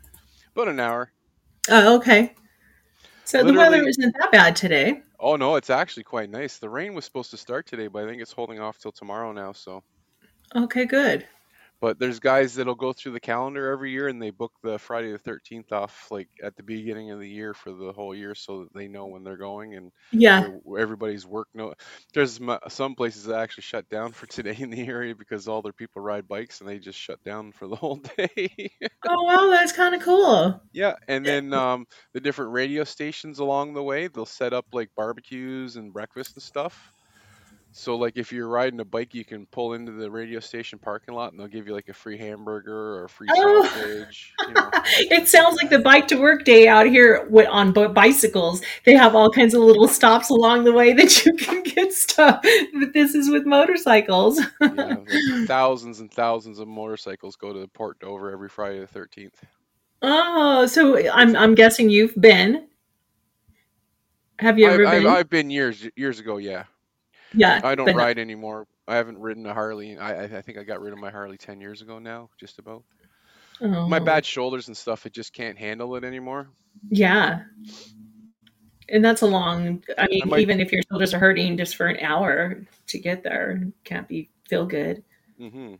About 0.54 0.68
an 0.68 0.80
hour. 0.80 1.12
Oh, 1.68 1.96
okay. 1.96 2.34
So 3.24 3.44
the 3.44 3.52
weather 3.52 3.86
isn't 3.86 4.16
that 4.18 4.32
bad 4.32 4.56
today. 4.56 5.02
Oh 5.20 5.36
no, 5.36 5.56
it's 5.56 5.68
actually 5.68 6.04
quite 6.04 6.30
nice. 6.30 6.58
The 6.58 6.70
rain 6.70 6.94
was 6.94 7.04
supposed 7.04 7.30
to 7.32 7.36
start 7.36 7.66
today, 7.66 7.88
but 7.88 8.04
I 8.04 8.06
think 8.06 8.22
it's 8.22 8.32
holding 8.32 8.60
off 8.60 8.78
till 8.78 8.92
tomorrow 8.92 9.32
now. 9.32 9.52
So. 9.52 9.82
Okay, 10.56 10.86
good. 10.86 11.26
But 11.80 11.98
there's 11.98 12.18
guys 12.20 12.54
that'll 12.54 12.74
go 12.74 12.92
through 12.92 13.12
the 13.12 13.20
calendar 13.20 13.70
every 13.70 13.92
year 13.92 14.08
and 14.08 14.20
they 14.20 14.30
book 14.30 14.52
the 14.62 14.78
Friday 14.78 15.12
the 15.12 15.18
13th 15.18 15.72
off 15.72 16.10
like 16.10 16.28
at 16.42 16.56
the 16.56 16.62
beginning 16.62 17.10
of 17.10 17.20
the 17.20 17.28
year 17.28 17.54
for 17.54 17.72
the 17.72 17.92
whole 17.92 18.14
year 18.14 18.34
so 18.34 18.60
that 18.64 18.74
they 18.74 18.88
know 18.88 19.06
when 19.06 19.22
they're 19.24 19.36
going 19.36 19.74
and 19.76 19.92
Yeah. 20.10 20.50
everybody's 20.78 21.26
work 21.26 21.48
no 21.54 21.74
there's 22.14 22.40
some 22.68 22.94
places 22.94 23.24
that 23.24 23.38
actually 23.38 23.62
shut 23.62 23.88
down 23.88 24.12
for 24.12 24.26
today 24.28 24.56
in 24.58 24.70
the 24.70 24.86
area 24.86 25.14
because 25.14 25.48
all 25.48 25.62
their 25.62 25.72
people 25.72 26.02
ride 26.02 26.28
bikes 26.28 26.60
and 26.60 26.68
they 26.68 26.78
just 26.78 26.98
shut 26.98 27.22
down 27.24 27.52
for 27.52 27.66
the 27.68 27.76
whole 27.76 27.96
day. 28.16 28.70
Oh 29.04 29.24
wow, 29.24 29.48
that's 29.50 29.72
kind 29.72 29.94
of 29.96 30.02
cool. 30.02 30.62
yeah, 30.72 30.94
and 31.08 31.26
then 31.26 31.52
um, 31.54 31.86
the 32.12 32.20
different 32.20 32.52
radio 32.52 32.84
stations 32.84 33.38
along 33.38 33.74
the 33.74 33.82
way, 33.82 34.06
they'll 34.08 34.26
set 34.26 34.52
up 34.52 34.66
like 34.72 34.90
barbecues 34.96 35.76
and 35.76 35.92
breakfast 35.92 36.36
and 36.36 36.42
stuff. 36.42 36.92
So 37.70 37.96
like 37.96 38.16
if 38.16 38.32
you're 38.32 38.48
riding 38.48 38.80
a 38.80 38.84
bike, 38.84 39.14
you 39.14 39.24
can 39.24 39.46
pull 39.46 39.74
into 39.74 39.92
the 39.92 40.10
radio 40.10 40.40
station 40.40 40.78
parking 40.78 41.14
lot 41.14 41.30
and 41.30 41.38
they'll 41.38 41.46
give 41.46 41.66
you 41.68 41.74
like 41.74 41.88
a 41.88 41.92
free 41.92 42.16
hamburger 42.18 42.74
or 42.74 43.04
a 43.04 43.08
free 43.08 43.28
Oh. 43.30 43.64
sausage. 43.66 44.34
You 44.48 44.54
know. 44.54 44.70
it 44.98 45.28
sounds 45.28 45.56
like 45.58 45.70
the 45.70 45.78
bike 45.78 46.08
to 46.08 46.16
work 46.16 46.44
day 46.44 46.66
out 46.66 46.86
here 46.86 47.28
on 47.50 47.72
bicycles. 47.72 48.62
They 48.84 48.94
have 48.94 49.14
all 49.14 49.30
kinds 49.30 49.54
of 49.54 49.60
little 49.60 49.86
stops 49.86 50.30
along 50.30 50.64
the 50.64 50.72
way 50.72 50.92
that 50.94 51.24
you 51.26 51.34
can 51.34 51.62
get 51.62 51.92
stuff. 51.92 52.40
But 52.42 52.94
this 52.94 53.14
is 53.14 53.30
with 53.30 53.44
motorcycles. 53.46 54.40
yeah, 54.60 54.68
like 55.06 55.46
thousands 55.46 56.00
and 56.00 56.10
thousands 56.10 56.58
of 56.58 56.66
motorcycles 56.68 57.36
go 57.36 57.52
to 57.52 57.68
Port 57.68 58.00
Dover 58.00 58.32
every 58.32 58.48
Friday 58.48 58.80
the 58.80 58.86
13th. 58.86 59.34
Oh, 60.02 60.66
so 60.66 60.96
I'm 61.10 61.36
I'm 61.36 61.54
guessing 61.54 61.90
you've 61.90 62.14
been. 62.20 62.66
Have 64.38 64.58
you 64.58 64.66
I've, 64.68 64.74
ever 64.74 64.86
I've, 64.86 65.02
been? 65.02 65.12
I've 65.12 65.30
been 65.30 65.50
years 65.50 65.86
years 65.96 66.18
ago, 66.18 66.38
yeah. 66.38 66.64
Yeah, 67.34 67.60
I 67.62 67.74
don't 67.74 67.86
but 67.86 67.92
no- 67.96 67.98
ride 68.02 68.18
anymore. 68.18 68.66
I 68.86 68.96
haven't 68.96 69.18
ridden 69.18 69.44
a 69.46 69.52
Harley. 69.54 69.98
I, 69.98 70.22
I 70.22 70.38
I 70.38 70.42
think 70.42 70.58
I 70.58 70.64
got 70.64 70.80
rid 70.80 70.92
of 70.92 70.98
my 70.98 71.10
Harley 71.10 71.36
10 71.36 71.60
years 71.60 71.82
ago 71.82 71.98
now, 71.98 72.30
just 72.38 72.58
about. 72.58 72.84
My 73.60 73.98
Oh, 73.98 74.04
bad 74.04 74.24
shoulders 74.24 74.68
and 74.68 74.76
stuff, 74.76 75.04
it 75.04 75.12
just 75.12 75.32
can't 75.32 75.58
handle 75.58 75.96
it 75.96 76.04
anymore. 76.04 76.48
Yeah, 76.90 77.42
and 78.88 79.04
that's 79.04 79.22
a 79.22 79.26
long. 79.26 79.82
I 79.98 80.06
mean, 80.08 80.20
might- 80.26 80.40
even 80.40 80.60
if 80.60 80.72
your 80.72 80.82
shoulders 80.88 81.12
are 81.12 81.18
hurting 81.18 81.56
just 81.56 81.76
for 81.76 81.86
an 81.86 81.98
hour 82.00 82.62
to 82.86 82.98
get 82.98 83.22
there, 83.22 83.62
can't 83.84 84.06
be 84.08 84.30
feel 84.48 84.64
good. 84.64 85.02
hmm 85.38 85.74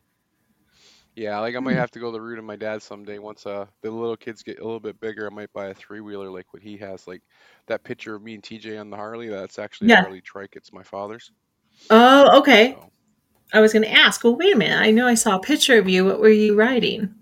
Yeah, 1.18 1.40
like 1.40 1.56
I 1.56 1.58
might 1.58 1.72
have 1.74 1.90
to 1.90 1.98
go 1.98 2.12
the 2.12 2.20
route 2.20 2.38
of 2.38 2.44
my 2.44 2.54
dad 2.54 2.80
someday. 2.80 3.18
Once 3.18 3.44
uh 3.44 3.66
the 3.82 3.90
little 3.90 4.16
kids 4.16 4.44
get 4.44 4.60
a 4.60 4.64
little 4.64 4.78
bit 4.78 5.00
bigger, 5.00 5.26
I 5.26 5.34
might 5.34 5.52
buy 5.52 5.66
a 5.66 5.74
three 5.74 6.00
wheeler 6.00 6.30
like 6.30 6.46
what 6.52 6.62
he 6.62 6.76
has. 6.76 7.08
Like 7.08 7.22
that 7.66 7.82
picture 7.82 8.14
of 8.14 8.22
me 8.22 8.34
and 8.34 8.42
TJ 8.42 8.78
on 8.78 8.88
the 8.88 8.96
Harley, 8.96 9.26
that's 9.26 9.58
actually 9.58 9.88
Yeah. 9.88 9.98
a 9.98 10.02
Harley 10.02 10.20
trike. 10.20 10.54
It's 10.54 10.72
my 10.72 10.84
father's. 10.84 11.32
Oh, 11.90 12.38
okay. 12.38 12.70
So, 12.70 12.92
I 13.52 13.58
was 13.60 13.72
going 13.72 13.82
to 13.82 13.90
ask. 13.90 14.22
Well, 14.22 14.36
wait 14.36 14.54
a 14.54 14.56
minute. 14.56 14.78
I 14.80 14.92
know 14.92 15.08
I 15.08 15.14
saw 15.14 15.36
a 15.36 15.40
picture 15.40 15.76
of 15.76 15.88
you. 15.88 16.04
What 16.04 16.20
were 16.20 16.28
you 16.28 16.54
riding? 16.54 17.12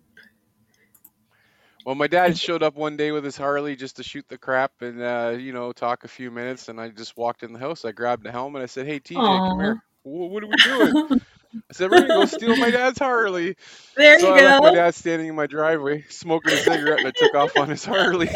well, 1.86 1.94
my 1.94 2.06
dad 2.06 2.36
showed 2.36 2.62
up 2.62 2.76
one 2.76 2.98
day 2.98 3.12
with 3.12 3.24
his 3.24 3.38
Harley 3.38 3.76
just 3.76 3.96
to 3.96 4.02
shoot 4.02 4.26
the 4.28 4.36
crap 4.36 4.72
and 4.82 5.00
uh, 5.00 5.36
you 5.38 5.54
know 5.54 5.72
talk 5.72 6.04
a 6.04 6.08
few 6.08 6.30
minutes. 6.30 6.68
And 6.68 6.78
I 6.78 6.90
just 6.90 7.16
walked 7.16 7.42
in 7.44 7.54
the 7.54 7.58
house. 7.58 7.86
I 7.86 7.92
grabbed 7.92 8.24
the 8.24 8.32
helmet. 8.32 8.60
I 8.60 8.66
said, 8.66 8.86
"Hey 8.86 9.00
TJ, 9.00 9.16
come 9.48 9.60
here. 9.60 9.82
What 10.02 10.44
are 10.44 10.48
we 10.48 10.56
doing?" 10.56 11.20
I 11.54 11.72
said, 11.72 11.90
"We're 11.90 12.02
gonna 12.02 12.08
go 12.08 12.24
steal 12.26 12.56
my 12.56 12.70
dad's 12.78 12.98
Harley." 12.98 13.56
There 13.96 14.18
So 14.20 14.28
you 14.28 14.34
I 14.42 14.46
left 14.46 14.62
my 14.62 14.70
go. 14.70 14.74
dad 14.76 14.94
standing 14.94 15.28
in 15.28 15.34
my 15.34 15.46
driveway, 15.46 16.04
smoking 16.08 16.52
a 16.52 16.56
cigarette, 16.56 16.98
and 17.00 17.08
I 17.08 17.12
took 17.12 17.34
off 17.34 17.56
on 17.56 17.68
his 17.68 17.84
Harley. 17.84 18.28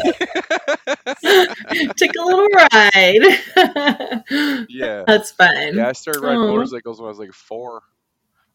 Took 1.97 2.11
a 2.17 2.25
little 2.25 2.47
ride. 2.47 4.65
yeah, 4.69 5.03
That's 5.07 5.31
fun. 5.31 5.75
yeah. 5.75 5.89
I 5.89 5.91
started 5.93 6.21
riding 6.21 6.39
Aw. 6.41 6.47
motorcycles 6.47 6.99
when 6.99 7.07
I 7.07 7.09
was 7.09 7.19
like 7.19 7.33
four. 7.33 7.81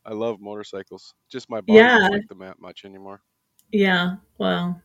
I 0.05 0.13
love 0.13 0.41
motorcycles. 0.41 1.15
Just 1.29 1.51
my 1.51 1.61
body 1.61 1.79
Yeah. 1.79 1.99
doesn't 1.99 2.13
like 2.13 2.29
them 2.29 2.39
that 2.41 2.61
much 2.61 2.85
anymore. 2.85 3.21
Yeah. 3.73 4.17
Well, 4.39 4.81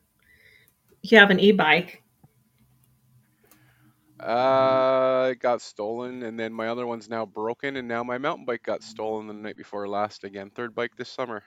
you 1.03 1.17
have 1.17 1.29
an 1.31 1.39
e-bike. 1.39 2.00
Uh, 4.21 5.29
it 5.31 5.39
got 5.39 5.61
stolen, 5.61 6.23
and 6.23 6.39
then 6.39 6.53
my 6.53 6.67
other 6.67 6.85
one's 6.85 7.09
now 7.09 7.25
broken, 7.25 7.77
and 7.77 7.87
now 7.87 8.03
my 8.03 8.17
mountain 8.17 8.45
bike 8.45 8.63
got 8.63 8.83
stolen 8.83 9.27
the 9.27 9.33
night 9.33 9.57
before 9.57 9.87
last 9.87 10.23
again. 10.23 10.51
Third 10.51 10.75
bike 10.75 10.91
this 10.95 11.09
summer. 11.09 11.43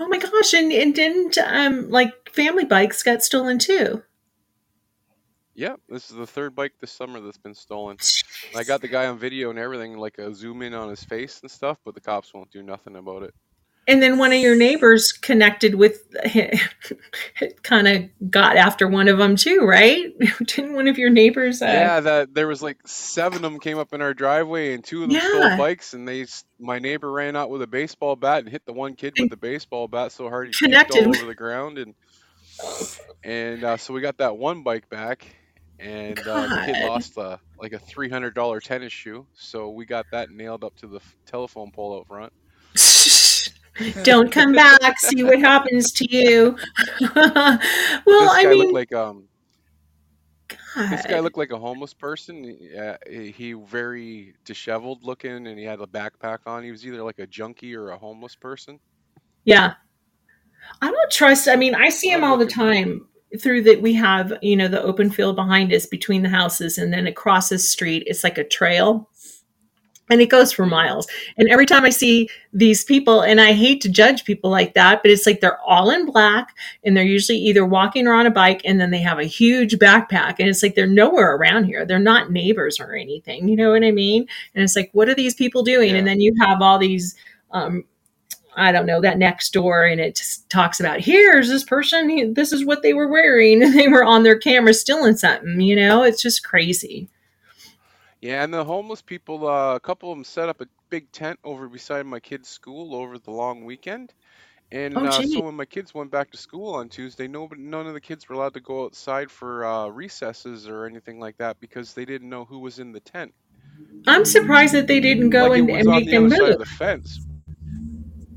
Oh 0.00 0.08
my 0.08 0.18
gosh! 0.18 0.54
And, 0.54 0.72
and 0.72 0.94
didn't 0.94 1.36
um 1.38 1.90
like 1.90 2.30
family 2.30 2.64
bikes 2.64 3.02
got 3.02 3.22
stolen 3.22 3.58
too? 3.58 4.02
Yeah, 5.54 5.74
this 5.86 6.10
is 6.10 6.16
the 6.16 6.26
third 6.26 6.54
bike 6.54 6.72
this 6.80 6.92
summer 6.92 7.20
that's 7.20 7.36
been 7.36 7.54
stolen. 7.54 7.98
I 8.56 8.64
got 8.64 8.80
the 8.80 8.88
guy 8.88 9.06
on 9.06 9.18
video 9.18 9.50
and 9.50 9.58
everything, 9.58 9.98
like 9.98 10.16
a 10.16 10.34
zoom 10.34 10.62
in 10.62 10.72
on 10.72 10.88
his 10.88 11.04
face 11.04 11.40
and 11.42 11.50
stuff, 11.50 11.78
but 11.84 11.94
the 11.94 12.00
cops 12.00 12.32
won't 12.32 12.50
do 12.50 12.62
nothing 12.62 12.96
about 12.96 13.22
it. 13.22 13.34
And 13.88 14.00
then 14.02 14.16
one 14.18 14.32
of 14.32 14.38
your 14.38 14.54
neighbors 14.54 15.10
connected 15.12 15.74
with, 15.74 16.02
kind 17.62 17.88
of 17.88 18.30
got 18.30 18.56
after 18.56 18.86
one 18.86 19.08
of 19.08 19.18
them 19.18 19.34
too, 19.34 19.60
right? 19.66 20.12
Didn't 20.46 20.74
one 20.74 20.86
of 20.88 20.98
your 20.98 21.10
neighbors? 21.10 21.60
Uh, 21.62 21.66
Yeah, 21.66 22.00
that 22.00 22.34
there 22.34 22.46
was 22.46 22.62
like 22.62 22.78
seven 22.86 23.36
of 23.44 23.50
them 23.52 23.58
came 23.60 23.78
up 23.78 23.92
in 23.92 24.00
our 24.00 24.14
driveway, 24.14 24.74
and 24.74 24.84
two 24.84 25.02
of 25.02 25.08
them 25.08 25.16
Yeah. 25.16 25.28
stole 25.28 25.50
bikes, 25.56 25.94
and 25.94 26.06
they 26.06 26.26
my 26.60 26.78
neighbor 26.78 27.10
ran 27.10 27.34
out 27.34 27.50
with 27.50 27.62
a 27.62 27.66
baseball 27.66 28.14
bat 28.14 28.40
and 28.40 28.48
hit 28.48 28.62
the 28.66 28.72
one 28.72 28.94
kid 28.94 29.14
with 29.16 29.28
the 29.28 29.36
baseball 29.36 29.88
bat 29.88 30.12
so 30.12 30.28
hard 30.28 30.48
he 30.48 30.54
connected. 30.54 31.04
all 31.04 31.10
over 31.10 31.26
the 31.26 31.34
ground, 31.34 31.78
and 31.78 31.94
and 33.24 33.64
uh, 33.64 33.76
so 33.76 33.92
we 33.94 34.00
got 34.00 34.18
that 34.18 34.36
one 34.36 34.62
bike 34.62 34.88
back, 34.90 35.26
and 35.78 36.26
uh, 36.26 36.48
the 36.48 36.58
kid 36.58 36.78
lost 36.78 37.18
uh, 37.18 37.36
like 37.60 37.72
a 37.72 37.78
three 37.80 38.08
hundred 38.10 38.34
dollar 38.34 38.60
tennis 38.60 38.92
shoe, 38.92 39.26
so 39.34 39.70
we 39.70 39.86
got 39.86 40.06
that 40.12 40.30
nailed 40.30 40.62
up 40.64 40.74
to 40.76 40.86
the 40.86 41.00
telephone 41.26 41.70
pole 41.72 41.98
out 41.98 42.06
front. 42.06 42.32
Don't 44.02 44.30
come 44.30 44.52
back. 44.52 44.98
See 44.98 45.22
what 45.24 45.38
happens 45.38 45.92
to 45.92 46.06
you. 46.10 46.56
well, 47.14 47.58
this 47.58 48.30
I 48.30 48.42
guy 48.44 48.50
mean, 48.50 48.58
looked 48.58 48.74
like 48.74 48.92
um 48.94 49.24
this 50.76 51.06
guy 51.06 51.20
looked 51.20 51.36
like 51.36 51.52
a 51.52 51.58
homeless 51.58 51.94
person. 51.94 52.56
Yeah, 52.60 52.96
he 53.08 53.52
very 53.52 54.34
disheveled 54.44 55.04
looking, 55.04 55.46
and 55.46 55.58
he 55.58 55.64
had 55.64 55.80
a 55.80 55.86
backpack 55.86 56.38
on. 56.46 56.64
He 56.64 56.70
was 56.70 56.86
either 56.86 57.02
like 57.02 57.18
a 57.18 57.26
junkie 57.26 57.74
or 57.74 57.90
a 57.90 57.98
homeless 57.98 58.34
person. 58.34 58.78
Yeah. 59.44 59.74
I 60.80 60.90
don't 60.90 61.10
trust. 61.10 61.48
I 61.48 61.56
mean, 61.56 61.74
I 61.74 61.88
see 61.88 62.10
him 62.10 62.24
all 62.24 62.38
the 62.38 62.46
time 62.46 63.06
through 63.40 63.62
that. 63.62 63.82
We 63.82 63.92
have, 63.94 64.32
you 64.42 64.56
know, 64.56 64.68
the 64.68 64.82
open 64.82 65.10
field 65.10 65.36
behind 65.36 65.72
us 65.72 65.86
between 65.86 66.22
the 66.22 66.28
houses, 66.28 66.78
and 66.78 66.92
then 66.92 67.06
across 67.06 67.48
the 67.48 67.58
street, 67.58 68.04
it's 68.06 68.24
like 68.24 68.38
a 68.38 68.44
trail 68.44 69.10
and 70.12 70.20
it 70.20 70.28
goes 70.28 70.52
for 70.52 70.66
miles. 70.66 71.06
And 71.38 71.48
every 71.48 71.66
time 71.66 71.84
I 71.84 71.90
see 71.90 72.28
these 72.52 72.84
people, 72.84 73.22
and 73.22 73.40
I 73.40 73.52
hate 73.52 73.80
to 73.80 73.88
judge 73.88 74.24
people 74.24 74.50
like 74.50 74.74
that, 74.74 75.02
but 75.02 75.10
it's 75.10 75.26
like 75.26 75.40
they're 75.40 75.60
all 75.62 75.90
in 75.90 76.04
black 76.04 76.54
and 76.84 76.96
they're 76.96 77.04
usually 77.04 77.38
either 77.38 77.64
walking 77.64 78.06
or 78.06 78.12
on 78.12 78.26
a 78.26 78.30
bike, 78.30 78.60
and 78.64 78.80
then 78.80 78.90
they 78.90 79.00
have 79.00 79.18
a 79.18 79.24
huge 79.24 79.76
backpack. 79.78 80.36
And 80.38 80.48
it's 80.48 80.62
like 80.62 80.74
they're 80.74 80.86
nowhere 80.86 81.34
around 81.34 81.64
here. 81.64 81.86
They're 81.86 81.98
not 81.98 82.30
neighbors 82.30 82.78
or 82.78 82.94
anything. 82.94 83.48
You 83.48 83.56
know 83.56 83.70
what 83.70 83.84
I 83.84 83.90
mean? 83.90 84.26
And 84.54 84.62
it's 84.62 84.76
like, 84.76 84.90
what 84.92 85.08
are 85.08 85.14
these 85.14 85.34
people 85.34 85.62
doing? 85.62 85.90
Yeah. 85.90 85.96
And 85.96 86.06
then 86.06 86.20
you 86.20 86.34
have 86.40 86.60
all 86.60 86.78
these, 86.78 87.16
um, 87.52 87.84
I 88.54 88.70
don't 88.70 88.86
know, 88.86 89.00
that 89.00 89.16
next 89.16 89.54
door, 89.54 89.84
and 89.84 89.98
it 89.98 90.16
just 90.16 90.50
talks 90.50 90.78
about 90.78 91.00
here's 91.00 91.48
this 91.48 91.64
person, 91.64 92.34
this 92.34 92.52
is 92.52 92.66
what 92.66 92.82
they 92.82 92.92
were 92.92 93.08
wearing, 93.08 93.62
and 93.64 93.78
they 93.78 93.88
were 93.88 94.04
on 94.04 94.24
their 94.24 94.38
camera 94.38 94.74
stealing 94.74 95.16
something. 95.16 95.60
You 95.60 95.76
know, 95.76 96.02
it's 96.02 96.20
just 96.20 96.44
crazy. 96.44 97.08
Yeah, 98.22 98.42
and 98.44 98.54
the 98.54 98.64
homeless 98.64 99.02
people, 99.02 99.46
uh, 99.48 99.74
a 99.76 99.80
couple 99.80 100.10
of 100.12 100.16
them 100.16 100.24
set 100.24 100.48
up 100.48 100.62
a 100.62 100.68
big 100.90 101.12
tent 101.12 101.40
over 101.44 101.68
beside 101.68 102.06
my 102.06 102.20
kid's 102.20 102.48
school 102.48 102.94
over 102.94 103.18
the 103.18 103.32
long 103.32 103.64
weekend. 103.66 104.14
And 104.72 105.04
Oh, 105.04 105.06
uh, 105.06 105.22
so 105.22 105.42
when 105.42 105.56
my 105.56 105.66
kids 105.66 105.94
went 105.94 106.10
back 106.10 106.30
to 106.32 106.38
school 106.38 106.74
on 106.74 106.88
Tuesday, 106.88 107.28
nobody, 107.28 107.62
none 107.62 107.86
of 107.86 107.94
the 107.94 108.00
kids 108.00 108.28
were 108.28 108.36
allowed 108.36 108.54
to 108.54 108.60
go 108.60 108.84
outside 108.84 109.30
for 109.30 109.64
uh, 109.64 109.88
recesses 109.88 110.68
or 110.68 110.86
anything 110.86 111.20
like 111.20 111.38
that 111.38 111.60
because 111.60 111.94
they 111.94 112.06
didn't 112.06 112.30
know 112.30 112.44
who 112.46 112.60
was 112.60 112.78
in 112.78 112.92
the 112.92 113.00
tent. 113.00 113.34
I'm 114.06 114.24
surprised 114.24 114.74
that 114.74 114.86
they 114.86 115.00
didn't 115.00 115.30
go 115.30 115.48
like 115.48 115.54
and, 115.54 115.68
it 115.68 115.72
was 115.72 115.80
and 115.80 115.88
on 115.88 116.00
make 116.00 116.06
the 116.06 116.16
them 116.16 116.24
other 116.26 116.30
side 116.30 116.50
move. 116.50 116.54
of 116.54 116.58
the 116.58 116.66
fence. 116.66 117.20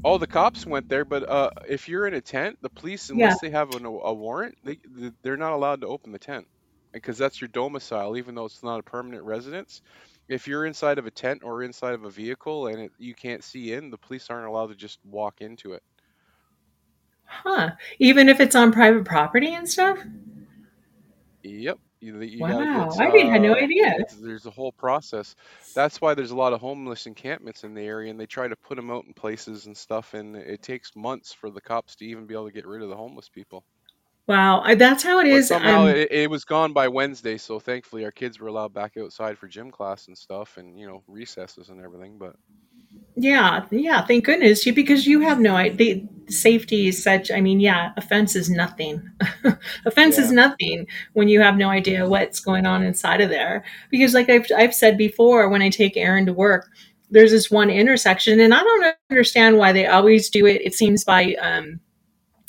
All 0.03 0.19
the 0.19 0.27
cops 0.27 0.65
went 0.65 0.87
there, 0.89 1.03
but 1.05 1.27
uh, 1.29 1.49
if 1.67 1.89
you're 1.89 2.07
in 2.07 2.13
a 2.13 2.21
tent, 2.21 2.59
the 2.61 2.69
police, 2.69 3.09
Yeah. 3.13 3.15
unless 3.25 3.39
they 3.39 3.49
have 3.49 3.71
an, 3.75 3.85
a 3.85 4.13
warrant, 4.13 4.57
they 4.63 4.79
they're 5.23 5.37
not 5.37 5.53
allowed 5.53 5.81
to 5.81 5.87
open 5.87 6.11
the 6.11 6.19
tent 6.19 6.47
because 6.95 7.17
that's 7.17 7.41
your 7.41 7.49
domicile, 7.49 8.17
even 8.17 8.33
though 8.33 8.45
it's 8.45 8.63
not 8.63 8.79
a 8.79 8.83
permanent 8.83 9.23
residence. 9.23 9.81
If 10.29 10.47
you're 10.47 10.65
inside 10.65 10.97
of 10.97 11.05
a 11.05 11.11
tent 11.11 11.41
or 11.43 11.61
inside 11.61 11.93
of 11.93 12.05
a 12.05 12.09
vehicle 12.09 12.67
and 12.67 12.79
it, 12.79 12.91
you 12.97 13.13
can't 13.13 13.43
see 13.43 13.73
in, 13.73 13.91
the 13.91 13.97
police 13.97 14.29
aren't 14.29 14.47
allowed 14.47 14.67
to 14.67 14.75
just 14.75 14.99
walk 15.05 15.41
into 15.41 15.73
it. 15.73 15.83
Huh. 17.25 17.71
Even 17.99 18.29
if 18.29 18.39
it's 18.39 18.55
on 18.55 18.71
private 18.71 19.05
property 19.05 19.53
and 19.53 19.69
stuff? 19.69 19.99
Yep. 21.43 21.77
You, 22.01 22.21
you 22.21 22.39
Wow. 22.39 22.89
get, 22.89 22.99
I 22.99 23.11
didn't 23.11 23.31
had 23.31 23.41
no 23.41 23.53
uh, 23.53 23.55
idea. 23.55 23.93
there's 24.21 24.45
a 24.45 24.51
whole 24.51 24.71
process. 24.73 25.35
That's 25.73 26.01
why 26.01 26.13
there's 26.13 26.31
a 26.31 26.35
lot 26.35 26.53
of 26.53 26.61
homeless 26.61 27.07
encampments 27.07 27.63
in 27.63 27.73
the 27.73 27.81
area, 27.81 28.09
and 28.11 28.19
they 28.19 28.25
try 28.25 28.47
to 28.47 28.55
put 28.55 28.75
them 28.75 28.91
out 28.91 29.05
in 29.05 29.13
places 29.13 29.65
and 29.65 29.75
stuff, 29.75 30.13
and 30.13 30.35
it 30.35 30.61
takes 30.61 30.95
months 30.95 31.33
for 31.33 31.49
the 31.49 31.61
cops 31.61 31.95
to 31.97 32.05
even 32.05 32.25
be 32.25 32.33
able 32.33 32.47
to 32.47 32.53
get 32.53 32.67
rid 32.67 32.81
of 32.81 32.89
the 32.89 32.95
homeless 32.95 33.29
people. 33.29 33.63
Wow. 34.27 34.61
I, 34.61 34.75
that's 34.75 35.03
how 35.03 35.19
it 35.19 35.23
But 35.23 35.31
is. 35.31 35.47
somehow 35.49 35.83
Um, 35.83 35.89
it, 35.89 36.11
it 36.11 36.29
was 36.29 36.45
gone 36.45 36.73
by 36.73 36.87
Wednesday, 36.87 37.37
so 37.37 37.59
thankfully 37.59 38.03
our 38.03 38.11
kids 38.11 38.39
were 38.39 38.47
allowed 38.47 38.73
back 38.73 38.97
outside 38.97 39.37
for 39.37 39.47
gym 39.47 39.71
class 39.71 40.07
and 40.07 40.17
stuff, 40.17 40.57
and 40.57 40.79
you 40.79 40.87
know 40.87 41.03
recesses 41.07 41.69
and 41.69 41.79
everything. 41.79 42.17
But 42.17 42.35
yeah. 43.15 43.65
Yeah. 43.71 44.05
Thank 44.05 44.25
goodness. 44.25 44.65
You, 44.65 44.73
because 44.73 45.07
you 45.07 45.21
have 45.21 45.39
no 45.39 45.55
idea. 45.55 45.95
The 45.95 46.33
safety 46.33 46.87
is 46.87 47.01
such, 47.01 47.31
I 47.31 47.39
mean, 47.39 47.59
yeah, 47.59 47.91
offense 47.97 48.35
is 48.35 48.49
nothing. 48.49 49.01
offense 49.85 50.17
is 50.17 50.31
nothing 50.31 50.87
when 51.13 51.29
you 51.29 51.39
have 51.39 51.55
no 51.55 51.69
idea 51.69 52.07
what's 52.09 52.39
going 52.39 52.65
on 52.65 52.83
inside 52.83 53.21
of 53.21 53.29
there. 53.29 53.63
Because, 53.89 54.13
like 54.13 54.29
I've, 54.29 54.47
I've 54.55 54.73
said 54.73 54.97
before, 54.97 55.47
when 55.49 55.61
I 55.61 55.69
take 55.69 55.95
Aaron 55.95 56.25
to 56.25 56.33
work, 56.33 56.69
there's 57.09 57.31
this 57.31 57.51
one 57.51 57.69
intersection, 57.69 58.39
and 58.39 58.53
I 58.53 58.63
don't 58.63 58.95
understand 59.11 59.57
why 59.57 59.71
they 59.71 59.85
always 59.85 60.29
do 60.29 60.45
it. 60.45 60.61
It 60.65 60.73
seems 60.73 61.05
by, 61.05 61.35
um, 61.35 61.79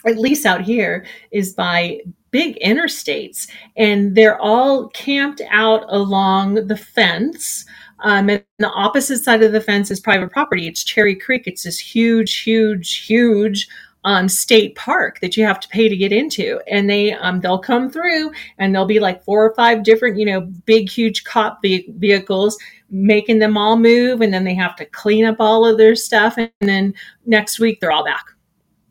at 0.07 0.19
least 0.19 0.47
out 0.47 0.63
here, 0.63 1.05
is 1.31 1.53
by 1.53 2.01
big 2.31 2.59
interstates, 2.61 3.49
and 3.77 4.15
they're 4.15 4.39
all 4.41 4.89
camped 4.89 5.41
out 5.51 5.85
along 5.89 6.67
the 6.67 6.77
fence. 6.77 7.65
Um, 8.01 8.29
and 8.29 8.45
the 8.59 8.71
opposite 8.71 9.25
side 9.25 9.43
of 9.43 9.53
the 9.53 9.61
fence 9.61 9.91
is 9.91 10.01
private 10.01 10.31
property. 10.31 10.67
It's 10.69 10.85
Cherry 10.85 11.15
Creek. 11.15 11.45
It's 11.47 11.63
this 11.63 11.79
huge, 11.79 12.43
huge, 12.43 13.07
huge 13.07 13.67
um, 14.05 14.29
state 14.29 14.77
park 14.77 15.19
that 15.21 15.37
you 15.37 15.45
have 15.45 15.59
to 15.61 15.69
pay 15.69 15.89
to 15.89 15.97
get 15.97 16.13
into. 16.13 16.61
And 16.71 16.89
they 16.89 17.13
um, 17.15 17.41
they'll 17.41 17.59
come 17.59 17.91
through, 17.91 18.33
and 18.59 18.75
there'll 18.75 18.87
be 18.87 19.01
like 19.01 19.25
four 19.25 19.45
or 19.45 19.55
five 19.55 19.83
different, 19.83 20.19
you 20.19 20.27
know, 20.27 20.43
big, 20.67 20.91
huge 20.91 21.25
cop 21.25 21.61
ve- 21.63 21.93
vehicles 21.97 22.59
making 22.91 23.41
them 23.41 23.57
all 23.57 23.77
move, 23.77 24.21
and 24.21 24.33
then 24.33 24.45
they 24.45 24.55
have 24.55 24.77
to 24.77 24.85
clean 24.85 25.25
up 25.25 25.37
all 25.41 25.67
of 25.67 25.77
their 25.77 25.97
stuff, 25.97 26.37
and 26.37 26.51
then 26.61 26.95
next 27.25 27.59
week 27.59 27.81
they're 27.81 27.91
all 27.91 28.05
back 28.05 28.36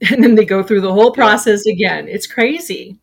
and 0.12 0.24
then 0.24 0.36
they 0.36 0.46
go 0.46 0.64
through 0.64 0.82
the 0.82 0.94
whole 0.94 1.12
Yeah. 1.16 1.40
process 1.40 1.66
again. 1.66 2.08
It's 2.08 2.28
crazy. 2.28 3.00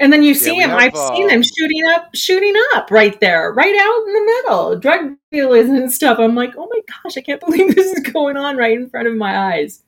And 0.00 0.12
then 0.12 0.22
you 0.22 0.34
see 0.34 0.52
we 0.52 0.62
them. 0.62 0.70
have, 0.70 0.78
I've 0.78 0.96
seen 0.96 1.26
uh, 1.26 1.28
them 1.28 1.42
shooting 1.42 1.82
up, 1.94 2.10
shooting 2.14 2.54
up 2.74 2.90
right 2.90 3.18
there, 3.20 3.52
right 3.52 3.74
out 3.76 4.06
in 4.06 4.12
the 4.12 4.20
middle, 4.24 4.78
drug 4.78 5.16
dealers 5.32 5.68
and 5.68 5.90
stuff. 5.92 6.18
I'm 6.20 6.36
like, 6.36 6.54
oh 6.56 6.68
my 6.70 6.80
gosh, 7.02 7.16
I 7.16 7.20
can't 7.20 7.40
believe 7.44 7.74
this 7.74 7.92
is 7.92 8.12
going 8.12 8.36
on 8.36 8.56
right 8.56 8.76
in 8.78 8.88
front 8.88 9.08
of 9.08 9.14
my 9.16 9.36
eyes. 9.54 9.82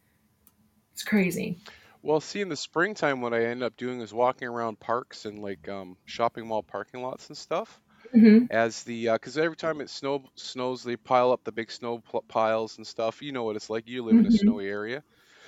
It's 0.95 1.03
crazy. 1.03 1.61
well, 2.03 2.21
see, 2.21 2.41
in 2.41 2.49
the 2.49 2.57
springtime, 2.57 3.21
what 3.21 3.35
I 3.35 3.45
end 3.47 3.63
up 3.63 3.77
doing 3.77 4.01
is 4.01 4.13
walking 4.15 4.49
around 4.49 4.81
parks 4.81 5.25
and 5.27 5.41
like 5.41 5.69
um, 5.69 5.97
shopping 6.07 6.47
mall 6.47 6.63
parking 6.63 7.03
lots 7.03 7.29
and 7.29 7.37
stuff. 7.37 7.81
hmm 8.13 8.51
As 8.51 8.83
the 8.85 9.09
because 9.13 9.39
every 9.39 9.57
time 9.57 9.81
it 9.83 9.91
snow 9.91 10.25
snows, 10.37 10.83
they 10.85 10.97
pile 10.97 11.33
up 11.33 11.45
the 11.45 11.53
big 11.53 11.71
snow 11.73 12.03
piles 12.29 12.79
and 12.79 12.87
stuff. 12.87 13.23
You 13.23 13.33
know 13.33 13.45
what 13.45 13.57
it's 13.57 13.71
like. 13.71 13.89
You 13.89 14.05
live 14.05 14.19
in 14.19 14.27
a 14.27 14.31
Mhm. 14.31 14.33
snowy 14.33 14.69
area. 14.69 15.03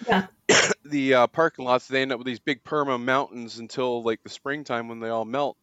Yeah. 0.09 0.27
the 0.85 1.15
uh, 1.15 1.27
parking 1.29 1.65
lots 1.65 1.89
they 1.89 2.03
end 2.03 2.13
up 2.13 2.19
with 2.19 2.27
these 2.27 2.41
big 2.41 2.63
perma 2.65 3.01
mountains 3.03 3.59
until 3.59 4.03
like 4.03 4.23
the 4.23 4.29
springtime 4.31 4.89
when 4.89 5.01
they 5.01 5.09
all 5.09 5.25
melt. 5.25 5.57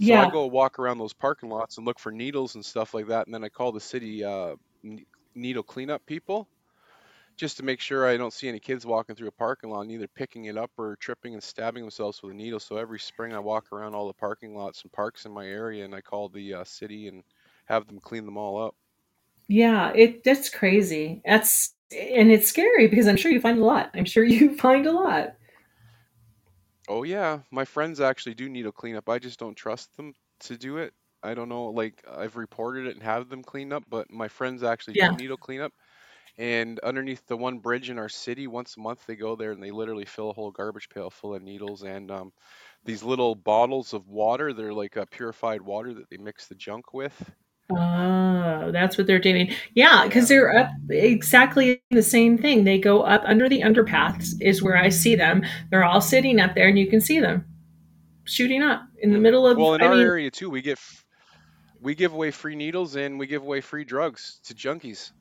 So 0.00 0.14
Yeah. 0.14 0.20
I 0.20 0.26
go 0.26 0.46
walk 0.46 0.78
around 0.78 0.98
those 0.98 1.12
parking 1.14 1.48
lots 1.50 1.78
and 1.78 1.86
look 1.86 1.98
for 1.98 2.12
needles 2.12 2.56
and 2.56 2.64
stuff 2.64 2.94
like 2.94 3.08
that, 3.08 3.26
and 3.26 3.34
then 3.34 3.44
I 3.44 3.48
call 3.48 3.72
the 3.72 3.80
city 3.80 4.24
uh, 4.24 4.56
needle 5.34 5.62
cleanup 5.62 6.04
people 6.06 6.48
just 7.36 7.56
to 7.58 7.64
make 7.64 7.80
sure 7.80 8.06
I 8.06 8.16
don't 8.16 8.32
see 8.32 8.48
any 8.48 8.60
kids 8.60 8.86
walking 8.86 9.16
through 9.16 9.28
a 9.28 9.32
parking 9.32 9.70
lot, 9.70 9.82
and 9.82 9.92
either 9.92 10.08
picking 10.08 10.46
it 10.46 10.56
up 10.56 10.70
or 10.78 10.96
tripping 10.96 11.34
and 11.34 11.42
stabbing 11.42 11.82
themselves 11.82 12.22
with 12.22 12.32
a 12.32 12.36
needle. 12.36 12.60
So 12.60 12.76
every 12.76 13.00
spring 13.00 13.34
I 13.34 13.40
walk 13.40 13.72
around 13.72 13.94
all 13.94 14.06
the 14.06 14.14
parking 14.14 14.54
lots 14.56 14.82
and 14.82 14.92
parks 14.92 15.26
in 15.26 15.32
my 15.32 15.46
area, 15.46 15.84
and 15.84 15.94
I 15.94 16.00
call 16.00 16.28
the 16.28 16.54
uh, 16.54 16.64
city 16.64 17.08
and 17.08 17.24
have 17.66 17.86
them 17.86 18.00
clean 18.00 18.24
them 18.26 18.36
all 18.38 18.62
up. 18.62 18.74
Yeah. 19.48 19.92
It 19.94 20.24
that's 20.24 20.48
crazy. 20.50 21.22
That's 21.24 21.73
and 21.92 22.30
it's 22.30 22.48
scary 22.48 22.88
because 22.88 23.06
I'm 23.06 23.16
sure 23.16 23.30
you 23.30 23.40
find 23.40 23.58
a 23.58 23.64
lot. 23.64 23.90
I'm 23.94 24.04
sure 24.04 24.24
you 24.24 24.56
find 24.58 24.86
a 24.86 24.92
lot. 24.92 25.36
Oh 26.88 27.02
yeah, 27.02 27.42
my 27.50 27.64
friends 27.64 28.00
actually 28.00 28.34
do 28.34 28.48
needle 28.48 28.72
cleanup. 28.72 29.08
I 29.08 29.18
just 29.18 29.38
don't 29.38 29.54
trust 29.54 29.94
them 29.96 30.14
to 30.40 30.56
do 30.58 30.78
it. 30.78 30.94
I 31.22 31.32
don't 31.34 31.48
know, 31.48 31.66
like 31.70 32.02
I've 32.06 32.36
reported 32.36 32.86
it 32.86 32.94
and 32.94 33.02
have 33.02 33.28
them 33.30 33.42
clean 33.42 33.72
up, 33.72 33.84
but 33.88 34.10
my 34.10 34.28
friends 34.28 34.62
actually 34.62 34.94
Yeah. 34.94 35.08
do 35.08 35.12
needle 35.14 35.38
cleanup. 35.38 35.72
And 36.38 36.80
underneath 36.80 37.26
the 37.26 37.36
one 37.36 37.60
bridge 37.60 37.90
in 37.90 37.98
our 37.98 38.08
city, 38.10 38.46
once 38.48 38.76
a 38.76 38.80
month 38.80 39.06
they 39.06 39.16
go 39.16 39.36
there 39.36 39.52
and 39.52 39.62
they 39.62 39.70
literally 39.72 40.06
fill 40.06 40.30
a 40.30 40.34
whole 40.34 40.50
garbage 40.52 40.88
pail 40.90 41.10
full 41.10 41.34
of 41.34 41.42
needles 41.42 41.84
and 41.84 42.10
um, 42.10 42.32
these 42.84 43.02
little 43.04 43.34
bottles 43.36 43.94
of 43.94 44.08
water. 44.08 44.52
They're 44.52 44.74
like 44.74 44.96
a 44.96 45.06
purified 45.06 45.62
water 45.62 45.94
that 45.94 46.10
they 46.10 46.18
mix 46.18 46.48
the 46.48 46.56
junk 46.56 46.94
with. 46.94 47.32
Oh, 47.70 48.70
that's 48.72 48.98
what 48.98 49.06
they're 49.06 49.18
doing. 49.18 49.52
Yeah, 49.74 50.04
because 50.04 50.28
they're 50.28 50.56
up 50.56 50.68
exactly 50.90 51.82
the 51.90 52.02
same 52.02 52.36
thing. 52.36 52.64
They 52.64 52.78
go 52.78 53.02
up 53.02 53.22
under 53.24 53.48
the 53.48 53.62
underpaths, 53.62 54.34
is 54.40 54.62
where 54.62 54.76
I 54.76 54.90
see 54.90 55.16
them. 55.16 55.42
They're 55.70 55.84
all 55.84 56.00
sitting 56.02 56.40
up 56.40 56.54
there, 56.54 56.68
and 56.68 56.78
you 56.78 56.86
can 56.86 57.00
see 57.00 57.20
them 57.20 57.46
shooting 58.24 58.62
up 58.62 58.82
in 59.00 59.12
the 59.12 59.18
middle 59.18 59.46
of. 59.46 59.56
Well, 59.56 59.74
in 59.74 59.82
I 59.82 59.86
our 59.86 59.94
mean, 59.94 60.06
area 60.06 60.30
too, 60.30 60.50
we 60.50 60.60
get 60.60 60.78
we 61.80 61.94
give 61.94 62.12
away 62.12 62.30
free 62.30 62.54
needles 62.56 62.96
and 62.96 63.18
we 63.18 63.26
give 63.26 63.42
away 63.42 63.60
free 63.60 63.84
drugs 63.84 64.40
to 64.44 64.54
junkies. 64.54 65.12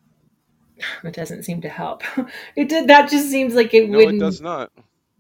it 1.04 1.14
doesn't 1.14 1.44
seem 1.44 1.62
to 1.62 1.70
help. 1.70 2.04
It 2.56 2.70
did. 2.70 2.88
That 2.88 3.10
just 3.10 3.30
seems 3.30 3.54
like 3.56 3.74
it 3.74 3.90
No, 3.90 4.00
it 4.00 4.06
wouldn't 4.06 4.22
does 4.22 4.42
not. 4.42 4.72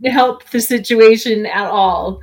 help 0.05 0.49
the 0.49 0.59
situation 0.59 1.45
at 1.45 1.67
all. 1.67 2.19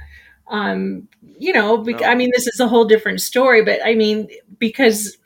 Um, 0.50 1.08
you 1.38 1.52
know, 1.52 1.76
No. 1.82 1.98
I 2.04 2.14
mean, 2.14 2.30
this 2.34 2.46
is 2.46 2.60
a 2.60 2.68
whole 2.68 2.84
different 2.84 3.20
story, 3.20 3.64
but 3.64 3.80
I 3.84 3.94
mean, 3.94 4.28
because 4.58 5.16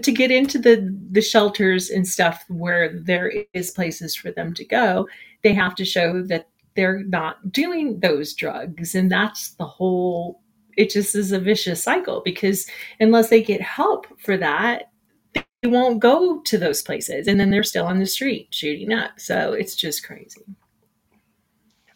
to 0.00 0.12
get 0.12 0.30
into 0.30 0.58
the 0.58 0.94
the 1.10 1.20
shelters 1.22 1.90
and 1.90 2.06
stuff 2.06 2.44
where 2.48 2.98
there 2.98 3.32
is 3.52 3.70
places 3.70 4.16
for 4.16 4.30
them 4.32 4.54
to 4.54 4.64
go, 4.64 5.08
they 5.42 5.54
have 5.54 5.74
to 5.76 5.84
show 5.84 6.22
that 6.24 6.48
they're 6.74 7.02
not 7.04 7.52
doing 7.52 8.00
those 8.00 8.34
drugs, 8.34 8.94
and 8.94 9.10
that's 9.10 9.50
the 9.54 9.66
whole. 9.66 10.40
It 10.76 10.90
just 10.90 11.14
is 11.14 11.32
a 11.32 11.38
vicious 11.38 11.82
cycle 11.82 12.22
because 12.24 12.66
unless 12.98 13.28
they 13.28 13.42
get 13.42 13.60
help 13.60 14.06
for 14.18 14.38
that, 14.38 14.90
they 15.34 15.68
won't 15.68 16.00
go 16.00 16.40
to 16.40 16.58
those 16.58 16.82
places, 16.82 17.28
and 17.28 17.38
then 17.38 17.50
they're 17.50 17.62
still 17.62 17.86
on 17.86 17.98
the 17.98 18.06
street 18.06 18.48
shooting 18.50 18.92
up. 18.92 19.20
So 19.20 19.52
it's 19.52 19.76
just 19.76 20.04
crazy. 20.04 20.42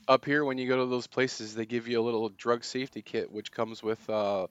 Up 0.08 0.24
here, 0.24 0.44
when 0.44 0.56
you 0.56 0.68
go 0.68 0.76
to 0.76 0.86
those 0.86 1.06
places, 1.06 1.54
they 1.54 1.66
give 1.66 1.88
you 1.88 2.00
a 2.00 2.04
little 2.04 2.28
drug 2.28 2.62
safety 2.64 3.02
kit, 3.02 3.30
which 3.30 3.50
comes 3.50 3.82
with 3.82 4.08
uh, 4.08 4.46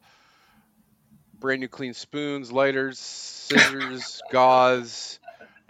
brand 1.40 1.62
new 1.62 1.68
clean 1.68 1.94
spoons, 1.94 2.52
lighters, 2.52 3.00
scissors, 3.00 4.22
gauze, 4.32 5.20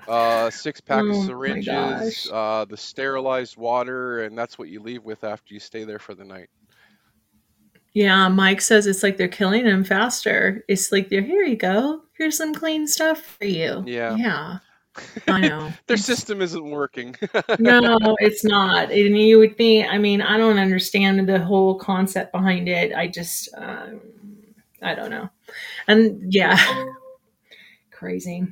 uh, 0.08 0.50
six 0.50 0.82
pack 0.82 1.04
Oh 1.04 1.10
of 1.10 1.26
syringes, 1.26 2.30
uh, 2.32 2.66
the 2.66 2.78
sterilized 2.78 3.58
water, 3.58 4.24
and 4.24 4.38
that's 4.38 4.58
what 4.58 4.70
you 4.70 4.82
leave 4.82 5.04
with 5.04 5.24
after 5.24 5.54
you 5.54 5.60
stay 5.60 5.84
there 5.84 6.00
for 6.00 6.16
the 6.16 6.26
night. 6.26 6.50
Yeah, 7.94 8.28
Mike 8.28 8.60
says 8.60 8.88
it's 8.88 9.04
like 9.04 9.16
they're 9.18 9.28
killing 9.30 9.66
him 9.66 9.86
faster. 9.86 10.66
It's 10.68 10.92
like 10.92 11.10
they're 11.10 11.22
here 11.22 11.44
you 11.44 11.56
go. 11.56 12.02
Here's 12.18 12.38
some 12.38 12.54
clean 12.54 12.88
stuff 12.88 13.22
for 13.22 13.46
you. 13.46 13.84
Yeah. 13.88 14.18
Yeah, 14.18 14.60
I 15.28 15.42
know. 15.48 15.72
Their 15.88 15.98
system 15.98 16.42
isn't 16.42 16.70
working. 16.70 17.16
no, 17.60 17.98
it's 18.20 18.44
not. 18.44 18.92
And 18.92 19.18
you 19.18 19.40
would 19.40 19.58
think. 19.58 19.88
I 19.92 19.98
mean, 19.98 20.22
I 20.22 20.38
don't 20.38 20.58
understand 20.60 21.28
the 21.28 21.40
whole 21.40 21.76
concept 21.76 22.32
behind 22.32 22.68
it. 22.70 22.94
I 22.94 23.08
just, 23.08 23.50
um, 23.58 24.00
I 24.82 24.96
don't 24.96 25.10
know. 25.10 25.30
And 25.88 26.34
yeah, 26.34 26.58
crazy. 27.92 28.46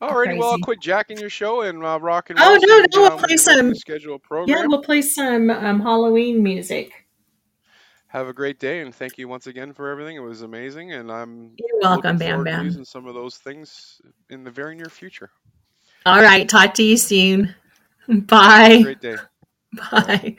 Alrighty, 0.00 0.36
well, 0.36 0.50
I'll 0.50 0.58
quit 0.58 0.80
jacking 0.80 1.18
your 1.18 1.30
show 1.30 1.60
and 1.60 1.84
uh, 1.84 1.98
rock 2.00 2.30
and 2.30 2.38
roll. 2.38 2.48
Oh, 2.48 2.54
no, 2.54 2.58
so 2.60 2.76
we 2.76 2.82
can 2.82 2.90
no, 2.92 3.00
we'll 3.02 3.16
with 3.18 3.24
play 3.24 3.36
some- 3.36 3.74
scheduled 3.76 4.20
Yeah, 4.46 4.66
we'll 4.66 4.82
play 4.82 5.00
some 5.00 5.48
um, 5.50 5.80
Halloween 5.80 6.42
music. 6.42 6.92
Have 8.08 8.26
a 8.28 8.32
great 8.32 8.58
day, 8.58 8.80
and 8.80 8.92
thank 8.94 9.16
you 9.16 9.26
once 9.28 9.46
again 9.46 9.72
for 9.72 9.88
everything. 9.90 10.16
It 10.16 10.20
was 10.22 10.42
amazing, 10.42 10.92
and 10.92 11.10
I'm 11.10 11.52
You're 11.56 11.80
welcome, 11.80 12.16
looking 12.16 12.18
Bam 12.18 12.28
forward 12.30 12.44
to 12.44 12.50
Bam. 12.50 12.64
using 12.66 12.84
some 12.84 13.06
of 13.06 13.14
those 13.14 13.38
things 13.38 14.02
in 14.28 14.42
the 14.44 14.50
very 14.50 14.74
near 14.74 14.86
future. 14.90 15.30
All 16.04 16.20
right, 16.20 16.48
talk 16.48 16.74
to 16.74 16.82
you 16.82 16.96
soon. 16.96 17.54
Bye. 18.08 18.82
great 18.82 19.00
day. 19.00 19.16
Bye. 19.90 20.36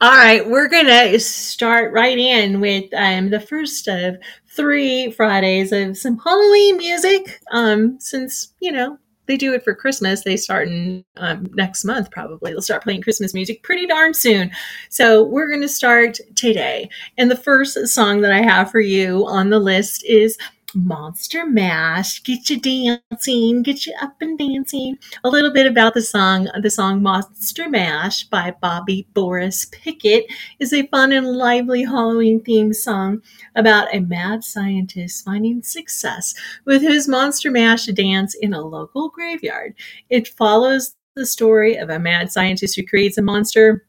All 0.00 0.16
right, 0.16 0.48
we're 0.48 0.68
gonna 0.68 1.18
start 1.20 1.92
right 1.92 2.18
in 2.18 2.60
with 2.60 2.84
um, 2.96 3.30
the 3.30 3.40
first 3.40 3.86
of 3.86 4.16
three 4.48 5.10
Fridays 5.12 5.72
of 5.72 5.96
some 5.96 6.18
Halloween 6.18 6.78
music. 6.78 7.40
Um, 7.52 8.00
since 8.00 8.54
you 8.60 8.72
know 8.72 8.98
they 9.26 9.36
do 9.36 9.52
it 9.52 9.62
for 9.62 9.74
Christmas, 9.74 10.24
they 10.24 10.36
start 10.36 10.68
in 10.68 11.04
um, 11.16 11.46
next 11.52 11.84
month 11.84 12.10
probably. 12.10 12.52
They'll 12.52 12.62
start 12.62 12.82
playing 12.82 13.02
Christmas 13.02 13.34
music 13.34 13.62
pretty 13.62 13.86
darn 13.86 14.14
soon. 14.14 14.50
So 14.88 15.22
we're 15.22 15.50
gonna 15.50 15.68
start 15.68 16.18
today, 16.34 16.88
and 17.18 17.30
the 17.30 17.36
first 17.36 17.86
song 17.88 18.22
that 18.22 18.32
I 18.32 18.42
have 18.42 18.70
for 18.70 18.80
you 18.80 19.26
on 19.26 19.50
the 19.50 19.58
list 19.58 20.04
is. 20.04 20.38
Monster 20.74 21.46
Mash, 21.46 22.22
get 22.22 22.50
you 22.50 22.60
dancing, 22.60 23.62
get 23.62 23.86
you 23.86 23.94
up 24.00 24.16
and 24.20 24.38
dancing 24.38 24.98
a 25.22 25.28
little 25.28 25.52
bit 25.52 25.66
about 25.66 25.94
the 25.94 26.02
song. 26.02 26.48
The 26.62 26.70
song 26.70 27.02
Monster 27.02 27.68
Mash 27.68 28.24
by 28.24 28.54
Bobby 28.60 29.06
Boris 29.14 29.66
Pickett 29.66 30.26
is 30.58 30.72
a 30.72 30.86
fun 30.88 31.12
and 31.12 31.26
lively 31.26 31.84
Halloween 31.84 32.40
themed 32.40 32.74
song 32.74 33.22
about 33.54 33.94
a 33.94 34.00
mad 34.00 34.42
scientist 34.42 35.24
finding 35.24 35.62
success 35.62 36.34
with 36.64 36.82
his 36.82 37.08
Monster 37.08 37.50
Mash 37.50 37.86
dance 37.86 38.34
in 38.34 38.54
a 38.54 38.60
local 38.60 39.08
graveyard. 39.08 39.74
It 40.10 40.28
follows 40.28 40.96
the 41.14 41.26
story 41.26 41.76
of 41.76 41.90
a 41.90 41.98
mad 41.98 42.32
scientist 42.32 42.74
who 42.76 42.84
creates 42.84 43.18
a 43.18 43.22
monster 43.22 43.86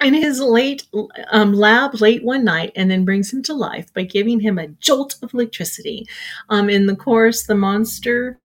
in 0.00 0.14
his 0.14 0.40
late 0.40 0.86
um, 1.30 1.52
lab 1.52 2.00
late 2.00 2.22
one 2.22 2.44
night 2.44 2.72
and 2.76 2.90
then 2.90 3.04
brings 3.04 3.32
him 3.32 3.42
to 3.44 3.54
life 3.54 3.92
by 3.94 4.02
giving 4.02 4.40
him 4.40 4.58
a 4.58 4.68
jolt 4.68 5.16
of 5.22 5.32
electricity. 5.32 6.06
Um, 6.48 6.68
in 6.68 6.86
the 6.86 6.96
chorus, 6.96 7.46
the 7.46 7.54
monster 7.54 8.38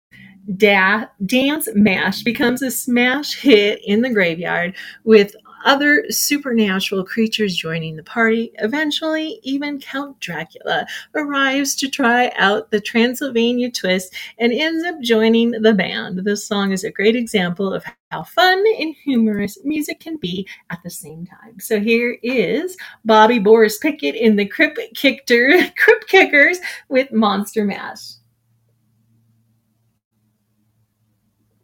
da- 0.57 1.05
dance 1.25 1.67
mash 1.73 2.23
becomes 2.23 2.61
a 2.61 2.71
smash 2.71 3.35
hit 3.35 3.81
in 3.85 4.01
the 4.01 4.09
graveyard 4.09 4.75
with 5.03 5.35
other 5.65 6.05
supernatural 6.09 7.03
creatures 7.03 7.55
joining 7.55 7.95
the 7.95 8.03
party. 8.03 8.51
Eventually, 8.59 9.39
even 9.43 9.79
Count 9.79 10.19
Dracula 10.19 10.85
arrives 11.15 11.75
to 11.75 11.89
try 11.89 12.31
out 12.37 12.71
the 12.71 12.79
Transylvania 12.79 13.71
twist 13.71 14.13
and 14.39 14.53
ends 14.53 14.83
up 14.85 14.99
joining 15.01 15.51
the 15.51 15.73
band. 15.73 16.19
This 16.19 16.45
song 16.45 16.71
is 16.71 16.83
a 16.83 16.91
great 16.91 17.15
example 17.15 17.73
of 17.73 17.83
how 18.11 18.23
fun 18.23 18.63
and 18.79 18.95
humorous 19.03 19.57
music 19.63 19.99
can 19.99 20.17
be 20.17 20.47
at 20.69 20.79
the 20.83 20.89
same 20.89 21.25
time. 21.25 21.59
So 21.59 21.79
here 21.79 22.17
is 22.23 22.77
Bobby 23.05 23.39
Boris 23.39 23.77
Pickett 23.77 24.15
in 24.15 24.35
the 24.35 24.45
Crypt 24.45 24.79
Kicker, 24.95 25.53
Crypt 25.77 26.07
Kickers 26.07 26.59
with 26.89 27.11
Monster 27.11 27.65
Mash. 27.65 28.13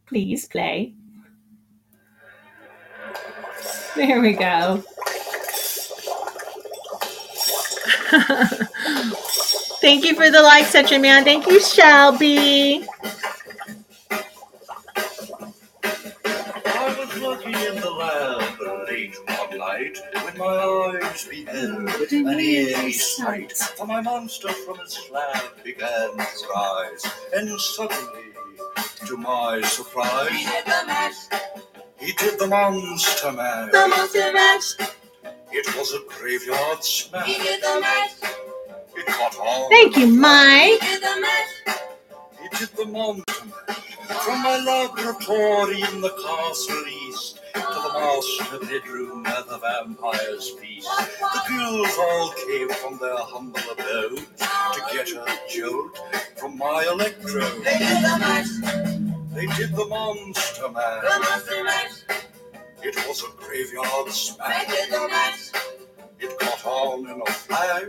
Please 0.07 0.47
play. 0.47 0.96
There 3.95 4.21
we 4.21 4.33
go. 4.33 4.83
Thank 9.79 10.05
you 10.05 10.15
for 10.15 10.29
the 10.29 10.41
like, 10.41 10.65
such 10.65 10.91
a 10.91 10.99
man. 10.99 11.23
Thank 11.23 11.45
you, 11.47 11.59
Shelby. 11.61 12.87
I 16.65 16.95
was 16.97 17.21
working 17.21 17.53
in 17.53 17.75
the 17.81 17.89
lab 17.89 18.87
late 18.87 19.15
one 19.25 19.57
night 19.57 19.97
when 20.23 20.37
my 20.37 20.99
eyes 21.01 21.27
beheld 21.27 21.89
an 22.11 22.39
eerie 22.39 22.91
sight. 22.93 23.51
For 23.57 23.85
my 23.85 24.01
monster 24.01 24.49
from 24.49 24.79
his 24.79 24.93
slab 24.93 25.63
began 25.63 26.17
to 26.17 26.47
rise, 26.53 27.05
and 27.35 27.59
suddenly, 27.59 28.33
to 29.05 29.17
my 29.17 29.61
surprise, 29.61 30.47
he 31.99 32.11
did 32.13 32.39
the 32.39 32.47
monster 32.47 33.31
mash. 33.31 33.71
The 33.71 33.87
monster 33.87 34.33
mash. 34.33 34.75
It 35.51 35.75
was 35.75 35.93
a 35.93 35.99
graveyard 36.07 36.83
smash. 36.83 37.27
He 37.27 37.37
did 37.41 37.61
the 37.61 37.79
mash. 37.81 38.13
It 38.95 39.07
caught 39.07 39.37
on. 39.37 39.69
Thank 39.69 39.97
you, 39.97 40.07
Mike. 40.07 40.81
He 40.81 40.87
did 40.87 41.01
the 41.01 41.21
mash. 41.21 41.79
He 42.41 42.57
did 42.57 42.69
the 42.75 42.85
monster 42.85 43.45
mash. 43.45 43.77
From 44.23 44.43
my 44.43 44.57
laboratory 44.57 45.81
in 45.81 46.01
the 46.01 46.09
castle 46.09 46.83
east 47.07 47.39
to 47.53 47.59
the 47.59 47.91
master 47.93 48.65
bedroom 48.65 49.23
where 49.23 49.43
the 49.43 49.57
vampires 49.57 50.49
feast. 50.51 50.87
The 50.87 51.41
ghouls 51.49 51.97
all 51.99 52.33
came 52.47 52.69
from 52.69 52.97
their 52.99 53.17
humble 53.17 53.59
abode 53.71 54.25
to 54.39 54.81
get 54.93 55.09
a 55.09 55.39
jolt 55.49 55.99
from 56.35 56.57
my 56.57 56.85
electrode. 56.89 57.63
They 57.63 57.77
did 57.77 58.03
the 58.03 59.06
monster 59.45 60.69
mash. 60.69 61.01
The 61.01 61.19
monster 61.19 61.63
mash. 61.63 62.03
It 62.83 62.95
was 63.07 63.23
a 63.23 63.29
graveyard 63.37 64.11
smash. 64.11 65.51
It 66.19 66.39
caught 66.39 66.65
on 66.65 67.07
in 67.09 67.21
a 67.21 67.31
flash. 67.31 67.83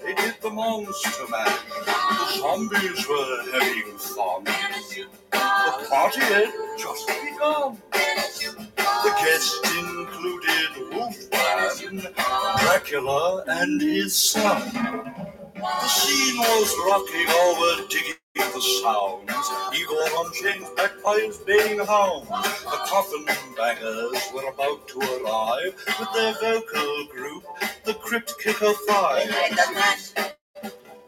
They 0.00 0.14
did 0.14 0.34
the 0.40 0.50
monster 0.50 1.26
mash. 1.30 1.58
The 1.86 2.38
zombies 2.38 3.08
were 3.08 3.42
having 3.52 3.98
fun. 3.98 4.44
The 4.44 5.86
party 5.88 6.20
had 6.20 6.52
just 6.78 7.06
begun. 7.06 7.78
The 7.92 9.12
guests 9.18 9.60
included 9.78 10.94
Wolfman, 10.94 12.14
Dracula, 12.58 13.44
and 13.46 13.80
his 13.80 14.16
son. 14.16 15.39
The 15.60 15.88
scene 15.88 16.38
was 16.38 16.74
rocking, 16.86 17.28
over 17.28 17.60
were 17.60 17.88
digging 17.88 18.14
the 18.34 18.60
sounds. 18.82 19.78
Igor 19.78 20.02
on 20.18 20.32
chains, 20.32 20.68
backed 20.74 21.02
by 21.04 21.18
his 21.20 21.36
baying 21.38 21.80
hounds. 21.80 22.28
The 22.28 22.80
coffin 22.88 23.26
bangers 23.56 24.30
were 24.34 24.48
about 24.48 24.88
to 24.88 24.98
arrive 25.00 25.74
with 25.98 26.12
their 26.14 26.32
vocal 26.40 27.06
group, 27.06 27.44
the 27.84 27.94
Crypt 27.94 28.34
Kicker 28.42 28.72
Five. 28.88 29.28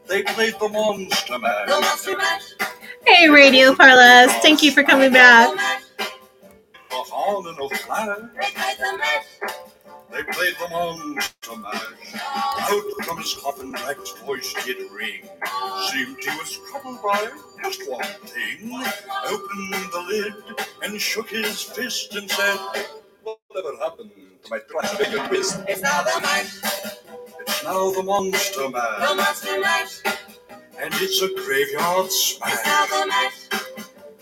They 0.07 0.23
played 0.23 0.55
the 0.61 0.69
Monster 0.69 1.39
Mash. 1.39 2.43
Hey, 3.07 3.31
Radio 3.31 3.73
Parlas. 3.73 4.31
Thank 4.43 4.63
you 4.63 4.71
for 4.71 4.83
coming 4.83 5.13
back. 5.13 5.49
Got 10.13 10.21
on 10.21 10.21
in 10.21 10.21
a 10.21 10.21
flash. 10.21 10.27
They 10.27 10.33
played 10.33 10.55
the 10.61 10.69
Monster 10.71 11.57
Mash. 11.59 12.23
Out 12.71 13.05
from 13.07 13.19
his 13.19 13.35
coffin, 13.35 13.73
Drac's 13.73 14.13
voice 14.25 14.55
did 14.65 14.79
ring. 14.93 15.23
Seemed 15.91 16.19
he 16.21 16.31
was 16.39 16.59
troubled 16.71 17.03
by 17.03 17.31
just 17.65 17.91
one 17.91 18.05
thing. 18.05 18.73
Opened 19.27 19.93
the 19.93 20.05
lid 20.09 20.35
and 20.85 21.01
shook 21.01 21.31
his 21.31 21.63
fist 21.63 22.15
and 22.17 22.31
said, 22.31 22.59
Whatever 23.25 23.77
happened 23.79 24.13
to 24.45 24.51
my 24.51 24.61
Transylvania 24.71 25.29
twist? 25.29 25.61
It's 25.69 25.83
now 25.83 26.03
the 26.03 26.21
night, 26.21 26.51
It's 27.41 27.65
now 27.65 27.91
the 27.93 28.03
Monster 28.05 28.69
mash. 28.71 29.09
the 29.11 29.17
monster 29.17 29.61
mash. 29.61 30.03
And 30.81 30.95
it's 30.97 31.23
a 31.23 31.29
graveyard 31.35 32.11
smash. 32.13 32.55
It's 32.55 32.67
now 32.67 32.87
the 32.87 33.07
mash. 33.09 33.49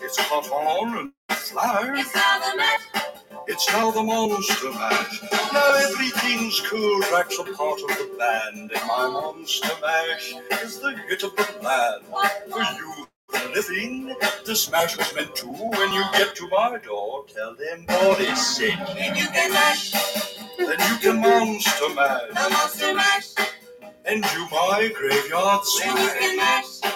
It's 0.03 0.29
caught 0.29 0.51
on 0.51 0.99
and 0.99 1.13
flash. 1.39 2.01
It's 2.01 2.15
now 2.15 2.41
the 2.53 2.57
mash. 2.59 3.20
It's 3.51 3.69
now 3.73 3.91
the 3.93 4.03
Monster 4.03 4.73
Mash. 4.73 5.23
Now 5.53 5.75
everything's 5.75 6.61
cool. 6.63 7.01
Drac's 7.11 7.39
a 7.41 7.45
part 7.45 7.81
of 7.83 7.89
the 7.99 8.17
band. 8.19 8.73
And 8.73 8.89
my 8.89 9.09
Monster 9.09 9.71
Mash 9.83 10.35
is 10.63 10.81
the 10.81 10.97
hit 11.09 11.25
of 11.25 11.37
the 11.37 11.47
land. 11.63 12.05
For 12.51 12.63
you, 12.79 13.07
the 13.33 13.51
living, 13.55 14.17
the 14.47 14.57
smash 14.57 14.97
was 14.99 15.15
meant 15.17 15.37
to. 15.37 15.49
When 15.49 15.93
you 15.93 16.05
get 16.15 16.37
to 16.37 16.49
my 16.51 16.79
door, 16.85 17.27
tell 17.35 17.57
them 17.57 17.87
what 17.89 18.21
is 18.21 18.57
said. 18.57 18.79
And 18.99 19.17
you 19.19 19.29
can 19.29 19.53
mash 19.53 19.93
Then 20.59 20.71
you 20.71 20.99
can 21.01 21.21
Monster 21.21 21.95
mash. 21.95 22.29
the 22.31 22.51
monster 22.51 22.95
mash. 22.95 23.29
And 24.07 24.23
do 24.25 24.49
my 24.53 24.91
graveyard 24.97 25.63
Then 25.83 25.97
you 25.99 26.09
can 26.21 26.35
smash. 26.37 26.81
mash. 26.83 26.95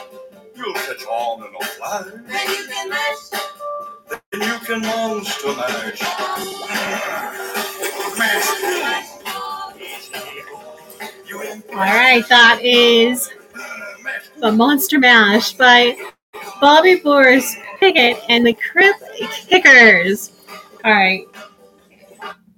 You'll 0.56 0.74
catch 0.74 1.04
on 1.06 1.40
in 1.48 1.54
a 1.60 1.66
flash. 1.66 2.06
Then 2.28 2.48
you 2.50 2.66
can 2.68 2.90
mash. 2.90 3.53
All 11.72 11.80
right, 11.80 12.24
that 12.28 12.60
is 12.62 13.30
The 14.38 14.50
Monster 14.50 14.98
Mash 14.98 15.52
by 15.52 15.96
Bobby 16.60 16.96
Boris 16.96 17.54
Pickett 17.78 18.18
and 18.28 18.44
the 18.44 18.54
Crypt 18.54 19.02
Kickers. 19.48 20.32
All 20.84 20.92
right. 20.92 21.24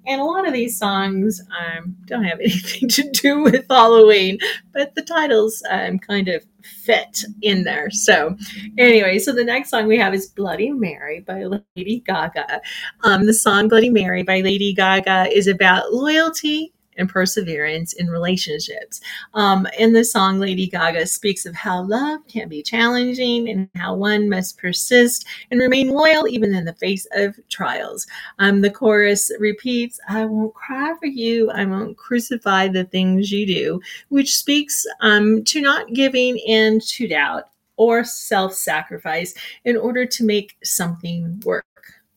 And 0.07 0.21
a 0.21 0.25
lot 0.25 0.47
of 0.47 0.53
these 0.53 0.79
songs 0.79 1.43
um, 1.59 1.97
don't 2.07 2.25
have 2.25 2.41
anything 2.41 2.89
to 2.89 3.11
do 3.11 3.43
with 3.43 3.67
Halloween, 3.69 4.39
but 4.73 4.95
the 4.95 5.03
titles 5.03 5.63
um, 5.71 5.99
kind 5.99 6.29
of 6.29 6.45
fit 6.63 7.25
in 7.43 7.65
there. 7.65 7.91
So, 7.91 8.37
anyway, 8.79 9.19
so 9.19 9.33
the 9.33 9.45
next 9.45 9.71
song 9.71 9.87
we 9.87 9.99
have 9.99 10.15
is 10.15 10.29
Bloody 10.29 10.71
Mary 10.71 11.21
by 11.21 11.45
Lady 11.45 12.03
Gaga. 12.07 12.61
Um, 13.05 13.27
the 13.27 13.35
song 13.35 13.69
Bloody 13.69 13.91
Mary 13.91 14.23
by 14.23 14.41
Lady 14.41 14.73
Gaga 14.73 15.29
is 15.33 15.47
about 15.47 15.93
loyalty 15.93 16.73
and 16.97 17.09
perseverance 17.09 17.93
in 17.95 18.09
relationships. 18.09 19.01
Um, 19.35 19.67
in 19.79 19.93
the 19.93 20.05
song, 20.05 20.39
Lady 20.39 20.67
Gaga 20.67 21.07
speaks 21.07 21.47
of 21.47 21.55
how 21.55 21.83
love 21.83 22.21
can 22.29 22.49
be 22.49 22.63
challenging 22.63 23.49
and 23.49 23.69
how 23.75 23.95
one 23.95 24.29
must 24.29 24.59
persist 24.59 25.27
and 25.51 25.61
remain 25.61 25.89
loyal 25.89 26.29
even 26.29 26.55
in 26.55 26.65
the 26.65 26.75
face 26.75 27.07
of 27.13 27.37
trials. 27.49 28.07
Um, 28.39 28.61
the 28.61 28.71
chorus 28.71 29.31
repeats, 29.39 29.99
I 30.09 30.25
won't 30.25 30.55
cry 30.55 30.95
for 30.99 31.07
you, 31.07 31.51
I 31.51 31.65
won't 31.65 31.97
crucify 31.97 32.69
the 32.69 32.85
things 32.85 33.31
you 33.31 33.47
do, 33.47 33.81
which 34.09 34.37
speaks 34.37 34.87
um, 35.01 35.45
to 35.45 35.61
not 35.61 35.93
giving 35.93 36.39
in 36.39 36.81
to 36.81 37.09
doubt 37.09 37.51
or 37.77 38.05
self 38.05 38.55
sacrifice 38.55 39.35
in 39.65 39.77
order 39.77 40.07
to 40.07 40.25
make 40.25 40.57
something 40.65 41.41
work. 41.45 41.65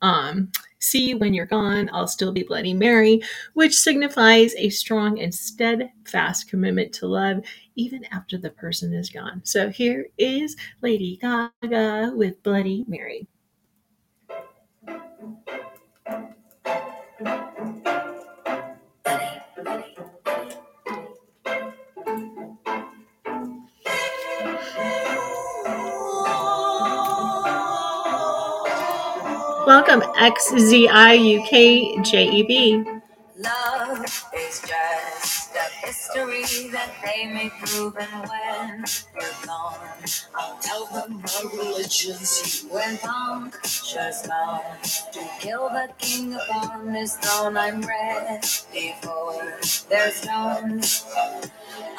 Um, 0.02 0.52
See, 0.80 1.14
when 1.14 1.34
you're 1.34 1.46
gone, 1.46 1.90
I'll 1.92 2.08
still 2.08 2.32
be 2.32 2.44
Bloody 2.44 2.74
Mary, 2.74 3.22
which 3.54 3.76
signifies 3.76 4.56
a 4.56 4.70
strong 4.70 5.20
and 5.20 5.34
steadfast 5.34 6.50
commitment 6.50 6.94
to 6.94 7.08
love 7.08 7.42
even 7.76 8.06
after 8.12 8.38
the 8.38 8.50
person 8.52 8.94
is 8.94 9.10
gone. 9.10 9.42
So 9.44 9.70
here 9.70 10.08
is 10.18 10.56
Lady 10.82 11.18
Gaga 11.22 12.14
with 12.16 12.42
Bloody 12.44 12.86
Mary. 12.88 13.28
Welcome, 29.70 30.02
XZIUKJEB. 30.02 31.62
Love 33.38 34.26
is 34.36 34.62
just 34.66 35.56
a 35.56 35.86
history 35.86 36.70
that 36.72 36.90
they 37.06 37.28
may 37.28 37.52
prove, 37.52 37.96
and 37.96 38.28
when 38.28 38.84
you're 39.14 39.46
gone, 39.46 39.78
I'll 40.34 40.58
tell 40.58 40.88
them 40.88 41.22
my 41.22 41.44
religion's 41.54 42.64
you. 42.64 42.70
When 42.74 42.98
punctures 42.98 44.24
come 44.26 44.82
to 45.14 45.22
kill 45.40 45.70
the 45.70 45.90
king 46.00 46.34
upon 46.34 46.96
his 46.96 47.18
throne, 47.18 47.56
I'm 47.56 47.82
ready 47.82 48.96
for 49.04 49.60
their 49.88 50.10
stones. 50.10 51.06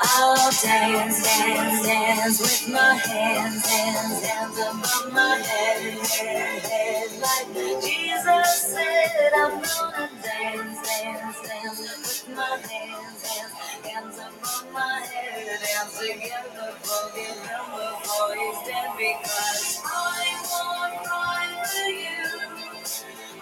I'll 0.01 0.53
dance, 0.62 1.24
dance, 1.24 1.87
dance 1.87 2.41
with 2.41 2.74
my 2.74 2.95
hands, 2.95 3.66
hands, 3.66 4.24
hands 4.26 4.59
above 4.59 5.12
my 5.14 5.37
head, 5.39 6.07
head, 6.07 6.62
head. 6.62 7.11
Like 7.20 7.83
Jesus 7.83 8.74
said, 8.74 9.33
I'm 9.37 9.62
gonna 9.62 10.11
dance, 10.22 10.89
dance, 10.89 11.49
dance 11.49 12.24
with 12.28 12.37
my 12.37 12.59
hands, 12.59 13.22
hands, 13.26 13.53
hands 13.87 14.18
above 14.18 14.72
my 14.72 15.01
head. 15.07 15.61
Dance 15.62 15.99
together, 15.99 16.72
forgive 16.83 17.39
him 17.39 17.66
before 17.76 18.37
he's 18.37 18.68
dead, 18.68 18.91
because 18.99 19.81
I 19.85 20.26
won't 20.53 21.05
cry 21.07 21.64
for 21.64 21.91
you. 21.91 22.64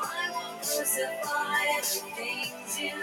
I 0.01 0.31
won't 0.33 0.59
crucify 0.63 1.67
the 1.81 2.01
things 2.17 2.81
you 2.81 3.03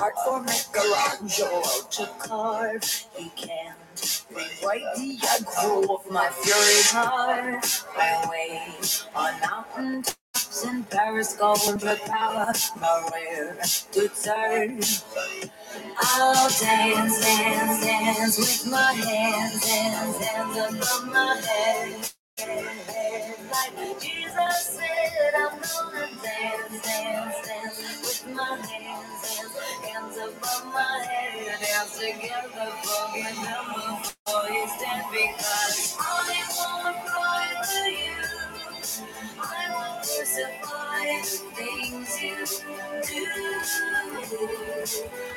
art 0.00 0.14
for 0.24 0.42
Michelangelo 0.42 1.62
to 1.90 2.10
carve. 2.18 2.84
He 3.16 3.30
can't 3.30 3.76
rewrite 4.30 4.82
the 4.96 5.18
aggro 5.18 5.90
of 5.94 6.10
my 6.10 6.28
fury 6.28 6.82
heart. 6.92 7.84
I 7.96 8.28
wait 8.30 9.06
on 9.14 9.40
mountain 9.40 10.02
tops 10.02 10.64
in 10.64 10.84
Paris, 10.84 11.36
gold 11.36 11.82
with 11.82 12.00
power, 12.06 12.52
nowhere 12.80 13.58
to 13.92 14.08
turn. 14.22 14.80
I'll 16.00 16.50
dance, 16.60 17.20
dance, 17.20 17.84
dance 17.84 18.38
with 18.38 18.72
my 18.72 18.92
hands, 18.92 19.64
hands, 19.66 20.18
hands 20.18 20.74
above 20.74 21.12
my 21.12 21.42
head. 21.44 22.17
Like 22.40 24.00
Jesus 24.00 24.78
said, 24.78 25.34
I'm 25.36 25.58
gonna 25.60 26.08
dance, 26.22 26.82
dance, 26.84 27.48
dance 27.48 28.24
with 28.26 28.36
my 28.36 28.56
hands, 28.58 29.38
hands, 29.38 29.58
hands 29.84 30.16
above 30.18 30.66
my 30.74 31.06
head. 31.08 31.48
And 31.48 31.60
dance 31.60 31.98
together, 31.98 32.72
forget 32.82 33.34
him 33.34 33.74
before 33.74 34.48
he's 34.50 34.72
dead, 34.80 35.04
because 35.12 35.96
I 36.00 36.44
won't 36.58 37.06
cry 37.06 37.48
for 37.64 37.88
you. 37.88 38.24
I 39.42 39.70
won't 39.74 40.00
crucify 40.02 41.06
the 41.22 41.38
things 41.56 42.22
you 42.22 42.46
do. 43.08 43.26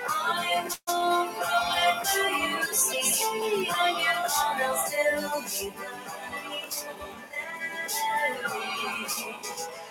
I'm 0.10 0.70
home 0.88 1.30
from 1.34 1.36
wherever 1.40 2.30
you 2.38 2.74
see, 2.74 3.26
and 3.70 3.98
you're 3.98 4.28
gonna 4.30 4.78
still 4.86 5.72
be 5.72 5.78
mine. 5.78 6.21
All 7.94 9.91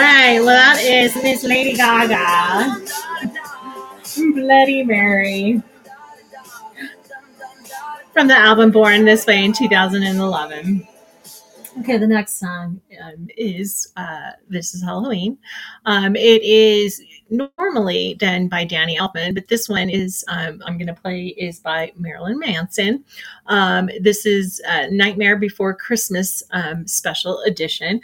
right, 0.00 0.40
well, 0.40 0.46
that 0.46 0.82
is 0.82 1.14
Miss 1.16 1.44
Lady 1.44 1.74
Gaga, 1.74 2.84
Bloody 4.34 4.82
Mary, 4.82 5.62
from 8.12 8.28
the 8.28 8.36
album 8.36 8.70
Born 8.70 9.04
This 9.04 9.26
Way 9.26 9.44
in 9.44 9.52
2011. 9.52 10.86
Okay, 11.80 11.98
the 11.98 12.06
next 12.06 12.38
song 12.38 12.80
um, 13.02 13.28
is 13.36 13.92
uh, 13.96 14.30
This 14.48 14.74
is 14.74 14.82
Halloween. 14.82 15.38
Um, 15.86 16.16
it 16.16 16.42
is 16.42 17.02
normally 17.30 18.14
done 18.14 18.48
by 18.48 18.64
Danny 18.64 18.98
Elfman, 18.98 19.34
but 19.34 19.48
this 19.48 19.68
one 19.68 19.88
is 19.88 20.24
um, 20.28 20.62
I'm 20.66 20.78
going 20.78 20.88
to 20.88 20.94
play 20.94 21.28
is 21.28 21.60
by 21.60 21.92
Marilyn 21.96 22.38
Manson. 22.38 23.04
Um, 23.46 23.88
this 24.00 24.26
is 24.26 24.60
uh, 24.68 24.86
Nightmare 24.90 25.36
Before 25.36 25.74
Christmas 25.74 26.42
um, 26.50 26.86
special 26.86 27.40
edition. 27.42 28.00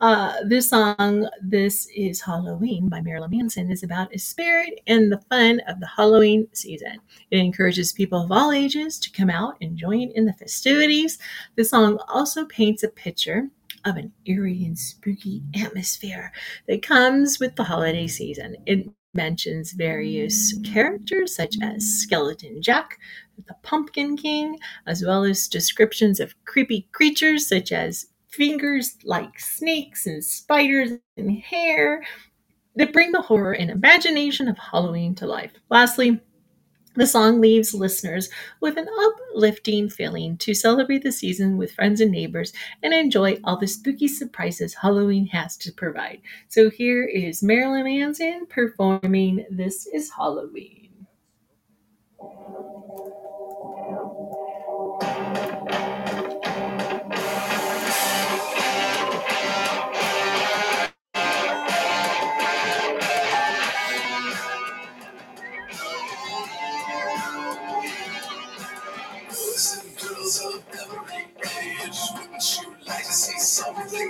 Uh, 0.00 0.34
this 0.46 0.70
song, 0.70 1.28
This 1.42 1.86
is 1.94 2.22
Halloween 2.22 2.88
by 2.88 3.02
Marilyn 3.02 3.32
Manson, 3.32 3.70
is 3.70 3.82
about 3.82 4.14
a 4.14 4.18
spirit 4.18 4.80
and 4.86 5.12
the 5.12 5.20
fun 5.28 5.60
of 5.68 5.78
the 5.78 5.88
Halloween 5.88 6.48
season. 6.54 7.00
It 7.30 7.36
encourages 7.36 7.92
people 7.92 8.22
of 8.24 8.32
all 8.32 8.50
ages 8.50 8.98
to 9.00 9.12
come 9.12 9.28
out 9.28 9.56
and 9.60 9.76
join 9.76 10.10
in 10.14 10.24
the 10.24 10.32
festivities. 10.32 11.18
The 11.56 11.64
song 11.64 11.98
also 12.08 12.46
paints 12.46 12.82
a 12.82 12.88
picture 12.88 13.48
of 13.84 13.98
an 13.98 14.12
eerie 14.24 14.64
and 14.64 14.78
spooky 14.78 15.42
atmosphere 15.54 16.32
that 16.66 16.80
comes 16.80 17.38
with 17.38 17.56
the 17.56 17.64
holiday 17.64 18.06
season. 18.06 18.56
It 18.64 18.88
mentions 19.12 19.72
various 19.72 20.54
characters 20.64 21.36
such 21.36 21.56
as 21.62 21.84
Skeleton 21.84 22.62
Jack, 22.62 22.98
the 23.46 23.54
Pumpkin 23.62 24.16
King, 24.16 24.58
as 24.86 25.04
well 25.04 25.24
as 25.24 25.48
descriptions 25.48 26.20
of 26.20 26.34
creepy 26.46 26.88
creatures 26.92 27.46
such 27.46 27.72
as 27.72 28.06
fingers 28.30 28.96
like 29.04 29.38
snakes 29.38 30.06
and 30.06 30.24
spiders 30.24 30.92
and 31.16 31.38
hair 31.38 32.02
that 32.76 32.92
bring 32.92 33.12
the 33.12 33.22
horror 33.22 33.52
and 33.52 33.70
imagination 33.70 34.48
of 34.48 34.56
Halloween 34.56 35.14
to 35.16 35.26
life. 35.26 35.52
Lastly, 35.68 36.20
the 36.96 37.06
song 37.06 37.40
leaves 37.40 37.72
listeners 37.72 38.28
with 38.60 38.76
an 38.76 38.88
uplifting 38.88 39.88
feeling 39.88 40.36
to 40.38 40.54
celebrate 40.54 41.04
the 41.04 41.12
season 41.12 41.56
with 41.56 41.72
friends 41.72 42.00
and 42.00 42.10
neighbors 42.10 42.52
and 42.82 42.92
enjoy 42.92 43.38
all 43.44 43.56
the 43.56 43.68
spooky 43.68 44.08
surprises 44.08 44.74
Halloween 44.74 45.26
has 45.26 45.56
to 45.58 45.72
provide. 45.72 46.20
So 46.48 46.68
here 46.68 47.04
is 47.04 47.44
Marilyn 47.44 47.84
Manson 47.84 48.46
performing 48.48 49.46
This 49.50 49.86
is 49.86 50.10
Halloween. 50.10 51.06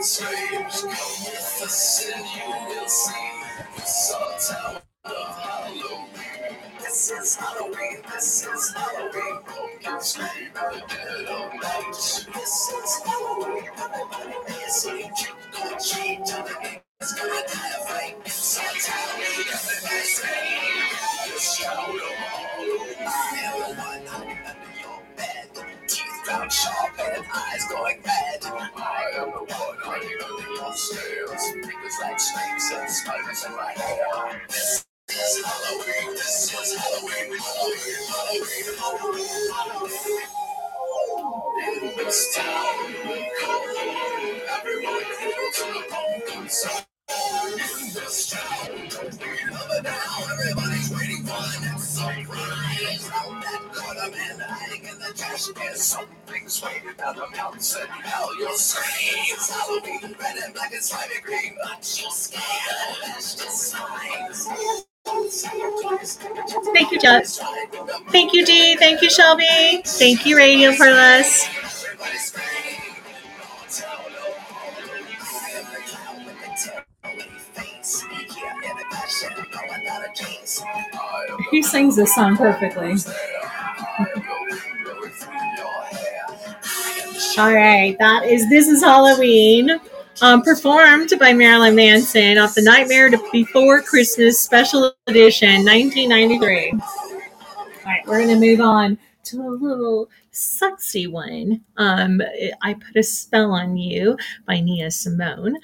Strange? 0.02 0.72
Come 0.82 0.90
with 0.90 1.62
us 1.64 2.06
and 2.14 2.26
you 2.26 2.50
will 2.68 2.88
see. 2.88 3.30
It's 3.76 4.14
our 4.14 4.72
town 4.72 4.82
of 5.04 5.38
Halloween. 5.38 6.06
This 6.80 7.10
is 7.10 7.36
Halloween, 7.36 7.98
this 8.12 8.46
is 8.46 8.74
Halloween. 8.74 9.40
Pumpkin 9.46 10.00
scream 10.00 10.28
in 10.46 10.52
the 10.52 10.84
dead 10.88 11.26
of 11.28 11.54
night. 11.54 11.92
This 11.92 12.26
is 12.26 13.02
Halloween, 13.06 13.64
everybody 13.76 14.36
may 14.48 14.68
see. 14.68 15.10
Trick 15.18 15.36
or 15.64 15.78
treat, 15.78 16.20
is 17.00 17.12
gonna 17.12 17.42
die 17.48 17.72
of 17.78 17.88
fright. 17.88 18.16
It's 18.24 18.58
our 18.58 18.64
town, 18.64 19.20
everybody 19.20 20.04
scream. 20.04 20.84
Just 21.26 21.60
shout 21.60 21.88
of 21.90 22.00
Halloween. 22.00 23.49
Teeth 26.30 26.36
ground 26.38 26.52
sharp 26.52 27.00
and 27.00 27.26
eyes 27.34 27.66
going 27.70 27.98
red. 28.04 28.44
I 28.44 29.04
am 29.18 29.30
the 29.32 29.40
one 29.40 29.78
hiding 29.82 30.18
under 30.24 30.54
your 30.54 30.72
stairs. 30.74 31.42
Fingers 31.50 31.98
like 32.02 32.20
snakes 32.20 32.72
and 32.72 32.90
spiders 32.90 33.46
in 33.46 33.56
my 33.56 33.72
hair. 33.72 34.42
This 34.48 34.86
is 35.10 35.44
Halloween. 35.44 36.14
This 36.14 36.54
is 36.54 36.78
Halloween. 36.78 37.38
Halloween. 37.38 38.76
Halloween. 38.78 38.78
Halloween. 38.78 39.50
Halloween. 39.54 40.22
In 41.82 41.96
this 41.98 42.36
town, 42.36 42.94
we 43.08 43.30
come 43.40 43.50
on, 43.50 44.40
everyone, 44.58 45.04
hail 45.18 45.52
to 45.54 45.64
the 45.74 45.84
pumpkin 45.90 46.48
sound. 46.48 46.86
In 47.10 47.94
this 47.94 48.30
town, 48.30 48.88
don't 48.88 49.20
wait 49.20 49.40
another 49.48 49.82
now. 49.82 50.32
Everybody's 50.32 50.90
waiting 50.90 51.24
for 51.24 51.42
the 51.42 51.66
next 51.66 51.96
surprise. 51.96 52.59
The 54.00 55.12
trash. 55.16 55.48
Something's 55.76 56.62
waiting 56.64 56.88
the 56.96 58.08
hell, 58.08 58.30
you'll 58.38 58.52
scream. 58.56 59.36
Halloween, 59.38 60.16
red 60.20 60.36
and 60.44 60.54
black 60.54 60.72
and 60.72 60.82
green. 61.24 61.56
But 61.62 61.82
just 61.82 63.72
signs. 63.72 64.48
Thank 66.74 66.92
you, 66.92 67.00
Jeff. 67.00 67.26
Thank 68.10 68.32
you, 68.34 68.46
Dee. 68.46 68.76
Thank 68.76 69.02
you, 69.02 69.10
Shelby. 69.10 69.82
Thank 69.84 70.26
you, 70.26 70.36
Radio 70.36 70.72
the 79.36 79.44
the 79.52 80.12
the 81.36 81.44
He 81.50 81.62
sings 81.62 81.96
this 81.96 82.14
song 82.14 82.36
perfectly. 82.36 82.94
All 87.38 87.54
right, 87.54 87.96
that 87.98 88.24
is 88.26 88.48
This 88.50 88.68
is 88.68 88.82
Halloween, 88.82 89.80
um, 90.20 90.42
performed 90.42 91.12
by 91.18 91.32
Marilyn 91.32 91.74
Manson 91.74 92.38
off 92.38 92.54
the 92.54 92.62
Nightmare 92.62 93.10
Before 93.32 93.80
Christmas 93.80 94.38
Special 94.38 94.92
Edition, 95.06 95.64
1993. 95.64 96.72
All 96.72 97.66
right, 97.86 98.06
we're 98.06 98.20
gonna 98.20 98.36
move 98.38 98.60
on 98.60 98.98
to 99.24 99.40
a 99.42 99.48
little 99.48 100.10
sexy 100.32 101.06
one. 101.06 101.60
Um, 101.76 102.20
I 102.62 102.74
put 102.74 102.96
a 102.96 103.02
spell 103.02 103.52
on 103.52 103.76
you 103.76 104.16
by 104.46 104.60
Nina 104.60 104.90
Simone. 104.90 105.56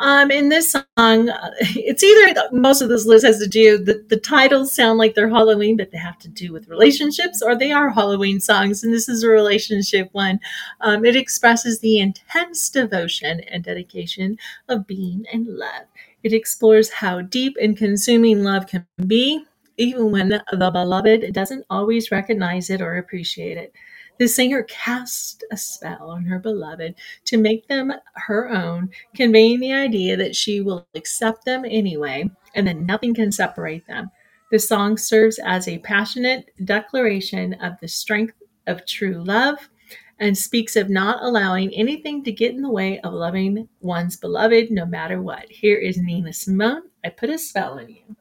Um, 0.00 0.30
in 0.30 0.48
this 0.48 0.72
song, 0.72 1.28
uh, 1.28 1.50
it's 1.60 2.02
either 2.02 2.48
most 2.52 2.80
of 2.80 2.88
this 2.88 3.04
list 3.04 3.26
has 3.26 3.38
to 3.38 3.46
do 3.46 3.76
the, 3.76 4.02
the 4.08 4.16
titles 4.16 4.74
sound 4.74 4.98
like 4.98 5.14
they're 5.14 5.28
Halloween, 5.28 5.76
but 5.76 5.90
they 5.90 5.98
have 5.98 6.18
to 6.20 6.28
do 6.28 6.54
with 6.54 6.68
relationships, 6.68 7.42
or 7.42 7.54
they 7.54 7.70
are 7.70 7.90
Halloween 7.90 8.40
songs. 8.40 8.82
And 8.82 8.94
this 8.94 9.10
is 9.10 9.22
a 9.22 9.28
relationship 9.28 10.08
one. 10.12 10.40
Um, 10.80 11.04
it 11.04 11.16
expresses 11.16 11.80
the 11.80 11.98
intense 11.98 12.70
devotion 12.70 13.40
and 13.40 13.62
dedication 13.62 14.38
of 14.70 14.86
being 14.86 15.26
in 15.30 15.58
love. 15.58 15.84
It 16.22 16.32
explores 16.32 16.90
how 16.90 17.20
deep 17.20 17.56
and 17.60 17.76
consuming 17.76 18.42
love 18.42 18.66
can 18.66 18.86
be, 19.06 19.44
even 19.76 20.10
when 20.10 20.28
the 20.28 20.70
beloved 20.72 21.30
doesn't 21.34 21.66
always 21.68 22.10
recognize 22.10 22.70
it 22.70 22.80
or 22.80 22.96
appreciate 22.96 23.58
it. 23.58 23.74
The 24.20 24.28
singer 24.28 24.64
casts 24.64 25.42
a 25.50 25.56
spell 25.56 26.10
on 26.10 26.24
her 26.24 26.38
beloved 26.38 26.94
to 27.24 27.38
make 27.38 27.66
them 27.68 27.90
her 28.16 28.50
own, 28.50 28.90
conveying 29.14 29.60
the 29.60 29.72
idea 29.72 30.14
that 30.18 30.36
she 30.36 30.60
will 30.60 30.86
accept 30.94 31.46
them 31.46 31.64
anyway 31.64 32.30
and 32.54 32.66
that 32.66 32.76
nothing 32.76 33.14
can 33.14 33.32
separate 33.32 33.86
them. 33.86 34.10
The 34.50 34.58
song 34.58 34.98
serves 34.98 35.38
as 35.38 35.66
a 35.66 35.78
passionate 35.78 36.50
declaration 36.66 37.54
of 37.62 37.80
the 37.80 37.88
strength 37.88 38.34
of 38.66 38.84
true 38.84 39.24
love 39.24 39.70
and 40.18 40.36
speaks 40.36 40.76
of 40.76 40.90
not 40.90 41.22
allowing 41.22 41.72
anything 41.72 42.22
to 42.24 42.30
get 42.30 42.54
in 42.54 42.60
the 42.60 42.68
way 42.68 43.00
of 43.00 43.14
loving 43.14 43.70
one's 43.80 44.18
beloved 44.18 44.70
no 44.70 44.84
matter 44.84 45.22
what. 45.22 45.50
Here 45.50 45.78
is 45.78 45.96
Nina 45.96 46.34
Simone. 46.34 46.90
I 47.02 47.08
put 47.08 47.30
a 47.30 47.38
spell 47.38 47.78
on 47.78 47.88
you. 47.88 48.16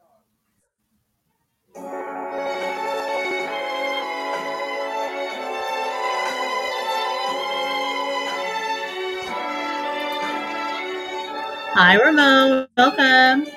Hi, 11.82 11.96
Ramon. 11.96 12.68
Welcome. 12.76 13.48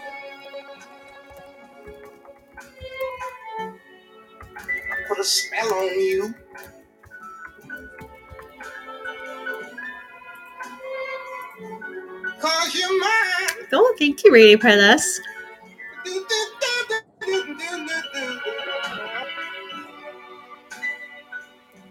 Put 5.09 5.19
a 5.19 5.25
spell 5.25 5.75
on 5.75 6.01
you. 6.01 6.33
Cause 12.39 12.75
you're 12.77 13.01
mine. 13.01 13.67
Oh, 13.73 13.93
thank 13.99 14.23
you, 14.23 14.31
do, 16.07 17.99
do. 18.15 18.41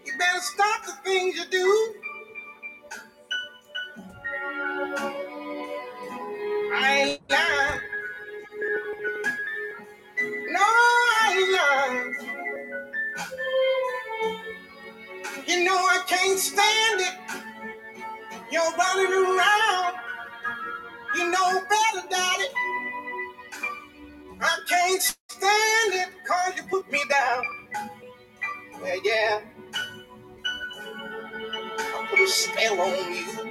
You 0.05 0.17
better 0.17 0.39
stop 0.39 0.85
the 0.85 0.93
things 1.03 1.35
you 1.35 1.45
do. 1.51 2.00
I 6.73 7.19
lying. 7.29 7.81
No, 10.51 10.61
I 10.61 11.27
lying. 11.57 12.15
You 15.47 15.65
know 15.65 15.75
I 15.75 16.03
can't 16.07 16.39
stand 16.39 17.01
it. 17.01 17.15
You're 18.51 18.63
running 18.77 19.13
around. 19.13 19.95
You 21.15 21.31
know 21.31 21.61
better, 21.69 22.07
Daddy. 22.09 22.45
I 24.41 24.59
can't 24.67 25.01
stand 25.01 25.93
you 26.57 26.63
put 26.63 26.91
me 26.91 26.99
down. 27.09 27.43
Yeah, 28.83 28.95
yeah. 29.03 29.41
I 31.77 32.07
put 32.09 32.19
a 32.19 32.27
spell 32.27 32.81
on 32.81 33.13
you. 33.13 33.50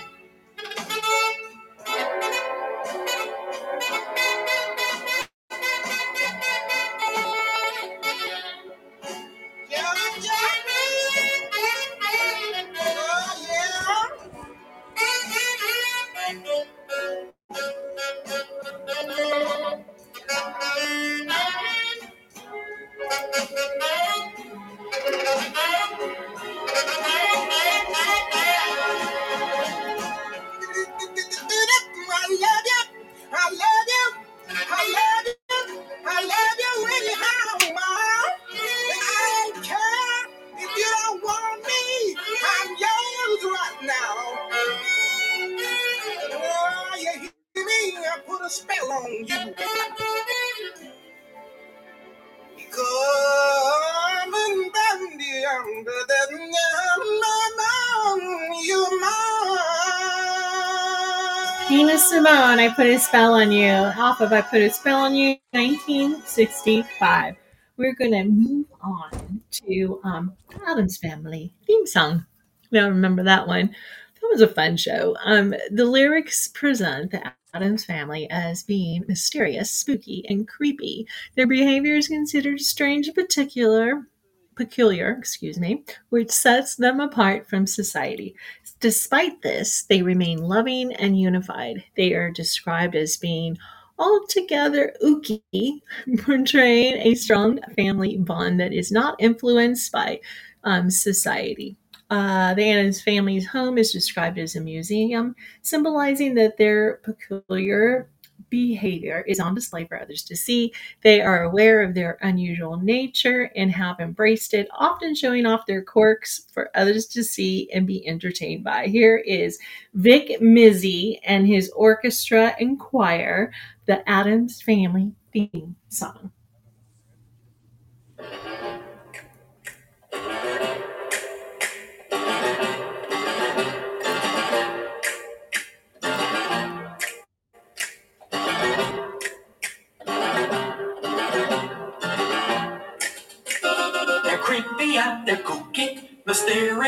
spell 63.11 63.33
on 63.33 63.51
you. 63.51 63.73
Off 63.73 64.21
of 64.21 64.31
I 64.31 64.39
put 64.39 64.61
a 64.61 64.69
spell 64.69 65.01
on 65.01 65.13
you, 65.13 65.35
1965. 65.51 67.35
We're 67.75 67.93
going 67.93 68.13
to 68.13 68.23
move 68.23 68.67
on 68.81 69.41
to 69.51 69.99
um, 70.05 70.31
Addams 70.65 70.95
Family 70.95 71.53
theme 71.67 71.85
song. 71.85 72.25
We 72.71 72.79
all 72.79 72.87
remember 72.87 73.21
that 73.23 73.45
one. 73.45 73.67
That 73.67 74.29
was 74.31 74.39
a 74.39 74.47
fun 74.47 74.77
show. 74.77 75.17
Um, 75.25 75.53
the 75.71 75.83
lyrics 75.83 76.47
present 76.47 77.11
the 77.11 77.33
Addams 77.53 77.83
family 77.83 78.29
as 78.29 78.63
being 78.63 79.03
mysterious, 79.09 79.71
spooky, 79.71 80.25
and 80.29 80.47
creepy. 80.47 81.05
Their 81.35 81.47
behavior 81.47 81.95
is 81.95 82.07
considered 82.07 82.61
strange 82.61 83.07
and 83.07 83.15
particular, 83.15 84.07
peculiar, 84.55 85.15
excuse 85.17 85.59
me, 85.59 85.83
which 86.09 86.31
sets 86.31 86.75
them 86.75 86.99
apart 86.99 87.47
from 87.47 87.65
society. 87.65 88.35
Despite 88.79 89.41
this, 89.41 89.83
they 89.83 90.01
remain 90.01 90.39
loving 90.39 90.93
and 90.93 91.19
unified. 91.19 91.83
They 91.95 92.13
are 92.13 92.31
described 92.31 92.95
as 92.95 93.17
being 93.17 93.57
altogether 93.99 94.93
ooky, 95.03 95.81
portraying 96.19 96.95
a 96.97 97.15
strong 97.15 97.59
family 97.75 98.17
bond 98.17 98.59
that 98.59 98.73
is 98.73 98.91
not 98.91 99.15
influenced 99.19 99.91
by 99.91 100.19
um, 100.63 100.89
society. 100.89 101.77
Uh, 102.09 102.53
the 102.55 102.69
Addams 102.69 103.01
family's 103.01 103.47
home 103.47 103.77
is 103.77 103.93
described 103.93 104.37
as 104.37 104.55
a 104.57 104.61
museum, 104.61 105.33
symbolizing 105.61 106.35
that 106.35 106.57
their 106.57 106.95
peculiar 106.97 108.09
behavior 108.51 109.25
is 109.27 109.39
on 109.39 109.55
display 109.55 109.85
for 109.85 109.99
others 109.99 110.21
to 110.23 110.35
see. 110.35 110.71
They 111.01 111.21
are 111.21 111.43
aware 111.43 111.81
of 111.81 111.95
their 111.95 112.19
unusual 112.21 112.77
nature 112.77 113.49
and 113.55 113.71
have 113.71 113.99
embraced 113.99 114.53
it, 114.53 114.67
often 114.77 115.15
showing 115.15 115.47
off 115.47 115.65
their 115.65 115.81
quirks 115.81 116.45
for 116.51 116.69
others 116.75 117.07
to 117.07 117.23
see 117.23 117.71
and 117.73 117.87
be 117.87 118.07
entertained 118.07 118.63
by. 118.63 118.85
Here 118.85 119.17
is 119.17 119.57
Vic 119.95 120.39
Mizzy 120.39 121.19
and 121.23 121.47
his 121.47 121.71
orchestra 121.71 122.55
and 122.59 122.79
choir, 122.79 123.51
the 123.87 124.07
Addams 124.07 124.61
Family 124.61 125.13
theme 125.33 125.75
song. 125.89 126.31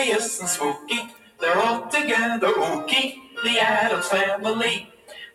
Mysterious 0.05 0.41
and 0.41 0.49
spooky. 0.49 0.99
They're 1.39 1.57
all 1.59 1.87
together 1.87 2.47
ooky, 2.49 3.15
the 3.43 3.59
Addams 3.59 4.07
family. 4.09 4.89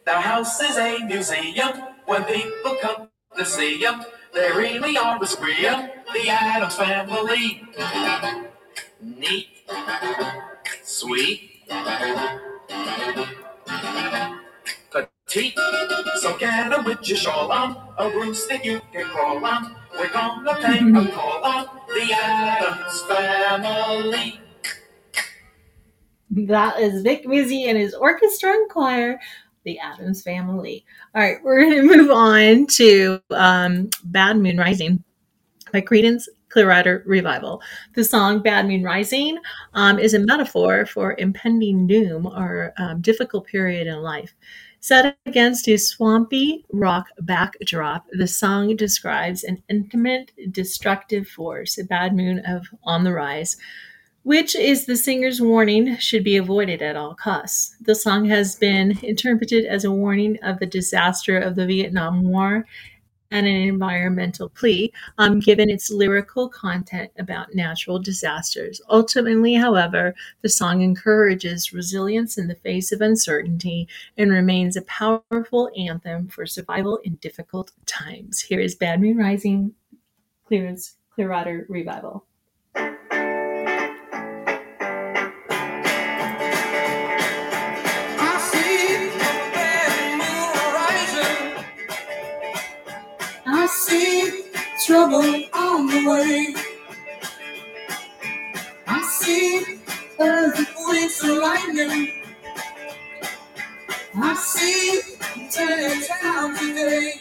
Their 0.07 0.21
house 0.21 0.61
is 0.61 0.77
a 0.77 0.99
museum. 1.07 1.73
When 2.07 2.25
people 2.25 2.77
come 2.83 3.09
to 3.39 3.47
see 3.47 3.81
them, 3.83 4.05
they 4.35 4.51
really 4.53 4.99
are 4.99 5.19
the 5.19 5.27
scream, 5.27 5.91
the 6.13 6.29
Addams 6.29 6.77
family. 6.77 7.63
Neat, 9.03 9.49
sweet, 10.85 11.63
petite. 14.93 15.59
So 16.21 16.37
get 16.39 16.73
a 16.73 16.83
with 16.83 17.09
your 17.09 17.19
shawl 17.19 17.53
on, 17.53 17.77
a 17.99 18.11
broomstick 18.11 18.65
you 18.65 18.81
can 18.93 19.07
crawl 19.07 19.45
on. 19.45 19.77
We're 19.99 20.13
gonna 20.13 20.55
take 20.63 20.83
a 20.83 21.13
call 21.13 21.45
on 21.45 21.67
the 21.89 22.13
Addams 22.13 23.03
family. 23.03 24.41
That 26.31 26.79
is 26.79 27.03
Vic 27.03 27.25
Mizzy 27.27 27.69
and 27.69 27.79
his 27.79 27.95
orchestra 27.95 28.53
and 28.53 28.69
choir, 28.71 29.19
the 29.65 29.79
Addams 29.79 30.23
Family. 30.23 30.85
All 31.15 31.23
right, 31.23 31.39
we're 31.43 31.63
going 31.63 31.77
to 31.77 31.97
move 31.97 32.11
on 32.11 32.67
to 32.67 33.21
um, 33.31 33.89
Bad 34.05 34.37
Moon 34.37 34.59
Rising 34.59 35.03
by 35.73 35.81
Creedence 35.81 36.25
Clearwater 36.51 37.03
Revival. 37.07 37.63
The 37.95 38.05
song 38.05 38.43
Bad 38.43 38.67
Moon 38.67 38.83
Rising 38.83 39.39
um, 39.75 39.99
is 39.99 40.15
a 40.15 40.19
metaphor 40.19 40.87
for 40.87 41.15
impending 41.19 41.87
doom 41.87 42.27
or 42.27 42.73
um, 42.79 43.01
difficult 43.01 43.47
period 43.47 43.87
in 43.87 44.03
life. 44.03 44.35
Set 44.81 45.19
against 45.27 45.69
a 45.69 45.77
swampy 45.77 46.65
rock 46.73 47.09
backdrop, 47.23 48.07
the 48.13 48.29
song 48.29 48.77
describes 48.77 49.43
an 49.43 49.61
intimate, 49.69 50.31
destructive 50.53 51.27
force, 51.27 51.79
a 51.79 51.85
bad 51.85 52.15
moon 52.15 52.39
of 52.47 52.67
on 52.85 53.03
the 53.03 53.13
rise, 53.13 53.57
which 54.29 54.55
is 54.55 54.85
the 54.85 54.95
singer's 54.95 55.41
warning 55.41 55.97
should 55.97 56.23
be 56.23 56.37
avoided 56.37 56.83
at 56.83 56.97
all 56.97 57.15
costs. 57.15 57.75
The 57.81 57.95
song 57.95 58.27
has 58.27 58.57
been 58.57 58.99
interpreted 59.03 59.65
as 59.65 59.87
a 59.87 59.91
warning 59.91 60.39
of 60.43 60.59
the 60.59 60.67
disaster 60.67 61.39
of 61.39 61.55
the 61.57 61.65
Vietnam 61.65 62.23
War 62.25 62.67
and 63.31 63.47
an 63.47 63.55
environmental 63.55 64.51
plea, 64.51 64.93
um, 65.17 65.41
given 65.41 65.71
its 65.71 65.91
lyrical 65.91 66.47
content 66.47 67.11
about 67.19 67.55
natural 67.55 67.99
disasters. 67.99 68.83
Ultimately, 68.91 69.55
however, 69.55 70.15
the 70.43 70.51
song 70.51 70.83
encourages 70.83 71.73
resilience 71.73 72.37
in 72.37 72.49
the 72.49 72.55
face 72.57 72.93
of 72.93 73.01
uncertainty 73.01 73.89
and 74.19 74.31
remains 74.31 74.77
a 74.77 74.83
powerful 74.83 75.71
anthem 75.75 76.29
for 76.29 76.45
survival 76.45 76.99
in 77.03 77.15
difficult 77.23 77.73
times. 77.87 78.43
Here 78.43 78.61
is 78.61 78.75
Bad 78.75 79.01
Moon 79.01 79.17
Rising, 79.17 79.73
Clearance, 80.45 80.97
Clearwater 81.15 81.65
Revival. 81.71 82.28
See 93.89 94.43
trouble 94.87 95.45
on 95.55 95.87
the 95.87 96.01
way. 96.09 96.55
I 98.87 99.03
see 99.03 99.81
earthquakes 100.21 101.25
and 101.25 101.39
lightning. 101.39 102.13
I 104.15 104.35
see 104.35 105.01
tear 105.51 106.01
down 106.23 106.57
today. 106.57 107.15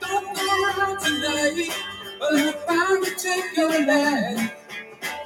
Don't 0.00 0.36
go 0.36 0.64
around 0.64 1.00
tonight, 1.00 1.70
but 2.20 2.34
I'm 2.34 2.54
bound 2.66 3.06
to 3.06 3.14
take 3.16 3.56
your 3.56 3.86
land. 3.86 4.52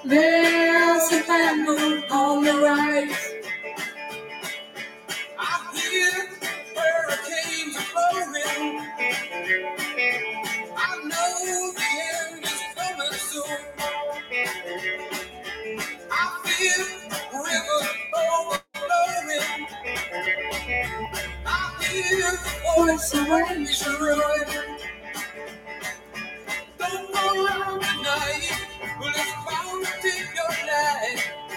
There's 0.05 1.13
a 1.13 1.57
moon 1.57 2.05
on 2.11 2.45
the 2.45 2.55
rise. 2.61 3.32
I 9.45 11.01
know 11.05 11.73
the 11.75 11.83
end 12.15 12.45
is 12.45 12.63
coming 12.77 13.19
soon. 13.19 13.59
I 16.11 16.41
feel 16.45 16.87
rivers 17.33 17.91
overflowing. 18.17 19.69
I 21.47 21.85
hear 21.85 22.33
the. 22.33 22.51
Don't 26.79 27.13
go 27.15 27.47
around 27.47 27.81
tonight, 27.83 28.53
but 29.01 29.15
it's 29.17 29.33
bound 29.47 29.87
to 30.03 30.09
your 30.37 30.53
life. 30.69 31.52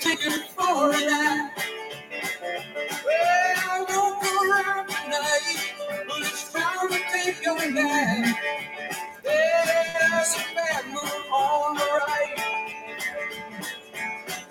Taken 0.00 0.32
for 0.54 0.90
an 0.92 0.94
eye. 0.94 1.50
Well, 3.04 3.86
don't 3.86 4.22
go 4.22 4.50
around 4.50 4.88
tonight, 4.88 5.74
to 6.90 6.98
take 7.12 7.44
your 7.44 7.56
life. 7.56 8.36
There's 9.24 10.34
a 10.34 10.54
bad 10.54 10.84
on 11.32 11.74
the 11.74 12.00
right. 12.06 12.56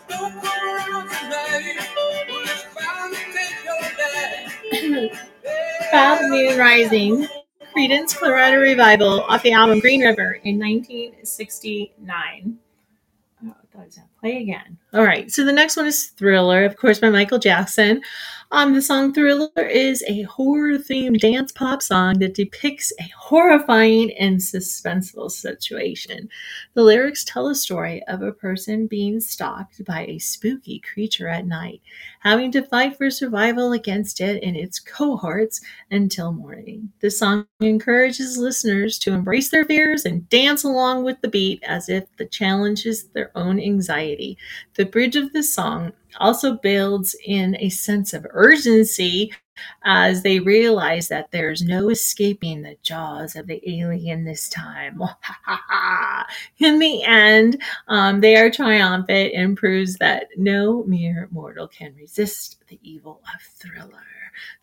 Don't 0.10 0.42
go 0.42 0.50
around 0.50 1.10
tonight. 1.10 1.88
Bad 5.92 6.30
Moon 6.30 6.58
Rising, 6.58 7.28
Creedence 7.74 8.16
Clearwater 8.18 8.60
Revival 8.60 9.22
off 9.22 9.44
the 9.44 9.54
album 9.54 9.80
Green 9.80 10.02
River 10.02 10.40
in 10.44 10.60
1969. 10.60 12.58
Was 13.78 13.96
gonna 13.96 14.08
play 14.20 14.42
again. 14.42 14.78
All 14.94 15.04
right, 15.04 15.32
so 15.32 15.44
the 15.44 15.52
next 15.52 15.78
one 15.78 15.86
is 15.86 16.08
Thriller, 16.18 16.66
of 16.66 16.78
course, 16.78 17.00
by 17.00 17.10
Michael 17.10 17.40
Jackson. 17.40 18.02
Um, 18.52 18.76
the 18.76 18.82
song 18.82 19.12
Thriller 19.12 19.50
is 19.58 20.04
a 20.08 20.22
horror 20.22 20.78
themed 20.78 21.20
dance 21.20 21.52
pop 21.52 21.82
song 21.82 22.20
that 22.20 22.36
depicts 22.36 22.94
a 23.00 23.12
horrifying 23.18 24.12
and 24.14 24.38
suspenseful 24.38 25.32
situation. 25.32 26.30
The 26.76 26.84
lyrics 26.84 27.24
tell 27.26 27.48
a 27.48 27.56
story 27.56 28.04
of 28.04 28.22
a 28.22 28.32
person 28.32 28.86
being 28.86 29.20
stalked 29.20 29.84
by 29.84 30.06
a 30.06 30.20
spooky 30.20 30.80
creature 30.80 31.28
at 31.28 31.48
night, 31.48 31.82
having 32.20 32.52
to 32.52 32.62
fight 32.62 32.98
for 32.98 33.10
survival 33.10 33.74
against 33.74 34.22
it 34.22 34.44
and 34.44 34.56
its 34.56 34.80
cohorts 34.80 35.60
until 35.90 36.32
morning. 36.32 36.92
The 37.00 37.10
song 37.10 37.48
encourages 37.62 38.38
listeners 38.38 39.00
to 39.00 39.14
embrace 39.14 39.50
their 39.50 39.66
fears 39.66 40.06
and 40.06 40.30
dance 40.30 40.64
along 40.64 41.04
with 41.04 41.20
the 41.22 41.30
beat 41.30 41.64
as 41.64 41.90
if 41.90 42.06
the 42.18 42.26
challenge 42.26 42.86
is 42.86 43.08
their 43.08 43.32
own 43.36 43.60
anxiety. 43.60 44.38
The 44.76 44.86
bridge 44.86 45.16
of 45.16 45.34
the 45.34 45.44
song 45.44 45.94
also 46.20 46.54
builds 46.56 47.16
in 47.26 47.56
a 47.60 47.70
sense 47.70 48.14
of 48.14 48.26
urgency 48.32 49.32
as 49.84 50.24
they 50.24 50.40
realize 50.40 51.08
that 51.08 51.32
there's 51.32 51.62
no 51.62 51.90
escaping 51.90 52.62
the 52.62 52.78
jaws 52.84 53.36
of 53.36 53.48
the 53.48 53.62
alien 53.70 54.26
this 54.26 54.50
time. 54.50 55.02
In 56.60 56.80
the 56.80 57.04
end, 57.04 57.62
um, 57.88 58.20
they 58.20 58.36
are 58.36 58.50
triumphant 58.50 59.34
and 59.34 59.58
proves 59.58 59.96
that 59.98 60.28
no 60.38 60.84
mere 60.84 61.30
mortal 61.32 61.68
can 61.68 61.96
resist 61.96 62.64
the 62.68 62.80
evil 62.84 63.22
of 63.34 63.42
thriller. 63.42 64.04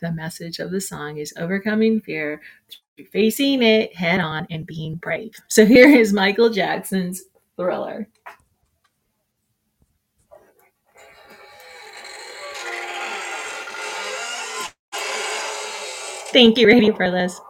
The 0.00 0.12
message 0.12 0.58
of 0.58 0.70
the 0.70 0.80
song 0.80 1.16
is 1.16 1.32
overcoming 1.38 2.00
fear 2.00 2.42
through 2.96 3.06
facing 3.06 3.62
it 3.62 3.94
head 3.96 4.20
on 4.20 4.46
and 4.50 4.66
being 4.66 4.96
brave. 4.96 5.34
So 5.48 5.64
here 5.64 5.88
is 5.88 6.12
Michael 6.12 6.50
Jackson's 6.50 7.22
Thriller. 7.56 8.08
Thank 16.32 16.58
you, 16.58 16.66
Radio 16.66 16.94
for 16.94 17.10
this. 17.10 17.40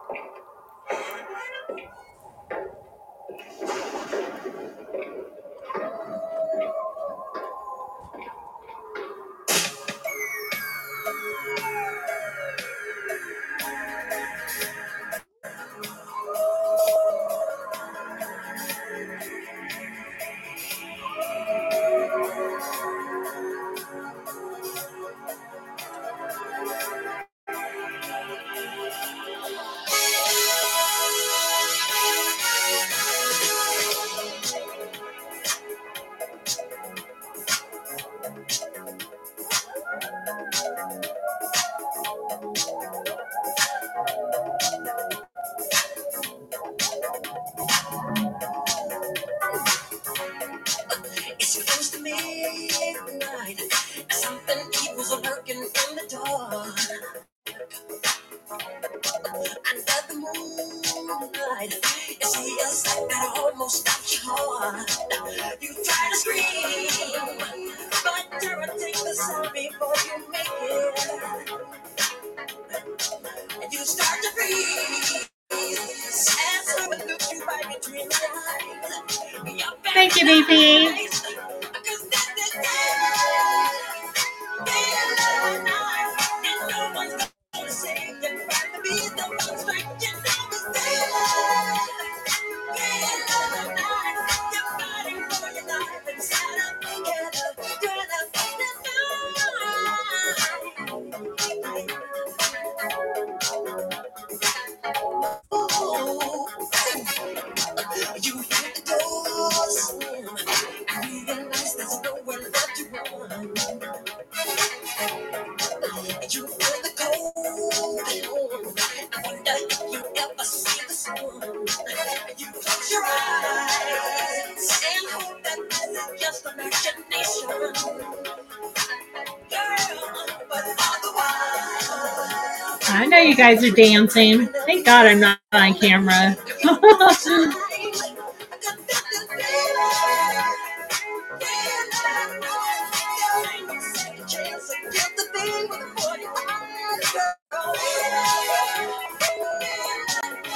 you 133.33 133.37
guys 133.37 133.63
are 133.63 133.71
dancing. 133.71 134.47
Thank 134.67 134.85
God 134.85 135.07
I'm 135.07 135.19
not 135.19 135.39
on 135.53 135.73
camera. 135.75 136.37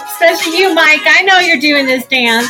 Especially 0.05 0.59
you, 0.59 0.73
Mike. 0.75 1.01
I 1.05 1.23
know 1.23 1.39
you're 1.39 1.59
doing 1.59 1.85
this 1.87 2.05
dance. 2.07 2.47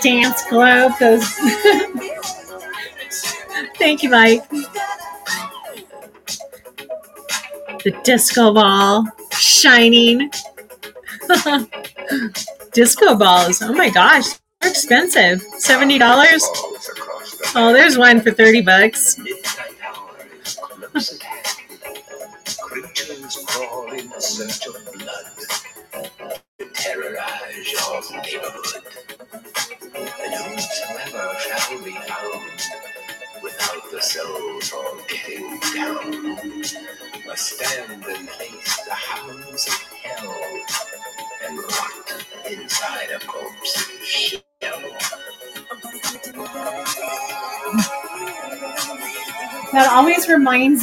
dance 0.00 0.42
club. 0.44 0.92
Those. 0.98 1.24
Thank 3.78 4.02
you, 4.02 4.10
Mike. 4.10 4.48
The 7.84 7.92
disco 8.04 8.52
ball 8.52 9.06
shining. 9.32 10.30
disco 12.72 13.16
balls. 13.16 13.62
Oh 13.62 13.72
my 13.72 13.90
gosh, 13.90 14.26
they're 14.60 14.70
expensive. 14.70 15.42
Seventy 15.58 15.98
dollars. 15.98 16.42
Oh, 17.54 17.72
there's 17.72 17.96
one 17.96 18.20
for 18.20 18.30
thirty 18.30 18.60
bucks. 18.62 19.18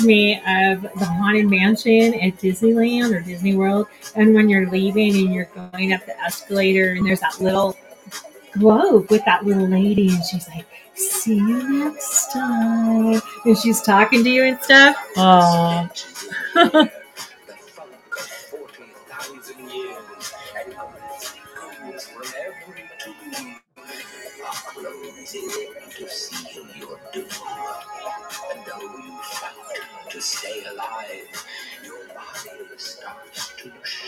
me 0.06 0.36
of 0.36 0.82
the 0.82 1.06
Haunted 1.06 1.50
Mansion 1.50 2.14
at 2.16 2.38
Disneyland 2.38 3.14
or 3.14 3.22
Disney 3.22 3.56
World. 3.56 3.88
And 4.16 4.34
when 4.34 4.48
you're 4.50 4.70
leaving 4.70 5.16
and 5.16 5.34
you're 5.34 5.50
going 5.72 5.94
up 5.94 6.06
the 6.06 6.20
escalator, 6.22 6.92
and 6.92 7.06
there's 7.06 7.22
that 7.22 7.40
little 7.42 7.76
globe 8.54 9.10
with 9.10 9.26
that 9.26 9.46
little 9.46 9.68
lady, 9.68 10.10
and 10.10 10.24
she's 10.24 10.48
like, 10.48 10.66
See 10.96 11.36
you 11.36 11.84
next 11.86 12.32
time. 12.32 13.22
And 13.44 13.58
she's 13.58 13.82
talking 13.82 14.24
to 14.24 14.30
you 14.30 14.44
and 14.46 14.62
stuff. 14.62 14.96
Aww. 15.18 15.92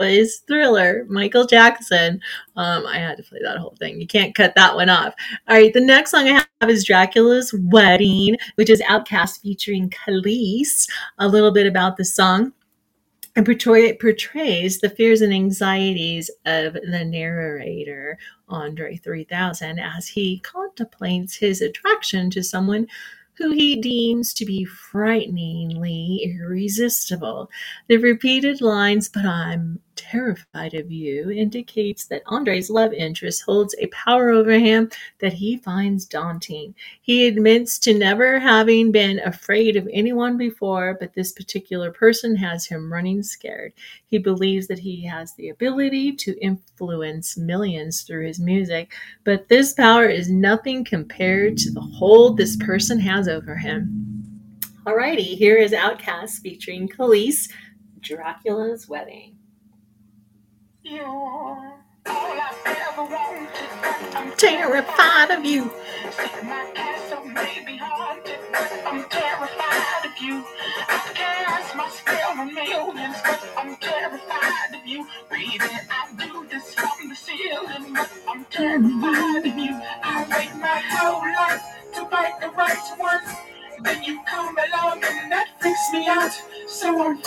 was 0.00 0.38
Thriller, 0.46 1.04
Michael 1.08 1.46
Jackson. 1.46 2.20
Um, 2.56 2.86
I 2.86 2.96
had 2.96 3.18
to 3.18 3.22
play 3.22 3.38
that 3.42 3.58
whole 3.58 3.76
thing. 3.78 4.00
You 4.00 4.06
can't 4.06 4.34
cut 4.34 4.54
that 4.56 4.74
one 4.74 4.88
off. 4.88 5.14
All 5.46 5.56
right, 5.56 5.72
the 5.72 5.80
next 5.80 6.10
song 6.10 6.26
I 6.26 6.42
have 6.60 6.70
is 6.70 6.86
Dracula's 6.86 7.54
Wedding, 7.64 8.36
which 8.54 8.70
is 8.70 8.80
OutKast 8.82 9.42
featuring 9.42 9.90
Kelis. 9.90 10.88
A 11.18 11.28
little 11.28 11.52
bit 11.52 11.66
about 11.66 11.98
the 11.98 12.04
song 12.04 12.52
and 13.36 13.44
portray, 13.44 13.92
portrays 13.98 14.80
the 14.80 14.88
fears 14.88 15.20
and 15.20 15.34
anxieties 15.34 16.30
of 16.46 16.72
the 16.72 17.04
narrator, 17.04 18.18
Andre 18.48 18.96
3000, 18.96 19.78
as 19.78 20.08
he 20.08 20.40
contemplates 20.40 21.36
his 21.36 21.60
attraction 21.60 22.30
to 22.30 22.42
someone 22.42 22.86
who 23.40 23.52
he 23.52 23.76
deems 23.76 24.34
to 24.34 24.44
be 24.44 24.66
frighteningly 24.66 26.20
irresistible. 26.24 27.50
The 27.88 27.96
repeated 27.96 28.60
lines, 28.60 29.08
but 29.08 29.24
I'm 29.24 29.80
terrified 30.00 30.74
of 30.74 30.90
you, 30.90 31.30
indicates 31.30 32.06
that 32.06 32.22
Andre's 32.26 32.70
love 32.70 32.92
interest 32.92 33.42
holds 33.42 33.74
a 33.78 33.86
power 33.88 34.30
over 34.30 34.52
him 34.52 34.90
that 35.18 35.32
he 35.32 35.56
finds 35.58 36.06
daunting. 36.06 36.74
He 37.02 37.26
admits 37.26 37.78
to 37.80 37.92
never 37.96 38.38
having 38.38 38.90
been 38.90 39.20
afraid 39.20 39.76
of 39.76 39.88
anyone 39.92 40.36
before, 40.36 40.96
but 40.98 41.14
this 41.14 41.32
particular 41.32 41.90
person 41.90 42.34
has 42.36 42.66
him 42.66 42.92
running 42.92 43.22
scared. 43.22 43.72
He 44.06 44.18
believes 44.18 44.66
that 44.68 44.78
he 44.78 45.04
has 45.04 45.34
the 45.34 45.50
ability 45.50 46.12
to 46.16 46.38
influence 46.40 47.36
millions 47.36 48.02
through 48.02 48.26
his 48.26 48.40
music, 48.40 48.92
but 49.24 49.48
this 49.48 49.72
power 49.74 50.06
is 50.06 50.30
nothing 50.30 50.84
compared 50.84 51.56
to 51.58 51.70
the 51.70 51.80
hold 51.80 52.36
this 52.36 52.56
person 52.56 52.98
has 53.00 53.28
over 53.28 53.56
him. 53.56 54.06
Alrighty, 54.86 55.36
here 55.36 55.56
is 55.56 55.72
OutKast 55.72 56.40
featuring 56.40 56.88
Kelis, 56.88 57.50
Dracula's 58.00 58.88
Wedding. 58.88 59.30
You're 59.32 59.36
all 59.36 59.36
I've 59.36 59.36
ever 59.36 59.36
wanted, 59.36 60.79
but 60.79 60.79
I'm 60.79 60.79
Terrified 64.38 65.30
of 65.30 65.44
you. 65.44 65.70
My 66.42 66.72
castle 66.74 67.24
may 67.26 67.62
be 67.64 67.76
haunted, 67.76 68.40
but 68.50 68.72
I'm 68.84 69.04
terrified 69.08 70.06
of 70.06 70.18
you. 70.20 70.44
I 70.88 71.12
cast 71.14 71.76
my 71.76 71.88
spell 71.90 72.40
on 72.40 72.52
millions, 72.54 73.16
but 73.22 73.48
I'm 73.56 73.76
terrified 73.76 74.74
of 74.74 74.84
you. 74.84 75.06
Baby, 75.30 75.58
I 75.60 76.12
do 76.18 76.46
this 76.50 76.74
from 76.74 77.08
the 77.08 77.14
ceiling, 77.14 77.94
but 77.94 78.10
I'm 78.28 78.44
terrified 78.46 79.46
of 79.46 79.58
you. 79.58 79.80
I 80.02 80.26
wait 80.28 80.56
my 80.60 80.82
whole 80.90 81.22
life 81.22 81.62
to 81.94 82.06
fight 82.10 82.40
the 82.40 82.48
right 82.48 82.98
one. 82.98 83.22
Then 83.84 84.02
you 84.02 84.20
come 84.26 84.56
along 84.58 85.04
and 85.04 85.30
that 85.30 85.50
freaks 85.60 85.92
me 85.92 86.08
out. 86.08 86.32
So 86.68 87.00
I'm 87.00 87.22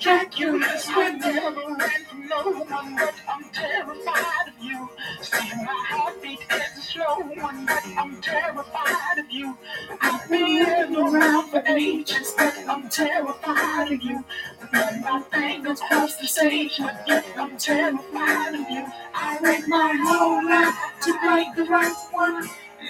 fighting. 0.00 0.48
Ooh. 0.48 0.60
Dracula's 0.60 0.88
would 0.96 1.20
never 1.20 1.74
ran 1.74 2.04
from 2.06 2.28
no 2.28 2.42
one, 2.64 2.96
but 2.96 3.14
I'm 3.28 3.44
terrified 3.52 4.48
of 4.48 4.64
you. 4.64 4.88
See, 5.22 5.56
my 5.56 5.84
heartbeat 5.90 6.40
is 6.50 6.78
a 6.78 6.82
slow 6.82 7.20
one, 7.42 7.66
but 7.66 7.84
I'm 7.96 8.20
terrified 8.20 9.18
of 9.18 9.30
you. 9.30 9.56
I've 10.00 10.28
been 10.30 10.96
around 10.96 11.50
for 11.50 11.62
ages, 11.66 12.34
but 12.36 12.56
I'm 12.68 12.88
terrified 12.88 13.92
of 13.92 14.02
you. 14.02 14.24
Run 14.72 15.02
my 15.02 15.22
fingers 15.32 15.80
across 15.80 16.16
the 16.16 16.26
stage, 16.26 16.78
but 16.78 17.04
yet 17.06 17.26
I'm 17.36 17.56
terrified 17.58 18.54
of 18.54 18.70
you. 18.70 18.86
I 19.14 19.38
wait 19.42 19.68
my 19.68 19.94
whole 20.04 20.44
life 20.44 20.76
to 21.02 21.18
break 21.20 21.54
the 21.56 21.64
right 21.70 21.96
one. 22.12 22.48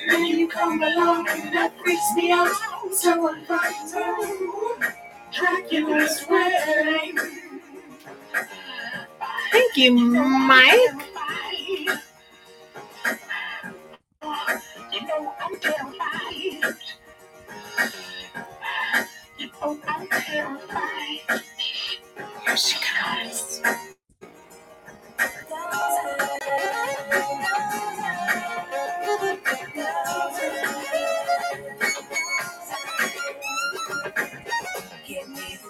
Then 0.09 0.25
you 0.27 0.49
come 0.49 0.83
along 0.83 1.29
and 1.29 1.55
that 1.55 1.73
freaks 1.79 2.15
me 2.17 2.33
out. 2.33 2.53
So 2.93 3.29
I'm 3.31 3.45
fighting. 3.47 5.08
Dracula's 5.39 6.27
wedding. 6.29 7.19
Thank 9.53 9.77
you, 9.77 9.93
Mike. 9.95 11.09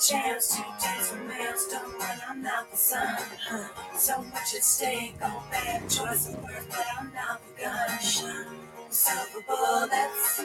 Chance 0.09 0.57
to 0.57 0.65
taste 0.81 1.13
the 1.13 1.21
maelstrom 1.21 1.93
when 1.99 2.19
I'm 2.27 2.41
not 2.43 2.71
the 2.71 2.77
sun. 2.79 3.19
So 3.95 4.23
much 4.23 4.55
at 4.55 4.65
stake, 4.65 5.17
oh 5.23 5.45
bad 5.51 5.83
choice 5.91 6.29
of 6.29 6.43
words, 6.43 6.67
but 6.71 6.87
I'm 6.99 7.13
not 7.13 7.43
the 7.47 7.63
gun. 7.63 8.47
Silver 8.89 9.45
bullets, 9.47 10.41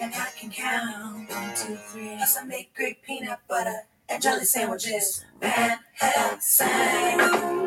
and 0.00 0.14
I 0.14 0.28
can 0.38 0.50
count 0.50 1.28
one, 1.28 1.54
two, 1.54 1.76
three. 1.76 2.04
Yes, 2.06 2.38
I 2.40 2.46
make 2.46 2.74
great 2.74 3.02
peanut 3.02 3.40
butter 3.46 3.80
and 4.08 4.22
jelly 4.22 4.46
sandwiches. 4.46 5.26
Van 5.42 5.78
Helsing. 5.92 7.59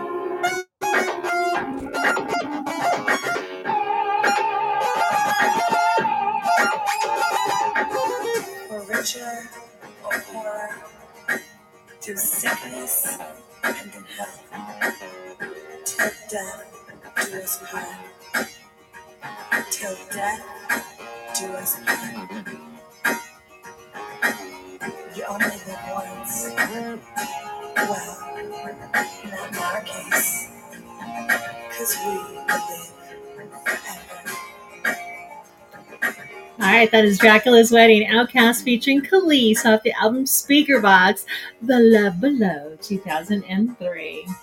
That 36.93 37.05
is 37.05 37.17
Dracula's 37.17 37.71
Wedding, 37.71 38.07
OutKast 38.07 38.61
featuring 38.61 39.01
Kelis 39.01 39.65
off 39.65 39.81
the 39.81 39.93
album 39.93 40.25
Speakerboxxx, 40.25 41.25
The 41.63 41.79
Love 41.79 42.21
Below, 42.21 42.77
2003. 42.83 44.25
All 44.27 44.35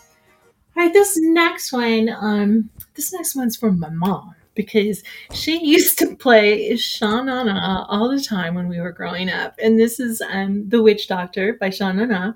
right, 0.74 0.92
this 0.92 1.16
next 1.16 1.72
one, 1.72 2.08
um, 2.08 2.68
this 2.96 3.12
next 3.12 3.36
one's 3.36 3.56
from 3.56 3.78
my 3.78 3.90
mom 3.90 4.34
because 4.56 5.04
she 5.32 5.64
used 5.64 5.96
to 6.00 6.16
play 6.16 6.74
Sha 6.76 7.22
Na 7.22 7.44
Na 7.44 7.84
all 7.88 8.08
the 8.08 8.20
time 8.20 8.56
when 8.56 8.66
we 8.66 8.80
were 8.80 8.90
growing 8.90 9.30
up, 9.30 9.54
and 9.62 9.78
this 9.78 10.00
is 10.00 10.20
um, 10.20 10.68
The 10.68 10.82
Witch 10.82 11.06
Doctor 11.06 11.56
by 11.60 11.70
Sha 11.70 11.92
Na 11.92 12.04
Na. 12.04 12.32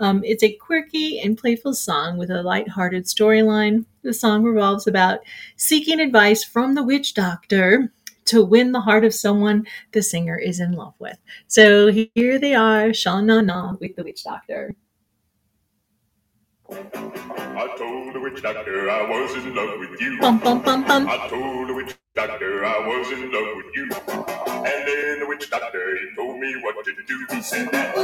Um, 0.00 0.24
it's 0.24 0.42
a 0.42 0.54
quirky 0.54 1.20
and 1.20 1.38
playful 1.38 1.74
song 1.74 2.18
with 2.18 2.32
a 2.32 2.42
light-hearted 2.42 3.04
storyline. 3.04 3.84
The 4.02 4.12
song 4.12 4.42
revolves 4.42 4.88
about 4.88 5.20
seeking 5.54 6.00
advice 6.00 6.42
from 6.42 6.74
the 6.74 6.82
witch 6.82 7.14
doctor 7.14 7.92
to 8.26 8.44
win 8.44 8.72
the 8.72 8.80
heart 8.80 9.04
of 9.04 9.14
someone 9.14 9.66
the 9.92 10.02
singer 10.02 10.38
is 10.38 10.60
in 10.60 10.72
love 10.72 10.94
with. 10.98 11.18
So 11.46 11.88
here 11.88 12.38
they 12.38 12.54
are, 12.54 12.92
Sha 12.94 13.20
Na 13.20 13.40
Na 13.40 13.74
with 13.80 13.96
the 13.96 14.04
witch 14.04 14.24
doctor. 14.24 14.74
I 16.70 17.74
told 17.76 18.14
the 18.14 18.20
witch 18.20 18.42
doctor 18.42 18.90
I 18.90 19.02
was 19.08 19.34
in 19.36 19.54
love 19.54 19.78
with 19.78 20.00
you. 20.00 20.20
Bum 20.20 20.38
bum 20.38 20.62
bum 20.62 20.84
bum. 20.86 21.08
I 21.08 21.28
told 21.28 21.68
the 21.68 21.74
witch 21.74 21.96
doctor 22.14 22.64
I 22.64 22.78
was 22.86 23.12
in 23.12 23.30
love 23.32 23.56
with 23.56 23.66
you. 23.74 23.90
And 24.64 24.88
then 24.88 25.20
the 25.20 25.26
witch 25.28 25.50
doctor, 25.50 25.98
he 25.98 26.16
told 26.16 26.40
me 26.40 26.54
what 26.62 26.84
to 26.84 26.92
do. 27.06 27.26
He 27.30 27.42
said 27.42 27.70
that. 27.72 27.94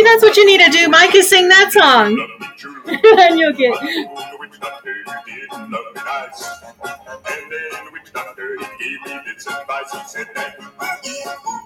Maybe 0.00 0.10
that's 0.12 0.22
what 0.22 0.36
you 0.36 0.46
need 0.46 0.60
to 0.64 0.70
do, 0.70 0.88
Mike, 0.88 1.14
is 1.14 1.28
sing 1.28 1.48
that 1.48 1.72
song. 1.72 2.16
Love 2.16 2.40
me 2.40 2.46
truly. 2.56 3.00
and 3.22 3.38
you'll 3.38 3.52
get 3.52 3.74
I 3.74 4.04
told 4.06 4.32
the 4.32 4.36
witch 4.40 4.60
doctor 4.60 4.94
you 4.96 5.04
didn't 5.04 5.70
love 5.70 5.70
me 5.94 6.02
nice. 6.02 6.48
And 6.82 7.52
then 7.52 7.84
the 7.84 7.90
witch 7.92 8.12
doctor, 8.14 8.56
he 8.78 8.84
gave 8.84 9.06
me 9.06 9.20
this 9.26 9.46
advice. 9.46 9.92
He 9.92 10.00
said 10.08 10.28
that. 10.34 10.56
"Ee, 11.04 11.10
ooh, 11.28 11.60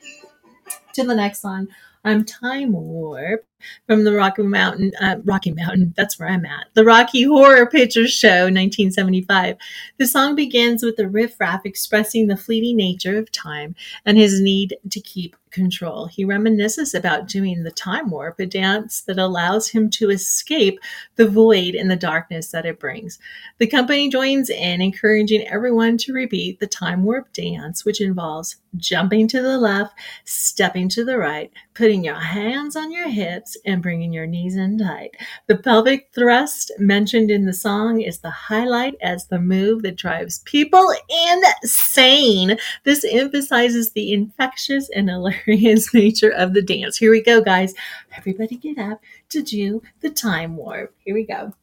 to 0.97 1.03
the 1.03 1.13
next 1.13 1.41
song. 1.41 1.67
I'm 2.03 2.25
Time 2.25 2.71
Warp 2.71 3.45
from 3.85 4.03
the 4.03 4.13
Rocky 4.13 4.43
Mountain, 4.43 4.91
uh, 5.01 5.17
Rocky 5.23 5.51
Mountain. 5.51 5.93
That's 5.95 6.19
where 6.19 6.29
I'm 6.29 6.45
at. 6.45 6.67
The 6.73 6.83
Rocky 6.83 7.23
Horror 7.23 7.65
Picture 7.65 8.07
Show, 8.07 8.45
1975. 8.45 9.57
The 9.97 10.07
song 10.07 10.35
begins 10.35 10.83
with 10.83 10.99
a 10.99 11.07
riff 11.07 11.39
raff 11.39 11.61
expressing 11.65 12.27
the 12.27 12.37
fleeting 12.37 12.77
nature 12.77 13.17
of 13.17 13.31
time 13.31 13.75
and 14.05 14.17
his 14.17 14.41
need 14.41 14.77
to 14.91 14.99
keep 14.99 15.35
control. 15.51 16.07
He 16.07 16.25
reminisces 16.25 16.93
about 16.93 17.27
doing 17.27 17.63
the 17.63 17.71
time 17.71 18.09
warp, 18.09 18.39
a 18.39 18.45
dance 18.45 19.01
that 19.01 19.17
allows 19.17 19.69
him 19.69 19.89
to 19.91 20.09
escape 20.09 20.79
the 21.15 21.27
void 21.27 21.73
and 21.73 21.89
the 21.89 21.95
darkness 21.95 22.51
that 22.51 22.65
it 22.65 22.79
brings. 22.79 23.17
The 23.57 23.67
company 23.67 24.09
joins 24.09 24.49
in, 24.49 24.81
encouraging 24.81 25.47
everyone 25.47 25.97
to 25.99 26.13
repeat 26.13 26.59
the 26.59 26.67
time 26.67 27.03
warp 27.03 27.31
dance, 27.33 27.85
which 27.85 28.01
involves 28.01 28.57
jumping 28.75 29.27
to 29.29 29.41
the 29.41 29.57
left, 29.57 29.97
stepping 30.25 30.89
to 30.89 31.03
the 31.03 31.17
right, 31.17 31.51
putting 31.73 32.03
your 32.03 32.15
hands 32.15 32.75
on 32.75 32.91
your 32.91 33.09
hips, 33.09 33.46
and 33.65 33.81
bringing 33.81 34.11
your 34.11 34.25
knees 34.25 34.55
in 34.55 34.77
tight. 34.77 35.11
The 35.47 35.57
pelvic 35.57 36.09
thrust 36.13 36.71
mentioned 36.79 37.29
in 37.29 37.45
the 37.45 37.53
song 37.53 38.01
is 38.01 38.19
the 38.19 38.31
highlight 38.31 38.95
as 39.01 39.27
the 39.27 39.39
move 39.39 39.83
that 39.83 39.95
drives 39.95 40.39
people 40.39 40.91
insane. 41.29 42.57
This 42.83 43.05
emphasizes 43.09 43.91
the 43.91 44.11
infectious 44.11 44.89
and 44.89 45.09
hilarious 45.09 45.93
nature 45.93 46.31
of 46.31 46.53
the 46.53 46.61
dance. 46.61 46.97
Here 46.97 47.11
we 47.11 47.21
go, 47.21 47.41
guys. 47.41 47.73
Everybody 48.17 48.57
get 48.57 48.77
up 48.77 49.01
to 49.29 49.41
do 49.41 49.81
the 50.01 50.09
time 50.09 50.57
warp. 50.57 50.93
Here 51.05 51.13
we 51.13 51.25
go. 51.25 51.53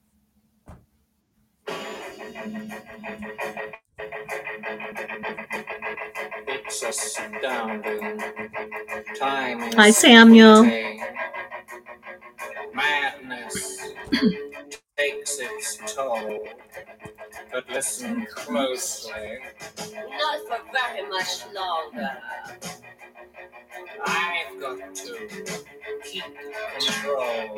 It's 6.46 6.82
astounding. 6.82 8.18
Time 9.16 9.72
Hi, 9.74 9.90
Samuel. 9.90 10.64
Madness 12.74 13.78
takes 14.96 15.38
its 15.38 15.94
toll. 15.94 16.46
But 17.52 17.68
listen 17.70 18.26
closely. 18.34 19.38
Not 19.78 20.40
for 20.48 20.58
very 20.72 21.08
much 21.08 21.44
longer. 21.54 22.10
I've 24.06 24.60
got 24.60 24.94
to 24.94 25.28
keep 26.04 26.24
control. 26.78 27.48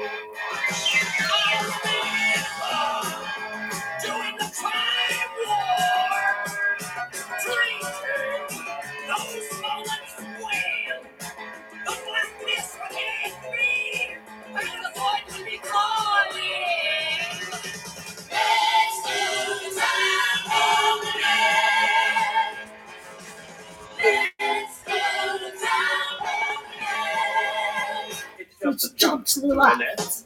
Doing 4.03 4.37
the 4.39 4.53
time 4.55 5.06
Jump 28.97 29.27
to 29.27 29.41
the 29.41 29.47
left. 29.49 29.81
Let's 29.81 30.25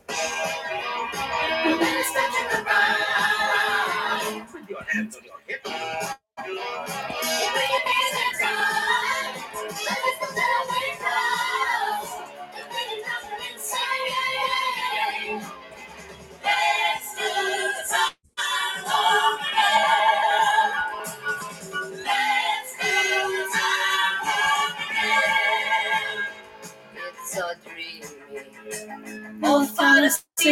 touch 2.14 2.36
the 2.50 2.62
ground. 2.64 4.48
Put 4.50 4.68
your 4.68 4.82
hands 4.82 5.16
on 5.16 5.22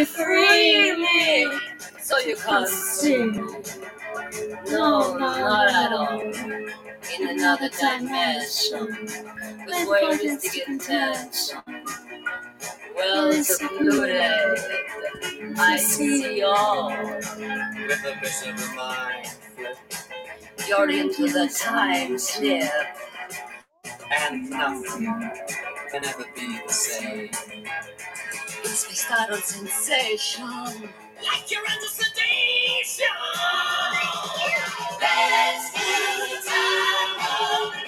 fantasy 0.05 0.25
freely. 0.25 1.59
So 2.01 2.19
you 2.19 2.37
can't 2.37 2.69
see 2.69 3.25
me. 3.25 3.41
No, 4.71 5.17
not 5.17 5.69
at 5.69 5.93
all. 5.93 6.21
In 6.21 7.29
another 7.29 7.69
dimension. 7.69 9.09
But 9.67 9.89
where 9.89 10.25
is 10.25 10.43
the 10.43 10.63
intention? 10.69 11.59
Well, 12.95 13.31
it's 13.31 13.59
secluded. 13.59 14.59
I 15.59 15.77
see 15.79 16.39
you 16.39 16.47
all. 16.47 16.91
With 16.91 18.05
a 18.05 18.19
visible 18.21 18.75
mind 18.75 19.29
flip. 19.57 19.79
You're 20.69 20.91
into 20.91 21.29
the 21.29 21.49
time 21.49 22.19
slip. 22.19 22.71
And 24.11 24.51
nothing 24.51 25.05
can 25.91 26.05
ever 26.05 26.25
be 26.35 26.61
the 26.67 26.73
same. 26.73 27.31
It's 28.65 28.87
my 28.87 28.95
startled 28.95 29.41
sensation. 29.45 30.45
Like 30.47 31.51
you're 31.51 31.67
under 31.67 31.87
sedation. 31.87 33.07
Let's 35.01 35.73
do 35.73 35.81
the 36.31 36.51
time 36.51 37.88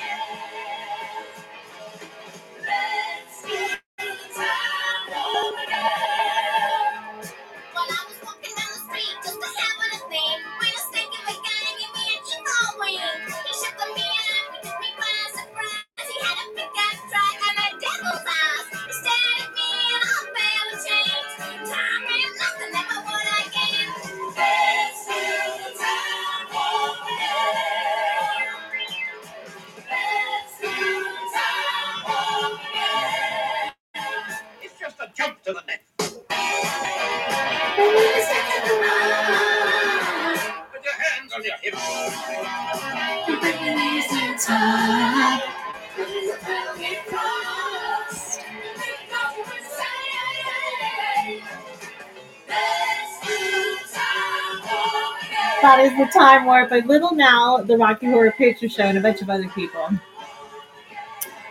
is 55.81 55.97
the 55.97 56.07
Time 56.13 56.45
Warp 56.45 56.69
by 56.69 56.81
Little 56.81 57.15
Nell, 57.15 57.65
the 57.65 57.77
Rocky 57.77 58.07
Horror 58.07 58.33
Picture 58.33 58.69
Show, 58.69 58.83
and 58.83 58.99
a 58.99 59.01
bunch 59.01 59.23
of 59.23 59.31
other 59.31 59.49
people. 59.49 59.87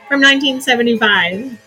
From 0.08 0.22
1975. 0.22 1.60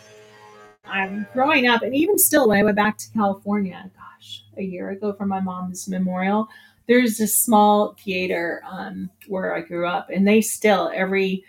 I'm 0.85 1.27
growing 1.33 1.67
up, 1.67 1.83
and 1.83 1.95
even 1.95 2.19
still, 2.19 2.49
when 2.49 2.61
I 2.61 2.63
went 2.63 2.77
back 2.77 2.99
to 2.99 3.11
California, 3.15 3.91
gosh, 3.97 4.45
a 4.57 4.63
year 4.63 4.91
ago 4.91 5.13
for 5.13 5.27
my 5.27 5.41
mom's 5.41 5.89
memorial, 5.89 6.47
there's 6.87 7.19
this 7.19 7.37
small 7.37 7.97
theater 8.05 8.63
um, 8.71 9.11
where 9.27 9.57
I 9.57 9.61
grew 9.61 9.89
up, 9.89 10.11
and 10.11 10.27
they 10.27 10.41
still 10.41 10.91
every 10.95 11.45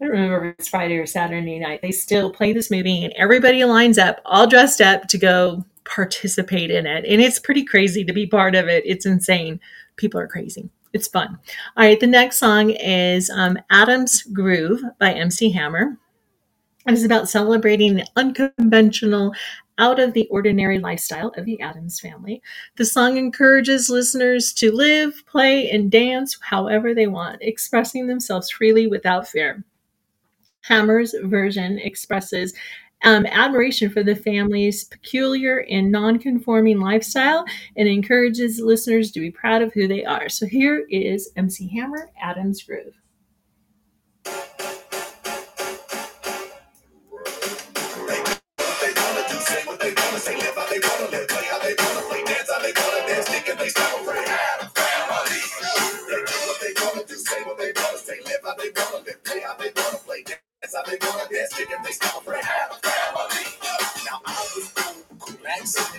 I 0.00 0.04
don't 0.04 0.12
remember 0.12 0.46
if 0.46 0.54
it's 0.58 0.68
Friday 0.68 0.96
or 0.96 1.04
Saturday 1.04 1.58
night. 1.58 1.82
They 1.82 1.92
still 1.92 2.30
play 2.30 2.54
this 2.54 2.70
movie, 2.70 3.04
and 3.04 3.12
everybody 3.14 3.62
lines 3.66 3.98
up, 3.98 4.22
all 4.24 4.46
dressed 4.46 4.80
up, 4.80 5.06
to 5.08 5.18
go 5.18 5.66
participate 5.94 6.70
in 6.70 6.86
it. 6.86 7.04
And 7.04 7.20
it's 7.20 7.38
pretty 7.38 7.64
crazy 7.64 8.04
to 8.04 8.12
be 8.12 8.26
part 8.26 8.54
of 8.54 8.68
it. 8.68 8.84
It's 8.86 9.06
insane. 9.06 9.60
People 9.96 10.20
are 10.20 10.28
crazy. 10.28 10.70
It's 10.92 11.08
fun. 11.08 11.38
All 11.76 11.84
right, 11.84 12.00
the 12.00 12.06
next 12.06 12.38
song 12.38 12.70
is 12.70 13.30
um, 13.30 13.58
Addams 13.70 14.22
Groove 14.22 14.82
by 14.98 15.12
MC 15.12 15.50
Hammer. 15.50 15.96
And 16.86 16.96
it's 16.96 17.04
about 17.04 17.28
celebrating 17.28 17.94
the 17.94 18.06
unconventional, 18.16 19.34
out 19.80 19.98
of 19.98 20.12
the 20.12 20.28
ordinary 20.28 20.78
lifestyle 20.78 21.32
of 21.36 21.46
the 21.46 21.58
Addams 21.60 21.98
family. 21.98 22.42
The 22.76 22.84
song 22.84 23.16
encourages 23.16 23.88
listeners 23.88 24.52
to 24.54 24.70
live, 24.70 25.24
play, 25.26 25.70
and 25.70 25.90
dance 25.90 26.38
however 26.42 26.94
they 26.94 27.06
want, 27.06 27.38
expressing 27.40 28.06
themselves 28.06 28.50
freely 28.50 28.86
without 28.86 29.26
fear. 29.26 29.64
Hammer's 30.60 31.14
version 31.24 31.78
expresses 31.78 32.52
um, 33.02 33.26
admiration 33.26 33.90
for 33.90 34.02
the 34.02 34.14
family's 34.14 34.84
peculiar 34.84 35.64
and 35.70 35.90
non-conforming 35.90 36.80
lifestyle 36.80 37.44
and 37.76 37.88
encourages 37.88 38.60
listeners 38.60 39.10
to 39.12 39.20
be 39.20 39.30
proud 39.30 39.62
of 39.62 39.72
who 39.72 39.88
they 39.88 40.04
are. 40.04 40.28
So 40.28 40.46
here 40.46 40.86
is 40.90 41.30
MC 41.36 41.68
Hammer, 41.68 42.10
Addams 42.20 42.62
Groove. 42.62 42.94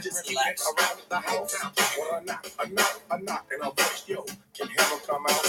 Just 0.01 0.29
relax. 0.29 0.67
Around 0.67 0.99
the 1.09 1.19
house, 1.19 1.55
when 1.97 2.21
I 2.21 2.23
knock, 2.25 2.47
a 2.59 2.69
knock, 2.69 3.01
a 3.11 3.19
knock, 3.23 3.47
and 3.51 3.61
a 3.61 3.71
voice, 3.71 4.03
yo, 4.07 4.25
can 4.53 4.67
heaven 4.67 4.99
come 5.07 5.23
out? 5.29 5.45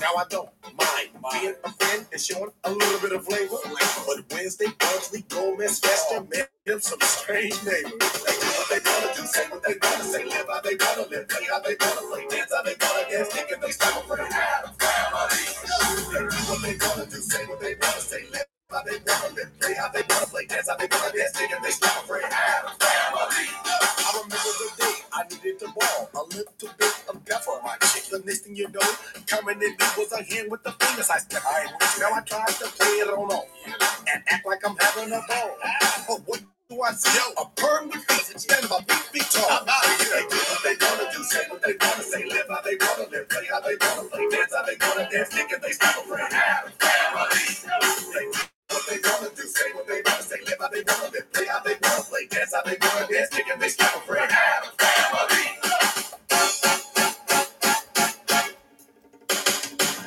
Now 0.00 0.14
I 0.18 0.24
don't 0.30 0.48
mind 0.78 1.10
being 1.32 1.54
a 1.64 1.70
friend 1.72 2.06
and 2.12 2.20
showing 2.20 2.52
a 2.64 2.70
little 2.70 3.00
bit 3.00 3.12
of 3.12 3.24
flavor. 3.26 3.56
But 4.06 4.24
Wednesday, 4.32 4.66
Pugsley, 4.78 5.22
Gomez, 5.28 5.80
Fester, 5.80 6.22
man, 6.22 6.46
them 6.66 6.80
some 6.80 7.00
strange 7.02 7.56
neighbors. 7.64 7.92
What 8.00 8.68
they 8.70 8.80
wanna 8.84 9.14
do, 9.16 9.26
say 9.26 9.44
what 9.50 9.62
they 9.64 9.74
wanna 9.82 10.04
say, 10.04 10.24
live 10.24 10.46
how 10.48 10.60
they 10.62 10.76
wanna 10.76 11.08
live, 11.10 11.28
play 11.28 11.46
how 11.50 11.60
they 11.60 11.76
wanna 11.80 12.02
play, 12.10 12.26
dance 12.30 12.52
how 12.54 12.62
they 12.62 12.76
wanna 12.80 13.10
dance, 13.10 13.34
and 13.52 13.62
they 13.62 13.72
style 13.72 14.02
for 14.02 14.16
the 14.16 14.24
Addams 14.24 14.76
family. 14.78 15.44
What 16.48 16.62
they 16.62 16.76
wanna 16.86 17.06
do, 17.10 17.20
say 17.22 17.46
what 17.46 17.60
they 17.60 17.74
wanna 17.80 18.00
say, 18.00 18.22
live 18.32 18.46
how 18.70 18.82
they 18.84 18.98
wanna 19.06 19.34
live, 19.34 19.60
play 19.60 19.74
how 19.74 19.88
they 19.90 20.02
wanna 20.08 20.26
play, 20.26 20.46
dance 20.46 20.68
how 20.68 20.76
they 20.76 20.88
wanna 20.90 21.12
dance, 21.16 21.40
and 21.40 21.64
they 21.64 21.70
style 21.70 22.02
for 22.06 22.18
the 22.20 22.26
Addams 22.26 22.76
family. 22.80 23.63
I 24.34 24.36
remember 24.36 24.66
the 24.66 24.82
day 24.82 24.96
I 25.14 25.22
needed 25.30 25.60
to 25.62 25.68
ball, 25.78 26.10
a 26.10 26.22
little 26.34 26.54
bit 26.74 26.94
of 27.06 27.24
pepper, 27.24 27.54
my 27.62 27.78
chick. 27.86 28.10
The 28.10 28.18
next 28.26 28.40
thing 28.42 28.56
you 28.56 28.66
know, 28.66 28.82
coming 29.30 29.62
in 29.62 29.78
there 29.78 29.94
was 29.94 30.10
a 30.10 30.24
hand 30.26 30.50
with 30.50 30.64
the 30.64 30.72
fingers 30.74 31.08
I 31.08 31.18
stepped. 31.22 31.46
I 31.46 31.70
now 32.02 32.18
I 32.18 32.20
tried 32.26 32.50
to 32.58 32.66
play 32.74 32.98
it 32.98 33.08
on 33.14 33.30
off 33.30 33.46
and 34.10 34.24
act 34.26 34.46
like 34.46 34.58
I'm 34.66 34.74
having 34.74 35.14
a 35.14 35.22
ball. 35.30 35.54
But 36.08 36.20
what 36.26 36.42
do 36.68 36.82
I 36.82 36.92
see? 36.98 37.14
Yo, 37.14 37.42
a 37.42 37.46
perm 37.54 37.94
with 37.94 38.02
feet, 38.10 38.40
stand 38.42 38.66
eight 38.66 39.06
feet 39.14 39.28
tall. 39.30 39.46
I'm 39.54 39.70
out 39.70 39.86
of 39.86 40.02
here. 40.02 40.18
They 40.18 40.26
do 40.26 40.38
what 40.50 40.62
they 40.66 40.76
wanna 40.82 41.06
do, 41.14 41.22
say 41.22 41.44
what 41.46 41.62
they 41.62 41.74
wanna 41.78 42.02
say, 42.02 42.24
live 42.26 42.50
how 42.50 42.62
they 42.66 42.76
wanna 42.82 43.06
live, 43.14 43.28
play 43.30 43.46
how 43.46 43.60
they 43.62 43.76
wanna 43.78 44.10
play, 44.10 44.26
dance 44.34 44.50
how 44.50 44.66
they 44.66 44.78
wanna 44.82 45.06
dance, 45.14 45.30
kick 45.30 45.52
and 45.54 45.62
they 45.62 45.72
stop 45.78 46.02
for 46.10 46.18
an 46.18 46.26
Addams 46.34 46.74
family. 46.82 48.53
What 48.74 48.86
they 48.90 48.98
wanna 49.04 49.30
do, 49.36 49.44
say 49.48 49.72
what 49.74 49.88
they 49.88 50.02
wanna 50.04 50.22
say, 50.24 50.36
live 50.46 50.58
how 50.60 50.68
they 50.68 50.82
wanna 50.86 51.12
live, 51.12 51.32
play 51.32 51.46
how 51.46 51.60
they 51.60 51.76
wanna 51.82 52.04
play, 52.04 52.26
dance 52.30 52.54
how 52.54 52.62
they 52.62 52.76
wanna 52.82 53.08
dance, 53.08 53.30
kick 53.30 53.46
and 53.52 53.62
they 53.62 53.68
stop 53.70 54.04
for 54.06 54.16
family. 54.16 55.48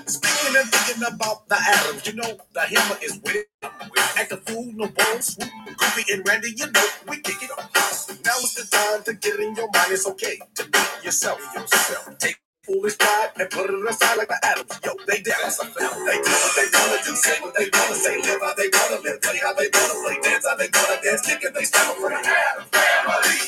Speaking 0.08 0.58
and 0.58 0.70
thinking 0.72 1.04
about 1.16 1.50
the 1.50 1.58
Addams, 1.60 2.08
you 2.08 2.14
know 2.16 2.38
the 2.54 2.62
hammer 2.62 2.98
is 3.04 3.20
with 3.24 3.36
it. 3.38 3.48
Act 4.18 4.34
a 4.34 4.38
fool, 4.38 4.72
no 4.74 4.88
balls, 4.88 5.36
swoop, 5.36 5.50
Goofy 5.78 6.14
and 6.14 6.28
Randy, 6.28 6.54
you 6.58 6.72
know 6.72 6.88
we 7.10 7.20
kick 7.22 7.44
it 7.44 7.52
off. 7.52 7.70
Now 8.26 8.38
is 8.40 8.56
the 8.56 8.68
time 8.72 9.04
to 9.06 9.14
get 9.16 9.40
in 9.40 9.56
your 9.56 9.70
mind. 9.74 9.92
It's 9.94 10.08
okay 10.08 10.40
to 10.56 10.66
be 10.70 10.80
yourself, 11.04 11.40
yourself. 11.56 12.18
Take 12.20 12.38
foolish 12.68 12.98
pride 13.00 13.32
and 13.40 13.50
put 13.52 13.70
it 13.72 13.90
aside 13.90 14.18
like 14.18 14.28
the 14.30 14.40
Addams. 14.44 14.80
Yo, 14.84 14.94
they 15.08 15.22
dance. 15.24 15.58
They 15.60 16.20
do 16.20 16.34
what 16.36 16.54
they 16.58 16.68
wanna 16.74 17.00
do, 17.06 17.14
say 17.16 17.38
what 17.42 17.56
they 17.56 17.70
wanna 17.72 17.96
say, 17.96 18.18
live 18.22 18.42
how 18.44 18.54
they 18.56 18.70
wanna 18.74 19.00
live, 19.04 19.22
play 19.22 19.40
how 19.40 19.54
they 19.56 19.70
wanna 19.72 19.96
play, 20.04 20.18
dance 20.24 20.46
how 20.48 20.56
they 20.58 20.70
wanna 20.74 20.98
dance, 21.04 21.24
kick 21.28 21.44
and 21.46 21.56
they 21.56 21.64
style 21.66 21.96
for 21.96 22.10
the 22.12 22.20
Addams 22.20 22.70
family. 22.76 23.40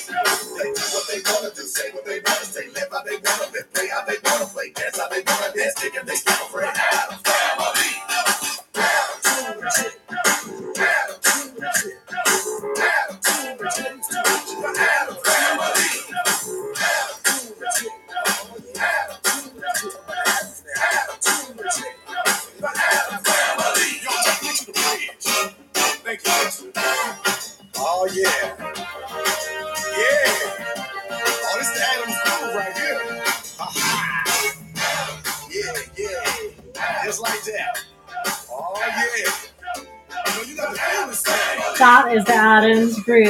They 0.59 0.69
do 0.71 0.85
what 0.95 1.05
they 1.11 1.19
wanna 1.27 1.51
do, 1.55 1.63
say 1.67 1.91
what 1.91 2.05
they 2.05 2.19
wanna 2.23 2.45
say, 2.47 2.65
live 2.71 2.89
how 2.91 3.03
they 3.03 3.17
wanna 3.19 3.47
live, 3.51 3.58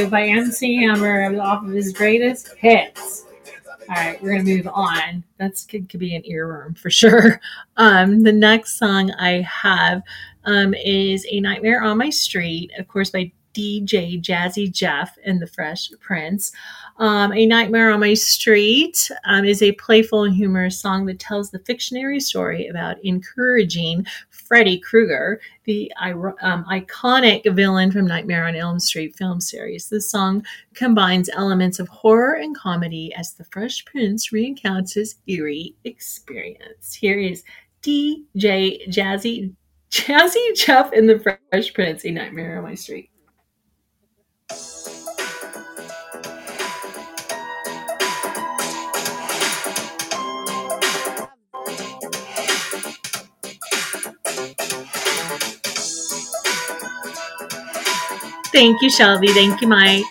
by 0.10 0.24
MC 0.24 0.84
Hammer 0.84 1.40
off 1.40 1.64
of 1.64 1.72
his 1.72 1.94
greatest 1.94 2.56
hits. 2.58 3.26
All 3.90 3.96
right, 3.96 4.22
we're 4.22 4.32
gonna 4.32 4.44
move 4.44 4.68
on. 4.68 5.24
That's 5.38 5.66
could, 5.66 5.90
could 5.90 6.00
be 6.00 6.16
an 6.16 6.24
earworm 6.24 6.78
for 6.78 6.90
sure. 6.92 7.42
Um, 7.78 8.24
the 8.24 8.32
next 8.32 8.78
song 8.78 9.12
I 9.14 9.42
have 9.42 10.04
um, 10.46 10.74
is 10.74 11.26
"A 11.30 11.40
Nightmare 11.40 11.82
on 11.82 11.98
My 11.98 12.10
Street," 12.10 12.72
of 12.78 12.88
course 12.88 13.10
by 13.10 13.32
DJ 13.54 14.22
Jazzy 14.22 14.72
Jeff 14.72 15.18
and 15.26 15.42
the 15.42 15.48
Fresh 15.48 15.90
Prince. 16.00 16.52
Um, 16.98 17.34
a 17.34 17.46
Nightmare 17.46 17.92
on 17.92 18.00
My 18.00 18.14
Street 18.14 19.10
um, 19.26 19.46
is 19.46 19.62
a 19.62 19.72
playful 19.74 20.24
and 20.24 20.36
humorous 20.36 20.80
song 20.80 21.06
that 21.08 21.20
tells 21.20 21.50
the 21.50 21.60
fictionary 21.60 22.20
story 22.20 22.68
about 22.68 23.04
encouraging 23.04 24.06
Freddy 24.50 24.80
Krueger, 24.80 25.40
the 25.66 25.94
um, 26.42 26.66
iconic 26.66 27.46
villain 27.56 27.92
from 27.92 28.08
Nightmare 28.08 28.48
on 28.48 28.56
Elm 28.56 28.80
Street 28.80 29.16
film 29.16 29.40
series. 29.40 29.88
This 29.88 30.10
song 30.10 30.44
combines 30.74 31.30
elements 31.30 31.78
of 31.78 31.88
horror 31.88 32.34
and 32.34 32.58
comedy 32.58 33.14
as 33.14 33.34
the 33.34 33.44
Fresh 33.46 33.86
Prince 33.86 34.32
recounts 34.32 34.94
his 34.94 35.18
eerie 35.28 35.76
experience. 35.84 36.96
Here 36.96 37.20
is 37.20 37.44
DJ 37.84 38.90
Jazzy 38.90 39.54
Jazzy 39.92 40.56
Jeff 40.56 40.92
and 40.94 41.08
the 41.08 41.20
Fresh 41.20 41.74
Prince, 41.76 42.04
A 42.06 42.12
Nightmare 42.12 42.58
on 42.58 42.64
My 42.64 42.74
Street. 42.74 43.12
Thank 58.52 58.82
you, 58.82 58.90
Shelby. 58.90 59.30
Thank 59.30 59.62
you, 59.62 59.68
Mike. 59.68 60.06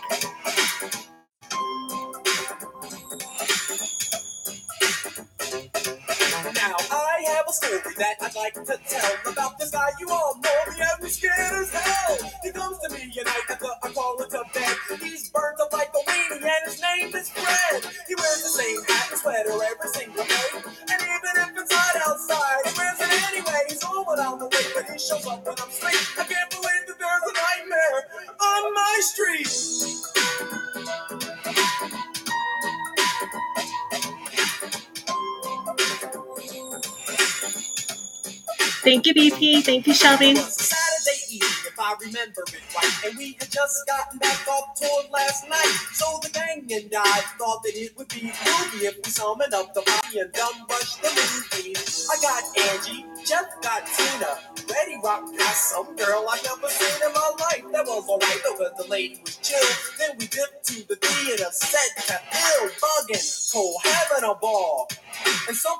Shelby. 40.08 40.30
It 40.30 40.36
was 40.38 40.56
a 40.60 40.64
Saturday 40.64 41.20
evening, 41.36 41.50
if 41.68 41.78
I 41.80 41.94
remember 42.00 42.42
it 42.48 42.62
right, 42.76 42.96
and 43.06 43.18
we 43.18 43.36
had 43.40 43.50
just 43.52 43.86
gotten 43.86 44.18
back 44.18 44.48
off 44.48 44.74
tour 44.80 45.04
last 45.12 45.48
night. 45.48 45.76
So 45.94 46.06
the 46.22 46.30
gang 46.30 46.64
and 46.72 46.92
I 46.96 47.20
thought 47.38 47.62
that 47.64 47.74
it 47.76 47.96
would 47.98 48.08
be 48.08 48.32
groovy 48.32 48.88
if 48.88 48.96
we 49.04 49.10
summoned 49.10 49.54
up 49.54 49.74
the 49.74 49.82
party 49.82 50.20
and 50.20 50.32
dumb 50.32 50.66
rush 50.70 50.96
the 50.96 51.10
movie. 51.12 51.76
I 51.76 52.16
got 52.22 52.44
Angie, 52.72 53.06
Jeff 53.26 53.48
got 53.62 53.84
Tina, 53.86 54.32
Ready 54.72 54.96
Rock 55.04 55.24
got 55.38 55.54
some 55.56 55.96
girl 55.96 56.26
I've 56.30 56.44
never 56.44 56.68
seen 56.68 57.02
in 57.06 57.12
my 57.12 57.30
life. 57.40 57.64
That 57.72 57.86
was 57.86 58.08
alright, 58.08 58.40
though, 58.44 58.56
'cause 58.56 58.72
the 58.78 58.88
lady 58.88 59.20
was 59.24 59.36
chill. 59.38 59.87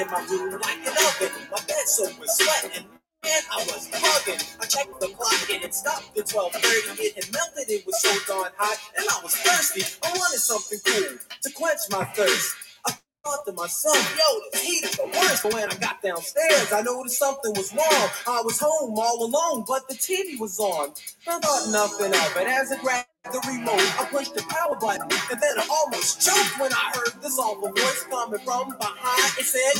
In 0.00 0.08
my 0.10 0.20
room 0.30 0.60
like 0.60 0.80
an 0.86 0.94
oven. 0.96 1.32
My 1.52 1.60
bed 1.68 1.86
soaked 1.86 2.20
with 2.20 2.30
sweat 2.30 2.72
and 2.76 2.86
man, 3.24 3.42
I 3.52 3.58
was 3.68 3.88
bugging. 3.92 4.40
I 4.62 4.66
checked 4.66 5.00
the 5.00 5.08
clock 5.08 5.50
and 5.52 5.64
it 5.64 5.74
stopped 5.74 6.18
at 6.18 6.26
12:30. 6.26 7.00
It 7.00 7.14
had 7.24 7.32
melted. 7.34 7.70
It 7.70 7.86
was 7.86 8.00
so 8.02 8.12
darn 8.28 8.52
hot, 8.58 8.78
and 8.98 9.06
I 9.08 9.20
was 9.24 9.36
thirsty. 9.36 9.84
I 10.04 10.10
wanted 10.18 10.40
something 10.40 10.80
cool 10.86 11.18
to 11.42 11.50
quench 11.52 11.80
my 11.92 12.04
thirst. 12.16 12.56
I 12.86 12.92
thought 13.24 13.46
to 13.46 13.52
myself, 13.54 14.00
yo, 14.18 14.40
this 14.52 14.62
heat 14.64 14.84
is 14.84 14.96
the 14.96 15.06
worst. 15.06 15.44
But 15.44 15.54
when 15.54 15.70
I 15.70 15.76
got 15.76 16.02
downstairs, 16.02 16.72
I 16.72 16.82
noticed 16.82 17.18
something 17.20 17.52
was 17.54 17.74
wrong. 17.74 18.10
I 18.26 18.42
was 18.42 18.60
home 18.60 18.98
all 18.98 19.24
alone, 19.24 19.64
but 19.68 19.88
the 19.88 19.96
TV 19.96 20.40
was 20.40 20.58
on. 20.60 20.94
I 21.28 21.40
thought 21.40 21.68
nothing 21.72 22.14
of 22.14 22.32
it 22.38 22.48
as 22.48 22.72
I 22.72 22.78
grabbed 22.82 23.09
the 23.24 23.40
remote. 23.48 23.80
I 24.00 24.06
pushed 24.10 24.34
the 24.34 24.42
power 24.48 24.76
button, 24.76 25.02
and 25.30 25.40
then 25.40 25.54
I 25.58 25.66
almost 25.70 26.22
choked 26.22 26.60
when 26.60 26.72
I 26.72 26.92
heard 26.94 27.22
this 27.22 27.38
awful 27.38 27.70
voice 27.70 28.04
coming 28.10 28.40
from 28.40 28.76
behind. 28.78 29.32
It 29.38 29.46
said, 29.46 29.76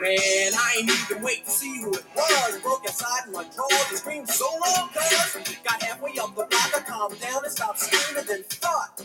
Man, 0.00 0.52
I 0.54 0.76
ain't 0.78 0.90
even 0.90 1.22
wait 1.22 1.44
to 1.44 1.50
see 1.50 1.82
who 1.82 1.92
it 1.94 2.04
was. 2.16 2.60
Broke 2.62 2.84
inside 2.86 3.28
my 3.32 3.44
drawers 3.54 3.88
and 3.90 3.98
screamed 3.98 4.28
so 4.28 4.46
long, 4.46 4.90
cuz. 4.94 5.58
Got 5.64 5.82
halfway 5.82 6.12
up 6.20 6.36
the 6.36 6.46
block, 6.46 6.70
I 6.76 6.80
calmed 6.86 7.20
down 7.20 7.44
and 7.44 7.52
stopped 7.52 7.80
screaming, 7.80 8.24
then 8.28 8.44
thought, 8.44 9.02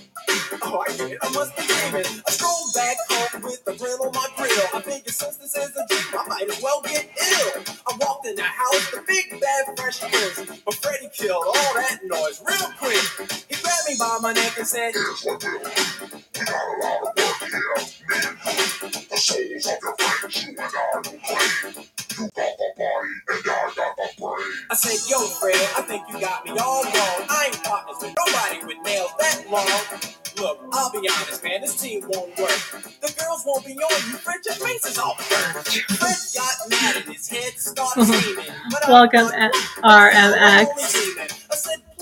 Oh, 0.64 0.84
I 0.88 0.94
get 0.98 1.12
it, 1.14 1.20
I 1.22 1.30
must 1.32 1.56
be 1.58 1.64
dreaming. 1.68 2.08
I 2.28 2.32
strolled 2.32 2.74
back 2.76 2.98
home 3.10 3.44
with 3.44 3.66
the 3.66 3.74
grin 3.76 3.98
on 4.02 4.14
my 4.14 4.28
grill. 4.38 4.68
I 4.74 4.82
figured 4.82 5.10
since 5.14 5.38
this 5.38 5.56
is 5.56 5.72
a 5.76 5.86
dream, 5.90 6.20
I 6.20 6.28
might 6.28 6.50
as 6.50 6.62
well 6.64 6.82
get 6.84 7.06
ill. 7.06 7.64
I 7.88 7.98
walked 8.00 8.28
in 8.28 8.36
the 8.36 8.44
house, 8.44 8.92
the 8.92 9.04
big 9.08 9.40
bad 9.42 9.78
fresh 9.78 10.02
prince. 10.02 10.62
But 10.66 10.76
Freddy 10.76 11.10
killed 11.14 11.46
all 11.56 11.74
that 11.76 12.00
noise 12.04 12.42
real 12.48 12.70
quick. 12.80 13.42
He 13.50 13.56
grabbed 13.62 13.88
me 13.90 13.96
by 14.00 14.20
my 14.22 14.34
neck 14.34 14.58
and 14.58 14.68
said, 14.68 14.94
Here's 14.94 15.24
what 15.24 15.44
we'll 15.44 15.60
do. 15.60 15.70
We 16.40 16.46
got 16.46 16.56
a 16.56 16.78
lot 16.84 17.00
of 17.02 17.18
work 17.18 17.50
here. 17.50 17.76
Me 18.10 18.18
and 18.28 18.38
you, 19.12 19.13
souls 19.24 19.68
of 19.68 19.78
your 19.82 19.96
friends, 19.98 20.44
you 20.44 20.50
and 20.52 20.60
I 20.60 20.96
will 20.96 21.04
play. 21.04 21.86
You 22.20 22.30
got 22.36 22.54
the 22.60 22.70
body 22.78 23.16
and 23.30 23.48
I 23.48 23.74
got 23.76 23.96
the 23.98 24.08
brain. 24.20 24.54
I 24.70 24.76
said, 24.76 25.00
Yo, 25.10 25.20
Fred, 25.40 25.56
I 25.78 25.82
think 25.88 26.04
you 26.10 26.20
got 26.20 26.46
me 26.46 26.52
all 26.52 26.84
wrong. 26.84 27.20
I 27.30 27.48
ain't 27.48 27.64
partners 27.64 27.98
with 28.02 28.16
nobody 28.20 28.66
with 28.68 28.86
nails 28.86 29.12
that 29.20 29.46
long. 29.50 30.02
Look, 30.38 30.60
I'll 30.74 30.92
be 30.92 31.08
honest, 31.08 31.44
man, 31.44 31.62
this 31.62 31.82
team 31.82 32.02
won't 32.08 32.38
work. 32.38 32.60
The 33.02 33.14
girls 33.18 33.44
won't 33.48 33.66
be 33.66 33.74
on 33.74 34.12
you, 34.12 34.18
Fred, 34.20 34.40
your 34.46 34.56
face 34.56 34.86
is 34.86 34.98
all 35.00 35.16
burnt. 35.30 35.68
Fred 35.68 36.18
got 36.36 36.70
mad 36.70 36.96
and 36.98 37.16
his 37.16 37.30
head 37.30 37.54
started 37.56 38.06
steaming. 38.14 38.52
Welcome, 38.88 39.28
thought, 39.28 39.36
at 39.36 39.52
I 39.84 40.66
RMX. 40.66 40.68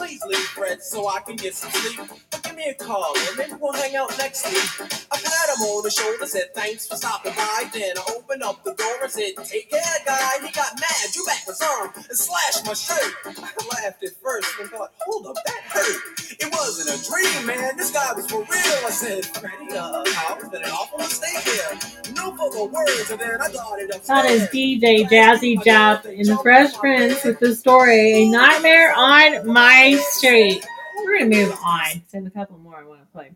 Please 0.01 0.23
leave 0.25 0.47
Fred 0.57 0.81
so 0.81 1.07
I 1.07 1.19
can 1.19 1.35
get 1.35 1.53
some 1.53 1.69
sleep. 1.69 2.09
But 2.31 2.41
give 2.41 2.55
me 2.55 2.65
a 2.69 2.73
call 2.73 3.13
and 3.15 3.37
maybe 3.37 3.53
we'll 3.61 3.73
hang 3.73 3.95
out 3.95 4.09
next 4.17 4.49
week. 4.49 4.89
I 5.11 5.17
pat 5.17 5.49
him 5.53 5.61
on 5.61 5.83
the 5.83 5.91
shoulder, 5.91 6.25
said 6.25 6.55
thanks 6.55 6.87
for 6.87 6.95
stopping 6.95 7.33
by. 7.33 7.69
Then 7.71 7.93
I 7.97 8.03
opened 8.17 8.41
up 8.41 8.63
the 8.63 8.73
door 8.73 8.97
and 9.03 9.11
said, 9.11 9.33
take 9.45 9.69
care, 9.69 9.81
guy. 10.03 10.41
He 10.41 10.51
got 10.51 10.73
mad, 10.79 11.05
drew 11.13 11.25
back 11.25 11.45
his 11.45 11.61
arm 11.61 11.91
and 11.95 12.17
slashed 12.17 12.65
my 12.65 12.73
shirt. 12.73 13.13
I 13.25 13.83
laughed 13.83 14.03
at 14.03 14.15
first 14.23 14.49
and 14.59 14.69
thought, 14.71 14.89
hold 15.05 15.27
up, 15.27 15.35
that 15.45 15.61
hurt. 15.69 16.01
It 16.39 16.49
wasn't 16.51 16.89
a 16.89 16.97
dream, 17.05 17.45
man. 17.45 17.77
This 17.77 17.91
guy 17.91 18.13
was 18.13 18.25
for 18.25 18.39
real. 18.39 18.47
I 18.49 18.89
said, 18.89 19.25
Freddie, 19.25 19.77
uh, 19.77 20.03
I 20.03 20.37
was 20.41 20.51
an 20.51 20.63
awful 20.63 20.97
mistake 20.97 21.37
here. 21.45 22.13
No 22.15 22.35
further 22.35 22.65
words, 22.65 23.11
and 23.11 23.19
then 23.19 23.39
I 23.39 23.51
darted 23.51 23.91
upstairs. 23.93 24.07
That 24.07 24.25
is 24.25 24.43
DJ 24.49 25.07
Jazzy 25.07 25.63
Jeff 25.63 26.05
in 26.05 26.25
the 26.25 26.37
Fresh 26.37 26.73
Prince 26.75 27.23
with 27.23 27.39
the 27.39 27.55
story 27.55 28.23
A 28.23 28.29
Nightmare 28.29 28.93
on 28.95 29.45
My 29.47 29.90
Street. 29.99 30.65
We're 31.03 31.19
to 31.19 31.25
move 31.25 31.57
on. 31.63 32.01
Save 32.07 32.25
a 32.25 32.29
couple 32.29 32.57
more 32.57 32.77
I 32.77 32.83
want 32.83 33.01
to 33.01 33.07
play. 33.07 33.31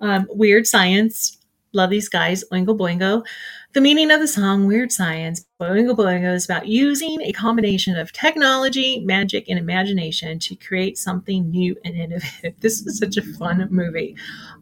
Um, 0.00 0.26
Weird 0.30 0.66
Science. 0.66 1.38
Love 1.72 1.90
these 1.90 2.08
guys. 2.08 2.44
Oingo 2.52 2.76
Boingo. 2.78 3.24
The 3.72 3.80
meaning 3.80 4.12
of 4.12 4.20
the 4.20 4.28
song 4.28 4.66
Weird 4.66 4.92
Science 4.92 5.44
by 5.58 5.70
Oingo 5.70 5.96
Boingo 5.96 6.32
is 6.32 6.44
about 6.44 6.68
using 6.68 7.20
a 7.22 7.32
combination 7.32 7.96
of 7.96 8.12
technology, 8.12 9.00
magic, 9.00 9.48
and 9.48 9.58
imagination 9.58 10.38
to 10.38 10.54
create 10.54 10.96
something 10.96 11.50
new 11.50 11.76
and 11.84 11.96
innovative. 11.96 12.54
This 12.60 12.86
is 12.86 12.98
such 12.98 13.16
a 13.16 13.22
fun 13.22 13.66
movie. 13.70 14.14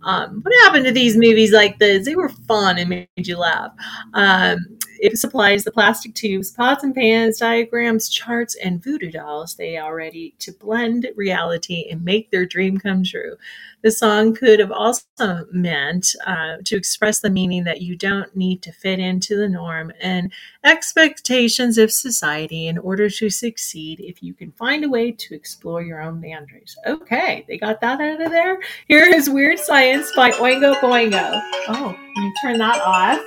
Um, 0.04 0.40
what 0.40 0.54
happened 0.64 0.86
to 0.86 0.92
these 0.92 1.16
movies 1.16 1.52
like 1.52 1.78
this? 1.78 2.06
They 2.06 2.16
were 2.16 2.30
fun 2.30 2.78
and 2.78 2.88
made 2.88 3.08
you 3.16 3.36
laugh. 3.36 3.72
Um, 4.14 4.78
it 5.02 5.18
supplies 5.18 5.64
the 5.64 5.72
plastic 5.72 6.14
tubes, 6.14 6.52
pots 6.52 6.84
and 6.84 6.94
pans, 6.94 7.38
diagrams, 7.38 8.08
charts, 8.08 8.54
and 8.54 8.82
voodoo 8.82 9.10
dolls 9.10 9.56
they 9.56 9.76
are 9.76 9.96
ready 9.96 10.32
to 10.38 10.52
blend 10.52 11.08
reality 11.16 11.88
and 11.90 12.04
make 12.04 12.30
their 12.30 12.46
dream 12.46 12.78
come 12.78 13.02
true. 13.02 13.36
The 13.82 13.90
song 13.90 14.32
could 14.32 14.60
have 14.60 14.70
also 14.70 15.44
meant 15.50 16.14
uh, 16.24 16.58
to 16.66 16.76
express 16.76 17.18
the 17.18 17.30
meaning 17.30 17.64
that 17.64 17.82
you 17.82 17.96
don't 17.96 18.34
need 18.36 18.62
to 18.62 18.70
fit 18.70 19.00
into 19.00 19.36
the 19.36 19.48
norm 19.48 19.92
and 20.00 20.32
expectations 20.62 21.78
of 21.78 21.90
society 21.90 22.68
in 22.68 22.78
order 22.78 23.10
to 23.10 23.28
succeed 23.28 23.98
if 23.98 24.22
you 24.22 24.34
can 24.34 24.52
find 24.52 24.84
a 24.84 24.88
way 24.88 25.10
to 25.10 25.34
explore 25.34 25.82
your 25.82 26.00
own 26.00 26.20
boundaries. 26.20 26.76
Okay, 26.86 27.44
they 27.48 27.58
got 27.58 27.80
that 27.80 28.00
out 28.00 28.20
of 28.20 28.30
there. 28.30 28.60
Here 28.86 29.12
is 29.12 29.28
Weird 29.28 29.58
Science 29.58 30.12
by 30.14 30.30
Oingo 30.30 30.74
Boingo. 30.76 31.42
Oh, 31.66 31.96
let 32.16 32.22
me 32.22 32.32
turn 32.40 32.58
that 32.58 32.80
off. 32.82 33.20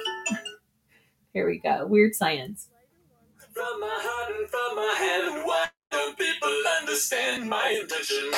Here 1.35 1.47
we 1.47 1.59
go. 1.59 1.85
Weird 1.85 2.15
Science. 2.15 2.69
From 3.53 3.81
my 3.81 3.89
heart 3.91 4.35
and 4.39 4.49
from 4.49 4.75
my 4.77 4.95
hand, 4.99 5.43
why 5.45 5.67
don't 5.91 6.17
people 6.17 6.49
understand 6.81 7.49
my 7.49 7.77
intention? 7.81 8.31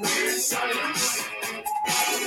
Weird 0.00 0.40
science. 0.40 1.28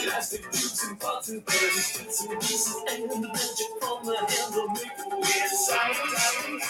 Elastic 0.04 0.44
and 0.88 1.00
pots 1.00 1.30
and 1.30 1.46
bits 1.46 2.26
and 2.26 2.40
pieces, 2.42 2.76
and 2.92 3.12
the 3.12 3.28
magic 3.30 3.68
from 3.82 4.06
the 4.06 4.18
handle 4.18 4.70
make 4.70 5.12
weird 5.12 5.52
science. 5.52 6.68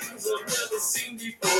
Things 0.00 0.28
I've 0.28 0.48
never 0.48 0.80
seen 0.80 1.18
before. 1.18 1.50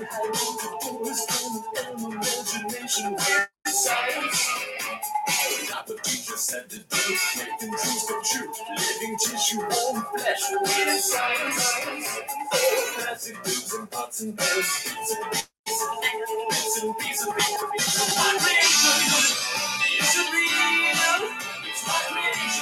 You 0.00 0.06
had 0.06 0.34
multiple 0.34 1.00
wisdom 1.02 1.64
and 1.86 2.14
imagination. 2.14 3.12
Weird 3.12 3.48
science. 3.68 4.50
Not 5.70 5.86
the 5.88 5.94
teacher 6.04 6.36
said 6.36 6.70
to 6.70 6.78
do, 6.78 7.16
making 7.38 7.70
dreams 7.70 8.06
come 8.08 8.22
true. 8.24 8.52
Living 8.76 9.18
tissue, 9.18 9.60
warm 9.60 10.06
flesh, 10.16 10.42
weird 10.52 11.00
science. 11.00 11.78
Plastic 12.96 13.36
tubes 13.44 13.74
and 13.74 13.90
pots 13.90 14.20
and 14.22 14.38
pans, 14.38 14.84
bits 14.84 15.16
and 15.16 15.32
pieces, 15.32 15.88
bits 16.50 16.82
and 16.82 16.98
pieces, 16.98 17.26
and 17.28 17.72
pieces. 17.72 17.87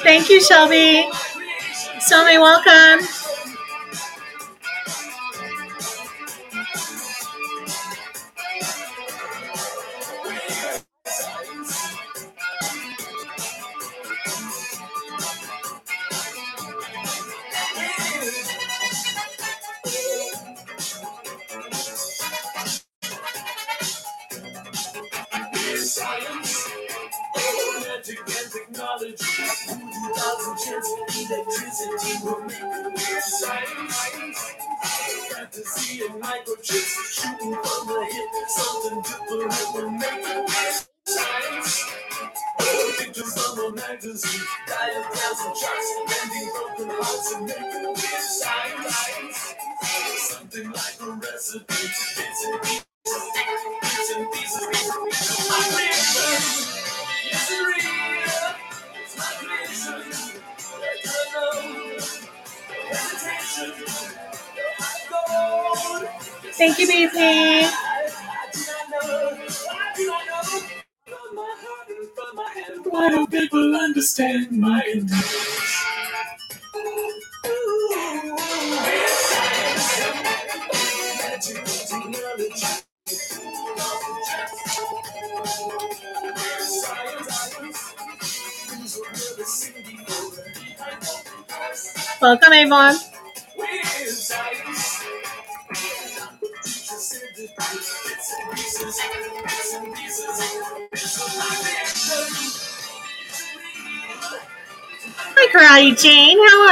Thank 0.07 0.31
you, 0.31 0.41
Shelby. 0.41 1.11
Shelby, 2.09 2.39
welcome. 2.39 3.07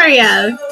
Jane. 0.08 0.63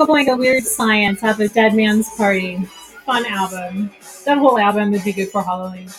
A 0.00 0.06
Boingo 0.06 0.38
Weird 0.38 0.64
Science 0.64 1.22
at 1.22 1.36
the 1.36 1.48
Dead 1.48 1.74
Man's 1.74 2.08
Party. 2.16 2.56
Fun 3.04 3.26
album. 3.26 3.90
That 4.24 4.38
whole 4.38 4.58
album 4.58 4.92
would 4.92 5.04
be 5.04 5.12
good 5.12 5.28
for 5.28 5.42
Halloween. 5.42 5.90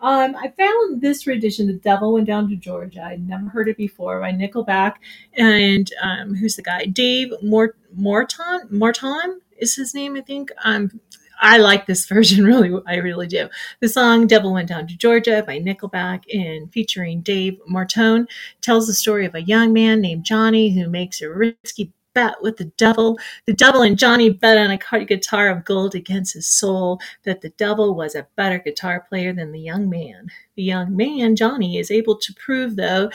Um, 0.00 0.34
I 0.36 0.48
found 0.56 1.02
this 1.02 1.26
rendition, 1.26 1.66
The 1.66 1.74
Devil 1.74 2.14
Went 2.14 2.26
Down 2.26 2.48
to 2.48 2.56
Georgia. 2.56 3.02
I'd 3.02 3.28
never 3.28 3.46
heard 3.48 3.68
it 3.68 3.76
before 3.76 4.20
by 4.20 4.32
Nickelback. 4.32 4.94
And 5.34 5.90
um, 6.00 6.34
who's 6.34 6.56
the 6.56 6.62
guy? 6.62 6.86
Dave 6.86 7.32
Mort- 7.42 7.76
Morton? 7.94 8.68
Morton 8.70 9.40
is 9.58 9.74
his 9.74 9.94
name, 9.94 10.16
I 10.16 10.22
think. 10.22 10.50
Um, 10.64 10.98
I 11.38 11.58
like 11.58 11.84
this 11.84 12.06
version, 12.08 12.44
really. 12.44 12.74
I 12.86 12.96
really 12.96 13.26
do. 13.26 13.48
The 13.80 13.88
song 13.88 14.26
Devil 14.26 14.54
Went 14.54 14.68
Down 14.68 14.86
to 14.86 14.96
Georgia 14.96 15.44
by 15.46 15.58
Nickelback 15.58 16.22
and 16.34 16.72
featuring 16.72 17.20
Dave 17.20 17.60
Martone 17.70 18.28
tells 18.62 18.86
the 18.86 18.94
story 18.94 19.26
of 19.26 19.34
a 19.34 19.42
young 19.42 19.74
man 19.74 20.00
named 20.00 20.24
Johnny 20.24 20.70
who 20.70 20.88
makes 20.88 21.20
a 21.20 21.28
risky 21.28 21.92
bet 22.16 22.34
with 22.40 22.56
the 22.56 22.72
devil. 22.78 23.18
The 23.44 23.52
devil 23.52 23.82
and 23.82 23.98
Johnny 23.98 24.30
bet 24.30 24.56
on 24.56 24.70
a 24.70 25.04
guitar 25.04 25.50
of 25.50 25.66
gold 25.66 25.94
against 25.94 26.32
his 26.32 26.46
soul 26.46 26.98
that 27.24 27.42
the 27.42 27.50
devil 27.50 27.94
was 27.94 28.14
a 28.14 28.26
better 28.36 28.58
guitar 28.58 29.04
player 29.06 29.34
than 29.34 29.52
the 29.52 29.60
young 29.60 29.90
man. 29.90 30.28
The 30.56 30.62
young 30.62 30.96
man, 30.96 31.36
Johnny, 31.36 31.76
is 31.76 31.90
able 31.90 32.16
to 32.16 32.34
prove, 32.34 32.74
though, 32.76 33.10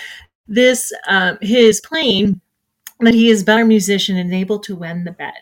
this 0.48 0.94
um, 1.08 1.40
his 1.42 1.82
playing 1.82 2.40
that 3.00 3.16
he 3.16 3.32
is 3.32 3.42
a 3.42 3.46
better 3.46 3.66
musician 3.66 4.18
and 4.18 4.34
able 4.34 4.60
to 4.60 4.76
win 4.76 5.04
the 5.04 5.12
bet. 5.12 5.42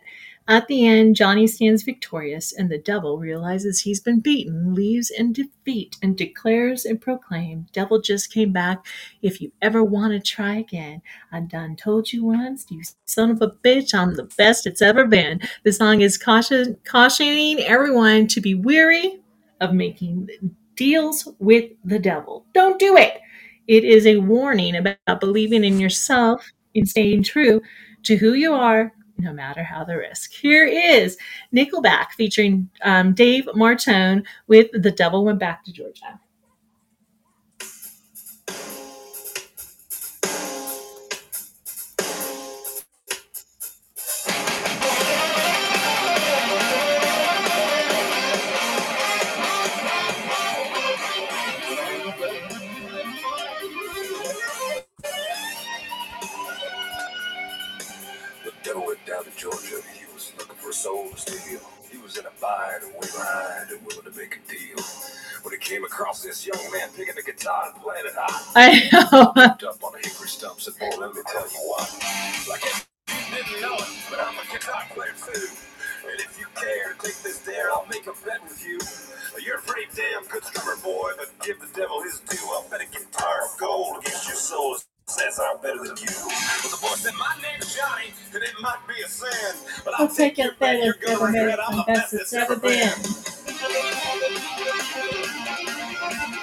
At 0.49 0.67
the 0.67 0.87
end, 0.87 1.15
Johnny 1.15 1.45
stands 1.45 1.83
victorious, 1.83 2.51
and 2.51 2.71
the 2.71 2.79
devil 2.79 3.19
realizes 3.19 3.81
he's 3.81 3.99
been 3.99 4.19
beaten, 4.19 4.73
leaves 4.73 5.11
in 5.11 5.31
defeat, 5.31 5.95
and 6.01 6.17
declares 6.17 6.85
and 6.85 6.99
proclaims, 6.99 7.69
Devil 7.69 8.01
just 8.01 8.33
came 8.33 8.51
back. 8.51 8.83
If 9.21 9.41
you 9.41 9.51
ever 9.61 9.83
want 9.83 10.13
to 10.13 10.19
try 10.19 10.55
again, 10.55 11.03
I 11.31 11.41
done 11.41 11.75
told 11.75 12.11
you 12.11 12.25
once, 12.25 12.65
you 12.69 12.81
son 13.05 13.29
of 13.29 13.43
a 13.43 13.51
bitch, 13.63 13.93
I'm 13.93 14.15
the 14.15 14.23
best 14.39 14.65
it's 14.65 14.81
ever 14.81 15.05
been. 15.05 15.39
The 15.65 15.71
song 15.71 16.01
is 16.01 16.17
caution, 16.17 16.77
cautioning 16.83 17.59
everyone 17.59 18.25
to 18.29 18.41
be 18.41 18.55
weary 18.55 19.21
of 19.61 19.75
making 19.75 20.29
deals 20.75 21.27
with 21.37 21.69
the 21.85 21.99
devil. 21.99 22.43
Don't 22.55 22.79
do 22.79 22.97
it. 22.97 23.19
It 23.67 23.83
is 23.83 24.07
a 24.07 24.17
warning 24.17 24.77
about 24.77 25.19
believing 25.19 25.63
in 25.63 25.79
yourself 25.79 26.51
and 26.73 26.89
staying 26.89 27.21
true 27.21 27.61
to 28.01 28.15
who 28.15 28.33
you 28.33 28.53
are, 28.53 28.91
no 29.19 29.33
matter 29.33 29.63
how 29.63 29.83
the 29.83 29.97
risk. 29.97 30.31
Here 30.31 30.65
is 30.65 31.17
Nickelback 31.53 32.11
featuring 32.11 32.69
um, 32.83 33.13
Dave 33.13 33.45
Martone 33.55 34.25
with 34.47 34.67
The 34.73 34.91
Devil 34.91 35.25
Went 35.25 35.39
Back 35.39 35.63
to 35.65 35.73
Georgia. 35.73 36.19
Came 65.69 65.85
across 65.85 66.23
this 66.23 66.47
young 66.47 66.57
man 66.73 66.89
picking 66.97 67.13
the 67.13 67.21
guitar 67.21 67.69
and 67.69 67.77
playing 67.83 68.01
it 68.01 68.17
hot, 68.17 68.33
I 68.57 68.89
know. 68.89 69.69
up 69.69 69.77
on 69.85 69.93
a 69.93 70.01
hickory 70.01 70.25
stump, 70.27 70.59
said, 70.59 70.73
Boy, 70.81 70.89
let 70.97 71.13
me 71.13 71.21
tell 71.29 71.45
you 71.45 71.61
what. 71.69 71.85
Like 72.49 72.65
you 72.65 72.73
didn't 73.37 73.61
know 73.61 73.77
it, 73.77 73.93
but 74.09 74.17
I'm 74.17 74.33
a 74.33 74.45
guitar 74.49 74.81
player 74.89 75.13
too. 75.13 75.45
And 76.09 76.17
if 76.25 76.41
you 76.41 76.49
care 76.57 76.89
to 76.89 76.97
take 76.97 77.21
this 77.21 77.45
dare, 77.45 77.69
I'll 77.69 77.85
make 77.85 78.09
a 78.09 78.17
bet 78.25 78.41
with 78.41 78.65
you. 78.65 78.81
You're 79.45 79.59
a 79.59 79.61
pretty 79.61 79.85
damn 79.93 80.25
good 80.25 80.41
drummer, 80.41 80.81
boy, 80.81 81.13
but 81.21 81.29
give 81.45 81.61
the 81.61 81.69
devil 81.77 82.01
his 82.01 82.17
due. 82.25 82.41
I'll 82.49 82.65
bet 82.73 82.81
a 82.81 82.89
guitar 82.89 83.45
of 83.45 83.53
gold 83.59 84.01
against 84.01 84.25
your 84.25 84.37
soul 84.37 84.77
says 85.05 85.39
I'm 85.41 85.61
better 85.61 85.77
than 85.77 85.97
you. 85.97 86.13
But 86.61 86.69
the 86.69 86.77
boy 86.81 86.93
said, 86.97 87.13
My 87.17 87.33
name's 87.41 87.75
Johnny, 87.75 88.13
and 88.33 88.43
it 88.43 88.53
might 88.61 88.81
be 88.87 89.01
a 89.01 89.07
sin, 89.07 89.57
but 89.85 89.93
I'll, 89.99 90.05
I'll 90.05 90.15
take 90.15 90.37
it 90.37 90.57
better 90.59 90.95
if 91.01 91.09
ever 91.09 91.31
made 91.31 91.49
it 91.49 91.57
the 91.57 91.83
best 91.87 92.13
it's 92.13 92.33
ever 92.33 92.55
been. 92.55 92.93
Malone 93.61 95.48
Thank 96.09 96.33
you. 96.33 96.38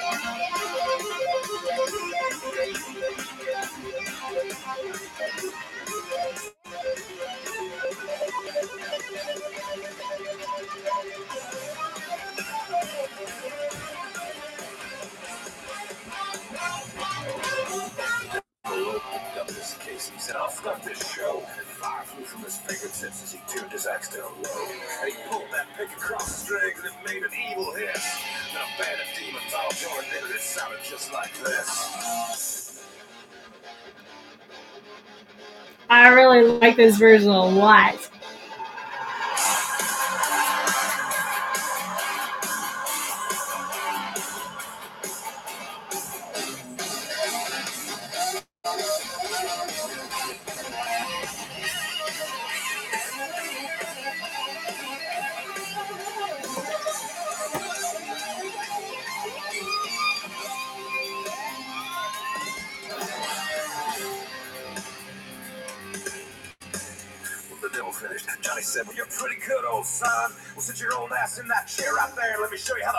fingertips 22.66 23.22
as 23.22 23.32
he 23.32 23.40
tuned 23.46 23.72
his 23.72 23.86
axe 23.86 24.14
down 24.14 24.30
low. 24.42 24.66
And 25.02 25.12
he 25.12 25.16
pulled 25.28 25.44
that 25.52 25.66
pick 25.76 25.90
across 25.90 26.42
his 26.42 26.50
legs 26.50 26.80
and 26.80 26.88
it 26.88 26.94
made 27.06 27.22
an 27.22 27.30
evil 27.50 27.72
hiss. 27.74 28.18
Then 28.52 28.62
a 28.62 28.82
band 28.82 29.00
of 29.00 29.18
demons 29.18 29.54
all 29.56 29.70
joined 29.70 30.12
in 30.16 30.24
and 30.24 30.34
it 30.34 30.40
sounded 30.40 30.80
just 30.82 31.12
like 31.12 31.32
this. 31.42 32.86
I 35.88 36.08
really 36.08 36.58
like 36.58 36.76
this 36.76 36.96
version 36.96 37.30
a 37.30 37.46
lot. 37.46 38.10
In 71.38 71.48
that 71.48 71.66
chair 71.68 71.92
right 71.94 72.14
there. 72.16 72.36
Let 72.40 72.50
me 72.50 72.56
show 72.58 72.76
you 72.76 72.84
how 72.84 72.92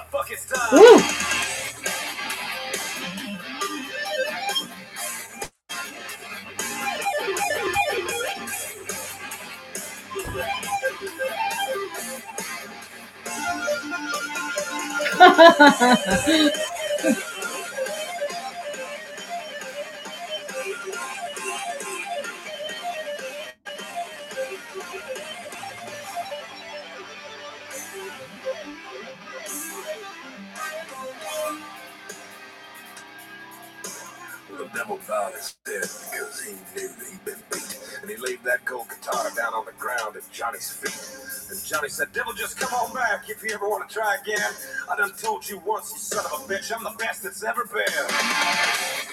the 34.72 34.80
devil 34.80 34.99
bowed 35.07 35.34
his 35.34 35.56
head 35.65 35.81
because 35.81 36.41
he 36.41 36.52
knew 36.52 36.89
he'd 36.89 37.26
been 37.26 37.35
beat. 37.52 37.80
And 38.02 38.10
he 38.10 38.18
laid 38.18 38.44
that 38.44 38.65
gold 38.65 38.88
guitar 38.89 39.30
down 39.35 39.53
on 39.53 39.65
the 39.65 39.72
ground 39.73 40.15
at 40.15 40.30
Johnny's 40.31 40.72
feet. 40.72 41.52
And 41.52 41.65
Johnny 41.65 41.89
said, 41.89 42.11
Devil, 42.14 42.34
just 42.34 42.60
come 42.60 42.73
on 42.73 42.94
back 42.94 43.30
if 43.30 43.44
you 43.44 43.52
ever 43.53 43.68
want 43.68 43.88
to 43.88 43.94
try 43.94 44.18
again. 44.22 44.52
I 44.89 44.95
done 44.95 45.14
told 45.14 45.48
you 45.48 45.60
once, 45.65 45.91
you 45.94 45.99
son 45.99 46.26
of 46.26 46.49
a 46.49 46.53
bitch, 46.53 46.72
I'm 46.76 46.84
the 46.84 46.95
best 46.98 47.23
that's 47.23 47.44
ever 47.44 47.65
been. 47.65 49.07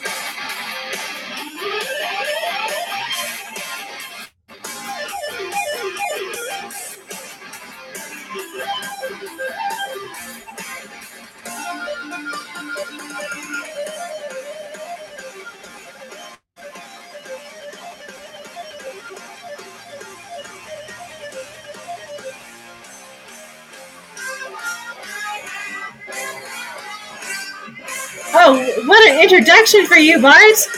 Introduction 29.25 29.87
for 29.87 29.97
you, 29.97 30.21
Barnes! 30.21 30.69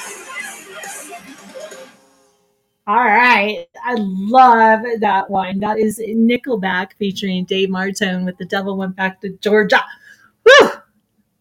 All 2.86 3.04
right, 3.04 3.66
I 3.84 3.94
love 3.98 4.82
that 5.00 5.28
one. 5.28 5.58
That 5.58 5.80
is 5.80 5.98
Nickelback 5.98 6.92
featuring 6.96 7.44
Dave 7.44 7.70
Martone 7.70 8.24
with 8.24 8.38
"The 8.38 8.44
Devil 8.44 8.76
Went 8.76 8.94
Back 8.94 9.20
to 9.22 9.30
Georgia." 9.38 9.82
Woo! 10.44 10.68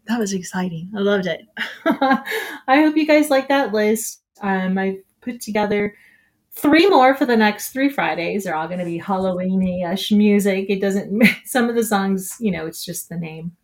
That 0.07 0.17
was 0.17 0.33
exciting. 0.33 0.89
I 0.95 0.99
loved 0.99 1.27
it. 1.27 1.41
I 1.85 2.81
hope 2.81 2.97
you 2.97 3.05
guys 3.05 3.29
like 3.29 3.49
that 3.49 3.71
list. 3.71 4.21
Um, 4.41 4.79
I 4.79 4.99
put 5.21 5.41
together 5.41 5.95
three 6.53 6.89
more 6.89 7.13
for 7.13 7.27
the 7.27 7.37
next 7.37 7.69
three 7.69 7.89
Fridays. 7.89 8.43
They're 8.43 8.55
all 8.55 8.67
going 8.67 8.79
to 8.79 8.85
be 8.85 8.97
Halloween-ish 8.97 10.11
music. 10.11 10.65
It 10.69 10.81
doesn't. 10.81 11.23
Some 11.45 11.69
of 11.69 11.75
the 11.75 11.83
songs, 11.83 12.35
you 12.39 12.49
know, 12.49 12.65
it's 12.65 12.83
just 12.83 13.09
the 13.09 13.17
name 13.17 13.55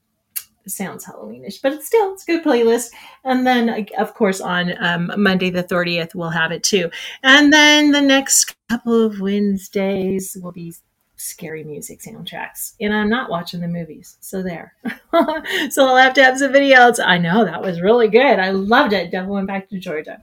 sounds 0.71 1.05
Halloweenish, 1.05 1.61
but 1.61 1.73
it's 1.73 1.87
still 1.87 2.13
it's 2.13 2.23
a 2.23 2.25
good 2.25 2.43
playlist. 2.43 2.89
And 3.23 3.45
then, 3.45 3.85
of 3.97 4.13
course, 4.13 4.41
on 4.41 4.73
um, 4.83 5.11
Monday 5.17 5.49
the 5.49 5.63
thirtieth, 5.63 6.15
we'll 6.15 6.29
have 6.29 6.51
it 6.51 6.63
too. 6.63 6.89
And 7.23 7.51
then 7.51 7.91
the 7.91 8.01
next 8.01 8.55
couple 8.69 9.05
of 9.05 9.19
Wednesdays 9.19 10.37
will 10.41 10.51
be 10.51 10.73
scary 11.21 11.63
music 11.63 12.01
soundtracks. 12.01 12.73
And 12.81 12.93
I'm 12.93 13.09
not 13.09 13.29
watching 13.29 13.61
the 13.61 13.67
movies, 13.67 14.17
so 14.19 14.41
there. 14.41 14.73
so 15.69 15.85
I'll 15.85 15.97
have 15.97 16.13
to 16.15 16.23
have 16.23 16.39
some 16.39 16.51
videos. 16.51 16.99
I 17.03 17.17
know 17.17 17.45
that 17.45 17.61
was 17.61 17.81
really 17.81 18.07
good. 18.07 18.39
I 18.39 18.51
loved 18.51 18.93
it. 18.93 19.11
Devil 19.11 19.35
went 19.35 19.47
back 19.47 19.69
to 19.69 19.79
Georgia. 19.79 20.21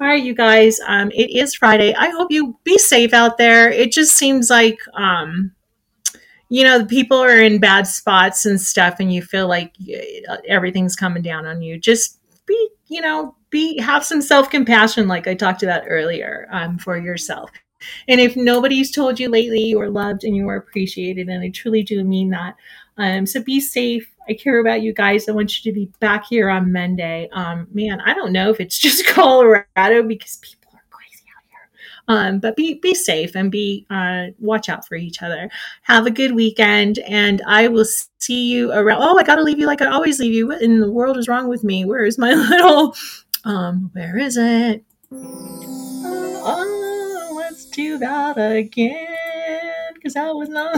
All 0.00 0.06
right, 0.06 0.22
you 0.22 0.34
guys. 0.34 0.78
Um, 0.86 1.10
it 1.12 1.30
is 1.30 1.54
Friday. 1.54 1.92
I 1.94 2.10
hope 2.10 2.30
you 2.30 2.56
be 2.62 2.78
safe 2.78 3.12
out 3.12 3.36
there. 3.36 3.68
It 3.70 3.90
just 3.90 4.14
seems 4.14 4.48
like 4.48 4.78
um, 4.94 5.52
you 6.48 6.64
know 6.64 6.84
people 6.84 7.18
are 7.18 7.40
in 7.40 7.58
bad 7.58 7.86
spots 7.86 8.46
and 8.46 8.60
stuff 8.60 8.96
and 9.00 9.12
you 9.12 9.22
feel 9.22 9.48
like 9.48 9.74
uh, 10.28 10.36
everything's 10.46 10.96
coming 10.96 11.22
down 11.22 11.46
on 11.46 11.62
you. 11.62 11.78
Just 11.78 12.18
be 12.46 12.70
you 12.88 13.00
know 13.00 13.34
be 13.50 13.78
have 13.80 14.04
some 14.04 14.20
self-compassion 14.20 15.08
like 15.08 15.26
i 15.26 15.34
talked 15.34 15.62
about 15.62 15.82
earlier 15.86 16.48
um, 16.50 16.78
for 16.78 16.98
yourself. 16.98 17.50
And 18.08 18.20
if 18.20 18.34
nobody's 18.36 18.90
told 18.90 19.20
you 19.20 19.28
lately 19.28 19.62
you 19.62 19.80
are 19.80 19.90
loved 19.90 20.24
and 20.24 20.34
you 20.34 20.48
are 20.48 20.56
appreciated 20.56 21.28
and 21.28 21.42
i 21.44 21.50
truly 21.50 21.82
do 21.82 22.02
mean 22.04 22.30
that 22.30 22.56
um, 23.00 23.26
so 23.26 23.40
be 23.40 23.60
safe. 23.60 24.10
I 24.28 24.34
care 24.34 24.58
about 24.58 24.82
you 24.82 24.92
guys. 24.92 25.28
I 25.28 25.32
want 25.32 25.64
you 25.64 25.70
to 25.70 25.74
be 25.74 25.88
back 26.00 26.24
here 26.26 26.50
on 26.50 26.72
monday. 26.72 27.28
Um, 27.32 27.68
man 27.72 28.00
i 28.00 28.14
don't 28.14 28.32
know 28.32 28.50
if 28.50 28.60
it's 28.60 28.78
just 28.86 29.06
colorado 29.06 30.02
because 30.02 30.36
people 30.42 30.70
are 30.74 30.82
crazy 30.90 31.24
out 31.36 31.44
here 31.48 31.70
um, 32.08 32.38
but 32.40 32.56
be 32.56 32.74
be 32.74 32.94
safe 32.94 33.34
and 33.36 33.50
be 33.50 33.86
uh, 33.90 34.26
watch 34.38 34.68
out 34.68 34.86
for 34.86 34.96
each 34.96 35.22
other. 35.22 35.50
Have 35.82 36.06
a 36.06 36.10
good 36.10 36.32
weekend 36.34 36.98
and 37.00 37.42
i 37.46 37.68
will 37.68 37.86
see 38.20 38.48
you 38.48 38.72
around 38.72 39.02
oh 39.02 39.18
i 39.18 39.22
gotta 39.22 39.42
leave 39.42 39.58
you 39.58 39.66
like 39.66 39.82
i 39.82 39.86
always 39.86 40.18
leave 40.18 40.32
you. 40.32 40.48
What 40.48 40.62
in 40.62 40.80
the 40.80 40.90
world 40.90 41.16
is 41.18 41.28
wrong 41.28 41.48
with 41.48 41.64
me? 41.64 41.84
Where 41.84 42.04
is 42.04 42.18
my 42.18 42.34
little 42.50 42.94
um 43.44 43.90
where 43.92 44.18
is 44.18 44.36
it? 44.36 44.84
Oh 46.50 47.32
let's 47.36 47.66
do 47.66 47.98
that 47.98 48.36
again 48.36 49.94
because 49.94 50.16
i 50.16 50.30
was 50.30 50.48
not 50.48 50.74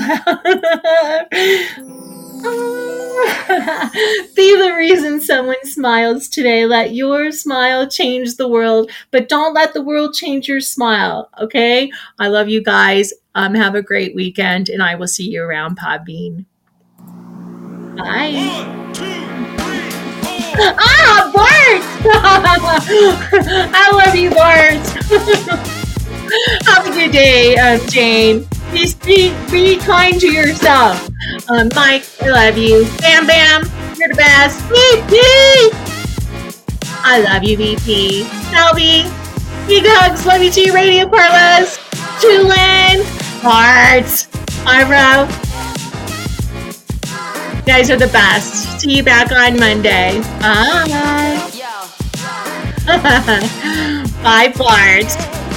Be 4.36 4.56
the 4.56 4.74
reason 4.76 5.20
someone 5.20 5.64
smiles 5.64 6.28
today. 6.28 6.64
Let 6.66 6.94
your 6.94 7.32
smile 7.32 7.88
change 7.88 8.36
the 8.36 8.48
world, 8.48 8.90
but 9.10 9.28
don't 9.28 9.54
let 9.54 9.74
the 9.74 9.82
world 9.82 10.14
change 10.14 10.48
your 10.48 10.60
smile. 10.60 11.28
Okay? 11.38 11.90
I 12.18 12.28
love 12.28 12.48
you 12.48 12.62
guys. 12.62 13.12
Um, 13.34 13.54
have 13.54 13.74
a 13.74 13.82
great 13.82 14.14
weekend, 14.14 14.68
and 14.68 14.82
I 14.82 14.94
will 14.94 15.06
see 15.06 15.28
you 15.28 15.42
around 15.42 15.78
Podbean. 15.78 16.46
Bye. 17.96 18.32
Ah, 20.62 21.30
Bart! 21.34 21.82
I 23.72 23.90
love 23.92 24.14
you, 24.16 24.30
Bart. 24.30 25.76
Have 26.66 26.86
a 26.86 26.90
good 26.90 27.12
day, 27.12 27.56
um, 27.56 27.80
Jane. 27.88 28.46
Be, 28.72 28.92
be, 29.04 29.34
be 29.50 29.76
kind 29.78 30.20
to 30.20 30.30
yourself. 30.30 31.08
Um, 31.48 31.68
Mike, 31.74 32.04
I 32.22 32.28
love 32.28 32.56
you. 32.56 32.86
Bam 33.00 33.26
Bam, 33.26 33.62
you're 33.96 34.08
the 34.08 34.14
best. 34.14 34.60
VP! 34.66 35.90
I 37.02 37.20
love 37.22 37.42
you, 37.42 37.56
VP. 37.56 38.24
Selby, 38.52 39.04
big 39.66 39.84
hugs. 39.86 40.24
Love 40.26 40.42
you 40.42 40.50
too, 40.50 40.72
Radio 40.72 41.08
Carlos. 41.08 41.78
Tulin, 42.20 43.04
Ira. 44.66 45.26
You 47.56 47.62
guys 47.66 47.90
are 47.90 47.96
the 47.96 48.06
best. 48.08 48.80
See 48.80 48.96
you 48.96 49.02
back 49.02 49.32
on 49.32 49.58
Monday. 49.58 50.20
Bye. 50.40 51.46
Bye, 54.22 54.52
Bart. 54.56 55.49